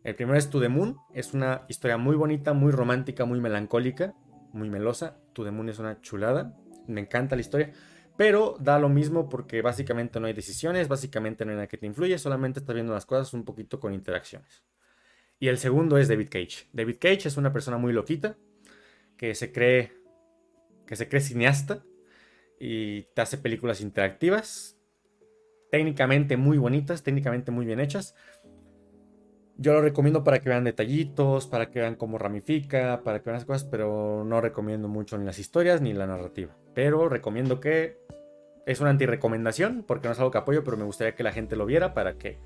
El 0.04 0.16
primero 0.16 0.38
es 0.38 0.50
To 0.50 0.60
The 0.60 0.70
Moon. 0.70 0.98
Es 1.14 1.34
una 1.34 1.66
historia 1.70 1.98
muy 1.98 2.16
bonita, 2.16 2.54
muy 2.54 2.72
romántica, 2.72 3.26
muy 3.26 3.40
melancólica, 3.40 4.14
muy 4.52 4.70
melosa. 4.70 5.18
To 5.34 5.44
The 5.44 5.52
Moon 5.52 5.70
es 5.70 5.80
una 5.80 6.02
chulada. 6.02 6.58
Me 6.88 7.02
encanta 7.02 7.36
la 7.36 7.42
historia. 7.42 7.72
Pero 8.18 8.58
da 8.60 8.78
lo 8.80 8.90
mismo 8.90 9.28
porque 9.28 9.62
básicamente 9.62 10.20
no 10.20 10.28
hay 10.28 10.34
decisiones, 10.34 10.88
básicamente 10.88 11.46
no 11.46 11.52
hay 11.52 11.56
nada 11.56 11.68
que 11.68 11.78
te 11.78 11.88
influye, 11.88 12.18
solamente 12.20 12.60
estás 12.60 12.76
viendo 12.76 12.94
las 12.94 13.06
cosas 13.06 13.34
un 13.34 13.44
poquito 13.44 13.80
con 13.80 13.94
interacciones. 13.94 14.64
Y 15.40 15.48
el 15.48 15.58
segundo 15.58 15.98
es 15.98 16.08
David 16.08 16.30
Cage. 16.30 16.68
David 16.74 16.98
Cage 17.00 17.28
es 17.28 17.38
una 17.38 17.52
persona 17.52 17.78
muy 17.78 17.92
loquita 17.92 18.38
que 19.18 19.34
se 19.34 19.52
cree 19.52 19.94
que 20.86 20.96
se 20.96 21.08
cree 21.08 21.22
cineasta 21.22 21.84
y 22.60 23.04
te 23.16 23.22
hace 23.22 23.38
películas 23.38 23.82
interactivas, 23.82 24.78
técnicamente 25.72 26.38
muy 26.38 26.58
bonitas, 26.58 27.04
técnicamente 27.04 27.52
muy 27.52 27.66
bien 27.66 27.80
hechas. 27.80 28.16
Yo 29.58 29.74
lo 29.74 29.82
recomiendo 29.82 30.24
para 30.24 30.40
que 30.40 30.50
vean 30.50 30.64
detallitos, 30.64 31.48
para 31.48 31.70
que 31.70 31.80
vean 31.80 31.96
cómo 31.96 32.18
ramifica, 32.18 33.02
para 33.04 33.20
que 33.20 33.26
vean 33.26 33.36
las 33.36 33.46
cosas, 33.46 33.64
pero 33.64 34.24
no 34.26 34.42
recomiendo 34.42 34.88
mucho 34.88 35.18
ni 35.18 35.26
las 35.26 35.38
historias 35.38 35.80
ni 35.80 35.94
la 35.94 36.08
narrativa. 36.08 36.56
Pero 36.74 37.08
recomiendo 37.08 37.60
que 37.60 37.98
es 38.66 38.80
una 38.82 38.90
antirecomendación, 38.90 39.84
porque 39.88 40.08
no 40.08 40.14
es 40.14 40.20
algo 40.20 40.32
que 40.32 40.40
apoyo, 40.40 40.64
pero 40.64 40.78
me 40.78 40.86
gustaría 40.86 41.16
que 41.16 41.24
la 41.24 41.32
gente 41.32 41.56
lo 41.56 41.66
viera 41.66 41.94
para 41.94 42.18
que 42.18 42.40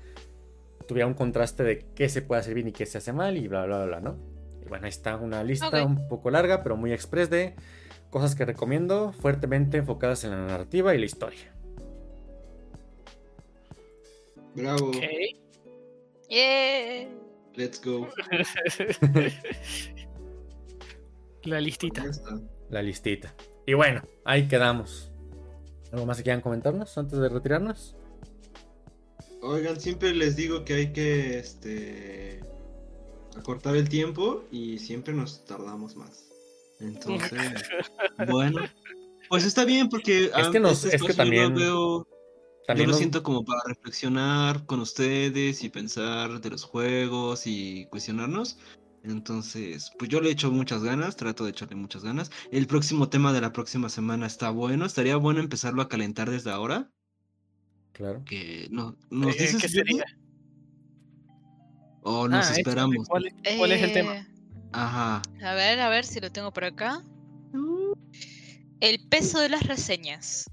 tuviera 0.86 1.06
un 1.06 1.14
contraste 1.14 1.62
de 1.62 1.86
qué 1.94 2.08
se 2.08 2.22
puede 2.22 2.40
hacer 2.40 2.54
bien 2.54 2.68
y 2.68 2.72
qué 2.72 2.84
se 2.84 2.98
hace 2.98 3.12
mal 3.12 3.36
y 3.36 3.48
bla, 3.48 3.64
bla, 3.64 3.86
bla, 3.86 4.00
¿no? 4.00 4.16
Y 4.62 4.68
bueno, 4.68 4.84
ahí 4.84 4.90
está 4.90 5.16
una 5.16 5.42
lista 5.42 5.84
un 5.84 6.08
poco 6.08 6.30
larga, 6.30 6.62
pero 6.62 6.76
muy 6.76 6.92
express 6.92 7.30
de 7.30 7.54
cosas 8.10 8.34
que 8.34 8.44
recomiendo 8.44 9.12
fuertemente 9.12 9.78
enfocadas 9.78 10.24
en 10.24 10.30
la 10.30 10.46
narrativa 10.46 10.94
y 10.94 10.98
la 10.98 11.06
historia. 11.06 11.54
Bravo. 14.54 14.88
Ok. 14.88 15.47
Yeah. 16.28 17.08
Let's 17.54 17.80
go. 17.82 18.08
La 21.44 21.60
listita. 21.60 22.04
La 22.70 22.82
listita. 22.82 23.34
Y 23.66 23.74
bueno, 23.74 24.02
ahí 24.24 24.48
quedamos. 24.48 25.10
¿Algo 25.92 26.04
más 26.06 26.18
que 26.18 26.22
quieran 26.24 26.40
comentarnos 26.42 26.96
antes 26.98 27.18
de 27.18 27.28
retirarnos? 27.28 27.96
Oigan, 29.42 29.80
siempre 29.80 30.14
les 30.14 30.36
digo 30.36 30.64
que 30.64 30.74
hay 30.74 30.92
que 30.92 31.38
este 31.38 32.40
acortar 33.36 33.76
el 33.76 33.88
tiempo 33.88 34.44
y 34.50 34.78
siempre 34.78 35.14
nos 35.14 35.44
tardamos 35.44 35.96
más. 35.96 36.28
Entonces, 36.80 37.40
bueno, 38.28 38.60
pues 39.28 39.44
está 39.44 39.64
bien 39.64 39.88
porque 39.88 40.30
Es 40.36 40.48
que 40.48 40.60
nos- 40.60 40.84
este 40.84 40.96
es 40.96 41.02
que 41.02 41.08
espacio 41.12 41.32
yo 41.32 41.40
lo 41.42 41.48
también- 41.48 41.54
veo, 41.54 42.06
También 42.68 42.88
yo 42.88 42.92
lo 42.92 42.98
siento 42.98 43.22
como 43.22 43.46
para 43.46 43.62
reflexionar 43.66 44.66
con 44.66 44.80
ustedes 44.80 45.64
y 45.64 45.70
pensar 45.70 46.38
de 46.38 46.50
los 46.50 46.64
juegos 46.64 47.46
y 47.46 47.86
cuestionarnos. 47.86 48.58
Entonces, 49.02 49.90
pues 49.98 50.10
yo 50.10 50.20
le 50.20 50.30
echo 50.30 50.50
muchas 50.50 50.82
ganas, 50.84 51.16
trato 51.16 51.44
de 51.44 51.50
echarle 51.52 51.76
muchas 51.76 52.04
ganas. 52.04 52.30
El 52.52 52.66
próximo 52.66 53.08
tema 53.08 53.32
de 53.32 53.40
la 53.40 53.54
próxima 53.54 53.88
semana 53.88 54.26
está 54.26 54.50
bueno, 54.50 54.84
estaría 54.84 55.16
bueno 55.16 55.40
empezarlo 55.40 55.80
a 55.80 55.88
calentar 55.88 56.28
desde 56.30 56.50
ahora. 56.50 56.90
Claro. 57.92 58.22
Que 58.26 58.68
no, 58.70 58.98
¿Nos 59.08 59.34
Eh, 59.36 59.38
dices 59.38 59.62
¿Qué 59.62 59.68
sería? 59.70 60.04
O 62.02 62.28
nos 62.28 62.40
Ah, 62.40 62.42
échale, 62.50 62.60
esperamos. 62.60 63.08
¿Cuál, 63.08 63.28
es- 63.28 63.56
cuál 63.56 63.72
es 63.72 63.82
el 63.82 63.92
tema? 63.94 64.14
Eh, 64.14 64.26
Ajá. 64.72 65.22
A 65.42 65.54
ver, 65.54 65.80
a 65.80 65.88
ver 65.88 66.04
si 66.04 66.20
lo 66.20 66.30
tengo 66.30 66.52
por 66.52 66.64
acá. 66.64 67.02
El 68.80 69.08
peso 69.08 69.40
de 69.40 69.48
las 69.48 69.62
reseñas. 69.66 70.50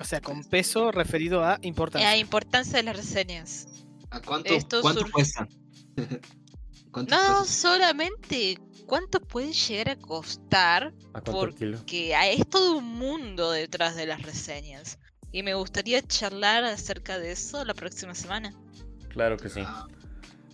O 0.00 0.04
sea, 0.04 0.20
con 0.20 0.42
peso 0.44 0.90
referido 0.92 1.44
a 1.44 1.58
importancia. 1.62 2.08
La 2.08 2.16
importancia 2.16 2.76
de 2.78 2.82
las 2.82 2.96
reseñas. 2.96 3.66
¿A 4.10 4.20
cuánto, 4.20 4.52
Esto 4.54 4.80
cuánto 4.82 5.02
surge- 5.02 5.12
cuesta? 5.12 5.48
¿Cuánto 6.90 7.14
No 7.16 7.38
cuesta? 7.38 7.44
solamente 7.44 8.58
cuánto 8.86 9.20
puede 9.20 9.52
llegar 9.52 9.90
a 9.90 9.96
costar, 9.96 10.92
¿A 11.12 11.20
porque 11.22 12.14
hay- 12.14 12.40
es 12.40 12.48
todo 12.48 12.78
un 12.78 12.84
mundo 12.98 13.50
detrás 13.50 13.96
de 13.96 14.06
las 14.06 14.22
reseñas. 14.22 14.98
Y 15.32 15.42
me 15.42 15.54
gustaría 15.54 16.00
charlar 16.02 16.64
acerca 16.64 17.18
de 17.18 17.32
eso 17.32 17.64
la 17.64 17.74
próxima 17.74 18.14
semana. 18.14 18.54
Claro 19.08 19.36
que 19.36 19.48
sí. 19.48 19.60
Ah, 19.64 19.86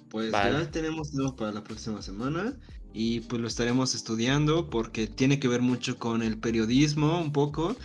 Pues 0.08 0.32
Vale. 0.32 0.58
ya 0.64 0.70
tenemos 0.70 1.12
tema 1.12 1.36
para 1.36 1.52
la 1.52 1.62
próxima 1.62 2.02
semana 2.02 2.56
y 2.92 3.20
pues 3.20 3.40
lo 3.40 3.46
estaremos 3.46 3.94
estudiando 3.94 4.68
porque 4.70 5.06
tiene 5.06 5.38
que 5.38 5.46
ver 5.48 5.60
mucho 5.60 5.98
con 5.98 6.22
el 6.22 6.38
periodismo 6.38 7.20
un 7.20 7.30
poco. 7.32 7.76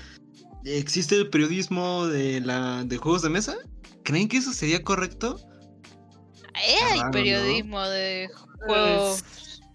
¿Existe 0.65 1.15
el 1.15 1.29
periodismo 1.29 2.07
de 2.07 2.41
la 2.41 2.83
de 2.83 2.97
juegos 2.97 3.21
de 3.21 3.29
mesa? 3.29 3.55
¿Creen 4.03 4.27
que 4.27 4.37
eso 4.37 4.51
sería 4.53 4.83
correcto? 4.83 5.39
Eh, 6.55 6.75
Hay 6.91 6.97
raro, 6.97 7.05
¿no? 7.05 7.11
periodismo 7.11 7.81
de 7.83 8.29
juegos 8.65 9.23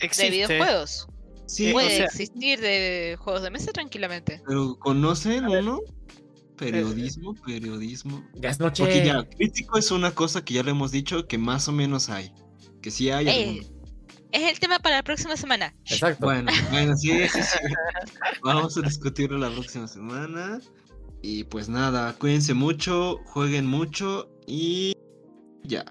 de 0.00 0.30
videojuegos. 0.30 1.06
Sí, 1.46 1.72
Puede 1.72 1.86
o 1.86 1.90
sea- 1.90 2.04
existir 2.06 2.60
de 2.60 3.16
juegos 3.20 3.42
de 3.42 3.50
mesa 3.50 3.72
tranquilamente. 3.72 4.40
pero 4.46 4.76
¿conocen 4.78 5.46
uno? 5.46 5.80
Periodismo, 6.56 7.34
periodismo. 7.34 8.22
Ya 8.34 8.50
es 8.50 8.60
noche. 8.60 8.82
Porque 8.84 9.04
ya, 9.04 9.24
crítico 9.24 9.78
es 9.78 9.90
una 9.90 10.10
cosa 10.12 10.44
que 10.44 10.54
ya 10.54 10.62
le 10.62 10.72
hemos 10.72 10.90
dicho 10.92 11.26
que 11.26 11.38
más 11.38 11.68
o 11.68 11.72
menos 11.72 12.08
hay. 12.10 12.32
Que 12.82 12.90
sí 12.90 13.10
hay 13.10 13.28
Eh. 13.28 13.66
Es 14.32 14.52
el 14.52 14.60
tema 14.60 14.78
para 14.78 14.96
la 14.96 15.02
próxima 15.02 15.36
semana. 15.36 15.74
Exacto. 15.86 16.24
Bueno, 16.26 16.52
bueno, 16.70 16.96
sí, 16.96 17.10
sí, 17.28 17.42
sí. 17.42 17.58
Vamos 18.44 18.76
a 18.76 18.82
discutirlo 18.82 19.38
la 19.38 19.50
próxima 19.50 19.88
semana. 19.88 20.60
Y 21.22 21.44
pues 21.44 21.68
nada, 21.68 22.14
cuídense 22.14 22.54
mucho, 22.54 23.18
jueguen 23.26 23.66
mucho 23.66 24.30
y 24.46 24.96
ya. 25.62 25.84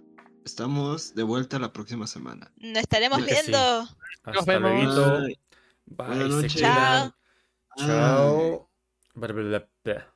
Estamos 0.44 1.14
de 1.14 1.22
vuelta 1.24 1.60
la 1.60 1.72
próxima 1.72 2.08
semana. 2.08 2.52
Nos 2.58 2.80
estaremos 2.80 3.20
Creo 3.20 3.28
que 3.30 3.36
sí. 3.36 3.52
viendo. 3.52 3.88
Hasta 4.24 4.60
vemos. 4.60 4.96
Bye. 4.96 5.40
Bye. 5.86 6.08
Buenas 6.08 6.30
noches. 6.30 6.54
cuidan. 6.54 7.14
Chao. 7.78 8.70
Chao. 9.14 10.10